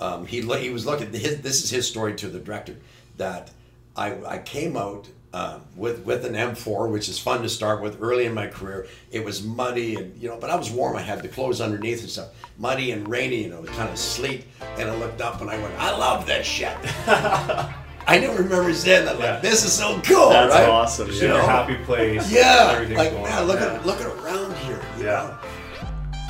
um, 0.00 0.26
he 0.26 0.40
he 0.42 0.70
was 0.70 0.86
looking. 0.86 1.12
His, 1.12 1.40
this 1.40 1.62
is 1.64 1.70
his 1.70 1.86
story 1.88 2.14
to 2.16 2.28
the 2.28 2.38
director 2.38 2.76
that 3.16 3.50
I 3.96 4.14
I 4.24 4.38
came 4.38 4.76
out. 4.76 5.08
Um, 5.30 5.60
with 5.76 6.06
with 6.06 6.24
an 6.24 6.32
M4, 6.32 6.90
which 6.90 7.06
is 7.10 7.18
fun 7.18 7.42
to 7.42 7.50
start 7.50 7.82
with 7.82 8.00
early 8.00 8.24
in 8.24 8.32
my 8.32 8.46
career. 8.46 8.86
It 9.10 9.22
was 9.22 9.42
muddy 9.42 9.94
and 9.96 10.16
you 10.16 10.26
know, 10.26 10.38
but 10.38 10.48
I 10.48 10.56
was 10.56 10.70
warm. 10.70 10.96
I 10.96 11.02
had 11.02 11.20
the 11.22 11.28
clothes 11.28 11.60
underneath 11.60 12.00
and 12.00 12.08
stuff. 12.08 12.28
Muddy 12.56 12.92
and 12.92 13.06
rainy, 13.06 13.42
you 13.42 13.50
know, 13.50 13.62
kind 13.64 13.90
of 13.90 13.98
sleet. 13.98 14.46
And 14.78 14.88
I 14.88 14.94
looked 14.96 15.20
up 15.20 15.42
and 15.42 15.50
I 15.50 15.58
went, 15.60 15.74
I 15.78 15.90
love 15.94 16.26
this 16.26 16.46
shit. 16.46 16.74
I 17.06 18.18
never 18.18 18.42
remember 18.42 18.72
saying 18.72 19.04
that. 19.04 19.16
Like, 19.16 19.24
Yeah. 19.24 19.40
this 19.40 19.64
is 19.66 19.72
so 19.74 20.00
cool, 20.02 20.30
That's 20.30 20.50
right? 20.54 20.66
awesome. 20.66 21.10
Yeah. 21.12 21.36
a 21.36 21.42
happy 21.42 21.76
place. 21.84 22.32
Yeah, 22.32 22.78
like 22.96 23.10
going 23.10 23.24
man, 23.24 23.38
on. 23.42 23.46
look 23.48 23.60
Yeah. 23.60 23.74
at 23.74 23.84
look 23.86 24.00
at 24.00 24.06
around 24.06 24.56
here. 24.58 24.80
you 24.96 25.04
Yeah. 25.04 25.10
know? 25.10 25.38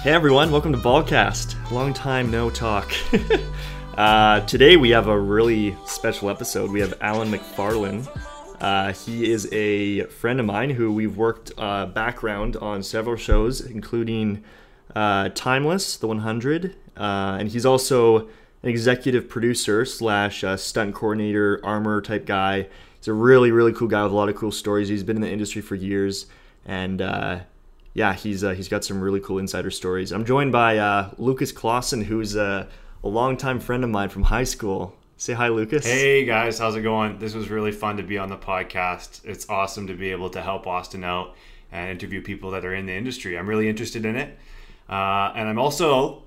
Hey 0.02 0.12
everyone, 0.12 0.52
welcome 0.52 0.70
to 0.70 0.78
Ballcast. 0.78 1.72
Long 1.72 1.92
time 1.92 2.30
no 2.30 2.50
talk. 2.50 2.94
uh, 3.96 4.40
today 4.42 4.76
we 4.76 4.90
have 4.90 5.08
a 5.08 5.18
really 5.18 5.76
special 5.86 6.30
episode. 6.30 6.70
We 6.70 6.78
have 6.78 6.94
Alan 7.00 7.32
McFarlane. 7.32 8.06
Uh, 8.60 8.92
he 8.92 9.28
is 9.28 9.52
a 9.52 10.04
friend 10.04 10.38
of 10.38 10.46
mine 10.46 10.70
who 10.70 10.92
we've 10.92 11.16
worked 11.16 11.50
uh, 11.58 11.86
background 11.86 12.54
on 12.58 12.84
several 12.84 13.16
shows, 13.16 13.60
including 13.60 14.44
uh, 14.94 15.30
Timeless, 15.30 15.96
The 15.96 16.06
100, 16.06 16.76
uh, 16.96 17.36
and 17.40 17.48
he's 17.48 17.66
also 17.66 18.28
an 18.62 18.68
executive 18.68 19.28
producer 19.28 19.84
slash 19.84 20.44
uh, 20.44 20.56
stunt 20.56 20.94
coordinator, 20.94 21.60
armor 21.64 22.00
type 22.00 22.24
guy. 22.24 22.68
He's 22.98 23.08
a 23.08 23.12
really 23.12 23.50
really 23.50 23.72
cool 23.72 23.88
guy 23.88 24.04
with 24.04 24.12
a 24.12 24.14
lot 24.14 24.28
of 24.28 24.36
cool 24.36 24.52
stories. 24.52 24.88
He's 24.88 25.02
been 25.02 25.16
in 25.16 25.22
the 25.22 25.30
industry 25.30 25.60
for 25.60 25.74
years, 25.74 26.26
and 26.64 27.02
yeah, 27.98 28.14
he's 28.14 28.44
uh, 28.44 28.54
he's 28.54 28.68
got 28.68 28.84
some 28.84 29.00
really 29.00 29.18
cool 29.18 29.38
insider 29.38 29.72
stories. 29.72 30.12
I'm 30.12 30.24
joined 30.24 30.52
by 30.52 30.78
uh, 30.78 31.10
Lucas 31.18 31.50
Clausen, 31.50 32.02
who's 32.02 32.36
uh, 32.36 32.66
a 33.02 33.08
longtime 33.08 33.58
friend 33.58 33.82
of 33.82 33.90
mine 33.90 34.08
from 34.08 34.22
high 34.22 34.44
school. 34.44 34.96
Say 35.16 35.32
hi, 35.32 35.48
Lucas. 35.48 35.84
Hey 35.84 36.24
guys, 36.24 36.60
how's 36.60 36.76
it 36.76 36.82
going? 36.82 37.18
This 37.18 37.34
was 37.34 37.50
really 37.50 37.72
fun 37.72 37.96
to 37.96 38.04
be 38.04 38.16
on 38.16 38.28
the 38.28 38.36
podcast. 38.36 39.24
It's 39.24 39.50
awesome 39.50 39.88
to 39.88 39.94
be 39.94 40.12
able 40.12 40.30
to 40.30 40.40
help 40.40 40.68
Austin 40.68 41.02
out 41.02 41.34
and 41.72 41.90
interview 41.90 42.22
people 42.22 42.52
that 42.52 42.64
are 42.64 42.72
in 42.72 42.86
the 42.86 42.94
industry. 42.94 43.36
I'm 43.36 43.48
really 43.48 43.68
interested 43.68 44.06
in 44.06 44.14
it. 44.14 44.38
Uh, 44.88 45.32
and 45.34 45.48
I'm 45.48 45.58
also 45.58 46.22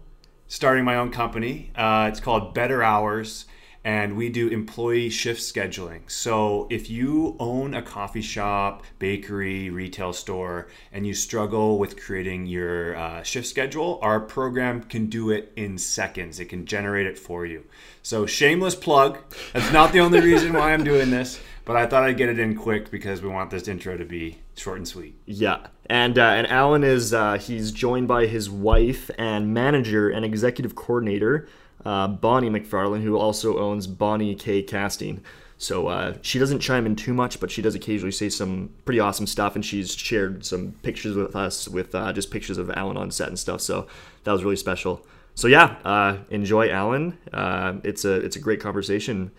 starting 0.49 0.83
my 0.83 0.97
own 0.97 1.09
company. 1.09 1.71
Uh, 1.73 2.09
it's 2.11 2.19
called 2.19 2.53
Better 2.53 2.83
Hours, 2.83 3.45
and 3.83 4.15
we 4.15 4.29
do 4.29 4.47
employee 4.47 5.09
shift 5.09 5.41
scheduling. 5.41 6.01
So 6.07 6.67
if 6.69 6.89
you 6.89 7.35
own 7.39 7.73
a 7.73 7.81
coffee 7.81 8.21
shop, 8.21 8.83
bakery, 8.99 9.69
retail 9.69 10.13
store, 10.13 10.67
and 10.91 11.07
you 11.07 11.13
struggle 11.13 11.79
with 11.79 11.99
creating 11.99 12.45
your 12.45 12.95
uh, 12.95 13.23
shift 13.23 13.47
schedule, 13.47 13.99
our 14.03 14.19
program 14.19 14.83
can 14.83 15.07
do 15.07 15.31
it 15.31 15.51
in 15.55 15.77
seconds. 15.77 16.39
It 16.39 16.45
can 16.45 16.65
generate 16.65 17.07
it 17.07 17.17
for 17.17 17.45
you. 17.45 17.63
So 18.03 18.25
shameless 18.25 18.75
plug. 18.75 19.19
That's 19.53 19.71
not 19.71 19.91
the 19.91 19.99
only 19.99 20.21
reason 20.21 20.53
why 20.53 20.73
I'm 20.73 20.83
doing 20.83 21.09
this, 21.09 21.39
but 21.65 21.75
I 21.75 21.87
thought 21.87 22.03
I'd 22.03 22.17
get 22.17 22.29
it 22.29 22.37
in 22.37 22.55
quick 22.55 22.91
because 22.91 23.21
we 23.21 23.29
want 23.29 23.49
this 23.49 23.67
intro 23.67 23.97
to 23.97 24.05
be 24.05 24.37
short 24.55 24.77
and 24.77 24.87
sweet. 24.87 25.15
Yeah, 25.25 25.67
and 25.87 26.19
uh, 26.19 26.23
and 26.23 26.47
Alan 26.47 26.83
is 26.83 27.13
uh, 27.13 27.37
he's 27.37 27.71
joined 27.71 28.07
by 28.07 28.27
his 28.27 28.49
wife 28.49 29.09
and 29.17 29.53
manager 29.53 30.09
and 30.09 30.23
executive 30.23 30.75
coordinator 30.75 31.47
uh, 31.85 32.07
Bonnie 32.07 32.49
McFarlane, 32.49 33.01
who 33.01 33.17
also 33.17 33.57
owns 33.57 33.87
Bonnie 33.87 34.35
K 34.35 34.61
Casting. 34.63 35.23
So 35.57 35.87
uh, 35.87 36.17
she 36.23 36.39
doesn't 36.39 36.59
chime 36.59 36.87
in 36.87 36.95
too 36.95 37.13
much, 37.13 37.39
but 37.39 37.51
she 37.51 37.61
does 37.61 37.75
occasionally 37.75 38.11
say 38.11 38.29
some 38.29 38.71
pretty 38.83 38.99
awesome 38.99 39.27
stuff, 39.27 39.55
and 39.55 39.63
she's 39.63 39.93
shared 39.93 40.43
some 40.43 40.73
pictures 40.81 41.15
with 41.15 41.35
us 41.35 41.67
with 41.67 41.93
uh, 41.93 42.11
just 42.13 42.31
pictures 42.31 42.57
of 42.57 42.71
Alan 42.71 42.97
on 42.97 43.11
set 43.11 43.27
and 43.27 43.37
stuff. 43.37 43.61
So 43.61 43.85
that 44.23 44.31
was 44.31 44.43
really 44.43 44.55
special. 44.55 45.05
So 45.35 45.47
yeah, 45.47 45.75
uh, 45.83 46.17
enjoy 46.29 46.71
Alan. 46.71 47.17
Uh, 47.31 47.75
it's 47.83 48.05
a 48.05 48.15
it's 48.15 48.35
a 48.35 48.39
great 48.39 48.59
conversation. 48.59 49.31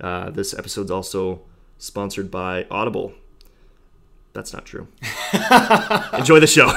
Uh, 0.00 0.30
this 0.30 0.52
episode's 0.54 0.90
also 0.90 1.40
sponsored 1.78 2.30
by 2.30 2.66
Audible. 2.70 3.14
That's 4.32 4.52
not 4.52 4.64
true. 4.64 4.86
Enjoy 6.12 6.38
the 6.40 6.46
show. 6.46 6.70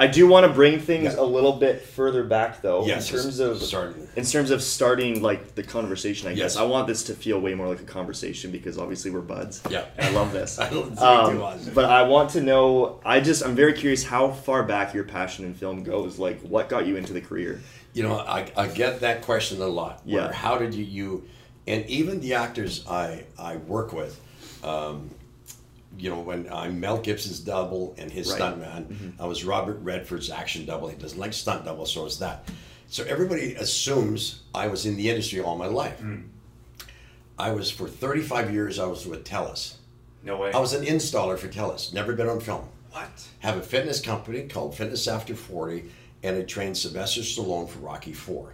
I 0.00 0.06
do 0.06 0.26
want 0.26 0.46
to 0.46 0.52
bring 0.52 0.80
things 0.80 1.12
Yeah. 1.14 1.20
a 1.20 1.28
little 1.36 1.52
bit 1.52 1.82
further 1.82 2.24
back, 2.24 2.62
though, 2.62 2.86
Yes, 2.86 3.10
in 3.12 3.18
terms 3.20 3.38
of 3.38 3.60
starting. 3.62 4.08
in 4.16 4.24
terms 4.24 4.50
of 4.50 4.62
starting 4.62 5.20
like 5.22 5.54
the 5.54 5.62
conversation. 5.62 6.28
I 6.28 6.34
guess 6.34 6.56
I 6.56 6.62
want 6.62 6.86
this 6.86 7.02
to 7.04 7.14
feel 7.14 7.38
way 7.38 7.54
more 7.54 7.68
like 7.68 7.80
a 7.80 7.84
conversation 7.84 8.50
because 8.50 8.78
obviously 8.78 9.10
we're 9.10 9.20
buds. 9.20 9.60
Yeah. 9.68 9.84
and 9.98 10.06
I 10.08 10.18
love 10.18 10.32
this. 10.32 10.58
I 10.64 10.70
don't 10.70 10.98
Um, 10.98 11.32
too 11.34 11.38
much. 11.38 11.74
but 11.74 11.84
I 11.84 12.02
want 12.04 12.30
to 12.30 12.40
know. 12.40 12.98
I 13.04 13.20
just 13.20 13.44
I'm 13.44 13.54
very 13.54 13.74
curious 13.74 14.02
how 14.02 14.30
far 14.30 14.62
back 14.62 14.94
your 14.94 15.04
passion 15.04 15.44
in 15.44 15.52
film 15.52 15.82
goes. 15.82 16.18
Like, 16.18 16.40
what 16.40 16.70
got 16.70 16.86
you 16.86 16.96
into 16.96 17.12
the 17.12 17.20
career? 17.20 17.60
You 17.92 18.04
know, 18.04 18.16
I, 18.18 18.50
I 18.56 18.68
get 18.68 19.00
that 19.00 19.20
question 19.22 19.60
a 19.60 19.66
lot. 19.66 20.00
Yeah. 20.06 20.32
How 20.32 20.56
did 20.56 20.72
you, 20.74 20.84
you, 20.84 21.28
and 21.66 21.84
even 21.90 22.20
the 22.20 22.34
actors 22.34 22.86
I, 22.88 23.24
I 23.38 23.56
work 23.56 23.92
with, 23.92 24.18
um, 24.64 25.10
you 26.00 26.10
know, 26.10 26.20
when 26.20 26.50
I'm 26.52 26.80
Mel 26.80 26.98
Gibson's 26.98 27.40
double 27.40 27.94
and 27.98 28.10
his 28.10 28.30
Right. 28.30 28.40
stuntman, 28.40 28.86
mm-hmm. 28.86 29.22
I 29.22 29.26
was 29.26 29.44
Robert 29.44 29.78
Redford's 29.82 30.30
action 30.30 30.64
double. 30.64 30.88
He 30.88 30.96
doesn't 30.96 31.18
like 31.18 31.32
stunt 31.32 31.64
double, 31.64 31.86
so 31.86 32.06
is 32.06 32.18
that. 32.18 32.48
So 32.88 33.04
everybody 33.04 33.54
assumes 33.54 34.42
I 34.54 34.66
was 34.68 34.86
in 34.86 34.96
the 34.96 35.10
industry 35.10 35.40
all 35.40 35.56
my 35.56 35.66
life. 35.66 36.00
Mm. 36.00 36.24
I 37.38 37.52
was 37.52 37.70
for 37.70 37.88
35 37.88 38.52
years. 38.52 38.78
I 38.78 38.86
was 38.86 39.06
with 39.06 39.24
Telus. 39.24 39.74
No 40.22 40.36
way. 40.36 40.52
I 40.52 40.58
was 40.58 40.72
an 40.74 40.84
installer 40.84 41.38
for 41.38 41.48
Telus. 41.48 41.94
Never 41.94 42.12
been 42.14 42.28
on 42.28 42.40
film 42.40 42.68
what? 42.90 43.28
have 43.40 43.56
a 43.56 43.62
fitness 43.62 44.00
company 44.00 44.42
called 44.42 44.74
Fitness 44.74 45.06
After 45.08 45.34
40, 45.34 45.84
and 46.22 46.36
I 46.36 46.42
trained 46.42 46.76
Sylvester 46.76 47.20
Stallone 47.20 47.68
for 47.68 47.78
Rocky 47.78 48.12
4. 48.12 48.52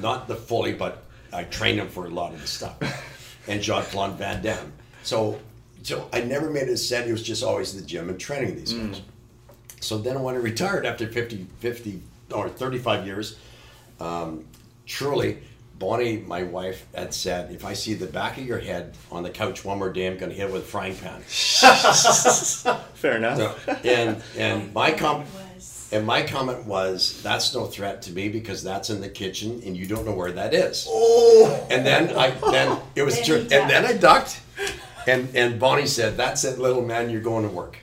Not 0.00 0.28
the 0.28 0.36
fully, 0.36 0.72
but 0.72 1.04
I 1.32 1.44
trained 1.44 1.80
him 1.80 1.88
for 1.88 2.06
a 2.06 2.10
lot 2.10 2.32
of 2.32 2.40
the 2.40 2.46
stuff. 2.46 2.78
And 3.48 3.60
Jean 3.60 3.82
Claude 3.82 4.16
Van 4.18 4.40
Damme. 4.40 4.72
So, 5.02 5.40
so 5.82 6.08
I 6.12 6.20
never 6.22 6.50
made 6.50 6.68
a 6.68 6.76
set. 6.76 7.08
It 7.08 7.12
was 7.12 7.22
just 7.22 7.42
always 7.42 7.74
the 7.74 7.82
gym 7.86 8.08
and 8.08 8.18
training 8.18 8.56
these 8.56 8.72
guys. 8.72 9.00
So 9.80 9.98
then 9.98 10.22
when 10.22 10.34
I 10.34 10.38
retired 10.38 10.86
after 10.86 11.06
50, 11.08 11.46
50 11.58 12.02
or 12.32 12.48
35 12.48 13.04
years, 13.06 13.36
um, 14.00 14.44
truly, 14.86 15.38
Bonnie, 15.78 16.18
my 16.18 16.44
wife, 16.44 16.86
had 16.94 17.12
said, 17.12 17.50
if 17.52 17.64
I 17.64 17.72
see 17.72 17.94
the 17.94 18.06
back 18.06 18.38
of 18.38 18.46
your 18.46 18.58
head 18.60 18.94
on 19.10 19.24
the 19.24 19.30
couch 19.30 19.64
one 19.64 19.78
more 19.78 19.92
day, 19.92 20.06
I'm 20.06 20.16
going 20.18 20.30
to 20.30 20.36
hit 20.36 20.48
it 20.48 20.52
with 20.52 20.62
a 20.62 20.66
frying 20.66 20.94
pan. 20.96 21.20
Fair 22.94 23.16
enough. 23.16 23.36
So, 23.38 23.76
and 23.84 24.22
and 24.38 24.72
my 24.74 24.92
com- 24.92 25.24
and 25.90 26.06
my 26.06 26.22
comment 26.22 26.64
was 26.64 27.20
that's 27.22 27.52
no 27.54 27.66
threat 27.66 28.02
to 28.02 28.12
me 28.12 28.28
because 28.28 28.62
that's 28.62 28.88
in 28.90 29.00
the 29.00 29.08
kitchen 29.08 29.60
and 29.66 29.76
you 29.76 29.86
don't 29.86 30.06
know 30.06 30.14
where 30.14 30.32
that 30.32 30.54
is. 30.54 30.86
Oh, 30.88 31.66
And 31.70 31.84
then 31.84 32.16
I 32.16 32.30
then 32.52 32.78
it 32.94 33.02
was 33.02 33.16
Then 33.16 33.24
true. 33.24 33.38
And 33.40 33.68
then 33.68 33.84
I 33.84 33.94
ducked, 33.94 34.40
and 35.06 35.34
and 35.34 35.60
Bonnie 35.60 35.86
said, 35.86 36.16
"That's 36.16 36.44
it, 36.44 36.58
little 36.58 36.82
man. 36.82 37.10
You're 37.10 37.20
going 37.20 37.48
to 37.48 37.54
work." 37.54 37.78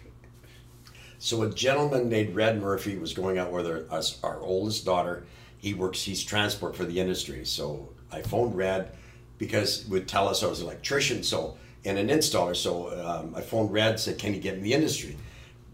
So 1.19 1.43
a 1.43 1.49
gentleman 1.49 2.09
named 2.09 2.35
Red 2.35 2.61
Murphy 2.61 2.97
was 2.97 3.13
going 3.13 3.37
out 3.37 3.51
with 3.51 3.67
our, 3.67 3.85
us, 3.91 4.19
our 4.23 4.39
oldest 4.39 4.85
daughter. 4.85 5.25
He 5.57 5.73
works. 5.73 6.01
He's 6.01 6.23
transport 6.23 6.75
for 6.75 6.85
the 6.85 6.99
industry. 6.99 7.45
So 7.45 7.89
I 8.11 8.21
phoned 8.21 8.55
Red 8.55 8.91
because 9.37 9.85
would 9.87 10.07
tell 10.07 10.27
us 10.27 10.43
I 10.43 10.47
was 10.47 10.61
an 10.61 10.67
electrician. 10.67 11.23
So 11.23 11.57
and 11.85 11.97
an 11.97 12.07
installer. 12.07 12.55
So 12.55 12.89
um, 13.05 13.33
I 13.35 13.41
phoned 13.41 13.71
Red. 13.71 13.99
Said, 13.99 14.17
"Can 14.17 14.33
you 14.33 14.39
get 14.39 14.55
in 14.55 14.63
the 14.63 14.73
industry?" 14.73 15.17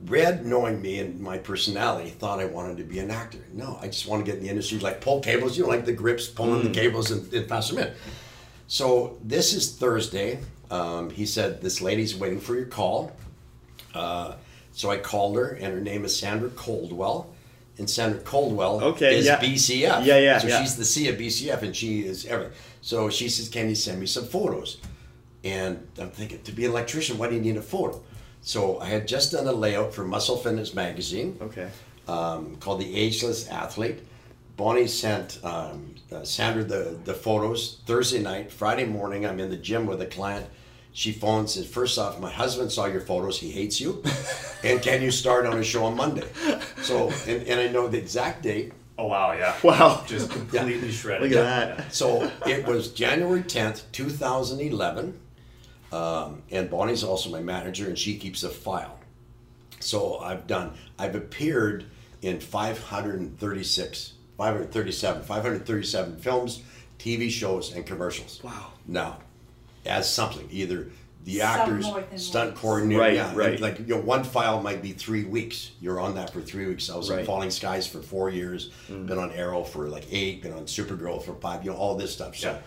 Red, 0.05 0.45
knowing 0.45 0.81
me 0.81 0.99
and 0.99 1.19
my 1.19 1.37
personality, 1.37 2.09
thought 2.09 2.39
I 2.39 2.45
wanted 2.45 2.77
to 2.77 2.83
be 2.83 2.99
an 2.99 3.09
actor. 3.09 3.39
No, 3.53 3.79
I 3.81 3.87
just 3.87 4.07
want 4.07 4.23
to 4.23 4.29
get 4.29 4.39
in 4.39 4.43
the 4.43 4.49
industry, 4.49 4.77
like 4.79 4.99
pull 5.01 5.21
cables, 5.21 5.57
you 5.57 5.63
know, 5.63 5.69
like 5.69 5.85
the 5.85 5.93
grips, 5.93 6.27
pulling 6.27 6.63
the 6.63 6.69
cables 6.69 7.11
and, 7.11 7.31
and 7.33 7.47
fasten 7.47 7.77
them 7.77 7.87
in. 7.87 7.93
So 8.67 9.17
this 9.23 9.53
is 9.53 9.75
Thursday. 9.75 10.39
Um, 10.71 11.09
he 11.09 11.25
said, 11.25 11.61
This 11.61 11.81
lady's 11.81 12.15
waiting 12.15 12.39
for 12.39 12.55
your 12.55 12.65
call. 12.65 13.11
Uh, 13.93 14.35
so 14.73 14.89
I 14.91 14.97
called 14.97 15.37
her, 15.37 15.49
and 15.49 15.73
her 15.73 15.79
name 15.81 16.03
is 16.05 16.17
Sandra 16.17 16.49
Coldwell. 16.49 17.33
And 17.77 17.89
Sandra 17.89 18.21
Coldwell 18.21 18.81
Okay, 18.83 19.17
is 19.17 19.25
yeah. 19.25 19.39
BCF. 19.39 20.05
Yeah, 20.05 20.17
yeah, 20.17 20.37
So 20.37 20.47
yeah. 20.47 20.61
she's 20.61 20.75
the 20.75 20.85
C 20.85 21.09
of 21.09 21.17
BCF, 21.17 21.61
and 21.61 21.75
she 21.75 22.05
is 22.05 22.25
everything. 22.25 22.53
So 22.81 23.09
she 23.09 23.29
says, 23.29 23.49
Can 23.49 23.69
you 23.69 23.75
send 23.75 23.99
me 23.99 24.05
some 24.05 24.25
photos? 24.25 24.77
And 25.43 25.87
I'm 25.99 26.09
thinking, 26.09 26.41
to 26.41 26.51
be 26.51 26.65
an 26.65 26.71
electrician, 26.71 27.17
why 27.17 27.29
do 27.29 27.35
you 27.35 27.41
need 27.41 27.57
a 27.57 27.61
photo? 27.61 28.01
So 28.41 28.79
I 28.79 28.87
had 28.87 29.07
just 29.07 29.31
done 29.31 29.47
a 29.47 29.51
layout 29.51 29.93
for 29.93 30.03
Muscle 30.03 30.37
Fitness 30.37 30.73
magazine 30.73 31.37
okay. 31.41 31.69
um, 32.07 32.55
called 32.57 32.81
The 32.81 32.95
Ageless 32.95 33.47
Athlete. 33.49 33.99
Bonnie 34.57 34.87
sent 34.87 35.39
um, 35.43 35.95
uh, 36.11 36.23
Sandra 36.23 36.63
the, 36.63 36.97
the 37.03 37.13
photos 37.13 37.81
Thursday 37.85 38.21
night. 38.21 38.51
Friday 38.51 38.85
morning, 38.85 39.25
I'm 39.25 39.39
in 39.39 39.49
the 39.49 39.57
gym 39.57 39.85
with 39.85 40.01
a 40.01 40.05
client. 40.05 40.47
She 40.95 41.11
phones 41.11 41.55
says, 41.55 41.67
First 41.67 41.99
off, 41.99 42.21
my 42.21 42.31
husband 42.31 42.71
saw 42.71 42.85
your 42.85 43.01
photos. 43.01 43.37
He 43.37 43.51
hates 43.51 43.81
you. 43.81 44.01
and 44.63 44.81
can 44.81 45.01
you 45.01 45.11
start 45.11 45.45
on 45.45 45.57
a 45.57 45.63
show 45.63 45.83
on 45.83 45.97
Monday? 45.97 46.25
So, 46.83 47.11
and, 47.27 47.45
and 47.49 47.59
I 47.59 47.67
know 47.67 47.89
the 47.89 47.97
exact 47.97 48.43
date. 48.43 48.71
Oh 48.97 49.07
wow, 49.07 49.33
yeah. 49.33 49.53
Wow. 49.61 50.05
Just 50.07 50.31
completely 50.31 50.89
shredded. 50.91 51.29
Look 51.29 51.37
at 51.37 51.77
that. 51.77 51.93
So 51.93 52.31
it 52.47 52.65
was 52.65 52.93
January 52.93 53.43
10th, 53.43 53.83
2011. 53.91 55.19
Um, 55.91 56.43
and 56.49 56.69
Bonnie's 56.69 57.03
also 57.03 57.29
my 57.29 57.41
manager, 57.41 57.87
and 57.87 57.99
she 57.99 58.17
keeps 58.17 58.43
a 58.43 58.49
file. 58.49 58.97
So 59.81 60.19
I've 60.19 60.47
done, 60.47 60.75
I've 60.97 61.15
appeared 61.15 61.87
in 62.21 62.39
536 62.39 64.13
537, 64.37 65.23
537 65.23 66.17
films, 66.19 66.61
TV 66.99 67.29
shows, 67.29 67.73
and 67.73 67.85
commercials. 67.85 68.41
Wow. 68.43 68.71
Now, 68.87 69.19
as 69.85 70.11
something, 70.11 70.47
either 70.51 70.87
the 71.23 71.39
Some 71.39 71.47
actors, 71.47 71.85
stunt 72.23 72.51
once. 72.51 72.59
coordinator, 72.61 72.99
Right, 73.01 73.13
yeah, 73.15 73.33
right. 73.35 73.59
Like 73.59 73.79
you 73.79 73.95
know, 73.95 74.01
one 74.01 74.23
file 74.23 74.61
might 74.61 74.81
be 74.83 74.91
three 74.91 75.23
weeks. 75.23 75.71
You're 75.81 75.99
on 75.99 76.15
that 76.15 76.31
for 76.31 76.41
three 76.41 76.67
weeks. 76.67 76.89
I 76.89 76.95
was 76.97 77.09
Right. 77.09 77.19
on 77.21 77.25
Falling 77.25 77.49
Skies 77.51 77.87
for 77.87 77.99
four 78.01 78.29
years. 78.29 78.69
Been 78.87 79.17
on 79.17 79.31
Arrow 79.31 79.63
for 79.63 79.87
like 79.87 80.05
eight. 80.11 80.43
Been 80.43 80.53
on 80.53 80.65
Supergirl 80.65 81.23
for 81.23 81.33
five. 81.35 81.63
You 81.65 81.71
know 81.71 81.77
all 81.77 81.95
this 81.95 82.13
stuff. 82.13 82.35
So, 82.35 82.59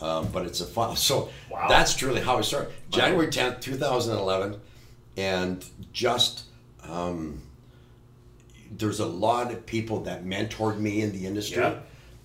um, 0.00 0.28
but 0.32 0.46
it's 0.46 0.60
a 0.60 0.66
file. 0.66 0.94
So 1.10 1.30
Wow. 1.50 1.66
that's 1.68 1.94
truly 1.94 2.20
how 2.20 2.38
it 2.38 2.44
started. 2.44 2.72
January 2.90 3.28
tenth, 3.30 3.58
two 3.60 3.74
thousand 3.76 4.16
eleven, 4.16 4.60
and 5.16 5.64
just. 5.92 6.42
Um, 6.88 7.40
there's 8.76 9.00
a 9.00 9.06
lot 9.06 9.52
of 9.52 9.64
people 9.66 10.00
that 10.00 10.24
mentored 10.24 10.78
me 10.78 11.00
in 11.02 11.12
the 11.12 11.26
industry 11.26 11.62
Yeah. 11.62 11.76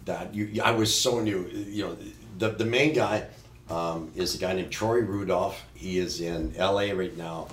that 0.06 0.34
you 0.34 0.62
I 0.64 0.72
was 0.72 0.94
so 0.94 1.20
new 1.20 1.48
you 1.48 1.84
know 1.86 1.98
the 2.38 2.50
the 2.50 2.66
main 2.66 2.94
guy 2.94 3.28
um, 3.70 4.12
is 4.16 4.36
a 4.36 4.38
guy 4.38 4.54
named 4.54 4.72
Troy 4.72 5.00
Rudolph 5.00 5.64
he 5.74 5.98
is 5.98 6.22
in 6.22 6.54
LA 6.58 6.92
right 6.92 7.16
now 7.18 7.48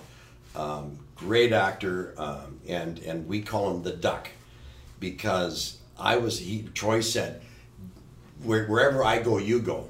um, 0.55 0.99
great 1.15 1.53
actor 1.53 2.15
um, 2.17 2.61
and 2.69 2.99
and 3.01 3.27
we 3.27 3.43
call 3.43 3.75
him 3.75 3.83
the 3.83 3.93
duck 3.93 4.29
because 5.01 5.79
I 5.99 6.17
was 6.17 6.39
he 6.39 6.69
Troy 6.75 7.01
said 7.01 7.43
Where, 8.43 8.67
wherever 8.67 9.05
I 9.05 9.21
go 9.21 9.39
you 9.39 9.61
go 9.61 9.89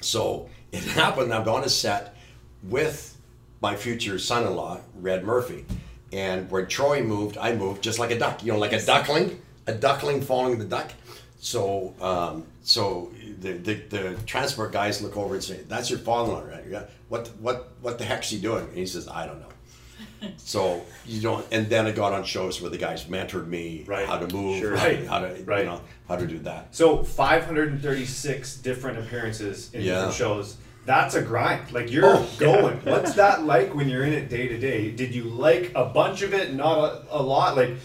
so 0.00 0.48
it 0.72 0.82
happened 0.84 1.32
I'm 1.32 1.48
on 1.48 1.64
a 1.64 1.68
set 1.68 2.14
with 2.62 3.16
my 3.60 3.76
future 3.76 4.18
son-in-law, 4.18 4.80
Red 5.00 5.24
Murphy. 5.24 5.64
And 6.12 6.50
where 6.50 6.64
Troy 6.64 7.02
moved, 7.02 7.36
I 7.36 7.54
moved 7.54 7.82
just 7.82 7.98
like 7.98 8.10
a 8.10 8.18
duck, 8.18 8.42
you 8.42 8.52
know, 8.52 8.58
like 8.58 8.72
a 8.72 8.84
duckling, 8.84 9.40
a 9.66 9.74
duckling 9.74 10.22
following 10.22 10.58
the 10.58 10.64
duck. 10.64 10.92
So, 11.38 11.94
um, 12.00 12.46
so 12.62 13.10
the, 13.40 13.52
the, 13.52 13.74
the 13.74 14.16
transport 14.26 14.72
guys 14.72 15.00
look 15.02 15.16
over 15.16 15.34
and 15.34 15.42
say, 15.44 15.60
"That's 15.68 15.90
your 15.90 15.98
father-in-law, 15.98 16.42
right? 16.44 16.64
Yeah. 16.68 16.84
What 17.08 17.28
what 17.40 17.70
what 17.80 17.98
the 17.98 18.04
heck's 18.04 18.30
he 18.30 18.38
doing?" 18.38 18.64
And 18.68 18.76
he 18.76 18.86
says, 18.86 19.08
"I 19.08 19.26
don't 19.26 19.40
know." 19.40 20.28
so 20.36 20.82
you 21.06 21.20
don't. 21.20 21.44
And 21.52 21.68
then 21.68 21.86
I 21.86 21.92
got 21.92 22.12
on 22.12 22.24
shows 22.24 22.60
where 22.60 22.70
the 22.70 22.78
guys 22.78 23.04
mentored 23.04 23.46
me 23.48 23.84
Right. 23.86 24.06
how 24.06 24.18
to 24.18 24.32
move, 24.34 24.58
Sure. 24.60 24.74
Right. 24.74 25.06
how 25.06 25.20
to 25.20 25.42
Right. 25.44 25.60
you 25.60 25.70
know 25.70 25.80
how 26.08 26.16
to 26.16 26.26
do 26.26 26.38
that. 26.40 26.74
So 26.74 27.02
536 27.02 28.56
different 28.58 28.98
appearances 28.98 29.72
in 29.72 29.82
Yeah. 29.82 29.94
different 29.94 30.14
shows. 30.14 30.56
That's 30.86 31.14
a 31.14 31.20
grind. 31.22 31.70
Like 31.72 31.90
you're 31.92 32.06
Oh, 32.06 32.20
yeah. 32.32 32.38
going. 32.38 32.76
What's 32.84 33.12
that 33.14 33.44
like 33.44 33.74
when 33.74 33.88
you're 33.88 34.04
in 34.04 34.12
it 34.12 34.28
day 34.30 34.48
to 34.48 34.58
day? 34.58 34.90
Did 34.90 35.14
you 35.14 35.24
like 35.24 35.72
a 35.74 35.84
bunch 35.84 36.22
of 36.22 36.32
it, 36.32 36.54
not 36.54 36.78
a, 36.78 37.18
a 37.18 37.22
lot? 37.22 37.56
Like 37.56 37.76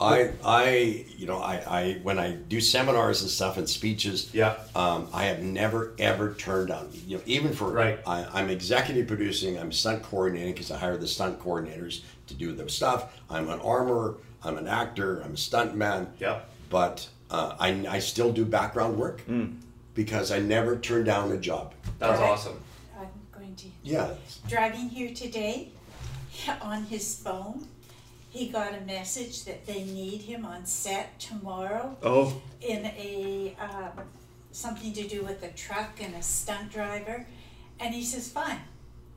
I, 0.00 0.32
I, 0.44 1.06
you 1.16 1.26
know, 1.26 1.38
I, 1.38 1.54
I, 1.66 1.92
when 2.02 2.18
I 2.18 2.32
do 2.32 2.60
seminars 2.60 3.22
and 3.22 3.30
stuff 3.30 3.56
and 3.56 3.68
speeches, 3.68 4.28
Yeah. 4.34 4.56
um, 4.74 5.08
I 5.12 5.24
have 5.26 5.40
never 5.42 5.94
ever 5.98 6.34
turned 6.34 6.68
down. 6.68 6.90
You 7.06 7.18
know, 7.18 7.22
even 7.26 7.52
for 7.52 7.70
Right. 7.70 7.98
I, 8.06 8.24
I'm 8.32 8.50
executive 8.50 9.06
producing. 9.06 9.58
I'm 9.58 9.72
stunt 9.72 10.02
coordinating 10.02 10.52
because 10.52 10.70
I 10.70 10.78
hire 10.78 10.96
the 10.96 11.06
stunt 11.08 11.40
coordinators 11.40 12.02
to 12.26 12.34
do 12.34 12.52
their 12.52 12.68
stuff. 12.68 13.12
I'm 13.30 13.48
an 13.48 13.60
armor. 13.60 14.16
I'm 14.42 14.58
an 14.58 14.66
actor. 14.68 15.22
I'm 15.24 15.34
a 15.34 15.36
stunt 15.36 15.74
man. 15.76 16.08
Yeah. 16.18 16.40
But 16.70 17.08
uh, 17.30 17.54
I, 17.58 17.86
I 17.88 17.98
still 18.00 18.32
do 18.32 18.44
background 18.44 18.98
work 18.98 19.22
because 19.94 20.32
I 20.32 20.40
never 20.40 20.76
turn 20.76 21.04
down 21.04 21.30
a 21.32 21.36
job. 21.38 21.72
that's 21.98 22.20
Right. 22.20 22.30
awesome. 22.30 22.60
I'm 22.98 23.08
going 23.32 23.54
to. 23.56 23.66
Yeah. 23.84 24.14
Driving 24.48 24.88
here 24.88 25.14
today, 25.14 25.70
on 26.60 26.82
his 26.84 27.16
phone, 27.16 27.68
he 28.34 28.48
got 28.48 28.74
a 28.74 28.80
message 28.80 29.44
that 29.44 29.64
they 29.64 29.84
need 29.84 30.20
him 30.22 30.44
on 30.44 30.66
set 30.66 31.20
tomorrow 31.20 31.96
Oh, 32.02 32.42
in 32.60 32.84
a, 32.86 33.56
um, 33.60 34.04
something 34.50 34.92
to 34.92 35.06
do 35.06 35.22
with 35.22 35.40
a 35.44 35.50
truck 35.52 36.02
and 36.02 36.16
a 36.16 36.22
stunt 36.22 36.72
driver. 36.72 37.24
And 37.78 37.94
he 37.94 38.02
says, 38.02 38.28
fine, 38.28 38.58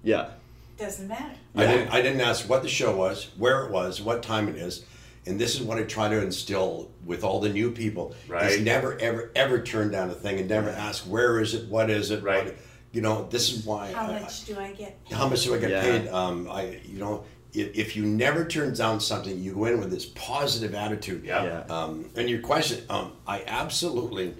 yeah. 0.03 0.29
doesn't 0.77 1.07
matter. 1.07 1.33
I 1.55 1.63
Yeah. 1.63 1.71
didn't. 1.71 1.89
I 1.93 2.01
didn't 2.03 2.21
ask 2.21 2.47
what 2.47 2.61
the 2.61 2.69
show 2.69 2.95
was, 2.95 3.29
where 3.37 3.65
it 3.65 3.71
was, 3.71 3.99
what 3.99 4.21
time 4.21 4.47
it 4.49 4.55
is, 4.55 4.85
and 5.25 5.39
this 5.41 5.55
is 5.55 5.61
what 5.63 5.79
I 5.79 5.83
try 5.83 6.09
to 6.09 6.21
instill 6.21 6.91
with 7.03 7.23
all 7.23 7.39
the 7.39 7.49
new 7.49 7.71
people: 7.71 8.13
Right. 8.27 8.51
is 8.51 8.61
never, 8.61 8.99
ever, 8.99 9.31
ever 9.35 9.61
turn 9.63 9.89
down 9.89 10.11
a 10.11 10.13
thing 10.13 10.37
and 10.39 10.47
never 10.47 10.69
ask 10.69 11.03
where 11.05 11.39
is 11.39 11.55
it, 11.55 11.67
what 11.69 11.89
is 11.89 12.11
it, 12.11 12.21
Right. 12.21 12.45
What, 12.45 12.55
you 12.91 13.01
know, 13.01 13.27
this 13.31 13.51
is 13.51 13.65
why. 13.65 13.91
How 13.91 14.07
I- 14.11 14.19
much 14.19 14.45
do 14.45 14.59
I 14.59 14.71
get? 14.73 14.97
I- 15.11 15.15
how 15.15 15.27
much 15.27 15.43
do 15.43 15.55
I 15.55 15.57
get 15.57 15.69
Yeah. 15.71 15.81
paid? 15.81 16.07
Um, 16.09 16.47
I, 16.51 16.79
you 16.85 16.99
know, 16.99 17.23
if, 17.62 17.75
if 17.75 17.95
you 17.95 18.04
never 18.06 18.45
turn 18.45 18.74
down 18.74 19.00
something, 19.00 19.38
you 19.39 19.54
go 19.54 19.65
in 19.65 19.80
with 19.80 19.89
this 19.92 20.06
positive 20.06 20.75
attitude. 20.75 21.24
Yeah. 21.24 21.44
Yeah. 21.44 21.75
Um, 21.75 22.09
and 22.15 22.30
your 22.30 22.39
question, 22.42 22.83
um, 22.89 23.13
I 23.27 23.44
absolutely, 23.48 24.36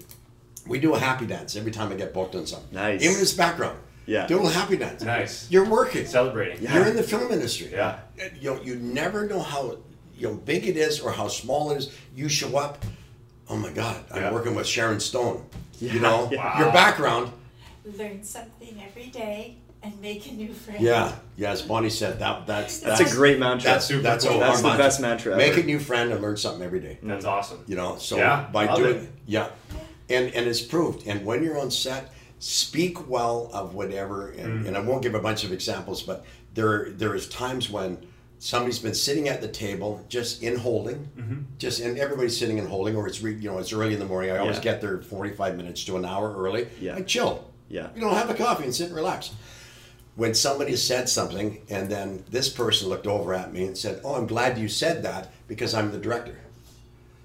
we 0.66 0.78
do 0.78 0.94
a 0.94 0.98
happy 0.98 1.26
dance 1.26 1.56
every 1.56 1.72
time 1.72 1.90
I 1.92 1.94
get 1.96 2.12
booked 2.14 2.34
on 2.34 2.46
something. 2.46 2.72
Nice. 2.74 3.02
Even 3.02 3.16
this 3.18 3.34
background. 3.34 3.78
Yeah. 4.06 4.26
Do 4.26 4.36
a 4.36 4.40
little 4.40 4.50
happy 4.52 4.76
dance. 4.76 5.02
Nice. 5.02 5.50
You're 5.50 5.68
working. 5.68 6.06
Celebrating. 6.06 6.62
Yeah. 6.62 6.74
You're 6.74 6.86
in 6.86 6.96
the 6.96 7.02
film 7.02 7.30
industry. 7.30 7.70
Yeah. 7.72 7.98
You 8.40 8.54
know, 8.54 8.62
you 8.62 8.76
never 8.76 9.26
know 9.26 9.40
how 9.40 9.76
you 10.16 10.28
know 10.28 10.34
big 10.34 10.66
it 10.66 10.76
is 10.76 11.00
or 11.00 11.12
how 11.12 11.28
small 11.28 11.70
it 11.72 11.76
is. 11.78 11.94
You 12.16 12.28
show 12.28 12.56
up. 12.56 12.84
Oh 13.50 13.56
my 13.56 13.70
God! 13.70 14.02
I'm 14.10 14.22
Yeah. 14.22 14.32
working 14.32 14.54
with 14.54 14.66
Sharon 14.66 14.98
Stone. 15.00 15.44
Yeah. 15.78 15.92
You 15.92 16.00
know, 16.00 16.28
Yeah. 16.32 16.58
your 16.58 16.72
background. 16.72 17.32
Learn 17.96 18.22
something 18.24 18.82
every 18.86 19.06
day 19.06 19.56
and 19.82 20.00
make 20.00 20.28
a 20.30 20.32
new 20.34 20.52
friend. 20.52 20.80
Yeah. 20.80 21.14
Yes, 21.36 21.62
Bonnie 21.62 21.90
said 21.90 22.18
that. 22.18 22.46
That's 22.46 22.80
That's 22.80 23.00
a 23.00 23.14
great 23.16 23.38
mantra. 23.38 23.70
That's 23.70 23.86
super 23.86 24.02
that's 24.02 24.24
cool. 24.26 24.38
That's 24.40 24.60
the 24.60 24.68
mantra. 24.68 24.84
best 24.84 25.00
mantra 25.00 25.36
Make 25.36 25.56
a 25.56 25.62
new 25.62 25.78
friend 25.78 26.12
and 26.12 26.20
learn 26.20 26.36
something 26.36 26.62
every 26.62 26.80
day. 26.80 26.98
That's 27.02 27.24
awesome. 27.24 27.62
You 27.66 27.76
know, 27.76 27.96
so 27.98 28.16
Yeah, 28.16 28.46
by 28.52 28.74
doing 28.74 28.96
it. 29.04 29.10
yeah, 29.26 29.48
and 30.10 30.34
and 30.34 30.46
it's 30.48 30.60
proved. 30.62 31.06
And 31.06 31.24
when 31.24 31.42
you're 31.44 31.58
on 31.58 31.70
set, 31.70 32.12
speak 32.40 33.08
well 33.08 33.50
of 33.52 33.74
whatever. 33.74 34.30
And, 34.30 34.64
Mm. 34.64 34.68
and 34.68 34.76
I 34.76 34.80
won't 34.80 35.02
give 35.02 35.14
a 35.14 35.20
bunch 35.20 35.44
of 35.44 35.52
examples, 35.52 36.02
but 36.02 36.24
there 36.54 36.90
there 36.90 37.14
is 37.14 37.28
times 37.28 37.70
when 37.70 37.98
somebody's 38.40 38.78
been 38.78 38.94
sitting 38.94 39.28
at 39.28 39.40
the 39.40 39.48
table 39.48 40.04
just 40.08 40.42
in 40.42 40.56
holding, 40.56 41.08
Mm-hmm. 41.18 41.34
just 41.58 41.80
and 41.80 41.98
everybody's 41.98 42.36
sitting 42.36 42.58
and 42.58 42.68
holding, 42.68 42.96
or 42.96 43.06
it's 43.06 43.20
re, 43.22 43.34
you 43.34 43.48
know 43.50 43.58
it's 43.58 43.72
early 43.72 43.94
in 43.94 44.00
the 44.00 44.06
morning. 44.06 44.30
I 44.32 44.38
always 44.38 44.56
Yeah. 44.56 44.62
get 44.62 44.80
there 44.80 45.00
45 45.02 45.56
minutes 45.56 45.84
to 45.84 45.96
an 45.96 46.04
hour 46.04 46.34
early. 46.36 46.66
Yeah. 46.80 46.96
I 46.96 47.02
chill. 47.02 47.44
Yeah. 47.68 47.88
You 47.94 48.00
know, 48.00 48.10
have 48.14 48.30
a 48.30 48.34
coffee 48.34 48.64
and 48.64 48.74
sit 48.74 48.86
and 48.88 48.96
relax. 48.96 49.30
When 50.18 50.34
somebody 50.34 50.74
said 50.74 51.08
something, 51.08 51.62
and 51.70 51.88
then 51.88 52.24
this 52.28 52.48
person 52.48 52.88
looked 52.88 53.06
over 53.06 53.32
at 53.32 53.52
me 53.52 53.62
and 53.68 53.78
said, 53.78 54.00
"Oh, 54.02 54.16
I'm 54.16 54.26
glad 54.26 54.58
you 54.58 54.68
said 54.68 55.04
that 55.04 55.30
because 55.46 55.74
I'm 55.74 55.92
the 55.92 55.98
director." 56.06 56.38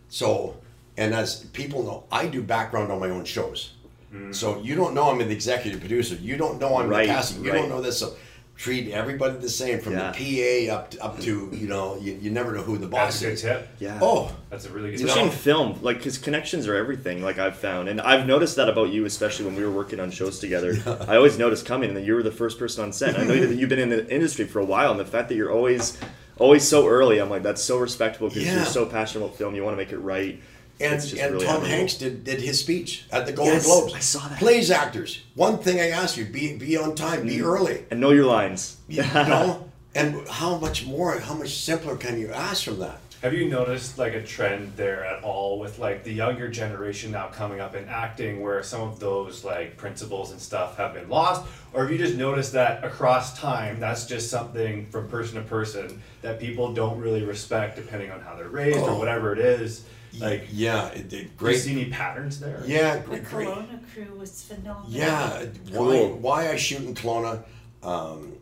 So, 0.10 0.58
and 0.96 1.12
as 1.12 1.46
people 1.54 1.82
know, 1.82 2.04
I 2.12 2.28
do 2.28 2.44
background 2.44 2.92
on 2.92 3.00
my 3.00 3.10
own 3.10 3.26
shows. 3.26 3.74
Mm-hmm. 4.14 4.32
So 4.32 4.62
you 4.62 4.76
don't 4.76 4.94
know 4.94 5.10
I'm 5.10 5.22
an 5.22 5.32
executive 5.32 5.80
producer. 5.80 6.14
You 6.30 6.38
don't 6.38 6.60
know 6.62 6.78
I'm 6.78 6.88
Right, 6.88 7.08
the 7.08 7.14
casting. 7.14 7.44
You 7.44 7.52
right. 7.52 7.62
don't 7.62 7.70
know 7.70 7.82
this. 7.82 7.98
So 7.98 8.14
treat 8.64 8.88
everybody 8.94 9.38
the 9.40 9.50
same 9.50 9.78
from 9.82 9.92
Yeah. 9.92 10.12
the 10.12 10.68
PA 10.70 10.74
up 10.74 10.92
to, 10.92 11.04
up 11.04 11.20
to 11.20 11.50
you 11.52 11.68
know 11.68 11.98
you, 12.00 12.18
you 12.22 12.32
never 12.32 12.54
know 12.54 12.62
who 12.62 12.78
the 12.78 12.88
That's 12.88 13.16
boss 13.18 13.22
a 13.22 13.26
good 13.26 13.34
is. 13.34 13.42
tip. 13.42 13.68
Yeah. 13.80 14.00
Oh, 14.02 14.34
That's 14.50 14.66
a 14.66 14.70
really 14.70 14.92
good 14.92 15.02
Especially 15.02 15.24
in 15.24 15.30
tip. 15.32 15.38
film, 15.40 15.80
like, 15.82 15.98
because 15.98 16.18
connections 16.18 16.66
are 16.68 16.76
everything, 16.76 17.22
like 17.22 17.38
I've 17.40 17.58
found. 17.58 17.90
And 17.90 18.00
I've 18.00 18.26
noticed 18.26 18.56
that 18.56 18.70
about 18.70 18.90
you, 18.90 19.04
especially 19.04 19.46
when 19.48 19.58
we 19.58 19.66
were 19.66 19.72
working 19.72 20.00
on 20.00 20.12
shows 20.12 20.40
together. 20.40 20.78
I 21.10 21.18
always 21.18 21.38
noticed 21.38 21.66
coming 21.66 21.90
and 21.90 21.98
that 21.98 22.06
you 22.06 22.16
were 22.16 22.24
the 22.24 22.32
first 22.32 22.58
person 22.58 22.86
on 22.86 22.94
set. 22.94 23.20
I 23.20 23.24
know 23.26 23.36
that 23.46 23.56
you've 23.56 23.68
been 23.70 23.80
in 23.80 23.90
the 23.90 24.10
industry 24.10 24.46
for 24.46 24.60
a 24.60 24.66
while, 24.66 24.92
and 24.92 25.00
the 25.00 25.04
fact 25.06 25.28
that 25.28 25.36
you're 25.36 25.52
always, 25.52 25.98
always 26.40 26.66
so 26.66 26.88
early, 26.88 27.20
I'm 27.20 27.30
like, 27.30 27.44
that's 27.44 27.62
so 27.62 27.78
respectable 27.80 28.30
because 28.30 28.46
Yeah. 28.46 28.56
you're 28.56 28.66
so 28.66 28.86
passionate 28.86 29.26
about 29.26 29.38
film. 29.38 29.56
You 29.56 29.64
want 29.66 29.74
to 29.74 29.84
make 29.84 29.92
it 29.92 29.98
right. 30.00 30.42
And, 30.84 31.02
and 31.04 31.34
really 31.34 31.46
Tom 31.46 31.56
admirable. 31.56 31.78
Hanks 31.78 31.96
did, 31.96 32.24
did 32.24 32.42
his 32.42 32.60
speech 32.60 33.06
at 33.12 33.26
the 33.26 33.32
Golden 33.32 33.54
Yes, 33.56 33.66
Globes. 33.66 33.94
I 33.94 34.00
saw 34.00 34.28
that. 34.28 34.40
Plays 34.40 34.70
actors. 34.72 35.24
One 35.36 35.58
thing 35.58 35.80
I 35.80 35.90
ask 35.90 36.18
you: 36.18 36.26
be 36.26 36.58
be 36.58 36.78
on 36.78 36.96
time, 36.96 37.26
be 37.26 37.38
mm. 37.38 37.46
early. 37.46 37.86
And 37.90 38.00
know 38.00 38.12
your 38.12 38.26
lines. 38.26 38.78
You 38.88 39.04
know, 39.04 39.70
and 39.96 40.28
how 40.28 40.58
much 40.58 40.86
more, 40.86 41.20
how 41.20 41.36
much 41.36 41.56
simpler 41.56 41.96
can 41.96 42.20
you 42.20 42.32
ask 42.32 42.64
from 42.64 42.80
that? 42.80 43.00
Have 43.22 43.34
you 43.34 43.48
noticed 43.48 43.98
like 43.98 44.14
a 44.16 44.22
trend 44.22 44.74
there 44.76 45.06
at 45.06 45.24
all 45.24 45.58
with 45.58 45.80
like 45.80 46.04
the 46.04 46.12
younger 46.12 46.50
generation 46.50 47.12
now 47.12 47.28
coming 47.28 47.62
up 47.62 47.74
in 47.74 47.88
acting 47.88 48.42
where 48.42 48.62
some 48.64 48.82
of 48.82 49.00
those 49.00 49.46
like 49.46 49.78
principles 49.78 50.32
and 50.32 50.42
stuff 50.42 50.76
have 50.76 50.94
been 50.94 51.08
lost? 51.08 51.46
Or 51.72 51.84
have 51.84 51.92
you 51.92 51.98
just 51.98 52.18
noticed 52.18 52.52
that 52.52 52.84
across 52.84 53.40
time 53.40 53.80
that's 53.80 54.06
just 54.06 54.30
something 54.30 54.88
from 54.88 55.08
person 55.08 55.36
to 55.36 55.42
person 55.48 56.02
that 56.22 56.38
people 56.38 56.74
don't 56.74 57.00
really 57.00 57.24
respect 57.24 57.78
depending 57.78 58.12
on 58.12 58.20
how 58.20 58.36
they're 58.36 58.50
raised 58.50 58.80
Oh. 58.80 58.96
or 58.96 59.00
whatever 59.00 59.32
it 59.32 59.40
is? 59.40 59.86
Like 60.20 60.48
yeah, 60.52 60.88
it, 60.90 60.98
it, 61.02 61.10
do 61.10 61.18
you 61.18 61.30
great. 61.38 61.58
see 61.60 61.72
any 61.72 61.86
patterns 61.90 62.40
there? 62.40 62.62
Yeah, 62.66 62.98
The 62.98 63.02
great, 63.08 63.26
great. 63.26 63.48
Kelowna 63.48 63.80
crew 63.94 64.16
was 64.18 64.44
phenomenal. 64.44 64.86
Yeah, 64.90 65.46
Cool. 65.74 66.10
why 66.20 66.44
why 66.44 66.50
I 66.52 66.56
shoot 66.56 66.82
in 66.82 66.94
Kelowna? 66.94 67.44
Um, 67.82 68.34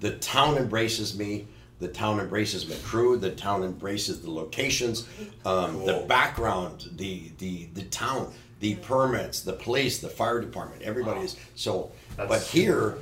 the 0.00 0.12
town 0.16 0.56
embraces 0.56 1.16
me. 1.18 1.46
The 1.78 1.88
town 1.88 2.18
embraces 2.20 2.66
my 2.68 2.76
crew. 2.76 3.18
The 3.18 3.30
town 3.32 3.62
embraces 3.62 4.22
the 4.22 4.30
locations, 4.30 5.06
um, 5.44 5.84
the 5.84 6.04
background, 6.08 6.88
the 6.96 7.30
the 7.38 7.66
the 7.74 7.82
town, 7.84 8.32
the 8.60 8.76
permits, 8.76 9.42
the 9.42 9.52
police, 9.52 9.98
the 9.98 10.08
fire 10.08 10.40
department. 10.40 10.82
Everybody 10.82 11.20
is 11.20 11.36
so. 11.54 11.92
That's- 12.16 12.28
but 12.28 12.42
here, 12.50 12.96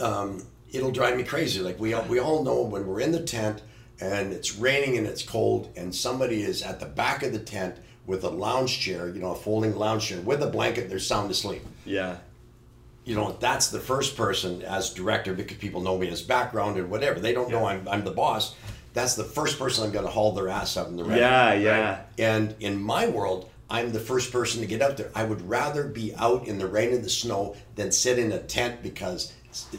um, 0.00 0.44
it'll 0.70 0.90
drive 0.90 1.16
me 1.16 1.22
crazy. 1.24 1.60
Like 1.60 1.80
we 1.80 1.94
all, 1.94 2.04
we 2.04 2.18
all 2.18 2.44
know 2.44 2.60
when 2.62 2.86
we're 2.86 3.00
in 3.00 3.12
the 3.12 3.22
tent 3.22 3.62
and 4.00 4.32
it's 4.32 4.56
raining 4.56 4.96
and 4.96 5.06
it's 5.06 5.22
cold 5.22 5.72
and 5.76 5.94
somebody 5.94 6.42
is 6.42 6.62
at 6.62 6.80
the 6.80 6.86
back 6.86 7.22
of 7.22 7.32
the 7.32 7.38
tent 7.38 7.76
with 8.06 8.24
a 8.24 8.30
lounge 8.30 8.80
chair, 8.80 9.08
you 9.08 9.20
know, 9.20 9.32
a 9.32 9.36
folding 9.36 9.76
lounge 9.76 10.06
chair 10.06 10.20
with 10.20 10.42
a 10.42 10.46
blanket. 10.46 10.88
They're 10.88 10.98
sound 10.98 11.30
asleep. 11.30 11.62
Yeah. 11.84 12.16
You 13.04 13.16
know, 13.16 13.36
that's 13.40 13.68
the 13.68 13.80
first 13.80 14.16
person 14.16 14.62
as 14.62 14.94
director 14.94 15.34
because 15.34 15.56
people 15.58 15.80
know 15.80 15.98
me 15.98 16.08
as 16.08 16.22
background 16.22 16.78
and 16.78 16.90
whatever. 16.90 17.20
They 17.20 17.32
don't 17.32 17.50
know 17.50 17.66
I'm, 17.66 17.86
I'm 17.88 18.04
the 18.04 18.10
boss. 18.10 18.54
That's 18.94 19.14
the 19.14 19.24
first 19.24 19.58
person 19.58 19.84
I'm 19.84 19.92
going 19.92 20.04
to 20.04 20.10
haul 20.10 20.32
their 20.32 20.48
ass 20.48 20.76
up 20.76 20.88
in 20.88 20.96
the 20.96 21.04
ring. 21.04 21.18
Yeah, 21.18 21.52
yeah. 21.52 22.00
And 22.18 22.54
in 22.60 22.80
my 22.80 23.08
world, 23.08 23.50
I'm 23.70 23.92
the 23.92 24.00
first 24.00 24.32
person 24.32 24.60
to 24.62 24.66
get 24.66 24.80
out 24.80 24.96
there. 24.96 25.10
I 25.14 25.24
would 25.24 25.46
rather 25.46 25.84
be 25.84 26.14
out 26.16 26.46
in 26.46 26.58
the 26.58 26.66
rain 26.66 26.94
and 26.94 27.04
the 27.04 27.10
snow 27.10 27.56
than 27.76 27.92
sit 27.92 28.18
in 28.18 28.32
a 28.32 28.38
tent 28.38 28.82
because, 28.82 29.32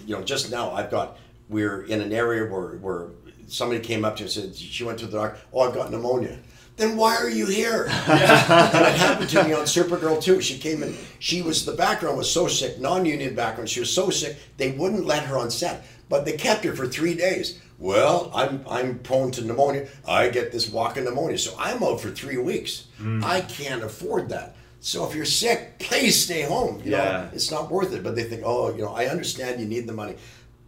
you 0.05 0.15
know, 0.15 0.23
just 0.23 0.51
now 0.51 0.71
I've 0.71 0.91
got, 0.91 1.17
we're 1.49 1.83
in 1.83 2.01
an 2.01 2.13
area 2.13 2.45
where, 2.51 2.77
where 2.77 3.07
somebody 3.51 3.79
came 3.82 4.06
up 4.06 4.15
to 4.18 4.24
me 4.24 4.25
and 4.25 4.34
said, 4.34 4.56
she 4.56 4.84
went 4.84 5.00
to 5.00 5.08
the 5.08 5.18
doctor, 5.18 5.39
oh, 5.53 5.62
I've 5.62 5.74
got 5.74 5.91
pneumonia. 5.91 6.39
Then 6.77 6.96
why 6.96 7.15
are 7.18 7.29
you 7.29 7.46
here? 7.46 7.84
and 8.08 8.22
it 8.22 8.96
happened 8.96 9.29
to 9.32 9.44
me 9.44 9.51
on 9.53 9.63
Supergirl 9.65 10.22
too. 10.22 10.39
She 10.41 10.58
came 10.58 10.82
in, 10.82 10.96
she 11.20 11.41
was, 11.41 11.65
the 11.65 11.74
background 11.74 12.18
was 12.18 12.32
so 12.32 12.48
sick, 12.48 12.79
non 12.79 13.06
union 13.06 13.36
background, 13.36 13.70
she 13.70 13.82
was 13.82 13.94
so 13.94 14.10
sick, 14.10 14.38
they 14.58 14.72
wouldn't 14.72 15.06
let 15.06 15.24
her 15.24 15.38
on 15.38 15.51
set. 15.51 15.86
But 16.08 16.25
they 16.25 16.34
kept 16.38 16.63
her 16.63 16.75
for 16.75 16.88
three 16.88 17.13
days. 17.15 17.60
Well, 17.77 18.32
I'm 18.34 18.65
I'm 18.68 19.00
prone 19.00 19.32
to 19.32 19.46
pneumonia. 19.46 19.88
I 20.08 20.29
get 20.29 20.51
this 20.51 20.70
walking 20.70 21.03
pneumonia, 21.06 21.38
so 21.38 21.53
I'm 21.58 21.84
out 21.84 22.01
for 22.01 22.10
three 22.10 22.38
weeks. 22.38 22.88
Mm. 23.00 23.24
I 23.24 23.41
can't 23.41 23.84
afford 23.84 24.29
that. 24.29 24.56
So 24.82 25.08
if 25.08 25.13
you're 25.15 25.24
sick, 25.25 25.77
please 25.79 26.22
stay 26.22 26.41
home. 26.41 26.82
You 26.84 26.91
Yeah. 26.94 26.98
know, 26.98 27.29
it's 27.32 27.51
not 27.51 27.70
worth 27.70 27.94
it. 27.94 28.03
But 28.03 28.15
they 28.15 28.24
think, 28.24 28.41
oh, 28.44 28.74
you 28.75 28.82
know, 28.82 28.94
I 28.94 29.06
understand 29.06 29.62
you 29.62 29.68
need 29.68 29.86
the 29.88 29.94
money, 29.94 30.15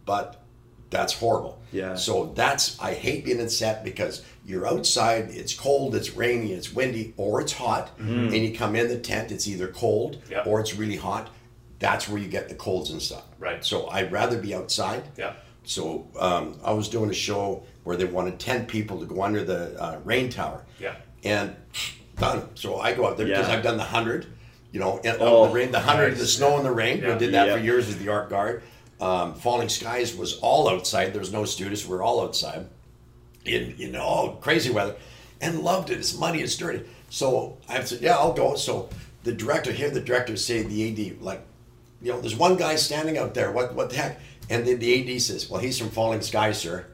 but 0.06 0.41
that's 0.92 1.12
horrible. 1.12 1.58
Yeah. 1.72 1.96
So 1.96 2.32
that's 2.36 2.78
I 2.80 2.92
hate 2.94 3.24
being 3.24 3.40
in 3.40 3.48
set 3.48 3.82
because 3.82 4.22
you're 4.46 4.66
outside. 4.66 5.30
It's 5.30 5.54
cold. 5.54 5.94
It's 5.96 6.14
rainy. 6.14 6.52
It's 6.52 6.72
windy, 6.72 7.14
or 7.16 7.40
it's 7.40 7.52
hot, 7.52 7.90
and 7.98 8.32
you 8.34 8.54
come 8.54 8.76
in 8.76 8.86
the 8.88 8.98
tent. 8.98 9.32
It's 9.32 9.48
either 9.48 9.66
cold 9.68 10.22
Yep. 10.30 10.46
or 10.46 10.60
it's 10.60 10.76
really 10.76 10.96
hot. 10.96 11.30
That's 11.80 12.08
where 12.08 12.20
you 12.22 12.28
get 12.28 12.48
the 12.48 12.54
colds 12.54 12.90
and 12.90 13.02
stuff. 13.02 13.24
Right. 13.40 13.64
So 13.64 13.88
I'd 13.88 14.12
rather 14.12 14.38
be 14.38 14.54
outside. 14.54 15.02
Yeah. 15.16 15.32
So 15.64 16.06
um, 16.18 16.58
I 16.64 16.72
was 16.72 16.88
doing 16.88 17.10
a 17.10 17.14
show 17.14 17.64
where 17.84 17.96
they 17.96 18.04
wanted 18.04 18.38
ten 18.38 18.66
people 18.66 19.00
to 19.00 19.06
go 19.06 19.22
under 19.22 19.42
the 19.42 19.80
uh, 19.82 19.98
rain 20.04 20.28
tower. 20.30 20.64
Yeah. 20.78 20.94
And 21.24 21.56
done. 22.18 22.48
So 22.54 22.78
I 22.78 22.92
go 22.94 23.06
out 23.08 23.16
there 23.16 23.26
because 23.26 23.48
I've 23.48 23.62
done 23.64 23.78
the 23.78 23.84
hundred. 23.84 24.26
You 24.72 24.80
know, 24.80 24.98
in, 24.98 25.16
Oh, 25.20 25.48
the 25.48 25.52
rain, 25.52 25.70
the 25.70 25.80
hundred, 25.80 26.10
nice. 26.10 26.18
the 26.20 26.26
snow 26.26 26.56
and 26.56 26.64
the 26.64 26.70
rain. 26.72 27.00
Yeah. 27.02 27.12
We 27.12 27.18
did 27.18 27.34
that 27.34 27.46
Yeah. 27.48 27.56
for 27.56 27.62
years 27.62 27.88
with 27.88 27.98
the 27.98 28.08
art 28.08 28.30
guard. 28.30 28.62
Um, 29.02 29.34
Falling 29.34 29.68
Skies 29.68 30.14
was 30.16 30.38
all 30.38 30.68
outside. 30.68 31.12
There 31.12 31.20
was 31.20 31.32
no 31.32 31.44
students. 31.44 31.84
We 31.84 31.90
were 31.96 32.02
all 32.02 32.20
outside 32.22 32.66
in 33.44 33.74
you 33.76 33.90
know 33.90 34.02
all 34.02 34.36
crazy 34.36 34.70
weather, 34.70 34.94
and 35.40 35.60
loved 35.60 35.90
it. 35.90 35.98
It's 35.98 36.16
muddy. 36.16 36.40
It's 36.40 36.56
dirty. 36.56 36.84
So 37.10 37.58
I 37.68 37.82
said, 37.82 38.00
yeah, 38.00 38.16
I'll 38.16 38.32
go. 38.32 38.54
So 38.54 38.88
the 39.24 39.32
director 39.32 39.72
here, 39.72 39.90
the 39.90 40.00
director 40.00 40.36
say 40.36 40.62
the 40.62 40.80
AD 40.88 41.20
like, 41.20 41.42
you 42.00 42.12
know, 42.12 42.20
there's 42.20 42.36
one 42.36 42.56
guy 42.56 42.76
standing 42.76 43.18
out 43.18 43.34
there. 43.34 43.50
What 43.50 43.74
what 43.74 43.90
the 43.90 43.96
heck? 43.96 44.20
And 44.48 44.66
then 44.66 44.78
the 44.78 45.14
AD 45.14 45.20
says, 45.20 45.50
well, 45.50 45.60
he's 45.60 45.78
from 45.78 45.90
Falling 45.90 46.20
Skies, 46.20 46.58
sir. 46.58 46.86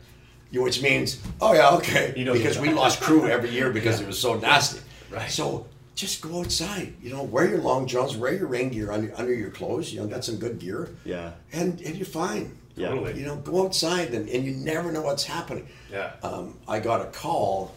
You- 0.51 0.63
Which 0.63 0.81
means, 0.83 1.21
oh 1.43 1.53
yeah, 1.53 1.71
okay, 1.77 2.15
You 2.17 2.25
know 2.25 2.33
because 2.33 2.59
we 2.59 2.71
lost 2.73 3.03
crew 3.03 3.29
every 3.29 3.51
year 3.51 3.71
because 3.71 4.01
it 4.01 4.07
was 4.07 4.19
so 4.19 4.35
nasty. 4.39 4.81
Right. 5.11 5.31
So 5.31 5.67
just 5.99 6.21
go 6.23 6.41
outside. 6.41 6.95
You 7.03 7.11
know, 7.11 7.25
wear 7.25 7.49
your 7.49 7.59
long 7.59 7.89
johns, 7.89 8.17
wear 8.17 8.33
your 8.33 8.47
rain 8.47 8.69
gear 8.69 8.93
under, 8.93 9.13
under 9.17 9.35
your 9.35 9.51
clothes. 9.51 9.93
You 9.93 10.01
know, 10.01 10.07
got 10.07 10.25
some 10.25 10.37
good 10.37 10.61
gear. 10.61 10.91
Yeah. 11.05 11.33
And 11.53 11.81
and 11.81 11.97
you're 11.97 12.07
fine. 12.07 12.57
Yeah. 12.77 12.91
Totally. 12.91 13.19
You 13.19 13.27
know, 13.27 13.35
go 13.37 13.67
outside 13.67 14.15
and, 14.15 14.29
and 14.29 14.45
you 14.45 14.53
never 14.55 14.93
know 14.93 15.03
what's 15.03 15.25
happening. 15.25 15.67
Yeah. 15.91 16.13
Um, 16.23 16.55
I 16.69 16.79
got 16.79 17.01
a 17.01 17.07
call 17.07 17.75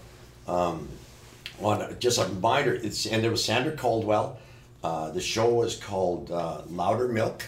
um, 0.47 0.87
on 1.59 1.81
a- 1.81 1.93
just 1.95 2.19
a 2.19 2.25
reminder. 2.25 2.75
It's 2.75 3.07
and 3.07 3.25
it 3.25 3.29
was 3.31 3.43
Sandra 3.43 3.75
Caldwell. 3.75 4.37
Uh, 4.83 5.09
the 5.11 5.21
show 5.21 5.51
was 5.53 5.75
called 5.75 6.31
uh, 6.31 6.61
Loudermilk. 6.69 7.41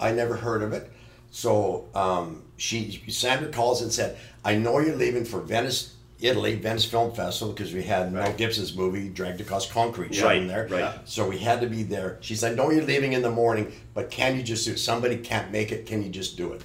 I 0.00 0.12
never 0.12 0.36
heard 0.36 0.62
of 0.62 0.72
it. 0.72 0.90
So 1.30 1.88
um, 1.94 2.42
she 2.56 3.02
Sandra 3.08 3.48
calls 3.50 3.82
and 3.82 3.92
said, 3.92 4.16
"I 4.44 4.56
know 4.56 4.78
you're 4.78 4.96
leaving 4.96 5.24
for 5.26 5.40
Venice, 5.40 5.91
Italy, 6.22 6.54
Venice 6.54 6.84
Film 6.84 7.12
Festival 7.12 7.52
because 7.52 7.72
we 7.72 7.82
had 7.82 8.12
Mel 8.12 8.22
Right. 8.24 8.36
Gibson's 8.36 8.74
movie 8.76 9.08
Dragged 9.08 9.40
Across 9.40 9.70
Concrete 9.72 10.14
shot 10.14 10.26
Right, 10.26 10.38
in 10.42 10.46
there. 10.48 10.68
right. 10.70 10.94
So 11.04 11.28
we 11.28 11.38
had 11.38 11.60
to 11.60 11.66
be 11.66 11.82
there. 11.82 12.18
She 12.20 12.34
said, 12.36 12.56
"No, 12.56 12.70
you're 12.70 12.84
leaving 12.84 13.12
in 13.12 13.22
the 13.22 13.30
morning, 13.30 13.72
but 13.94 14.10
can 14.10 14.36
you 14.36 14.42
just 14.42 14.64
do? 14.64 14.72
It? 14.72 14.78
Somebody 14.78 15.16
can't 15.18 15.50
make 15.50 15.72
it. 15.72 15.86
Can 15.86 16.02
you 16.02 16.08
just 16.10 16.36
do 16.36 16.52
it?" 16.52 16.62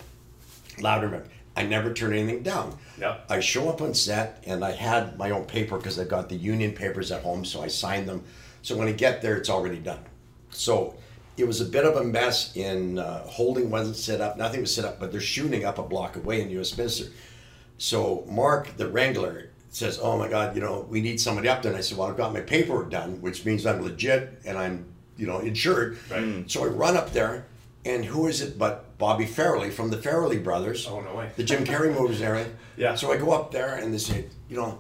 Loudermilk. 0.77 1.25
I 1.55 1.63
never 1.63 1.91
turn 1.91 2.13
anything 2.13 2.43
down. 2.43 2.77
Yep. 2.99 3.25
I 3.29 3.39
show 3.39 3.67
up 3.69 3.81
on 3.81 3.95
set 3.95 4.43
and 4.45 4.63
I 4.63 4.71
had 4.73 5.17
my 5.17 5.31
own 5.31 5.45
paper 5.45 5.77
because 5.77 5.97
I've 5.97 6.07
got 6.07 6.29
the 6.29 6.35
union 6.35 6.73
papers 6.73 7.11
at 7.11 7.23
home, 7.23 7.43
so 7.45 7.63
I 7.63 7.67
signed 7.67 8.07
them. 8.07 8.23
So 8.61 8.77
when 8.77 8.87
I 8.87 8.91
get 8.91 9.23
there, 9.23 9.35
it's 9.37 9.49
already 9.49 9.79
done. 9.79 10.01
So 10.51 10.95
it 11.35 11.45
was 11.47 11.59
a 11.59 11.65
bit 11.65 11.83
of 11.83 11.95
a 11.95 12.03
mess 12.03 12.55
in 12.55 12.99
uh, 12.99 13.21
holding 13.25 13.71
wasn't 13.71 13.95
set 13.95 14.21
up, 14.21 14.37
nothing 14.37 14.61
was 14.61 14.73
set 14.73 14.85
up, 14.85 14.99
but 14.99 15.11
they're 15.11 15.19
shooting 15.21 15.65
up 15.65 15.79
a 15.79 15.83
block 15.83 16.15
away 16.15 16.41
in 16.41 16.49
US 16.59 16.77
Minster. 16.77 17.05
So 17.79 18.23
Mark, 18.29 18.77
the 18.77 18.87
wrangler, 18.87 19.46
says, 19.69 19.99
"Oh 20.01 20.17
my 20.17 20.27
God, 20.29 20.55
you 20.55 20.61
know, 20.61 20.85
we 20.89 21.01
need 21.01 21.19
somebody 21.19 21.49
up 21.49 21.61
there." 21.61 21.71
And 21.71 21.77
I 21.77 21.81
said, 21.81 21.97
"Well, 21.97 22.07
I've 22.07 22.17
got 22.17 22.33
my 22.33 22.41
paperwork 22.41 22.89
done, 22.89 23.21
which 23.21 23.45
means 23.45 23.65
I'm 23.65 23.81
legit 23.81 24.41
and 24.45 24.57
I'm, 24.57 24.85
you 25.17 25.27
know, 25.27 25.39
insured." 25.39 25.97
Right. 26.09 26.21
Mm. 26.21 26.49
So 26.49 26.63
I 26.63 26.67
run 26.67 26.95
up 26.97 27.11
there, 27.13 27.45
and 27.85 28.05
who 28.05 28.27
is 28.27 28.41
it 28.41 28.57
but 28.57 28.97
Bobby 28.97 29.25
Farrelly 29.25 29.71
from 29.71 29.89
the 29.89 29.97
Farrelly 29.97 30.43
Brothers? 30.43 30.87
Oh, 30.87 31.01
no 31.01 31.15
way. 31.15 31.29
The 31.35 31.43
Jim 31.43 31.63
Carrey 31.65 31.93
movies, 31.93 32.21
and 32.21 32.29
everything. 32.29 32.55
Yeah. 32.77 32.95
So 32.95 33.11
I 33.11 33.17
go 33.17 33.31
up 33.31 33.51
there, 33.51 33.75
and 33.75 33.93
they 33.93 33.97
say, 33.99 34.25
you 34.49 34.57
know. 34.57 34.79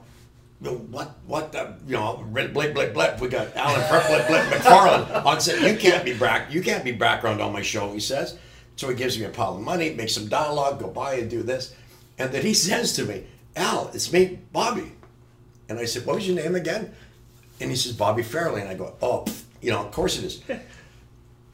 you 0.61 0.71
What 0.71 1.11
what 1.27 1.51
the 1.51 1.75
you 1.85 1.93
know 1.93 2.25
blip 2.31 2.51
blip 2.53 2.73
blip 2.73 2.93
blip 2.93 3.21
we 3.21 3.27
got 3.27 3.55
Alan 3.55 3.81
blip 3.89 4.27
blip 4.27 4.45
McFarlane 4.45 5.25
on 5.25 5.39
set 5.39 5.61
you 5.61 5.77
can't 5.77 6.03
be 6.03 6.13
back 6.17 6.51
you 6.51 6.63
can't 6.63 6.83
be 6.83 6.91
background 6.91 7.41
on 7.41 7.53
my 7.53 7.61
show 7.61 7.93
he 7.93 7.99
says 7.99 8.39
so 8.75 8.89
he 8.89 8.95
gives 8.95 9.19
me 9.19 9.25
a 9.25 9.29
pile 9.29 9.55
of 9.55 9.61
money 9.61 9.93
makes 9.93 10.15
some 10.15 10.27
dialogue 10.27 10.79
go 10.79 10.87
by 10.87 11.13
and 11.21 11.29
do 11.29 11.43
this 11.43 11.75
and 12.17 12.31
then 12.31 12.41
he 12.41 12.53
says 12.67 12.93
to 12.93 13.05
me 13.05 13.23
Al 13.57 13.89
it's 13.93 14.13
me 14.13 14.39
Bobby 14.51 14.91
and 15.69 15.79
I 15.79 15.85
said, 15.85 16.05
What 16.05 16.15
was 16.15 16.27
your 16.27 16.35
name 16.35 16.55
again? 16.55 16.93
And 17.59 17.69
he 17.69 17.75
says, 17.75 17.93
Bobby 17.93 18.23
Farrelly. 18.23 18.61
And 18.61 18.69
I 18.69 18.73
go, 18.73 18.95
Oh, 19.01 19.25
you 19.61 19.71
know, 19.71 19.79
of 19.85 19.91
course 19.91 20.17
it 20.17 20.25
is. 20.25 20.41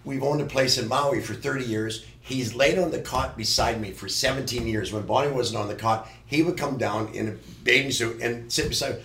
We've 0.05 0.23
owned 0.23 0.41
a 0.41 0.45
place 0.45 0.77
in 0.77 0.87
Maui 0.87 1.21
for 1.21 1.33
30 1.33 1.63
years. 1.63 2.05
He's 2.19 2.53
laid 2.53 2.77
on 2.77 2.91
the 2.91 2.99
cot 2.99 3.37
beside 3.37 3.79
me 3.79 3.91
for 3.91 4.09
17 4.09 4.67
years. 4.67 4.91
When 4.91 5.05
Bonnie 5.05 5.31
wasn't 5.31 5.61
on 5.61 5.69
the 5.69 5.75
cot, 5.75 6.09
he 6.25 6.43
would 6.43 6.57
come 6.57 6.77
down 6.77 7.09
in 7.13 7.29
a 7.29 7.31
bathing 7.63 7.91
suit 7.91 8.21
and 8.21 8.51
sit 8.51 8.69
beside 8.69 8.95
me. 8.95 9.01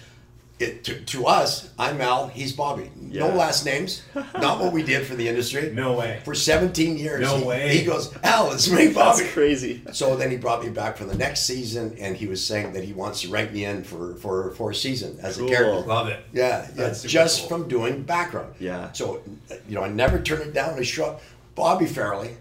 It, 0.60 0.82
to, 0.84 1.00
to 1.04 1.26
us, 1.26 1.70
I'm 1.78 2.00
Al, 2.00 2.26
he's 2.26 2.52
Bobby. 2.52 2.90
No 3.00 3.28
last 3.28 3.64
names. 3.64 4.02
Not 4.34 4.58
what 4.60 4.72
we 4.72 4.82
did 4.82 5.06
for 5.06 5.14
the 5.14 5.28
industry. 5.28 5.70
No 5.74 5.92
way. 5.96 6.20
For 6.24 6.34
17 6.34 6.96
years. 6.98 7.20
No 7.20 7.36
he, 7.38 7.44
way. 7.44 7.76
He 7.78 7.84
goes, 7.84 8.12
Al, 8.24 8.50
it's 8.52 8.68
me, 8.68 8.92
Bobby. 8.92 9.22
That's 9.22 9.32
crazy. 9.32 9.82
So 9.92 10.16
then 10.16 10.32
he 10.32 10.36
brought 10.36 10.64
me 10.64 10.70
back 10.70 10.96
for 10.96 11.04
the 11.04 11.14
next 11.16 11.42
season, 11.44 11.96
and 12.00 12.16
he 12.16 12.26
was 12.26 12.44
saying 12.44 12.72
that 12.72 12.82
he 12.82 12.92
wants 12.92 13.20
to 13.22 13.28
write 13.28 13.52
me 13.52 13.64
in 13.64 13.84
for 13.84 14.14
for, 14.16 14.50
for 14.52 14.70
a 14.72 14.74
season 14.74 15.18
as 15.22 15.36
Cool. 15.36 15.46
a 15.46 15.50
character. 15.50 15.86
Love 15.86 16.08
it. 16.08 16.24
Yeah, 16.32 16.62
yeah, 16.62 16.70
That's 16.74 17.02
just 17.04 17.40
cool. 17.48 17.58
from 17.60 17.68
doing 17.68 18.02
background. 18.02 18.54
Yeah. 18.58 18.90
So, 18.92 19.22
you 19.68 19.76
know, 19.76 19.82
I 19.84 19.88
never 19.88 20.18
turned 20.20 20.42
it 20.42 20.52
down. 20.54 20.76
I 20.76 20.82
show 20.82 21.04
up. 21.06 21.22
Bobby 21.54 21.86
Farrelly 21.86 22.34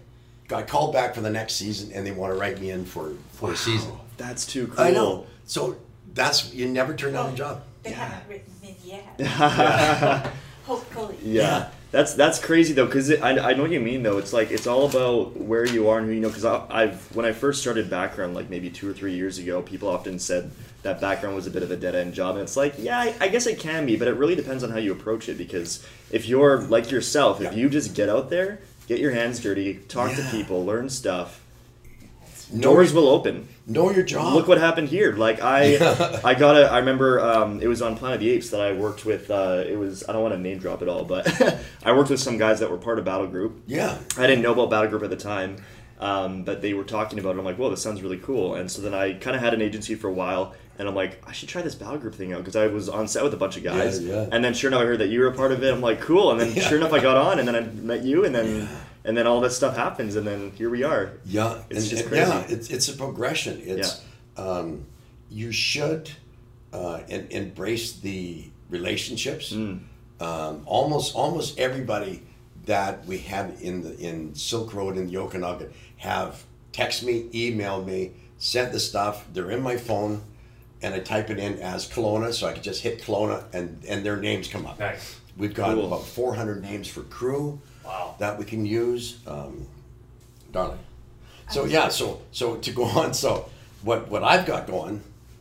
got 0.48 0.66
called 0.66 0.92
back 0.92 1.14
for 1.14 1.20
the 1.20 1.30
next 1.30 1.54
season, 1.54 1.92
and 1.92 2.04
they 2.04 2.10
want 2.12 2.32
to 2.32 2.38
write 2.38 2.60
me 2.60 2.70
in 2.70 2.84
for 2.84 3.12
for 3.34 3.52
a 3.52 3.56
season. 3.56 3.92
That's 4.16 4.44
too 4.44 4.66
cool. 4.66 4.80
I 4.84 4.90
know. 4.90 5.26
So 5.44 5.76
that's 6.14 6.52
you 6.52 6.66
never 6.68 6.94
turn 6.94 7.12
down 7.12 7.32
a 7.32 7.36
job. 7.36 7.62
They 7.82 7.90
Yeah. 7.90 7.96
haven't 7.96 8.28
written 8.28 8.52
me 8.62 8.76
yet. 8.84 9.20
Hopefully. 10.66 11.16
Yeah. 11.22 11.70
That's 11.90 12.12
that's 12.12 12.38
crazy 12.38 12.74
though, 12.74 12.84
because 12.84 13.10
I, 13.10 13.30
I 13.30 13.54
know 13.54 13.62
what 13.62 13.70
you 13.70 13.80
mean 13.80 14.02
though. 14.02 14.18
It's 14.18 14.34
like 14.34 14.50
it's 14.50 14.66
all 14.66 14.84
about 14.86 15.34
where 15.38 15.64
you 15.64 15.88
are 15.88 15.98
and 15.98 16.06
who 16.06 16.12
you 16.12 16.20
know. 16.20 16.28
Because 16.28 16.44
I've 16.44 17.00
when 17.16 17.24
I 17.24 17.32
first 17.32 17.62
started 17.62 17.88
background, 17.88 18.34
like 18.34 18.50
maybe 18.50 18.68
two 18.68 18.90
or 18.90 18.92
three 18.92 19.14
years 19.14 19.38
ago, 19.38 19.62
people 19.62 19.88
often 19.88 20.18
said 20.18 20.50
that 20.82 21.00
background 21.00 21.34
was 21.34 21.46
a 21.46 21.50
bit 21.50 21.62
of 21.62 21.70
a 21.70 21.76
dead 21.76 21.94
end 21.94 22.12
job, 22.12 22.34
and 22.34 22.42
it's 22.42 22.58
like, 22.58 22.74
yeah, 22.78 22.98
I, 23.00 23.14
I 23.22 23.28
guess 23.28 23.46
it 23.46 23.58
can 23.58 23.86
be, 23.86 23.96
but 23.96 24.06
it 24.06 24.16
really 24.16 24.34
depends 24.34 24.62
on 24.62 24.68
how 24.70 24.76
you 24.76 24.92
approach 24.92 25.30
it. 25.30 25.38
Because 25.38 25.82
if 26.10 26.28
you're 26.28 26.60
like 26.60 26.90
yourself, 26.90 27.40
if 27.40 27.52
Yeah. 27.52 27.58
you 27.58 27.70
just 27.70 27.94
get 27.94 28.10
out 28.10 28.28
there, 28.28 28.60
get 28.86 29.00
your 29.00 29.12
hands 29.12 29.40
dirty, 29.40 29.76
talk 29.88 30.10
Yeah. 30.10 30.16
to 30.16 30.30
people, 30.30 30.66
learn 30.66 30.90
stuff, 30.90 31.40
Know 32.52 32.62
doors 32.62 32.92
your- 32.92 33.02
will 33.02 33.08
open. 33.10 33.48
Know 33.66 33.90
your 33.90 34.02
job. 34.02 34.32
Look 34.34 34.48
what 34.48 34.58
happened 34.58 34.88
here. 34.88 35.12
Like 35.12 35.42
I, 35.42 36.20
I 36.24 36.34
got 36.34 36.56
a. 36.56 36.70
I 36.70 36.78
remember 36.78 37.20
um, 37.20 37.60
it 37.60 37.66
was 37.66 37.82
on 37.82 37.96
Planet 37.96 38.16
of 38.16 38.20
the 38.20 38.30
Apes 38.30 38.50
that 38.50 38.60
I 38.60 38.72
worked 38.72 39.04
with. 39.04 39.30
Uh, 39.30 39.62
it 39.66 39.78
was 39.78 40.04
I 40.08 40.12
don't 40.12 40.22
want 40.22 40.34
to 40.34 40.40
name 40.40 40.58
drop 40.58 40.80
it 40.82 40.88
all, 40.88 41.04
but 41.04 41.28
I 41.84 41.92
worked 41.92 42.08
with 42.10 42.20
some 42.20 42.38
guys 42.38 42.60
that 42.60 42.70
were 42.70 42.78
part 42.78 42.98
of 42.98 43.04
Battle 43.04 43.26
Group. 43.26 43.62
Yeah. 43.66 43.98
I 44.16 44.26
didn't 44.26 44.42
know 44.42 44.52
about 44.52 44.70
Battle 44.70 44.88
Group 44.88 45.02
at 45.02 45.10
the 45.10 45.16
time, 45.16 45.56
um, 46.00 46.44
but 46.44 46.62
they 46.62 46.72
were 46.74 46.84
talking 46.84 47.18
about 47.18 47.36
it. 47.36 47.38
I'm 47.38 47.44
like, 47.44 47.56
whoa, 47.56 47.68
this 47.70 47.82
sounds 47.82 48.00
really 48.02 48.18
cool. 48.18 48.54
And 48.54 48.70
so 48.70 48.80
then 48.80 48.94
I 48.94 49.12
kind 49.14 49.36
of 49.36 49.42
had 49.42 49.52
an 49.52 49.60
agency 49.60 49.94
for 49.94 50.08
a 50.08 50.12
while, 50.14 50.54
and 50.78 50.88
I'm 50.88 50.94
like, 50.94 51.22
I 51.28 51.32
should 51.32 51.50
try 51.50 51.60
this 51.60 51.74
Battle 51.74 51.98
Group 51.98 52.14
thing 52.14 52.32
out 52.32 52.38
because 52.38 52.56
I 52.56 52.68
was 52.68 52.88
on 52.88 53.06
set 53.08 53.22
with 53.22 53.34
a 53.34 53.38
bunch 53.38 53.58
of 53.58 53.64
guys. 53.64 54.02
Yeah, 54.02 54.14
yeah. 54.22 54.28
And 54.32 54.42
then 54.42 54.54
sure 54.54 54.68
enough, 54.70 54.80
I 54.80 54.84
heard 54.86 55.00
that 55.00 55.08
you 55.08 55.20
were 55.20 55.26
a 55.26 55.34
part 55.34 55.52
of 55.52 55.62
it. 55.62 55.70
I'm 55.74 55.82
like, 55.82 56.00
cool. 56.00 56.30
And 56.30 56.40
then 56.40 56.52
Yeah. 56.56 56.62
sure 56.66 56.78
enough, 56.78 56.94
I 56.94 57.00
got 57.00 57.18
on, 57.18 57.38
and 57.38 57.46
then 57.46 57.54
I 57.56 57.60
met 57.60 58.04
you, 58.04 58.24
and 58.24 58.34
then 58.34 58.68
and 59.04 59.16
then 59.16 59.26
all 59.26 59.40
this 59.40 59.56
stuff 59.56 59.76
happens, 59.76 60.16
and 60.16 60.26
then 60.26 60.50
here 60.52 60.70
we 60.70 60.82
are. 60.82 61.12
Yeah, 61.24 61.62
It's 61.70 61.80
and, 61.80 61.90
just 61.90 62.02
and 62.04 62.12
crazy. 62.12 62.30
yeah, 62.30 62.44
it's 62.48 62.70
it's 62.70 62.88
a 62.88 62.92
progression. 62.94 63.60
It's 63.64 64.02
um, 64.36 64.84
you 65.30 65.52
should 65.52 66.10
uh, 66.72 67.00
en- 67.08 67.28
embrace 67.30 67.92
the 67.94 68.50
relationships. 68.70 69.52
Um, 70.20 70.62
almost 70.66 71.14
almost 71.14 71.58
everybody 71.58 72.22
that 72.66 73.06
we 73.06 73.18
had 73.18 73.54
in 73.60 73.82
the 73.82 73.96
in 73.98 74.34
Silk 74.34 74.74
Road 74.74 74.96
in 74.96 75.06
the 75.06 75.16
Okanagan 75.18 75.72
have 75.98 76.42
text 76.72 77.02
me, 77.04 77.28
emailed 77.32 77.86
me, 77.86 78.12
sent 78.38 78.72
the 78.72 78.80
stuff. 78.80 79.26
They're 79.32 79.50
in 79.50 79.62
my 79.62 79.76
phone, 79.76 80.22
and 80.82 80.92
I 80.94 80.98
type 81.00 81.30
it 81.30 81.38
in 81.38 81.58
as 81.60 81.88
Kelowna, 81.88 82.32
so 82.32 82.46
I 82.48 82.52
can 82.52 82.62
just 82.62 82.82
hit 82.82 83.00
Kelowna, 83.02 83.44
and 83.52 83.82
and 83.88 84.04
their 84.04 84.16
names 84.16 84.48
come 84.48 84.66
up. 84.66 84.78
Nice. 84.80 85.16
We've 85.36 85.54
got 85.54 85.74
Cool. 85.74 85.86
about 85.86 86.04
400 86.04 86.60
names 86.62 86.88
for 86.88 87.02
crew 87.02 87.60
Wow. 87.88 88.14
that 88.18 88.38
we 88.38 88.44
can 88.44 88.66
use. 88.66 89.18
Um, 89.26 89.66
darling. 90.52 90.78
So 91.50 91.64
yeah, 91.64 91.88
so 91.88 92.20
so 92.32 92.56
to 92.56 92.70
go 92.72 92.84
on, 92.84 93.14
so 93.14 93.48
what 93.82 94.08
what 94.10 94.22
I've 94.22 94.44
got 94.46 94.66
going 94.66 95.00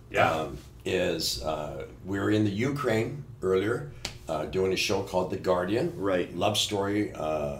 Yeah. 0.09 0.31
um, 0.31 0.57
is 0.85 1.43
uh, 1.43 1.85
we 2.05 2.17
were 2.19 2.31
in 2.31 2.45
the 2.45 2.51
Ukraine 2.51 3.23
earlier 3.41 3.91
uh, 4.29 4.45
doing 4.45 4.71
a 4.71 4.77
show 4.77 5.03
called 5.03 5.31
The 5.31 5.37
Guardian. 5.37 5.93
Right. 5.97 6.33
Love 6.35 6.57
story 6.57 7.11
uh, 7.13 7.59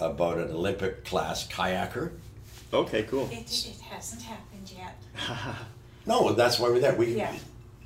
about 0.00 0.38
an 0.38 0.50
Olympic 0.50 1.04
class 1.04 1.46
kayaker. 1.46 2.12
Okay, 2.72 3.02
cool. 3.04 3.28
It, 3.30 3.50
it 3.68 3.80
hasn't 3.90 4.22
happened 4.22 4.72
yet. 4.76 4.96
No, 6.06 6.34
that's 6.34 6.58
why 6.58 6.68
we're 6.68 6.80
there. 6.80 6.94
We, 6.94 7.16
Yeah. 7.16 7.34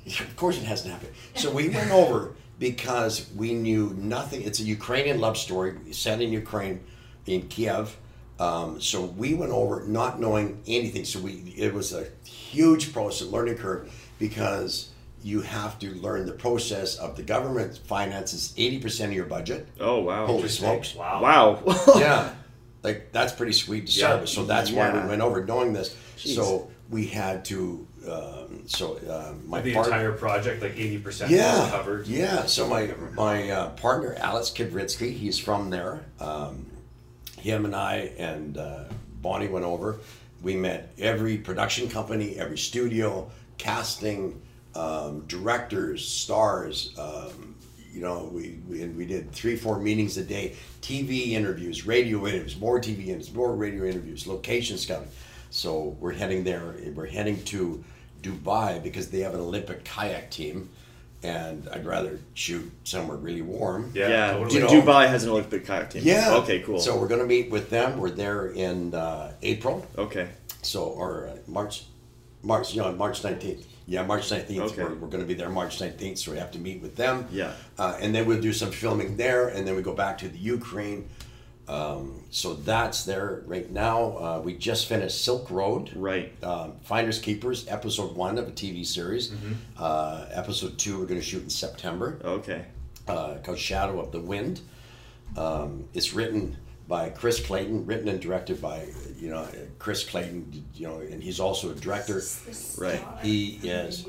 Of 0.05 0.35
course, 0.35 0.57
it 0.57 0.63
hasn't 0.65 0.91
happened. 0.91 1.13
So 1.35 1.51
we 1.51 1.69
went 1.69 1.89
over 1.91 2.33
because 2.59 3.29
we 3.35 3.53
knew 3.53 3.95
nothing. 3.97 4.41
It's 4.43 4.59
a 4.59 4.63
Ukrainian 4.63 5.19
love 5.19 5.37
story 5.37 5.75
set 5.91 6.21
in 6.21 6.31
Ukraine, 6.31 6.81
in 7.25 7.47
Kiev. 7.47 7.95
Um, 8.39 8.79
so 8.79 9.03
we 9.03 9.33
went 9.33 9.51
over 9.51 9.83
not 9.85 10.19
knowing 10.19 10.61
anything. 10.67 11.05
So 11.05 11.19
we 11.19 11.31
it 11.57 11.73
was 11.73 11.93
a 11.93 12.07
huge 12.25 12.93
process, 12.93 13.27
learning 13.27 13.55
curve, 13.57 13.91
because 14.19 14.91
you 15.21 15.41
have 15.41 15.77
to 15.79 15.91
learn 15.95 16.25
the 16.25 16.31
process 16.31 16.95
of 16.95 17.17
the 17.17 17.23
government 17.23 17.77
finances 17.85 18.53
eighty 18.55 18.79
percent 18.79 19.11
of 19.11 19.15
your 19.15 19.25
budget. 19.25 19.67
Oh 19.79 19.99
wow. 19.99 20.25
Holy 20.25 20.47
smokes! 20.47 20.95
Wow. 20.95 21.21
Wow. 21.21 21.63
yeah, 21.97 22.33
like 22.83 23.11
that's 23.11 23.33
pretty 23.33 23.51
sweet 23.53 23.87
to 23.87 23.91
start 23.91 24.15
Yeah. 24.15 24.21
with. 24.21 24.29
So 24.29 24.45
that's 24.45 24.71
why 24.71 24.91
we 24.93 25.05
went 25.07 25.21
over 25.21 25.43
knowing 25.43 25.73
this. 25.73 25.95
Jeez. 26.17 26.35
So 26.35 26.69
we 26.89 27.07
had 27.07 27.43
to. 27.45 27.85
Um, 28.09 28.67
so 28.67 28.97
um, 29.09 29.47
my 29.47 29.61
the 29.61 29.73
partner- 29.73 29.93
entire 29.93 30.11
project, 30.13 30.61
like 30.61 30.77
eighty 30.77 30.97
percent, 30.97 31.31
yeah, 31.31 31.61
was 31.61 31.71
covered. 31.71 32.07
Yeah. 32.07 32.45
So 32.45 32.67
my 32.67 32.93
my 33.13 33.49
uh, 33.49 33.69
partner 33.71 34.15
Alex 34.19 34.51
Kidritsky, 34.51 35.13
he's 35.13 35.37
from 35.37 35.69
there. 35.69 36.05
Um, 36.19 36.65
him 37.39 37.65
and 37.65 37.75
I 37.75 38.11
and 38.17 38.57
uh, 38.57 38.85
Bonnie 39.21 39.47
went 39.47 39.65
over. 39.65 39.99
We 40.41 40.55
met 40.55 40.93
every 40.97 41.37
production 41.37 41.89
company, 41.89 42.35
every 42.37 42.57
studio, 42.57 43.29
casting, 43.57 44.41
um, 44.75 45.25
directors, 45.27 46.07
stars. 46.07 46.93
Um, 46.97 47.55
you 47.91 48.01
know, 48.01 48.29
we, 48.31 48.59
we 48.67 48.85
we 48.87 49.05
did 49.05 49.31
three, 49.31 49.55
four 49.55 49.79
meetings 49.79 50.17
a 50.17 50.23
day, 50.23 50.55
TV 50.81 51.31
interviews, 51.31 51.85
radio 51.85 52.25
interviews, 52.27 52.57
more 52.59 52.79
TV 52.79 53.07
interviews, 53.07 53.33
more 53.33 53.55
radio 53.55 53.85
interviews, 53.85 54.27
location 54.27 54.77
scouting. 54.77 55.09
So 55.49 55.97
we're 55.99 56.13
heading 56.13 56.43
there. 56.43 56.75
We're 56.93 57.07
heading 57.07 57.43
to 57.45 57.83
Dubai 58.21 58.81
because 58.83 59.09
they 59.09 59.19
have 59.19 59.33
an 59.33 59.39
Olympic 59.39 59.83
kayak 59.85 60.29
team, 60.31 60.69
and 61.23 61.67
I'd 61.73 61.85
rather 61.85 62.19
shoot 62.33 62.69
somewhere 62.83 63.17
really 63.17 63.41
warm. 63.41 63.91
Yeah, 63.93 64.09
Yeah. 64.09 64.31
totally. 64.33 64.55
You 64.55 64.59
know- 64.61 64.67
Dubai 64.81 65.07
has 65.07 65.23
an 65.23 65.29
Olympic 65.31 65.65
kayak 65.65 65.89
team. 65.91 66.03
Yeah. 66.05 66.35
Okay, 66.37 66.59
cool. 66.61 66.79
So 66.79 66.97
we're 66.97 67.07
going 67.07 67.21
to 67.21 67.27
meet 67.27 67.49
with 67.51 67.69
them. 67.69 67.97
We're 67.99 68.11
there 68.11 68.47
in 68.47 68.93
uh, 68.93 69.33
April. 69.41 69.85
okay. 69.97 70.27
So 70.61 70.83
or 70.83 71.27
uh, 71.27 71.37
March, 71.47 71.85
March, 72.43 72.73
you 72.73 72.81
know, 72.81 72.91
March 72.91 73.23
nineteenth. 73.23 73.65
Yeah, 73.87 74.03
March 74.05 74.29
nineteenth. 74.29 74.71
Okay. 74.73 74.83
We're, 74.83 74.95
we're 74.95 75.07
going 75.07 75.21
to 75.21 75.25
be 75.25 75.33
there 75.33 75.49
March 75.49 75.79
nineteenth. 75.79 76.17
So 76.19 76.31
we 76.33 76.37
have 76.37 76.51
to 76.51 76.59
meet 76.59 76.81
with 76.81 76.95
them. 76.97 77.27
Yeah. 77.31 77.53
Uh, 77.77 77.97
and 78.01 78.13
then 78.13 78.25
we'll 78.27 78.41
do 78.41 78.51
some 78.53 78.71
filming 78.71 79.15
there, 79.15 79.47
and 79.47 79.65
then 79.65 79.75
we 79.77 79.81
go 79.81 79.93
back 79.93 80.17
to 80.19 80.27
the 80.27 80.37
Ukraine. 80.37 81.07
Um, 81.69 82.23
so 82.31 82.55
that's 82.55 83.03
there 83.05 83.43
right 83.45 83.69
now. 83.69 84.17
Uh, 84.17 84.41
we 84.43 84.55
just 84.55 84.87
finished 84.87 85.23
Silk 85.23 85.51
Road. 85.51 85.91
Right. 85.95 86.31
Um, 86.43 86.73
Finders 86.81 87.19
Keepers, 87.19 87.67
episode 87.67 88.15
one 88.15 88.37
of 88.39 88.47
a 88.47 88.51
TV 88.51 88.85
series. 88.85 89.29
Mm-hmm. 89.29 89.53
Uh, 89.77 90.25
episode 90.31 90.77
two, 90.79 90.99
we're 90.99 91.05
going 91.05 91.19
to 91.19 91.25
shoot 91.25 91.43
in 91.43 91.49
September 91.49 92.19
Okay. 92.23 92.65
uh, 93.07 93.35
called 93.43 93.59
Shadow 93.59 93.99
of 93.99 94.11
the 94.11 94.19
Wind. 94.19 94.61
Um, 95.37 95.85
it's 95.93 96.13
written 96.13 96.57
by 96.87 97.09
Chris 97.11 97.39
Clayton, 97.45 97.85
written 97.85 98.07
and 98.07 98.19
directed 98.19 98.59
by 98.59 98.87
you 99.19 99.29
know 99.29 99.47
Chris 99.77 100.03
Clayton. 100.03 100.65
You 100.73 100.87
know, 100.87 100.97
and 101.01 101.21
he's 101.21 101.39
also 101.39 101.69
a 101.69 101.75
director. 101.75 102.19
Right. 102.79 102.99
He 103.21 103.59
is. 103.63 104.07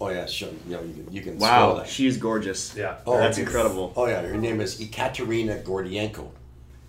Oh 0.00 0.08
yeah, 0.08 0.24
sure. 0.26 0.48
You 0.66 0.76
know, 0.76 0.82
you 0.84 0.94
can, 0.94 1.12
you 1.12 1.20
can 1.20 1.38
Wow, 1.38 1.74
that. 1.74 1.88
she's 1.88 2.16
gorgeous. 2.16 2.74
Yeah. 2.74 2.96
Oh, 3.06 3.18
That's 3.18 3.36
incredible. 3.36 3.92
Oh 3.94 4.06
yeah, 4.06 4.22
her 4.22 4.38
name 4.38 4.60
is 4.62 4.80
Ekaterina 4.80 5.56
Gordienko. 5.64 6.30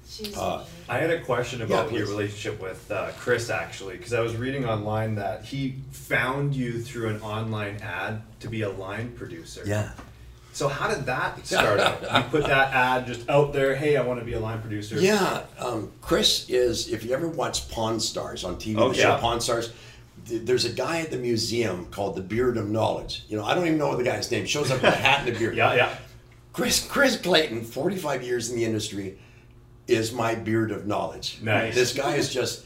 She's 0.09 0.35
Uh, 0.35 0.65
I 0.87 0.97
had 0.97 1.11
a 1.11 1.21
question 1.21 1.61
about 1.61 1.91
Yeah, 1.91 1.99
your 1.99 2.07
relationship 2.07 2.61
with 2.61 2.89
uh, 2.91 3.11
Chris 3.19 3.49
actually, 3.49 3.97
because 3.97 4.13
I 4.13 4.21
was 4.21 4.35
reading 4.35 4.65
online 4.65 5.15
that 5.15 5.45
he 5.45 5.75
found 5.91 6.55
you 6.55 6.81
through 6.81 7.09
an 7.09 7.21
online 7.21 7.77
ad 7.77 8.21
to 8.39 8.47
be 8.49 8.63
a 8.63 8.69
line 8.69 9.11
producer. 9.11 9.61
Yeah. 9.65 9.91
So 10.51 10.67
how 10.67 10.89
did 10.93 11.05
that 11.05 11.45
start 11.45 11.79
out? 11.79 12.01
You 12.01 12.29
put 12.31 12.43
that 12.47 12.73
ad 12.73 13.05
just 13.05 13.29
out 13.29 13.53
there. 13.53 13.75
Hey, 13.75 13.97
I 13.97 14.01
want 14.01 14.19
to 14.19 14.25
be 14.25 14.33
a 14.33 14.39
line 14.39 14.59
producer. 14.61 14.99
Yeah, 14.99 15.43
um, 15.59 15.91
Chris 16.01 16.49
is. 16.49 16.91
If 16.91 17.05
you 17.05 17.13
ever 17.13 17.27
watch 17.27 17.69
Pawn 17.69 17.99
Stars 17.99 18.43
on 18.43 18.55
TV, 18.55 18.77
Oh, 18.79 18.89
the 18.89 18.95
show 18.95 19.09
yeah. 19.09 19.17
Pawn 19.19 19.39
Stars, 19.41 19.71
there's 20.25 20.65
a 20.65 20.71
guy 20.73 21.01
at 21.01 21.11
the 21.11 21.17
museum 21.17 21.85
called 21.91 22.15
the 22.15 22.21
Beard 22.21 22.57
of 22.57 22.67
Knowledge. 22.67 23.23
You 23.29 23.37
know, 23.37 23.45
I 23.45 23.53
don't 23.53 23.67
even 23.67 23.77
know 23.77 23.95
the 23.95 24.03
guy's 24.03 24.29
name. 24.31 24.45
Shows 24.47 24.71
up 24.71 24.81
with 24.81 24.91
a 24.91 24.95
hat 24.97 25.25
and 25.27 25.35
a 25.35 25.39
beard. 25.39 25.55
Yeah, 25.61 25.75
yeah. 25.75 25.95
Chris 26.51 26.85
Chris 26.85 27.15
Clayton, 27.15 27.63
45 27.63 28.23
years 28.23 28.49
in 28.49 28.55
the 28.55 28.65
industry, 28.65 29.19
is 29.89 30.13
my 30.13 30.35
beard 30.35 30.71
of 30.71 30.85
knowledge. 30.85 31.39
Nice. 31.41 31.75
This 31.75 31.93
guy 31.93 32.15
is 32.15 32.33
just, 32.33 32.65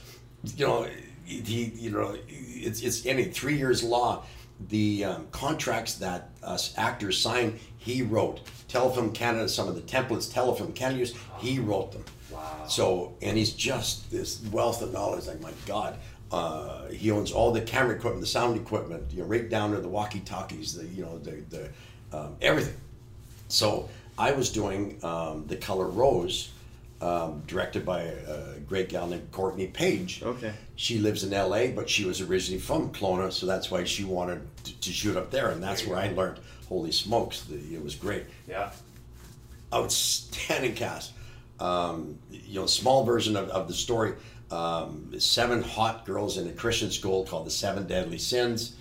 you 0.58 0.68
know, 0.68 0.88
he, 1.26 1.72
you 1.76 1.90
know, 1.90 2.16
it's 2.28 2.82
it's 2.82 3.06
any 3.06 3.26
three 3.26 3.58
years 3.58 3.84
law. 3.84 4.26
The 4.70 5.06
um, 5.06 5.28
contracts 5.32 5.96
that 5.96 6.30
us 6.44 6.74
actors 6.78 7.18
sign, 7.18 7.60
he 7.78 8.02
wrote. 8.02 8.42
Telefilm 8.70 9.14
Canada, 9.14 9.50
some 9.50 9.68
of 9.68 9.76
the 9.76 9.82
templates 9.82 10.32
Telefilm 10.32 10.74
Canada 10.74 11.00
used, 11.00 11.18
he 11.40 11.60
wrote 11.60 11.92
them. 11.92 12.06
Wow. 12.32 12.66
So, 12.68 13.14
and 13.22 13.38
he's 13.38 13.54
just 13.54 14.10
this 14.10 14.42
wealth 14.52 14.82
of 14.82 14.94
knowledge. 14.94 15.28
Like 15.28 15.42
my 15.42 15.52
God, 15.66 15.98
uh, 16.32 16.88
he 16.88 17.12
owns 17.12 17.32
all 17.32 17.52
the 17.52 17.62
camera 17.62 17.96
equipment, 17.96 18.22
the 18.22 18.28
sound 18.28 18.56
equipment, 18.56 19.04
you 19.12 19.22
know, 19.22 19.28
right 19.28 19.50
down 19.50 19.72
to 19.72 19.80
the 19.80 19.90
walkie-talkies, 19.90 20.76
the 20.76 20.86
you 20.86 21.04
know, 21.04 21.18
the 21.20 21.44
the 21.50 22.18
um, 22.18 22.36
everything. 22.42 22.80
So 23.50 23.90
I 24.18 24.32
was 24.32 24.50
doing 24.50 24.98
um, 25.04 25.46
the 25.48 25.58
Color 25.58 25.88
Rose, 25.88 26.52
um, 27.04 27.44
directed 27.48 27.86
by 27.86 28.02
a 28.04 28.60
great 28.68 28.88
gal 28.90 29.08
named 29.08 29.30
Courtney 29.32 29.68
Page. 29.68 30.22
Okay. 30.24 30.54
She 30.76 31.00
lives 31.00 31.24
in 31.24 31.34
L.A., 31.34 31.72
but 31.72 31.90
she 31.90 32.06
was 32.06 32.22
originally 32.22 32.62
from 32.62 32.92
Kelowna, 32.94 33.32
so 33.32 33.46
that's 33.46 33.70
why 33.70 33.84
she 33.84 34.04
wanted 34.06 34.42
to, 34.64 34.80
to 34.80 34.92
shoot 34.92 35.18
up 35.18 35.30
there, 35.30 35.50
and 35.50 35.62
that's 35.62 35.86
where 35.86 35.98
I 35.98 36.08
learned. 36.12 36.40
Holy 36.70 36.92
smokes, 36.92 37.42
the, 37.42 37.56
it 37.76 37.84
was 37.84 37.96
great 37.96 38.24
Yeah. 38.48 38.72
outstanding 39.74 40.76
cast. 40.76 41.12
Um, 41.60 42.20
you 42.32 42.60
know, 42.60 42.66
small 42.66 43.04
version 43.06 43.36
of, 43.36 43.50
of 43.50 43.68
the 43.68 43.74
story. 43.74 44.14
Um, 44.52 45.14
seven 45.20 45.64
hot 45.64 46.06
girls 46.06 46.38
in 46.38 46.48
a 46.48 46.52
Christian 46.52 46.92
school 46.92 47.26
called 47.26 47.46
the 47.46 47.52
Seven 47.52 47.88
Deadly 47.88 48.18
Sins. 48.18 48.76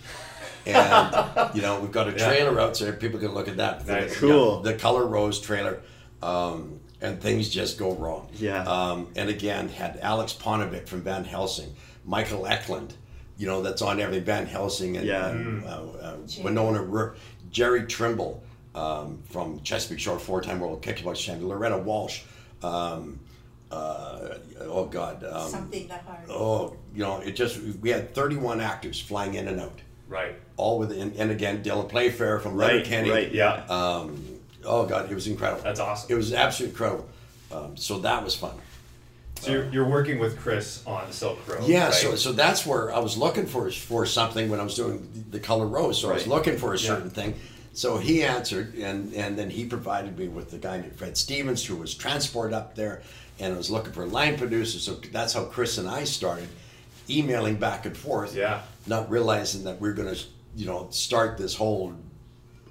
And, 0.65 1.55
you 1.55 1.61
know, 1.61 1.79
we've 1.81 1.91
got 1.91 2.07
a 2.07 2.11
Yeah. 2.17 2.27
trailer 2.27 2.59
out 2.59 2.77
so 2.77 2.91
people 2.93 3.19
can 3.19 3.33
look 3.33 3.47
at 3.47 3.57
that. 3.57 3.85
Nice. 3.87 4.15
Cool. 4.17 4.61
The 4.61 4.75
Color 4.75 5.05
Rose 5.07 5.39
trailer. 5.41 5.81
Um, 6.21 6.79
and 7.03 7.21
things 7.21 7.49
just 7.49 7.77
go 7.77 7.93
wrong. 7.93 8.29
Yeah. 8.39 8.63
Um, 8.63 9.09
and 9.15 9.29
again, 9.29 9.69
had 9.69 10.01
Aleks 10.01 10.35
Paunovic 10.35 10.87
from 10.87 11.01
Van 11.01 11.23
Helsing, 11.25 11.75
Michael 12.05 12.47
Eklund, 12.47 12.95
you 13.37 13.45
know, 13.45 13.61
that's 13.61 13.81
on 13.81 13.99
everything, 13.99 14.23
Van 14.25 14.45
Helsing, 14.47 14.97
and 14.97 15.05
Yeah. 15.05 15.29
and, 15.29 15.63
uh, 15.65 15.67
uh, 15.67 16.17
Jerry. 16.25 16.45
Winona 16.45 16.81
Rourke, 16.81 17.17
Jerry 17.51 17.85
Trimble 17.85 18.41
um, 18.73 19.21
from 19.29 19.59
Chesapeake 19.61 19.99
Shore, 19.99 20.17
four-time 20.17 20.59
world 20.59 20.81
kickboxing 20.81 21.17
champion, 21.17 21.49
Loretta 21.49 21.77
Walsh. 21.77 22.21
Um, 22.63 23.19
uh, 23.71 24.35
oh 24.61 24.85
God. 24.85 25.23
Um, 25.23 25.49
something 25.49 25.87
that 25.87 26.01
heart. 26.03 26.21
oh, 26.29 26.75
you 26.93 27.03
know, 27.03 27.19
it 27.19 27.33
just 27.35 27.59
we 27.81 27.89
had 27.89 28.13
31 28.15 28.61
actors 28.61 28.99
flying 28.99 29.33
in 29.33 29.47
and 29.47 29.59
out, 29.59 29.79
Right. 30.07 30.35
all 30.57 30.79
within. 30.79 31.13
And 31.17 31.31
again, 31.31 31.63
Dylan 31.63 31.89
Playfair 31.89 32.39
from 32.39 32.53
Right, 32.55 32.73
Letterkenny. 32.75 33.09
right. 33.09 33.31
Yeah. 33.31 33.63
Um, 33.67 34.23
oh 34.65 34.85
God, 34.85 35.11
it 35.11 35.15
was 35.15 35.27
incredible. 35.27 35.63
That's 35.63 35.79
awesome. 35.79 36.11
It 36.11 36.15
was 36.15 36.33
absolutely 36.33 36.73
incredible. 36.73 37.09
Um, 37.51 37.77
so 37.77 37.99
that 37.99 38.23
was 38.23 38.35
fun. 38.35 38.55
So 39.41 39.51
you're, 39.51 39.69
you're 39.73 39.89
working 39.89 40.19
with 40.19 40.39
Chris 40.39 40.85
on 40.85 41.11
Silk 41.11 41.45
Road. 41.47 41.63
Yeah, 41.67 41.85
right? 41.85 41.93
so 41.93 42.15
so 42.15 42.31
that's 42.31 42.65
where 42.65 42.93
I 42.93 42.99
was 42.99 43.17
looking 43.17 43.45
for 43.45 43.69
for 43.71 44.05
something 44.05 44.49
when 44.49 44.59
I 44.59 44.63
was 44.63 44.75
doing 44.75 45.25
the 45.31 45.39
color 45.39 45.67
rose. 45.67 45.99
So 45.99 46.09
I 46.11 46.13
was 46.13 46.27
looking 46.27 46.57
for 46.57 46.73
a 46.73 46.77
Yeah. 46.77 46.87
certain 46.87 47.09
thing. 47.09 47.35
So 47.73 47.97
he 47.97 48.23
answered, 48.23 48.75
and 48.75 49.13
and 49.13 49.37
then 49.37 49.49
he 49.49 49.65
provided 49.65 50.17
me 50.17 50.27
with 50.27 50.51
the 50.51 50.57
guy 50.59 50.77
named 50.79 50.95
Fred 50.95 51.17
Stevens, 51.17 51.65
who 51.65 51.75
was 51.75 51.93
transport 51.95 52.53
up 52.53 52.75
there, 52.75 53.01
and 53.39 53.53
I 53.53 53.57
was 53.57 53.69
looking 53.69 53.91
for 53.91 54.05
line 54.05 54.37
producers. 54.37 54.83
So 54.83 54.93
that's 55.11 55.33
how 55.33 55.45
Chris 55.45 55.77
and 55.77 55.89
I 55.89 56.03
started 56.05 56.47
emailing 57.09 57.55
back 57.55 57.85
and 57.85 57.97
forth. 57.97 58.35
Yeah. 58.35 58.61
Not 58.87 59.09
realizing 59.09 59.63
that 59.65 59.81
we 59.81 59.89
are 59.89 59.93
going 59.93 60.13
to, 60.13 60.21
you 60.55 60.65
know, 60.67 60.87
start 60.91 61.37
this 61.37 61.55
whole 61.55 61.93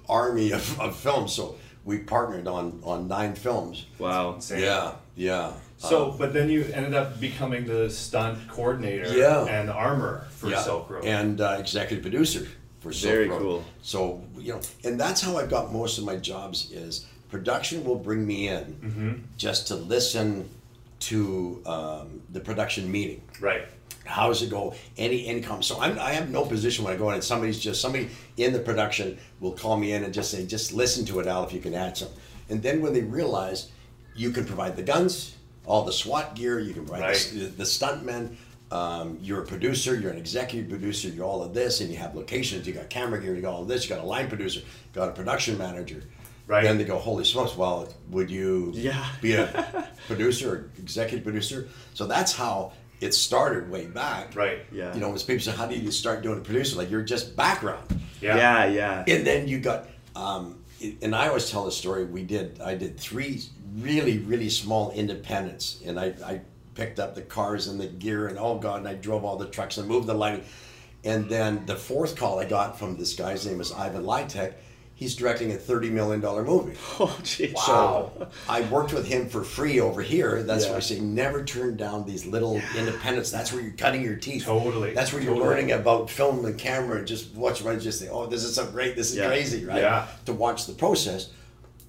army 0.09 0.51
of, 0.51 0.79
of 0.79 0.95
films. 0.95 1.33
So 1.33 1.55
we 1.85 1.97
partnered 1.99 2.47
on 2.47 2.79
on 2.83 3.07
nine 3.07 3.35
films. 3.35 3.85
Wow. 3.99 4.39
Yeah, 4.49 4.93
yeah. 5.15 5.53
So, 5.77 6.11
Um, 6.11 6.17
but 6.17 6.31
then 6.33 6.49
you 6.49 6.63
ended 6.73 6.93
up 6.93 7.19
becoming 7.19 7.65
the 7.65 7.89
stunt 7.89 8.37
coordinator 8.47 9.11
Yeah. 9.17 9.45
and 9.45 9.69
armor 9.69 10.25
for 10.29 10.49
yeah, 10.49 10.61
Silk 10.61 10.89
Road. 10.89 11.03
and 11.03 11.41
uh, 11.41 11.57
executive 11.59 12.01
producer 12.03 12.47
for 12.79 12.93
Silk 12.93 13.09
Road. 13.11 13.15
Very 13.17 13.29
Road. 13.29 13.39
cool. 13.41 13.63
So 13.81 14.23
you 14.37 14.53
know, 14.53 14.61
and 14.85 14.97
that's 14.99 15.19
how 15.21 15.37
I've 15.37 15.49
got 15.49 15.73
most 15.73 15.97
of 15.97 16.05
my 16.05 16.15
jobs. 16.15 16.71
Is 16.71 17.05
production 17.29 17.83
will 17.83 17.99
bring 17.99 18.25
me 18.25 18.47
in 18.47 18.63
Mm-hmm. 18.83 19.11
just 19.37 19.67
to 19.69 19.75
listen 19.75 20.49
to 20.99 21.61
um, 21.65 22.21
the 22.31 22.39
production 22.39 22.89
meeting. 22.89 23.21
right. 23.41 23.65
How 24.05 24.27
does 24.27 24.41
it 24.41 24.49
go? 24.49 24.73
Any 24.97 25.17
income? 25.17 25.63
So 25.63 25.79
I'm, 25.79 25.97
I 25.99 26.11
have 26.11 26.29
no 26.29 26.45
position 26.45 26.83
when 26.83 26.93
I 26.93 26.97
go 26.97 27.09
in, 27.09 27.15
and 27.15 27.23
somebody's 27.23 27.59
just 27.59 27.81
somebody 27.81 28.09
in 28.37 28.51
the 28.53 28.59
production 28.59 29.17
will 29.39 29.53
call 29.53 29.77
me 29.77 29.93
in 29.93 30.03
and 30.03 30.13
just 30.13 30.29
say, 30.31 30.45
just 30.45 30.73
listen 30.73 31.05
to 31.05 31.19
it, 31.19 31.27
Al, 31.27 31.43
if 31.45 31.53
you 31.53 31.59
can 31.59 31.73
add 31.73 31.97
some. 31.97 32.09
And 32.49 32.61
then 32.61 32.81
when 32.81 32.93
they 32.93 33.01
realize 33.01 33.71
you 34.15 34.31
can 34.31 34.45
provide 34.45 34.75
the 34.75 34.83
guns, 34.83 35.35
all 35.65 35.83
the 35.85 35.93
SWAT 35.93 36.35
gear, 36.35 36.59
you 36.59 36.73
can 36.73 36.85
provide 36.85 37.01
Right. 37.01 37.31
the, 37.33 37.45
the 37.45 37.63
stuntmen. 37.63 38.35
Um, 38.71 39.19
you're 39.21 39.43
a 39.43 39.45
producer, 39.45 39.95
you're 39.95 40.09
an 40.11 40.17
executive 40.17 40.67
producer, 40.69 41.07
you're 41.07 41.25
all 41.25 41.43
of 41.43 41.53
this, 41.53 41.79
and 41.81 41.91
you 41.91 41.97
have 41.97 42.15
locations, 42.15 42.65
you 42.65 42.73
got 42.73 42.89
camera 42.89 43.21
gear, 43.21 43.35
you 43.35 43.41
got 43.41 43.53
all 43.53 43.61
of 43.61 43.67
this, 43.67 43.83
you 43.83 43.89
got 43.95 44.03
a 44.03 44.07
line 44.07 44.27
producer, 44.27 44.59
you 44.61 44.65
got 44.93 45.09
a 45.09 45.11
production 45.11 45.57
manager. 45.59 46.03
Right. 46.47 46.63
Then 46.63 46.77
they 46.79 46.83
go, 46.83 46.97
holy 46.97 47.23
smokes, 47.23 47.55
well, 47.55 47.87
would 48.09 48.29
you 48.31 48.71
Yeah. 48.75 49.05
be 49.21 49.33
a 49.35 49.87
producer 50.07 50.51
or 50.55 50.69
executive 50.79 51.23
producer? 51.23 51.69
So 51.93 52.05
that's 52.07 52.33
how 52.33 52.73
it 53.03 53.13
started 53.13 53.69
way 53.69 53.85
back. 53.85 54.35
Right. 54.35 54.59
Yeah. 54.71 54.93
You 54.93 55.01
know, 55.01 55.09
when 55.09 55.19
people 55.19 55.39
say, 55.39 55.51
how 55.51 55.65
do 55.65 55.75
you 55.75 55.91
start 55.91 56.23
doing 56.23 56.39
a 56.39 56.41
producer? 56.41 56.77
Like, 56.77 56.89
you're 56.89 57.01
just 57.01 57.35
background. 57.35 58.01
Yeah. 58.21 58.37
Yeah, 58.37 58.65
yeah. 58.65 59.03
And 59.07 59.27
then 59.27 59.47
you 59.47 59.59
got, 59.59 59.87
um, 60.15 60.59
and 61.01 61.13
I 61.13 61.27
always 61.27 61.49
tell 61.49 61.65
the 61.65 61.71
story. 61.71 62.05
We 62.05 62.23
did, 62.23 62.61
I 62.61 62.75
did 62.75 62.97
three 62.97 63.41
really, 63.77 64.19
really 64.19 64.49
small 64.49 64.91
independents, 64.91 65.81
and 65.85 65.99
I, 65.99 66.13
I 66.25 66.41
picked 66.75 66.99
up 66.99 67.15
the 67.15 67.21
cars 67.21 67.67
and 67.67 67.79
the 67.79 67.87
gear, 67.87 68.27
and 68.27 68.37
oh 68.37 68.57
god, 68.57 68.79
and 68.79 68.87
I 68.87 68.93
drove 68.93 69.23
all 69.25 69.37
the 69.37 69.47
trucks 69.47 69.77
and 69.77 69.87
moved 69.87 70.07
the 70.07 70.13
lighting. 70.13 70.43
And 71.03 71.29
then 71.29 71.65
the 71.65 71.75
fourth 71.75 72.15
call 72.15 72.39
I 72.39 72.45
got 72.45 72.79
from 72.79 72.97
this 72.97 73.13
guy's 73.13 73.45
name 73.45 73.59
is 73.59 73.71
Ivan 73.71 74.03
Litek. 74.03 74.53
He's 74.95 75.15
directing 75.15 75.51
a 75.51 75.55
thirty 75.55 75.89
million 75.89 76.21
dollar 76.21 76.43
movie. 76.43 76.77
Oh, 76.99 77.07
jeez. 77.23 77.57
So 77.57 78.27
I 78.47 78.61
worked 78.61 78.93
with 78.93 79.07
him 79.07 79.27
for 79.27 79.43
free 79.43 79.79
over 79.79 80.01
here. 80.01 80.43
That's 80.43 80.67
why 80.67 80.75
I 80.75 80.79
say 80.79 80.99
never 80.99 81.43
turn 81.43 81.75
down 81.75 82.05
these 82.05 82.25
little 82.25 82.61
independents. 82.77 83.31
That's 83.31 83.51
where 83.51 83.61
you're 83.61 83.73
cutting 83.73 84.03
your 84.03 84.15
teeth. 84.15 84.45
Totally, 84.45 84.93
That's 84.93 85.11
where 85.11 85.21
you're 85.21 85.35
learning 85.35 85.71
about 85.71 86.09
film 86.09 86.45
and 86.45 86.57
camera 86.57 86.99
and 86.99 87.07
just 87.07 87.33
watch 87.33 87.61
right 87.63 87.79
just 87.79 87.99
say, 87.99 88.09
Oh, 88.09 88.27
this 88.27 88.43
is 88.43 88.55
so 88.55 88.65
great, 88.69 88.95
this 88.95 89.09
is 89.11 89.17
Yeah. 89.17 89.27
crazy, 89.27 89.65
right? 89.65 89.81
Yeah. 89.81 90.07
To 90.25 90.33
watch 90.33 90.67
the 90.67 90.73
process. 90.73 91.31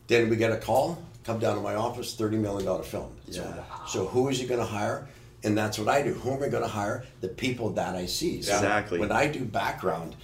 Then 0.07 0.29
we 0.31 0.37
get 0.37 0.51
a 0.53 0.57
call, 0.57 1.03
come 1.25 1.39
down 1.39 1.57
to 1.57 1.63
my 1.63 1.75
office, 1.75 2.15
thirty 2.15 2.39
million 2.39 2.65
dollar 2.65 2.83
film. 2.83 3.13
So, 3.31 3.43
Yeah. 3.43 3.87
so 3.87 4.07
who 4.07 4.29
is 4.29 4.39
he 4.39 4.47
gonna 4.47 4.65
hire? 4.65 5.07
And 5.45 5.57
that's 5.57 5.79
what 5.79 5.89
I 5.89 6.01
do. 6.03 6.15
Who 6.15 6.33
am 6.33 6.43
I 6.43 6.49
gonna 6.49 6.67
hire? 6.67 7.05
The 7.21 7.29
people 7.29 7.69
that 7.71 7.95
I 7.95 8.07
see. 8.07 8.41
So 8.41 8.55
Exactly. 8.55 8.99
When 8.99 9.13
I 9.13 9.27
do 9.29 9.45
background, 9.45 10.17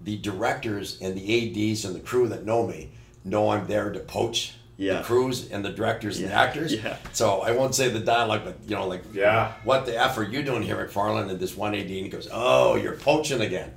the 0.00 0.16
directors 0.16 0.98
and 1.00 1.14
the 1.16 1.70
ADs 1.72 1.84
and 1.84 1.94
the 1.94 2.00
crew 2.00 2.28
that 2.28 2.44
know 2.44 2.66
me 2.66 2.90
know 3.24 3.50
I'm 3.50 3.66
there 3.66 3.90
to 3.92 3.98
poach 4.00 4.54
Yeah. 4.76 4.98
the 4.98 5.02
crews 5.04 5.50
and 5.50 5.64
the 5.64 5.70
directors 5.70 6.18
and 6.20 6.28
the 6.30 6.34
actors. 6.34 6.72
Yeah. 6.72 6.96
So 7.12 7.40
I 7.40 7.50
won't 7.50 7.74
say 7.74 7.88
the 7.88 7.98
dialogue, 8.00 8.42
but 8.44 8.56
you 8.66 8.76
know, 8.76 8.86
like, 8.86 9.02
Yeah. 9.12 9.52
what 9.64 9.86
the 9.86 9.98
f 9.98 10.16
are 10.18 10.22
you 10.22 10.42
doing 10.42 10.62
here, 10.62 10.76
McFarlane? 10.76 11.28
And 11.30 11.40
this 11.40 11.56
one 11.56 11.74
AD, 11.74 11.80
and 11.96 12.04
he 12.06 12.08
goes, 12.08 12.28
"Oh, 12.32 12.76
you're 12.76 12.92
poaching 12.96 13.40
again." 13.40 13.72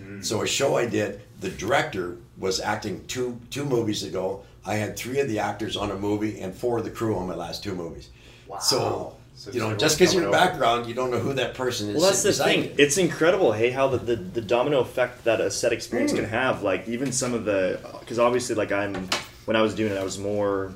Mm. 0.00 0.24
So 0.24 0.42
a 0.42 0.46
show 0.46 0.76
I 0.78 0.86
did, 0.86 1.20
the 1.40 1.50
director 1.50 2.16
was 2.38 2.60
acting 2.60 3.04
two 3.08 3.38
two 3.50 3.64
movies 3.64 4.02
ago. 4.02 4.42
I 4.64 4.76
had 4.76 4.96
three 4.96 5.18
of 5.20 5.28
the 5.28 5.38
actors 5.38 5.76
on 5.76 5.90
a 5.90 5.96
movie 5.96 6.40
and 6.40 6.54
four 6.54 6.78
of 6.78 6.84
the 6.84 6.90
crew 6.90 7.16
on 7.16 7.26
my 7.26 7.34
last 7.34 7.62
two 7.62 7.74
movies. 7.74 8.08
Wow. 8.46 8.58
So. 8.58 9.14
So 9.38 9.52
you 9.52 9.60
know, 9.60 9.76
just 9.76 9.96
because 9.96 10.12
you're 10.12 10.24
in 10.24 10.32
coming 10.32 10.40
over. 10.40 10.50
background, 10.50 10.86
you 10.88 10.94
don't 10.94 11.12
know 11.12 11.20
who 11.20 11.32
that 11.34 11.54
person 11.54 11.90
is. 11.90 11.94
Well, 11.94 12.06
that's 12.06 12.24
the 12.24 12.32
thing. 12.32 12.62
beside 12.62 12.76
you. 12.76 12.84
It's 12.84 12.98
incredible, 12.98 13.52
hey, 13.52 13.70
how 13.70 13.86
the, 13.86 13.98
the, 13.98 14.16
the 14.16 14.40
domino 14.40 14.80
effect 14.80 15.22
that 15.24 15.40
a 15.40 15.48
set 15.48 15.72
experience 15.72 16.12
can 16.12 16.24
have. 16.24 16.64
Like 16.64 16.88
even 16.88 17.12
some 17.12 17.34
of 17.34 17.44
the, 17.44 17.78
because 18.00 18.18
obviously, 18.18 18.56
like 18.56 18.72
I'm, 18.72 19.08
when 19.44 19.56
I 19.56 19.62
was 19.62 19.76
doing 19.76 19.92
it, 19.92 19.96
I 19.96 20.02
was 20.02 20.18
more, 20.18 20.74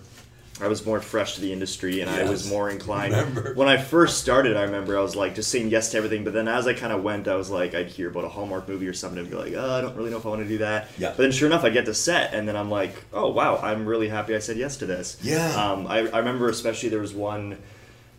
I 0.60 0.68
was 0.68 0.86
more 0.86 1.00
fresh 1.00 1.34
to 1.34 1.40
the 1.40 1.52
industry, 1.52 2.02
and 2.02 2.08
I 2.08 2.30
was 2.30 2.48
more 2.48 2.70
inclined. 2.70 3.14
Remember. 3.14 3.52
When 3.54 3.66
I 3.66 3.78
first 3.78 4.18
started, 4.18 4.56
I 4.56 4.62
remember 4.62 4.96
I 4.96 5.02
was 5.02 5.16
like 5.16 5.34
just 5.34 5.50
saying 5.50 5.70
yes 5.70 5.90
to 5.90 5.96
everything. 5.96 6.22
But 6.22 6.32
then 6.32 6.46
as 6.46 6.68
I 6.68 6.72
kind 6.72 6.92
of 6.92 7.02
went, 7.02 7.26
I 7.26 7.34
was 7.34 7.50
like, 7.50 7.74
I'd 7.74 7.88
hear 7.88 8.10
about 8.10 8.26
a 8.26 8.28
Hallmark 8.28 8.68
movie 8.68 8.86
or 8.86 8.92
something, 8.92 9.18
and 9.18 9.28
be 9.28 9.34
like, 9.34 9.54
oh, 9.56 9.72
I 9.72 9.80
don't 9.80 9.96
really 9.96 10.10
know 10.10 10.18
if 10.18 10.26
I 10.26 10.28
want 10.28 10.42
to 10.42 10.48
do 10.48 10.58
that. 10.58 10.88
Yeah. 10.98 11.08
But 11.08 11.16
then 11.16 11.32
sure 11.32 11.48
enough, 11.48 11.64
I 11.64 11.70
get 11.70 11.86
to 11.86 11.94
set, 11.94 12.32
and 12.32 12.46
then 12.46 12.54
I'm 12.54 12.70
like, 12.70 12.94
oh 13.12 13.32
wow, 13.32 13.56
I'm 13.56 13.86
really 13.86 14.08
happy 14.08 14.36
I 14.36 14.38
said 14.38 14.56
yes 14.56 14.76
to 14.76 14.86
this. 14.86 15.18
Yeah. 15.20 15.48
Um, 15.52 15.88
I, 15.88 16.08
I 16.10 16.18
remember 16.18 16.48
especially 16.48 16.90
there 16.90 17.00
was 17.00 17.12
one 17.12 17.58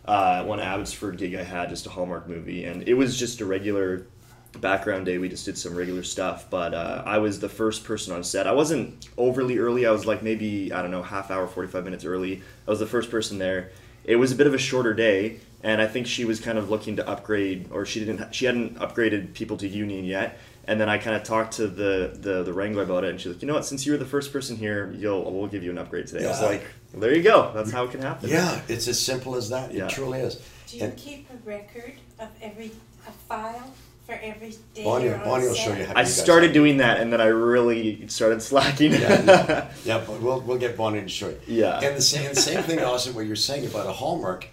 uh, 0.04 0.44
one 0.44 0.60
Abbotsford 0.60 1.16
gig 1.16 1.34
I 1.34 1.42
had, 1.42 1.70
just 1.70 1.86
a 1.86 1.90
Hallmark 1.90 2.28
movie, 2.28 2.64
and 2.64 2.86
it 2.88 2.94
was 2.94 3.18
just 3.18 3.40
a 3.40 3.46
regular 3.46 4.06
background 4.60 5.06
day. 5.06 5.18
We 5.18 5.28
just 5.28 5.44
did 5.44 5.58
some 5.58 5.74
regular 5.74 6.02
stuff, 6.02 6.48
but 6.50 6.74
uh, 6.74 7.02
I 7.04 7.18
was 7.18 7.40
the 7.40 7.48
first 7.48 7.84
person 7.84 8.12
on 8.12 8.22
set. 8.22 8.46
I 8.46 8.52
wasn't 8.52 9.08
overly 9.16 9.58
early. 9.58 9.86
I 9.86 9.90
was 9.90 10.06
like 10.06 10.22
maybe 10.22 10.72
I 10.72 10.82
don't 10.82 10.90
know 10.90 11.02
half 11.02 11.30
hour, 11.30 11.46
forty 11.46 11.68
five 11.68 11.84
minutes 11.84 12.04
early. 12.04 12.42
I 12.66 12.70
was 12.70 12.80
the 12.80 12.86
first 12.86 13.10
person 13.10 13.38
there. 13.38 13.70
It 14.04 14.16
was 14.16 14.32
a 14.32 14.36
bit 14.36 14.46
of 14.46 14.52
a 14.54 14.58
shorter 14.58 14.92
day, 14.92 15.40
and 15.62 15.80
I 15.80 15.86
think 15.86 16.06
she 16.06 16.26
was 16.26 16.38
kind 16.40 16.58
of 16.58 16.68
looking 16.68 16.96
to 16.96 17.08
upgrade, 17.08 17.68
or 17.72 17.86
she 17.86 18.04
didn't. 18.04 18.34
She 18.34 18.44
hadn't 18.44 18.78
upgraded 18.78 19.32
people 19.34 19.56
to 19.58 19.68
union 19.68 20.04
yet. 20.04 20.38
And 20.66 20.80
then 20.80 20.88
I 20.88 20.96
kind 20.96 21.14
of 21.14 21.24
talked 21.24 21.54
to 21.54 21.66
the, 21.66 22.16
the 22.18 22.42
the 22.42 22.52
wrangler 22.52 22.84
about 22.84 23.04
it, 23.04 23.10
and 23.10 23.20
she's 23.20 23.32
like, 23.32 23.42
"You 23.42 23.48
know 23.48 23.54
what? 23.54 23.66
Since 23.66 23.84
you 23.84 23.92
were 23.92 23.98
the 23.98 24.06
first 24.06 24.32
person 24.32 24.56
here, 24.56 24.92
you'll 24.96 25.30
we'll 25.30 25.46
give 25.46 25.62
you 25.62 25.70
an 25.70 25.78
upgrade 25.78 26.06
today." 26.06 26.24
I 26.24 26.28
was 26.28 26.40
like, 26.40 26.64
well, 26.94 27.00
"There 27.00 27.14
you 27.14 27.22
go. 27.22 27.50
That's 27.54 27.70
how 27.72 27.84
it 27.84 27.90
can 27.90 28.00
happen." 28.02 28.30
Yeah, 28.30 28.60
it's 28.68 28.88
as 28.88 28.98
simple 29.00 29.34
as 29.36 29.48
that. 29.50 29.74
Yeah. 29.74 29.84
It 29.86 29.90
truly 29.90 30.20
is. 30.20 30.40
Do 30.68 30.76
you 30.78 30.84
And 30.84 30.96
keep 30.96 31.28
a 31.30 31.36
record 31.48 31.94
of 32.18 32.28
every, 32.40 32.70
a 33.06 33.10
file 33.28 33.72
for 34.06 34.12
every 34.22 34.54
day 34.74 34.84
Bonnie, 34.84 35.06
you're 35.06 35.18
Bonnie 35.18 35.46
will 35.46 35.54
show 35.54 35.74
you 35.74 35.84
how 35.86 35.94
I 35.94 36.00
you 36.00 36.06
started 36.06 36.50
are. 36.50 36.54
doing 36.54 36.76
that, 36.78 37.00
and 37.00 37.12
then 37.12 37.20
I 37.20 37.26
really 37.26 38.06
started 38.08 38.42
slacking. 38.42 38.92
Yeah, 38.92 39.68
yeah, 39.84 40.02
but 40.06 40.20
we'll 40.20 40.40
we'll 40.40 40.58
get 40.58 40.76
Bonnie 40.76 41.00
to 41.00 41.08
show 41.08 41.28
you. 41.28 41.40
Yeah. 41.46 41.80
And 41.80 41.96
the 41.96 42.02
same 42.02 42.28
the 42.34 42.40
same 42.40 42.62
thing 42.62 42.80
also 42.80 43.12
what 43.12 43.26
you're 43.26 43.36
saying 43.36 43.66
about 43.66 43.86
a 43.86 43.92
hallmark, 43.92 44.46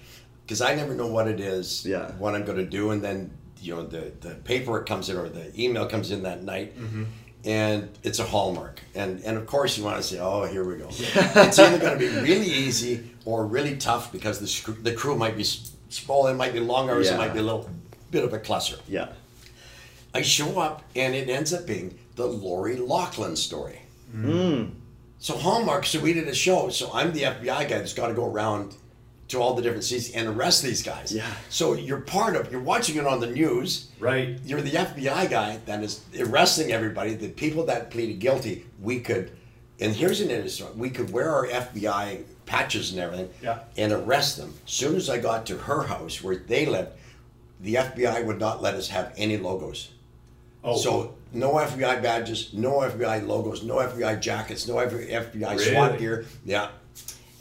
because 0.46 0.62
I 0.62 0.76
never 0.76 0.94
know 0.96 1.08
what 1.08 1.28
it 1.28 1.40
is, 1.40 1.86
Yeah. 1.86 2.12
what 2.14 2.34
I'm 2.36 2.46
going 2.46 2.58
to 2.58 2.66
do, 2.66 2.92
and 2.92 3.02
then 3.04 3.32
you 3.62 3.76
know 3.76 3.86
the 3.86 4.12
the 4.22 4.36
paperwork 4.36 4.88
comes 4.88 5.10
in 5.10 5.18
or 5.18 5.30
the 5.30 5.52
email 5.62 5.86
comes 5.86 6.12
in 6.12 6.24
that 6.24 6.44
night. 6.44 6.78
Mm-hmm. 6.78 7.04
And 7.44 7.90
it's 8.04 8.20
a 8.20 8.24
hallmark, 8.24 8.80
and 8.94 9.20
and 9.26 9.36
of 9.36 9.48
course 9.48 9.76
you 9.78 9.84
want 9.84 9.98
to 9.98 10.04
say, 10.04 10.20
oh, 10.20 10.46
here 10.46 10.64
we 10.64 10.76
go. 10.78 10.88
It's 10.90 11.58
either 11.58 11.80
going 11.80 11.98
to 11.98 12.00
be 12.00 12.08
really 12.20 12.46
easy 12.46 13.10
or 13.26 13.48
really 13.48 13.78
tough 13.78 14.12
because 14.12 14.40
the 14.40 14.72
the 14.84 14.94
crew 14.94 15.16
might 15.16 15.36
be 15.36 15.44
small, 15.90 16.28
it 16.28 16.36
might 16.36 16.54
be 16.54 16.60
long 16.60 16.90
hours, 16.90 17.08
Yeah. 17.08 17.16
it 17.16 17.18
might 17.18 17.34
be 17.34 17.40
a 17.40 17.44
little 17.44 17.68
bit 18.12 18.24
of 18.24 18.34
a 18.34 18.40
cluster. 18.40 18.78
yeah. 18.88 19.10
I 20.14 20.22
show 20.22 20.60
up, 20.60 20.84
and 20.96 21.16
it 21.16 21.30
ends 21.30 21.54
up 21.54 21.66
being 21.66 21.98
the 22.16 22.26
Lori 22.28 22.76
Loughlin 22.76 23.36
story. 23.38 23.82
Mm. 24.14 24.72
So 25.20 25.38
Hallmark, 25.38 25.86
so 25.86 26.00
we 26.02 26.14
did 26.14 26.28
a 26.28 26.36
show. 26.36 26.70
So 26.70 26.92
I'm 26.94 27.14
the 27.14 27.22
FBI 27.24 27.46
guy 27.70 27.78
that's 27.80 27.94
got 27.94 28.08
to 28.08 28.14
go 28.14 28.26
around 28.26 28.76
to 29.32 29.42
all 29.42 29.54
the 29.54 29.62
different 29.62 29.84
cities 29.84 30.12
and 30.12 30.28
arrest 30.28 30.64
these 30.64 30.84
guys. 30.84 31.12
Yeah. 31.12 31.30
So 31.50 31.74
you're 31.74 32.02
part 32.02 32.36
of. 32.36 32.52
You're 32.52 32.62
watching 32.62 32.98
it 32.98 33.08
on 33.08 33.20
the 33.20 33.28
news. 33.28 33.90
Right. 34.00 34.40
You're 34.46 34.62
the 34.62 34.72
FBI 34.72 35.30
guy 35.30 35.60
that 35.66 35.84
is 35.84 36.02
arresting 36.20 36.72
everybody. 36.72 37.14
The 37.16 37.30
people 37.30 37.66
that 37.66 37.92
pleaded 37.92 38.20
guilty, 38.20 38.66
we 38.82 39.00
could. 39.00 39.32
And 39.80 39.96
here's 39.96 40.22
an 40.22 40.30
interesting. 40.30 40.78
We 40.78 40.90
could 40.90 41.12
wear 41.12 41.30
our 41.30 41.48
FBI 41.48 42.24
patches 42.46 42.92
and 42.92 43.00
everything. 43.00 43.30
Yeah. 43.42 43.60
And 43.78 43.92
arrest 43.92 44.38
them. 44.38 44.54
As 44.66 44.72
soon 44.72 44.96
as 44.96 45.10
I 45.10 45.18
got 45.18 45.46
to 45.48 45.58
her 45.58 45.84
house 45.84 46.22
where 46.22 46.36
they 46.36 46.66
lived, 46.66 46.92
the 47.62 47.76
FBI 47.76 48.26
would 48.26 48.40
not 48.40 48.62
let 48.62 48.76
us 48.76 48.90
have 48.90 49.14
any 49.18 49.38
logos. 49.38 49.92
Oh. 50.64 50.78
So 50.78 51.16
no 51.34 51.54
FBI 51.54 52.04
badges, 52.04 52.54
no 52.54 52.80
FBI 52.80 53.26
logos, 53.26 53.64
no 53.64 53.76
FBI 53.76 54.20
jackets, 54.22 54.68
no 54.68 54.76
FBI 54.76 55.40
Really? 55.40 55.58
SWAT 55.58 55.98
gear. 55.98 56.26
Yeah. 56.46 56.70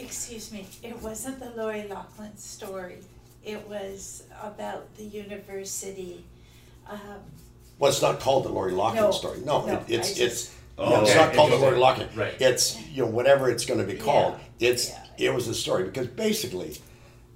Excuse 0.04 0.52
me, 0.52 0.66
it 0.82 1.00
wasn't 1.02 1.38
the 1.40 1.50
Lori 1.50 1.86
Loughlin 1.88 2.36
story. 2.36 2.98
It 3.44 3.66
was 3.68 4.24
about 4.42 4.94
the 4.96 5.04
university. 5.04 6.24
Um, 6.88 6.98
Well, 7.78 7.90
it's 7.90 8.02
not 8.02 8.20
called 8.20 8.44
the 8.44 8.48
Lori 8.50 8.72
Loughlin 8.72 9.02
No, 9.02 9.10
story. 9.10 9.40
No, 9.44 9.64
no, 9.66 9.72
it, 9.74 9.84
it's 9.88 10.10
I 10.10 10.14
just- 10.14 10.20
it's 10.20 10.54
Oh, 10.78 10.88
no, 10.88 11.02
it's 11.02 11.10
okay, 11.10 11.20
not 11.20 11.34
called 11.34 11.52
the 11.52 11.56
Lori 11.56 11.76
interesting. 11.76 11.80
Loughlin. 12.08 12.08
Right. 12.18 12.40
It's 12.40 12.80
you 12.88 13.04
know 13.04 13.10
whatever 13.10 13.50
it's 13.50 13.66
going 13.66 13.80
to 13.80 13.86
be 13.86 13.98
called. 13.98 14.38
Yeah, 14.58 14.70
It's 14.70 14.88
yeah. 14.88 15.28
it 15.28 15.34
was 15.34 15.46
a 15.48 15.54
story 15.54 15.84
because 15.84 16.06
basically, 16.06 16.78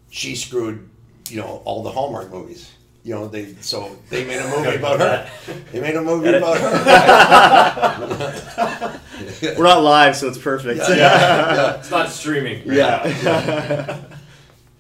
she 0.09 0.35
screwed 0.35 0.89
you 1.29 1.37
know 1.41 1.61
all 1.67 1.83
the 1.83 1.91
Hallmark 1.91 2.31
movies. 2.33 2.71
You 3.05 3.15
know 3.15 3.29
they 3.29 3.55
so 3.61 3.95
they 4.09 4.25
made 4.25 4.39
a 4.41 4.49
movie 4.49 4.77
about 4.77 4.99
her. 4.99 5.31
They 5.73 5.81
made 5.81 5.95
a 5.95 6.01
movie 6.03 6.29
Edit. 6.29 6.43
about 6.43 6.57
her. 6.59 6.71
We're 9.59 9.65
not 9.65 9.83
live, 9.83 10.17
so 10.17 10.29
it's 10.29 10.39
perfect. 10.39 10.81
Yeah, 10.89 10.97
yeah, 10.97 11.55
yeah. 11.55 11.75
It's 11.79 11.91
not 11.91 12.09
streaming. 12.09 12.63
Yeah. 12.65 13.03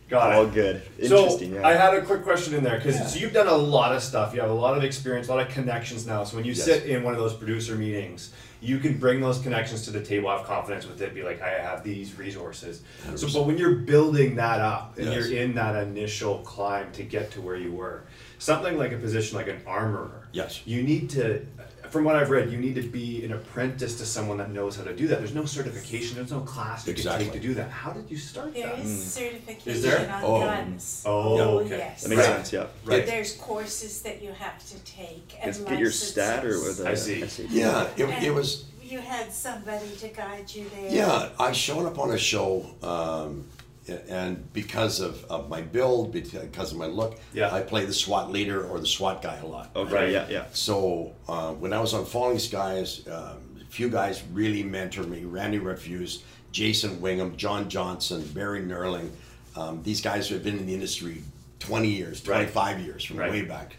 Got 0.09 0.33
it. 0.33 0.37
All 0.37 0.47
good. 0.47 0.83
So 1.07 1.17
Interesting. 1.19 1.55
yeah. 1.55 1.67
I 1.67 1.75
had 1.75 1.95
a 1.95 2.03
quick 2.03 2.23
question 2.25 2.55
in 2.55 2.63
there 2.65 2.77
because 2.79 3.13
so 3.13 3.19
you've 3.19 3.33
done 3.33 3.49
a 3.49 3.57
lot 3.57 3.95
of 3.95 4.03
stuff. 4.03 4.35
You 4.35 4.41
have 4.41 4.51
a 4.51 4.55
lot 4.55 4.77
of 4.77 4.85
experience, 4.85 5.29
a 5.29 5.35
lot 5.35 5.47
of 5.47 5.53
connections 5.53 6.07
now. 6.07 6.25
So 6.25 6.37
when 6.37 6.45
you 6.47 6.53
Yes. 6.53 6.65
sit 6.65 6.85
in 6.85 7.03
one 7.03 7.13
of 7.15 7.21
those 7.21 7.35
producer 7.35 7.75
meetings, 7.75 8.31
you 8.65 8.79
can 8.79 8.97
bring 8.99 9.21
those 9.21 9.39
connections 9.41 9.85
to 9.85 9.91
the 9.91 10.03
table, 10.03 10.31
have 10.31 10.45
confidence 10.47 10.87
with 10.87 11.01
it, 11.03 11.15
be 11.15 11.23
like, 11.23 11.43
I 11.43 11.51
have 11.51 11.85
these 11.85 12.17
resources. 12.19 12.83
So, 13.15 13.29
but 13.31 13.47
when 13.47 13.59
you're 13.59 13.75
building 13.75 14.37
that 14.37 14.61
up 14.61 14.97
and 14.97 15.07
Yes. 15.13 15.29
you're 15.29 15.39
in 15.43 15.55
that 15.57 15.77
initial 15.87 16.39
climb 16.39 16.91
to 16.93 17.03
get 17.03 17.31
to 17.33 17.43
where 17.43 17.57
you 17.57 17.73
were, 17.73 18.05
something 18.39 18.79
like 18.79 18.93
a 18.93 18.97
position 18.97 19.37
like 19.37 19.49
an 19.49 19.61
armorer. 19.67 20.29
Yes. 20.33 20.63
You 20.65 20.83
need 20.83 21.11
to. 21.11 21.47
From 21.95 22.03
what 22.03 22.17
I've 22.17 22.31
read, 22.31 22.51
you 22.51 22.59
need 22.59 22.75
to 22.75 22.83
be 22.83 23.25
an 23.25 23.33
apprentice 23.35 23.97
to 23.99 24.05
someone 24.05 24.37
that 24.39 24.51
knows 24.51 24.75
how 24.75 24.83
to 24.83 24.93
do 24.97 25.07
that. 25.07 25.21
There's 25.21 25.33
no 25.33 25.45
certification, 25.45 26.17
there's 26.17 26.33
no 26.33 26.41
class 26.41 26.85
you 26.89 26.93
Exactly. 26.93 27.27
can 27.27 27.33
take 27.35 27.41
to 27.43 27.49
do 27.49 27.55
that. 27.55 27.71
How 27.71 27.93
did 27.93 28.11
you 28.11 28.17
start 28.17 28.53
There 28.53 28.67
that? 28.67 28.81
is 28.81 29.13
certification 29.13 29.71
Is 29.73 29.83
there? 29.83 30.13
on 30.13 30.25
Oh. 30.25 30.41
guns. 30.41 31.03
Oh, 31.07 31.39
Oh, 31.39 31.59
okay. 31.61 31.79
yes. 31.79 32.03
that 32.03 32.09
makes 32.09 32.23
Right. 32.23 32.35
sense. 32.35 32.53
Yeah. 32.53 32.67
Right. 32.85 33.07
There's 33.07 33.35
courses 33.37 34.03
that 34.03 34.21
you 34.21 34.33
have 34.33 34.59
to 34.71 34.75
take 34.81 35.37
and 35.41 35.49
Is 35.49 35.59
get 35.59 35.79
your 35.79 35.93
stat 35.93 36.45
or 36.45 36.49
licenses. 36.57 36.79
with 36.79 36.87
a 36.89 36.91
I 36.91 36.95
see. 36.97 37.21
SAT? 37.29 37.47
Yeah, 37.51 37.87
it, 37.97 38.03
And 38.09 38.25
it 38.27 38.35
was. 38.35 38.65
You 38.83 38.99
had 38.99 39.33
somebody 39.33 39.95
to 40.01 40.09
guide 40.09 40.53
you 40.53 40.65
there. 40.75 40.91
Yeah, 40.91 41.29
I 41.39 41.53
showed 41.53 41.87
up 41.87 42.01
on 42.01 42.11
a 42.11 42.19
show, 42.19 42.67
um, 42.83 43.45
and 43.89 44.53
because 44.53 45.01
of, 45.01 45.25
of 45.31 45.49
my 45.49 45.61
build, 45.61 46.13
because 46.13 46.73
of 46.73 46.79
my 46.79 46.87
look, 46.87 47.19
Yeah. 47.33 47.55
I 47.55 47.61
play 47.63 47.85
the 47.85 47.93
SWAT 47.93 48.31
leader 48.31 48.67
or 48.67 48.81
the 48.81 48.87
SWAT 48.87 49.23
guy 49.23 49.37
a 49.37 49.47
lot. 49.47 49.71
Okay. 49.77 49.93
Right. 49.95 50.11
Yeah. 50.11 50.27
Yeah. 50.29 50.45
So 50.53 51.13
uh, 51.29 51.53
when 51.53 51.73
I 51.73 51.81
was 51.81 51.93
on 51.95 52.05
Falling 52.07 52.39
Skies, 52.39 53.07
um, 53.09 53.39
a 53.61 53.65
few 53.71 53.89
guys 53.91 54.23
really 54.33 54.63
mentored 54.65 55.09
me: 55.09 55.25
Randy 55.25 55.59
Refuse, 55.59 56.23
Jason 56.53 57.01
Wingham, 57.01 57.37
John 57.37 57.69
Johnson, 57.69 58.23
Barry 58.35 58.61
Nerling. 58.63 59.11
Um, 59.57 59.83
these 59.83 60.01
guys 60.01 60.29
have 60.31 60.43
been 60.43 60.59
in 60.59 60.67
the 60.67 60.75
industry 60.75 61.23
20 61.61 61.89
years, 61.89 62.27
Right. 62.27 62.49
25 62.51 62.81
years 62.81 63.05
from 63.05 63.19
Right. 63.19 63.31
way 63.31 63.43
back. 63.43 63.77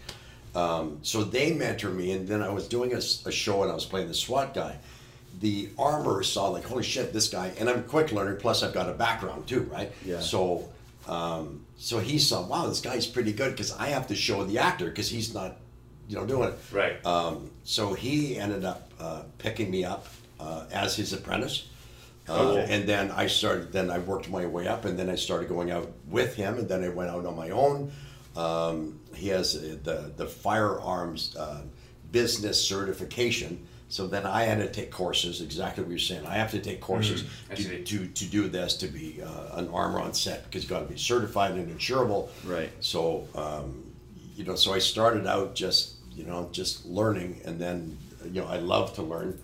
Um, 0.55 0.99
so 1.01 1.23
they 1.23 1.51
mentored 1.51 1.95
me, 1.95 2.11
and 2.11 2.27
then 2.27 2.41
I 2.41 2.49
was 2.49 2.67
doing 2.67 2.93
a 2.93 3.01
show 3.01 3.63
and 3.63 3.71
I 3.71 3.75
was 3.75 3.85
playing 3.85 4.07
the 4.07 4.13
SWAT 4.13 4.53
guy. 4.53 4.77
The 5.39 5.69
armor 5.77 6.23
saw 6.23 6.47
like, 6.49 6.63
holy 6.63 6.83
shit, 6.83 7.11
this 7.13 7.27
guy, 7.29 7.51
and 7.59 7.69
I'm 7.69 7.79
a 7.79 7.83
quick 7.83 8.11
learner. 8.11 8.35
Plus, 8.35 8.63
I've 8.63 8.73
got 8.73 8.89
a 8.89 8.93
background 8.93 9.47
too, 9.47 9.61
right? 9.71 9.91
Yeah. 10.05 10.19
So, 10.19 10.69
um, 11.07 11.65
so 11.77 11.99
he 11.99 12.17
saw, 12.19 12.45
wow, 12.47 12.67
this 12.67 12.81
guy's 12.81 13.05
pretty 13.05 13.33
good 13.33 13.51
because 13.51 13.71
I 13.73 13.87
have 13.87 14.07
to 14.07 14.15
show 14.15 14.43
the 14.43 14.59
actor 14.59 14.85
because 14.85 15.09
he's 15.09 15.33
not, 15.33 15.57
you 16.07 16.15
know, 16.15 16.25
doing 16.25 16.49
it. 16.49 16.55
Right. 16.71 17.05
Um, 17.05 17.51
so 17.63 17.93
he 17.93 18.37
ended 18.37 18.63
up 18.63 18.91
uh, 18.99 19.23
picking 19.37 19.69
me 19.69 19.83
up 19.83 20.07
uh, 20.39 20.65
as 20.71 20.95
his 20.95 21.11
apprentice. 21.13 21.67
Uh, 22.27 22.33
Okay. 22.33 22.73
And 22.73 22.89
then 22.89 23.11
I 23.11 23.27
started, 23.27 23.71
then 23.71 23.91
I 23.91 23.99
worked 23.99 24.29
my 24.29 24.45
way 24.47 24.67
up, 24.67 24.85
and 24.85 24.97
then 24.97 25.09
I 25.09 25.15
started 25.15 25.47
going 25.49 25.69
out 25.69 25.91
with 26.07 26.35
him, 26.35 26.57
and 26.57 26.67
then 26.67 26.83
I 26.83 26.89
went 26.89 27.09
out 27.11 27.25
on 27.25 27.35
my 27.35 27.49
own. 27.51 27.91
Um, 28.35 28.99
he 29.13 29.27
has 29.29 29.55
uh, 29.55 29.77
the, 29.83 30.11
the 30.17 30.25
firearms 30.25 31.35
uh, 31.35 31.61
business 32.11 32.59
certification. 32.63 33.67
So 33.87 34.07
then 34.07 34.25
I 34.25 34.43
had 34.43 34.57
to 34.57 34.69
take 34.69 34.91
courses, 34.91 35.41
exactly 35.41 35.83
what 35.83 35.91
you're 35.91 35.99
saying. 35.99 36.25
I 36.25 36.35
have 36.35 36.51
to 36.51 36.59
take 36.59 36.81
courses 36.81 37.23
Mm-hmm. 37.23 37.55
To, 37.55 37.83
to, 37.83 38.07
to 38.07 38.25
do 38.25 38.47
this, 38.47 38.75
to 38.77 38.87
be 38.87 39.21
uh, 39.21 39.57
an 39.57 39.69
armor 39.69 39.99
on 39.99 40.13
set, 40.13 40.43
because 40.45 40.63
you've 40.63 40.69
got 40.69 40.79
to 40.79 40.85
be 40.85 40.97
certified 40.97 41.53
and 41.53 41.69
insurable. 41.69 42.29
Right. 42.43 42.71
So, 42.79 43.27
um, 43.35 43.83
you 44.35 44.43
know, 44.43 44.55
so 44.55 44.73
I 44.73 44.79
started 44.79 45.27
out 45.27 45.55
just, 45.55 45.93
you 46.13 46.25
know, 46.25 46.49
just 46.51 46.85
learning, 46.85 47.41
and 47.45 47.59
then, 47.59 47.97
you 48.25 48.41
know, 48.41 48.47
I 48.47 48.57
love 48.57 48.93
to 48.95 49.03
learn. 49.03 49.39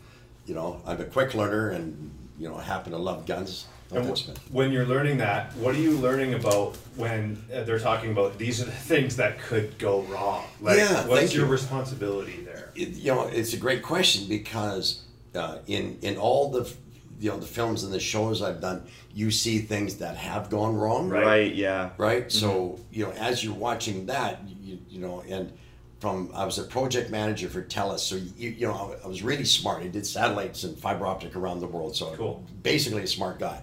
You 0.48 0.56
know, 0.56 0.82
I'm 0.86 1.00
a 1.00 1.06
quick 1.06 1.34
learner, 1.34 1.70
and 1.70 2.12
you 2.40 2.50
know, 2.50 2.56
I 2.56 2.64
happen 2.64 2.92
to 2.92 2.98
love 2.98 3.26
guns. 3.26 3.68
And 3.94 4.18
wh- 4.18 4.54
when 4.54 4.72
you're 4.72 4.86
learning 4.86 5.18
that, 5.18 5.54
what 5.58 5.76
are 5.76 5.80
you 5.80 5.92
learning 5.98 6.34
about 6.34 6.76
when 6.96 7.42
uh, 7.54 7.64
they're 7.64 7.80
talking 7.80 8.12
about 8.12 8.38
these 8.38 8.62
are 8.62 8.66
the 8.66 8.72
things 8.72 9.16
that 9.18 9.40
could 9.40 9.78
go 9.78 10.02
wrong? 10.04 10.46
Like, 10.62 10.78
Yeah, 10.78 11.08
what's 11.08 11.34
your 11.34 11.46
you. 11.46 11.52
responsibility 11.52 12.42
there? 12.44 12.72
it, 12.76 12.90
you 12.90 13.14
know, 13.14 13.28
it's 13.28 13.54
a 13.54 13.58
great 13.58 13.84
question 13.84 14.28
because 14.30 15.04
uh, 15.36 15.60
in 15.68 15.98
in 16.02 16.18
all 16.18 16.50
the 16.52 16.72
you 17.20 17.30
know 17.30 17.38
the 17.38 17.46
films 17.46 17.84
and 17.84 17.94
the 17.94 18.00
shows 18.00 18.42
I've 18.42 18.62
done, 18.62 18.84
you 19.14 19.30
see 19.30 19.60
things 19.60 19.98
that 19.98 20.16
have 20.16 20.50
gone 20.50 20.76
wrong. 20.76 21.10
Right. 21.10 21.26
Right. 21.26 21.56
Yeah. 21.56 21.90
right? 21.98 22.32
So 22.32 22.80
you 22.92 23.06
know, 23.06 23.12
as 23.14 23.44
you're 23.44 23.54
watching 23.54 24.06
that, 24.08 24.40
you, 24.62 24.80
you 24.90 25.00
know, 25.00 25.22
and 25.30 25.52
from 26.00 26.32
I 26.34 26.46
was 26.46 26.58
a 26.58 26.64
project 26.64 27.12
manager 27.12 27.48
for 27.48 27.62
Telus, 27.62 28.00
so 28.00 28.16
you, 28.16 28.50
you 28.50 28.68
know, 28.68 28.96
I, 29.02 29.06
I 29.06 29.08
was 29.08 29.22
really 29.22 29.46
smart. 29.46 29.84
I 29.84 29.88
did 29.88 30.04
satellites 30.08 30.64
and 30.64 30.76
fiber 30.78 31.06
optic 31.06 31.36
around 31.36 31.60
the 31.60 31.68
world, 31.68 31.96
so 31.96 32.16
Cool. 32.16 32.44
basically 32.64 33.04
a 33.04 33.08
smart 33.08 33.38
guy. 33.38 33.62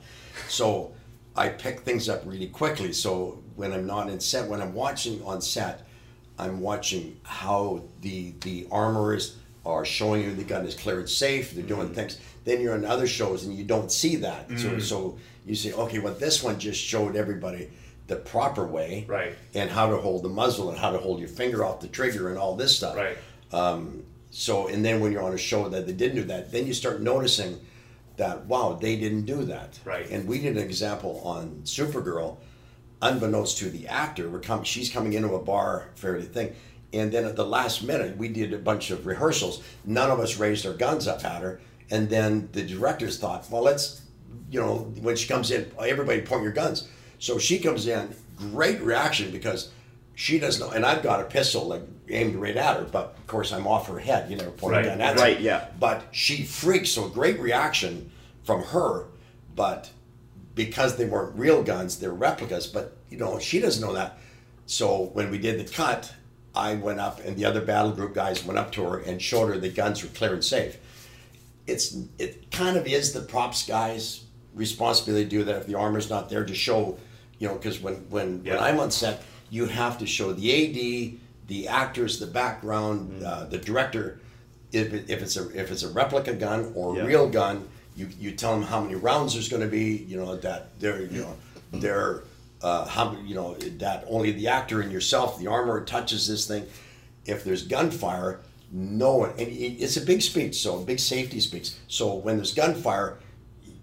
So 0.50 0.92
I 1.36 1.48
pick 1.50 1.80
things 1.80 2.08
up 2.08 2.22
really 2.26 2.48
quickly. 2.48 2.92
So 2.92 3.42
when 3.56 3.72
I'm 3.72 3.86
not 3.86 4.08
in 4.08 4.20
set, 4.20 4.48
when 4.48 4.60
I'm 4.60 4.74
watching 4.74 5.22
on 5.24 5.40
set, 5.40 5.86
I'm 6.38 6.60
watching 6.60 7.18
how 7.24 7.82
the 8.00 8.32
the 8.40 8.66
armorers 8.70 9.36
are 9.66 9.84
showing 9.84 10.22
you 10.22 10.34
the 10.34 10.44
gun 10.44 10.64
is 10.66 10.74
cleared 10.74 11.08
safe. 11.10 11.52
They're 11.52 11.64
Mm-hmm. 11.64 11.74
doing 11.74 11.94
things. 11.94 12.18
Then 12.44 12.60
you're 12.60 12.74
on 12.74 12.84
other 12.84 13.06
shows 13.06 13.44
and 13.44 13.54
you 13.56 13.64
don't 13.64 13.90
see 13.92 14.16
that. 14.16 14.48
Mm. 14.48 14.58
So 14.60 14.78
so 14.78 15.18
you 15.46 15.54
say, 15.54 15.72
okay, 15.72 15.98
well 15.98 16.14
this 16.14 16.42
one 16.42 16.58
just 16.58 16.80
showed 16.80 17.16
everybody 17.16 17.70
the 18.06 18.16
proper 18.16 18.66
way, 18.66 19.04
Right. 19.06 19.34
And 19.54 19.68
how 19.70 19.90
to 19.90 19.98
hold 19.98 20.22
the 20.22 20.30
muzzle 20.30 20.70
and 20.70 20.78
how 20.78 20.90
to 20.92 20.98
hold 20.98 21.18
your 21.20 21.28
finger 21.28 21.62
off 21.64 21.80
the 21.80 21.88
trigger 21.88 22.30
and 22.30 22.38
all 22.38 22.56
this 22.56 22.74
stuff, 22.76 22.96
Right. 22.96 23.18
so 24.30 24.68
and 24.68 24.84
then 24.84 25.00
when 25.00 25.12
you're 25.12 25.22
on 25.22 25.34
a 25.34 25.38
show 25.38 25.68
that 25.68 25.86
they 25.86 25.92
didn't 25.92 26.16
do 26.16 26.24
that, 26.24 26.50
then 26.52 26.66
you 26.66 26.72
start 26.74 27.00
noticing 27.02 27.58
that 28.18 28.46
wow, 28.46 28.78
they 28.80 28.96
didn't 28.96 29.24
do 29.24 29.44
that. 29.44 29.78
Right. 29.84 30.08
And 30.10 30.28
we 30.28 30.40
did 30.40 30.56
an 30.56 30.62
example 30.62 31.20
on 31.24 31.62
Supergirl, 31.64 32.36
unbeknownst 33.00 33.58
to 33.58 33.70
the 33.70 33.88
actor, 33.88 34.28
we're 34.28 34.40
come, 34.40 34.64
she's 34.64 34.90
coming 34.90 35.14
into 35.14 35.34
a 35.34 35.42
bar 35.42 35.90
fairly 35.94 36.26
thing. 36.26 36.54
And 36.92 37.12
then 37.12 37.24
at 37.24 37.36
the 37.36 37.44
last 37.44 37.82
minute, 37.82 38.16
we 38.16 38.28
did 38.28 38.52
a 38.52 38.58
bunch 38.58 38.90
of 38.90 39.06
rehearsals. 39.06 39.62
None 39.84 40.10
of 40.10 40.20
us 40.20 40.38
raised 40.38 40.66
our 40.66 40.72
guns 40.72 41.06
up 41.06 41.24
at 41.24 41.42
her. 41.42 41.60
And 41.90 42.08
then 42.08 42.48
the 42.52 42.62
directors 42.62 43.18
thought, 43.18 43.48
well, 43.50 43.62
let's, 43.62 44.02
you 44.50 44.60
know, 44.60 44.92
when 45.00 45.16
she 45.16 45.28
comes 45.28 45.50
in, 45.50 45.70
everybody 45.78 46.22
point 46.22 46.42
your 46.42 46.52
guns. 46.52 46.88
So 47.18 47.38
she 47.38 47.58
comes 47.58 47.86
in, 47.86 48.14
great 48.36 48.80
reaction 48.80 49.30
because 49.30 49.70
she 50.20 50.40
doesn't 50.40 50.60
know. 50.66 50.72
And 50.74 50.84
I've 50.84 51.04
got 51.04 51.20
a 51.20 51.24
pistol 51.24 51.66
like 51.68 51.82
aimed 52.08 52.34
right 52.34 52.56
at 52.56 52.76
her, 52.76 52.84
but 52.90 53.14
of 53.16 53.26
course 53.28 53.52
I'm 53.52 53.68
off 53.68 53.86
her 53.86 54.00
head. 54.00 54.28
You 54.28 54.36
never 54.36 54.50
point 54.50 54.72
Right, 54.74 54.84
a 54.84 54.88
gun 54.88 55.00
at 55.00 55.14
her. 55.14 55.20
right, 55.22 55.40
yeah. 55.40 55.68
But 55.78 56.02
she 56.10 56.42
freaks. 56.42 56.90
So 56.90 57.08
great 57.08 57.38
reaction 57.38 58.10
from 58.42 58.64
her, 58.64 59.04
but 59.54 59.90
because 60.56 60.96
they 60.96 61.04
weren't 61.04 61.36
real 61.38 61.62
guns, 61.62 62.00
they're 62.00 62.12
replicas. 62.12 62.66
But 62.66 62.96
you 63.08 63.16
know, 63.16 63.38
she 63.38 63.60
doesn't 63.60 63.80
know 63.80 63.92
that. 63.94 64.18
So 64.66 65.04
when 65.12 65.30
we 65.30 65.38
did 65.38 65.64
the 65.64 65.72
cut, 65.72 66.12
I 66.52 66.74
went 66.74 66.98
up 66.98 67.20
and 67.24 67.36
the 67.36 67.44
other 67.44 67.60
battle 67.60 67.92
group 67.92 68.12
guys 68.12 68.44
went 68.44 68.58
up 68.58 68.72
to 68.72 68.82
her 68.82 68.98
and 68.98 69.22
showed 69.22 69.46
her 69.50 69.56
the 69.58 69.68
guns 69.68 70.02
were 70.02 70.08
clear 70.10 70.32
and 70.34 70.44
safe. 70.44 70.78
It's 71.68 71.96
it 72.18 72.50
kind 72.50 72.76
of 72.76 72.88
is 72.88 73.12
the 73.12 73.20
props 73.20 73.64
guys' 73.66 74.24
responsibility 74.52 75.24
to 75.26 75.30
do 75.30 75.44
that 75.44 75.54
if 75.56 75.66
the 75.66 75.76
armor's 75.76 76.10
not 76.10 76.28
there 76.28 76.44
to 76.44 76.54
show, 76.54 76.98
you 77.38 77.46
know, 77.46 77.54
because 77.54 77.78
when 77.78 77.94
when 78.10 78.42
Yeah. 78.44 78.54
when 78.56 78.64
I'm 78.64 78.80
on 78.80 78.90
set, 78.90 79.22
you 79.50 79.66
have 79.66 79.98
to 79.98 80.06
show 80.06 80.32
the 80.32 80.46
AD, 80.52 81.18
the 81.48 81.68
actors, 81.68 82.18
the 82.18 82.26
background, 82.26 83.22
uh, 83.24 83.44
the 83.44 83.58
director. 83.58 84.20
If, 84.72 84.92
it, 84.92 85.08
if 85.08 85.22
it's 85.22 85.36
a 85.36 85.48
if 85.58 85.70
it's 85.70 85.82
a 85.82 85.88
replica 85.88 86.34
gun 86.34 86.72
or 86.74 86.94
a 86.94 86.98
Yeah. 86.98 87.04
real 87.06 87.28
gun, 87.28 87.66
you 87.96 88.08
you 88.20 88.32
tell 88.32 88.52
them 88.52 88.62
how 88.62 88.80
many 88.82 88.94
rounds 88.96 89.32
there's 89.34 89.48
going 89.48 89.62
to 89.62 89.68
be. 89.68 90.04
You 90.08 90.18
know 90.18 90.36
that 90.36 90.78
they're 90.78 91.02
you 91.02 91.22
know 91.22 91.36
they're 91.72 92.22
uh, 92.62 92.86
how 92.86 93.16
you 93.24 93.34
know 93.34 93.54
that 93.54 94.04
only 94.08 94.32
the 94.32 94.48
actor 94.48 94.80
and 94.82 94.92
yourself, 94.92 95.38
the 95.38 95.46
armor 95.46 95.82
touches 95.84 96.28
this 96.28 96.46
thing. 96.46 96.66
If 97.24 97.44
there's 97.44 97.66
gunfire, 97.66 98.40
no 98.70 99.16
one. 99.16 99.30
And 99.30 99.48
it's 99.48 99.96
a 99.96 100.02
big 100.02 100.20
speech, 100.22 100.56
so 100.56 100.80
a 100.80 100.84
big 100.84 100.98
safety 100.98 101.40
speech. 101.40 101.70
So 101.88 102.14
when 102.14 102.36
there's 102.36 102.52
gunfire, 102.54 103.18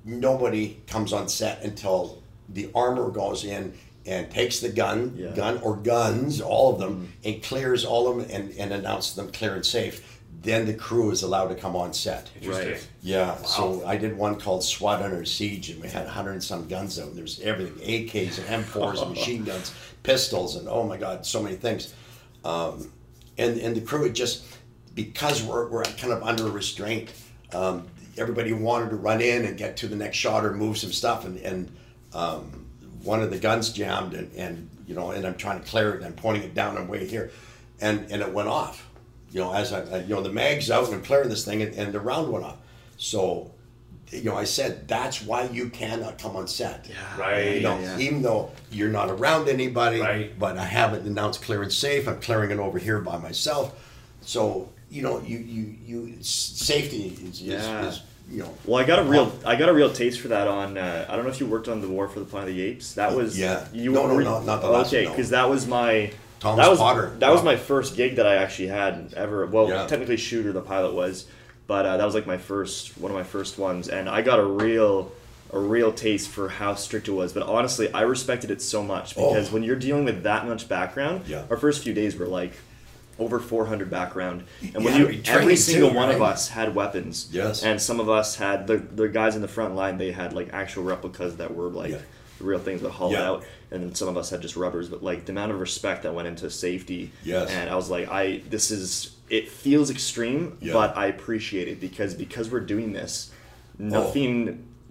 nobody 0.04 0.78
comes 0.88 1.13
on 1.13 1.28
set 1.30 1.63
until 1.63 2.21
the 2.49 2.69
armor 2.75 3.10
goes 3.10 3.43
in 3.43 3.73
and 4.06 4.30
takes 4.30 4.60
the 4.60 4.70
gun, 4.70 5.13
Yeah. 5.18 5.32
gun 5.32 5.58
or 5.60 5.76
guns, 5.78 6.39
all 6.41 6.74
of 6.74 6.80
them, 6.80 7.12
and 7.24 7.41
clears 7.41 7.84
all 7.86 8.08
of 8.08 8.18
them 8.18 8.28
and, 8.30 8.54
and 8.58 8.72
announces 8.72 9.15
them 9.15 9.32
clear 9.32 9.56
and 9.56 9.65
safe. 9.65 10.20
Then 10.44 10.68
the 10.68 10.76
crew 10.76 11.10
is 11.10 11.24
allowed 11.24 11.48
to 11.48 11.56
come 11.56 11.76
on 11.76 11.91
set. 11.94 12.30
Right. 12.44 12.88
Yeah, 13.02 13.36
so 13.38 13.84
I 13.84 13.98
did 13.98 14.15
one 14.15 14.39
called 14.39 14.63
SWAT 14.63 15.02
Under 15.02 15.26
Siege, 15.26 15.72
and 15.72 15.82
we 15.82 15.88
had 15.89 16.06
100 16.06 16.34
and 16.34 16.44
some 16.44 16.68
guns 16.68 17.00
out. 17.00 17.15
There 17.15 17.24
was 17.24 17.39
everything 17.39 17.78
AKs 17.88 18.38
and 18.38 18.63
M4s 18.63 19.02
and 19.02 19.12
machine 19.15 19.44
guns, 19.44 19.74
pistols, 20.04 20.56
and 20.56 20.68
oh 20.70 20.84
my 20.84 20.98
God, 20.98 21.26
so 21.26 21.41
many 21.41 21.56
things. 21.56 21.96
Um, 22.44 22.91
and, 23.39 23.58
and 23.60 23.76
the 23.76 23.82
crew 23.82 24.04
had 24.04 24.13
just, 24.13 24.46
because 24.94 25.41
we're, 25.41 25.68
we're 25.68 25.84
kind 25.84 26.13
of 26.13 26.22
under 26.22 26.44
restraint, 26.46 27.12
um, 27.54 27.88
everybody 28.15 28.54
wanted 28.54 28.91
to 28.91 28.98
run 28.98 29.22
in 29.22 29.46
and 29.46 29.58
get 29.58 29.78
to 29.78 29.88
the 29.88 29.96
next 29.96 30.18
shot 30.18 30.46
or 30.46 30.54
move 30.54 30.78
some 30.78 30.91
stuff. 30.91 31.26
And, 31.26 31.38
and 31.39 31.76
um, 32.13 32.64
one 33.06 33.22
of 33.22 33.30
the 33.30 33.38
guns 33.39 33.70
jammed, 33.72 34.13
and, 34.13 34.32
and 34.36 34.70
you 34.88 34.96
know, 34.96 35.12
and 35.12 35.26
I'm 35.26 35.36
trying 35.36 35.62
to 35.62 35.65
clear 35.68 35.91
it, 35.94 35.98
and 35.98 36.06
I'm 36.06 36.13
pointing 36.13 36.44
it 36.44 36.54
down, 36.54 36.78
I'm 36.78 36.88
way 36.88 37.06
here, 37.08 37.32
and, 37.80 38.12
and 38.12 38.22
it 38.22 38.32
went 38.34 38.50
off 38.50 38.88
you 39.32 39.41
know, 39.41 39.52
as 39.54 39.74
I, 39.74 39.82
I- 39.82 40.02
you 40.04 40.15
know, 40.15 40.22
the 40.22 40.32
mag's 40.32 40.72
out 40.72 40.86
and 40.86 40.94
I'm 40.96 41.02
clearing 41.04 41.28
this 41.28 41.44
thing, 41.44 41.62
and, 41.62 41.74
and 41.76 41.91
the 41.94 42.00
round 42.00 42.32
went 42.32 42.46
off. 42.46 42.58
So 42.98 43.52
you 44.12 44.24
know, 44.24 44.38
I 44.38 44.46
said 44.46 44.88
that's 44.88 45.22
why 45.22 45.44
you 45.50 45.68
cannot 45.70 46.18
come 46.20 46.38
on 46.38 46.48
set. 46.48 46.86
yeah. 46.88 47.20
Right. 47.20 47.56
You 47.56 47.62
know, 47.62 47.78
yeah. 47.80 47.98
even 47.98 48.22
though 48.22 48.52
you're 48.72 48.88
not 48.91 49.10
around 49.10 49.50
anybody, 49.50 50.00
Right. 50.00 50.39
but 50.39 50.58
I 50.58 50.63
haven't 50.63 51.06
announced 51.06 51.41
clearance 51.41 51.76
safe. 51.76 52.08
I'm 52.08 52.22
clearing 52.22 52.52
it 52.52 52.60
over 52.60 52.78
here 52.80 53.00
by 53.02 53.18
myself. 53.18 53.74
So 54.22 54.70
you 54.89 55.02
know, 55.02 55.20
you 55.22 55.39
you 55.39 55.76
you 55.86 56.18
safety 56.22 57.18
is, 57.28 57.41
Yeah. 57.41 57.88
is, 57.88 57.96
is 57.96 58.02
you 58.30 58.40
know. 58.40 58.54
Well, 58.66 58.82
I 58.82 58.86
got 58.86 59.00
a 59.00 59.04
real, 59.04 59.32
I 59.46 59.56
got 59.56 59.70
a 59.70 59.74
real 59.74 59.92
taste 59.92 60.20
for 60.22 60.30
that 60.30 60.48
on. 60.48 60.78
Uh, 60.78 61.06
I 61.10 61.16
don't 61.16 61.26
know 61.26 61.32
if 61.32 61.40
you 61.40 61.46
worked 61.46 61.68
on 61.68 61.82
the 61.82 61.88
War 61.88 62.08
for 62.08 62.20
the 62.20 62.26
Planet 62.26 62.50
of 62.50 62.56
the 62.56 62.62
Apes. 62.64 62.94
That 62.94 63.16
was 63.16 63.38
Yeah. 63.38 63.68
You 63.74 63.92
No, 63.92 64.08
no, 64.08 64.16
were- 64.16 64.24
no, 64.24 64.42
not 64.42 64.62
the 64.62 64.70
last 64.70 64.88
Okay, 64.94 65.06
no. 65.06 65.12
because 65.12 65.30
that 65.30 65.50
was 65.50 65.68
my. 65.68 66.12
Thomas 66.40 66.64
that 66.66 66.70
was 66.70 66.80
Potter. 66.80 67.16
that 67.20 67.32
was 67.32 67.44
my 67.44 67.56
first 67.56 67.96
gig 67.96 68.18
that 68.18 68.28
I 68.28 68.36
actually 68.36 68.68
had 68.68 69.14
ever. 69.16 69.46
Well, 69.46 69.70
Yeah. 69.70 69.88
technically, 69.88 70.18
shooter 70.18 70.52
the 70.52 70.62
pilot 70.62 70.94
was, 70.94 71.26
but 71.66 71.86
uh, 71.86 71.98
that 71.98 72.06
was 72.06 72.14
like 72.14 72.28
my 72.28 72.38
first 72.38 72.98
one 72.98 73.10
of 73.12 73.18
my 73.18 73.24
first 73.24 73.58
ones, 73.58 73.88
and 73.88 74.10
I 74.10 74.22
got 74.22 74.40
a 74.40 74.46
real. 74.46 75.12
A 75.54 75.60
real 75.60 75.94
taste 75.94 76.30
for 76.30 76.50
how 76.50 76.74
strict 76.74 77.08
it 77.08 77.12
was, 77.12 77.32
but 77.32 77.44
honestly, 77.44 77.94
I 77.94 78.02
respected 78.02 78.50
it 78.52 78.62
so 78.64 78.84
much 78.84 79.16
because 79.16 79.50
Oh. 79.50 79.54
when 79.54 79.64
you're 79.64 79.76
dealing 79.78 80.04
with 80.04 80.24
that 80.24 80.46
much 80.46 80.68
background, 80.68 81.22
Yeah. 81.28 81.44
our 81.52 81.56
first 81.56 81.82
few 81.84 81.94
days 81.94 82.18
were 82.18 82.26
like 82.26 82.54
over 83.17 83.39
400 83.39 83.89
background, 83.89 84.43
and 84.73 84.84
when 84.84 84.93
Yeah, 85.01 85.10
you 85.10 85.21
every 85.25 85.56
single 85.56 85.89
too, 85.89 85.95
one 85.95 86.10
of 86.12 86.21
us 86.21 86.49
had 86.49 86.75
weapons, 86.75 87.28
Yes. 87.32 87.63
and 87.63 87.82
some 87.82 87.99
of 87.99 88.10
us 88.10 88.36
had 88.36 88.67
the 88.67 88.78
the 88.78 89.08
guys 89.08 89.36
in 89.36 89.41
the 89.41 89.47
front 89.47 89.75
line. 89.75 89.97
They 89.97 90.12
had 90.12 90.34
like 90.34 90.49
actual 90.54 90.84
replicas 90.84 91.38
that 91.38 91.56
were 91.56 91.69
like 91.69 91.91
Yeah. 91.91 91.97
the 92.39 92.43
real 92.43 92.60
things 92.60 92.82
that 92.82 92.89
hauled 92.91 93.13
Yeah. 93.13 93.30
out, 93.30 93.45
and 93.71 93.82
then 93.84 93.95
some 93.95 94.08
of 94.10 94.17
us 94.17 94.30
had 94.30 94.41
just 94.41 94.56
rubbers. 94.58 94.89
But 94.89 95.01
like 95.04 95.25
the 95.25 95.32
amount 95.32 95.51
of 95.54 95.60
respect 95.60 96.04
that 96.04 96.13
went 96.13 96.28
into 96.28 96.49
safety, 96.49 97.12
Yes. 97.23 97.49
and 97.49 97.69
I 97.69 97.75
was 97.75 97.89
like, 97.89 98.10
I 98.12 98.41
this 98.49 98.69
is 98.71 99.12
it 99.30 99.49
feels 99.49 99.89
extreme, 99.89 100.58
but 100.62 100.95
I 100.97 101.08
appreciate 101.08 101.67
it 101.67 101.80
because 101.80 102.13
because 102.13 102.51
we're 102.51 102.60
doing 102.60 102.91
this, 102.93 103.32
Oh. 103.93 104.12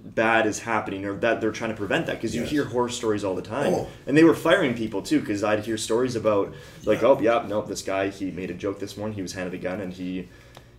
Bad 0.05 0.47
is 0.47 0.59
happening, 0.59 1.07
or 1.07 1.15
that 1.17 1.41
they're 1.41 1.51
trying 1.51 1.71
to 1.71 1.77
prevent 1.77 2.07
that 2.07 2.17
because 2.17 2.35
you 2.35 2.43
Yes. 2.43 2.51
hear 2.51 2.65
horror 2.65 2.91
stories 2.91 3.25
all 3.25 3.35
the 3.35 3.41
time, 3.43 3.73
Oh. 3.73 3.87
and 4.07 4.15
they 4.17 4.23
were 4.25 4.35
firing 4.35 4.75
people 4.75 5.01
too. 5.01 5.19
Because 5.21 5.43
I'd 5.43 5.61
hear 5.65 5.79
stories 5.79 6.15
about 6.15 6.53
like, 6.85 7.03
oh 7.03 7.19
yeah, 7.21 7.45
no, 7.49 7.63
this 7.63 7.81
guy 7.81 8.09
he 8.11 8.31
made 8.31 8.51
a 8.51 8.55
joke 8.55 8.79
this 8.81 8.97
morning. 8.99 9.15
He 9.17 9.23
was 9.23 9.33
handed 9.33 9.55
a 9.55 9.59
gun 9.59 9.81
and 9.81 9.93
he 9.95 10.29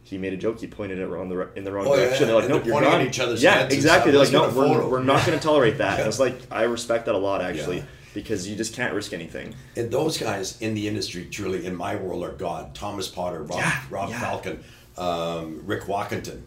he 0.03 0.19
made 0.19 0.33
a 0.33 0.37
joke. 0.37 0.59
He 0.59 0.67
pointed 0.67 0.99
it 0.99 1.03
around 1.03 1.29
the 1.29 1.49
in 1.55 1.63
the 1.63 1.71
wrong 1.71 1.87
Oh, 1.87 1.95
yeah, 1.95 2.03
direction. 2.05 2.27
They're 2.27 2.35
like, 2.35 2.43
and 2.45 2.53
no, 2.53 2.59
they're 2.59 2.73
you're 2.83 2.85
at 2.85 3.01
each 3.07 3.19
other's 3.19 3.41
yeah, 3.41 3.63
exactly. 3.67 4.11
They're 4.11 4.21
like, 4.21 4.31
no, 4.31 4.47
we're, 4.49 4.87
we're 4.87 5.03
not 5.03 5.25
going 5.25 5.37
to 5.39 5.43
tolerate 5.43 5.79
that. 5.79 5.93
And 5.93 5.99
Yeah. 6.01 6.07
it's 6.07 6.19
like 6.19 6.35
I 6.51 6.61
respect 6.63 7.07
that 7.07 7.15
a 7.15 7.17
lot 7.17 7.41
actually 7.41 7.77
Yeah. 7.77 7.83
because 8.13 8.47
you 8.47 8.55
just 8.55 8.75
can't 8.75 8.93
risk 8.93 9.11
anything. 9.11 9.55
And 9.75 9.89
those 9.89 10.19
guys 10.19 10.61
in 10.61 10.75
the 10.75 10.87
industry, 10.87 11.25
truly, 11.31 11.65
in 11.65 11.75
my 11.75 11.95
world, 11.95 12.23
are 12.23 12.31
God. 12.33 12.75
Thomas 12.75 13.07
Potter, 13.07 13.41
Rob, 13.41 13.57
Yeah, 13.57 13.79
Rob 13.89 14.09
yeah. 14.11 14.19
Falcon, 14.19 14.63
um, 14.99 15.61
Rick 15.65 15.85
Walkington, 15.85 16.41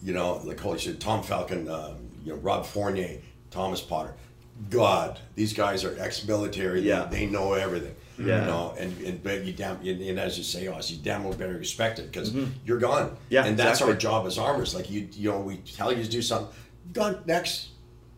you 0.00 0.14
know, 0.14 0.40
like 0.44 0.60
holy 0.60 0.78
shit, 0.78 1.00
Tom 1.00 1.24
Falcon, 1.24 1.68
um, 1.68 1.96
you 2.24 2.32
know, 2.32 2.38
Rob 2.38 2.66
Fournier, 2.66 3.18
Thomas 3.50 3.80
Potter. 3.80 4.14
God, 4.68 5.18
these 5.34 5.52
guys 5.52 5.84
are 5.84 5.96
ex-military. 5.98 6.82
Yeah. 6.82 7.04
They, 7.04 7.20
they 7.20 7.26
know 7.26 7.54
everything. 7.54 7.94
Yeah. 8.18 8.40
You 8.42 8.46
know, 8.46 8.74
and, 8.78 9.00
and 9.00 9.22
but 9.22 9.44
you 9.44 9.54
damn, 9.54 9.76
and, 9.78 10.02
and 10.02 10.18
as 10.20 10.36
you 10.36 10.44
say, 10.44 10.68
Oz, 10.68 10.90
you 10.90 10.98
damn 11.02 11.24
well 11.24 11.32
better 11.32 11.54
respect 11.54 11.98
it 11.98 12.12
because 12.12 12.34
you're 12.66 12.78
gone. 12.78 13.06
Mm-hmm. 13.06 13.14
Yeah, 13.30 13.46
And 13.46 13.58
that's 13.58 13.80
exactly. 13.80 13.94
our 13.94 13.98
job 13.98 14.26
as 14.26 14.36
armors. 14.36 14.74
Like 14.74 14.90
you, 14.90 15.08
you 15.12 15.30
know, 15.30 15.40
we 15.40 15.56
tell 15.58 15.90
you 15.90 16.02
to 16.02 16.08
do 16.10 16.20
something, 16.20 16.54
gone 16.92 17.22
next. 17.24 17.68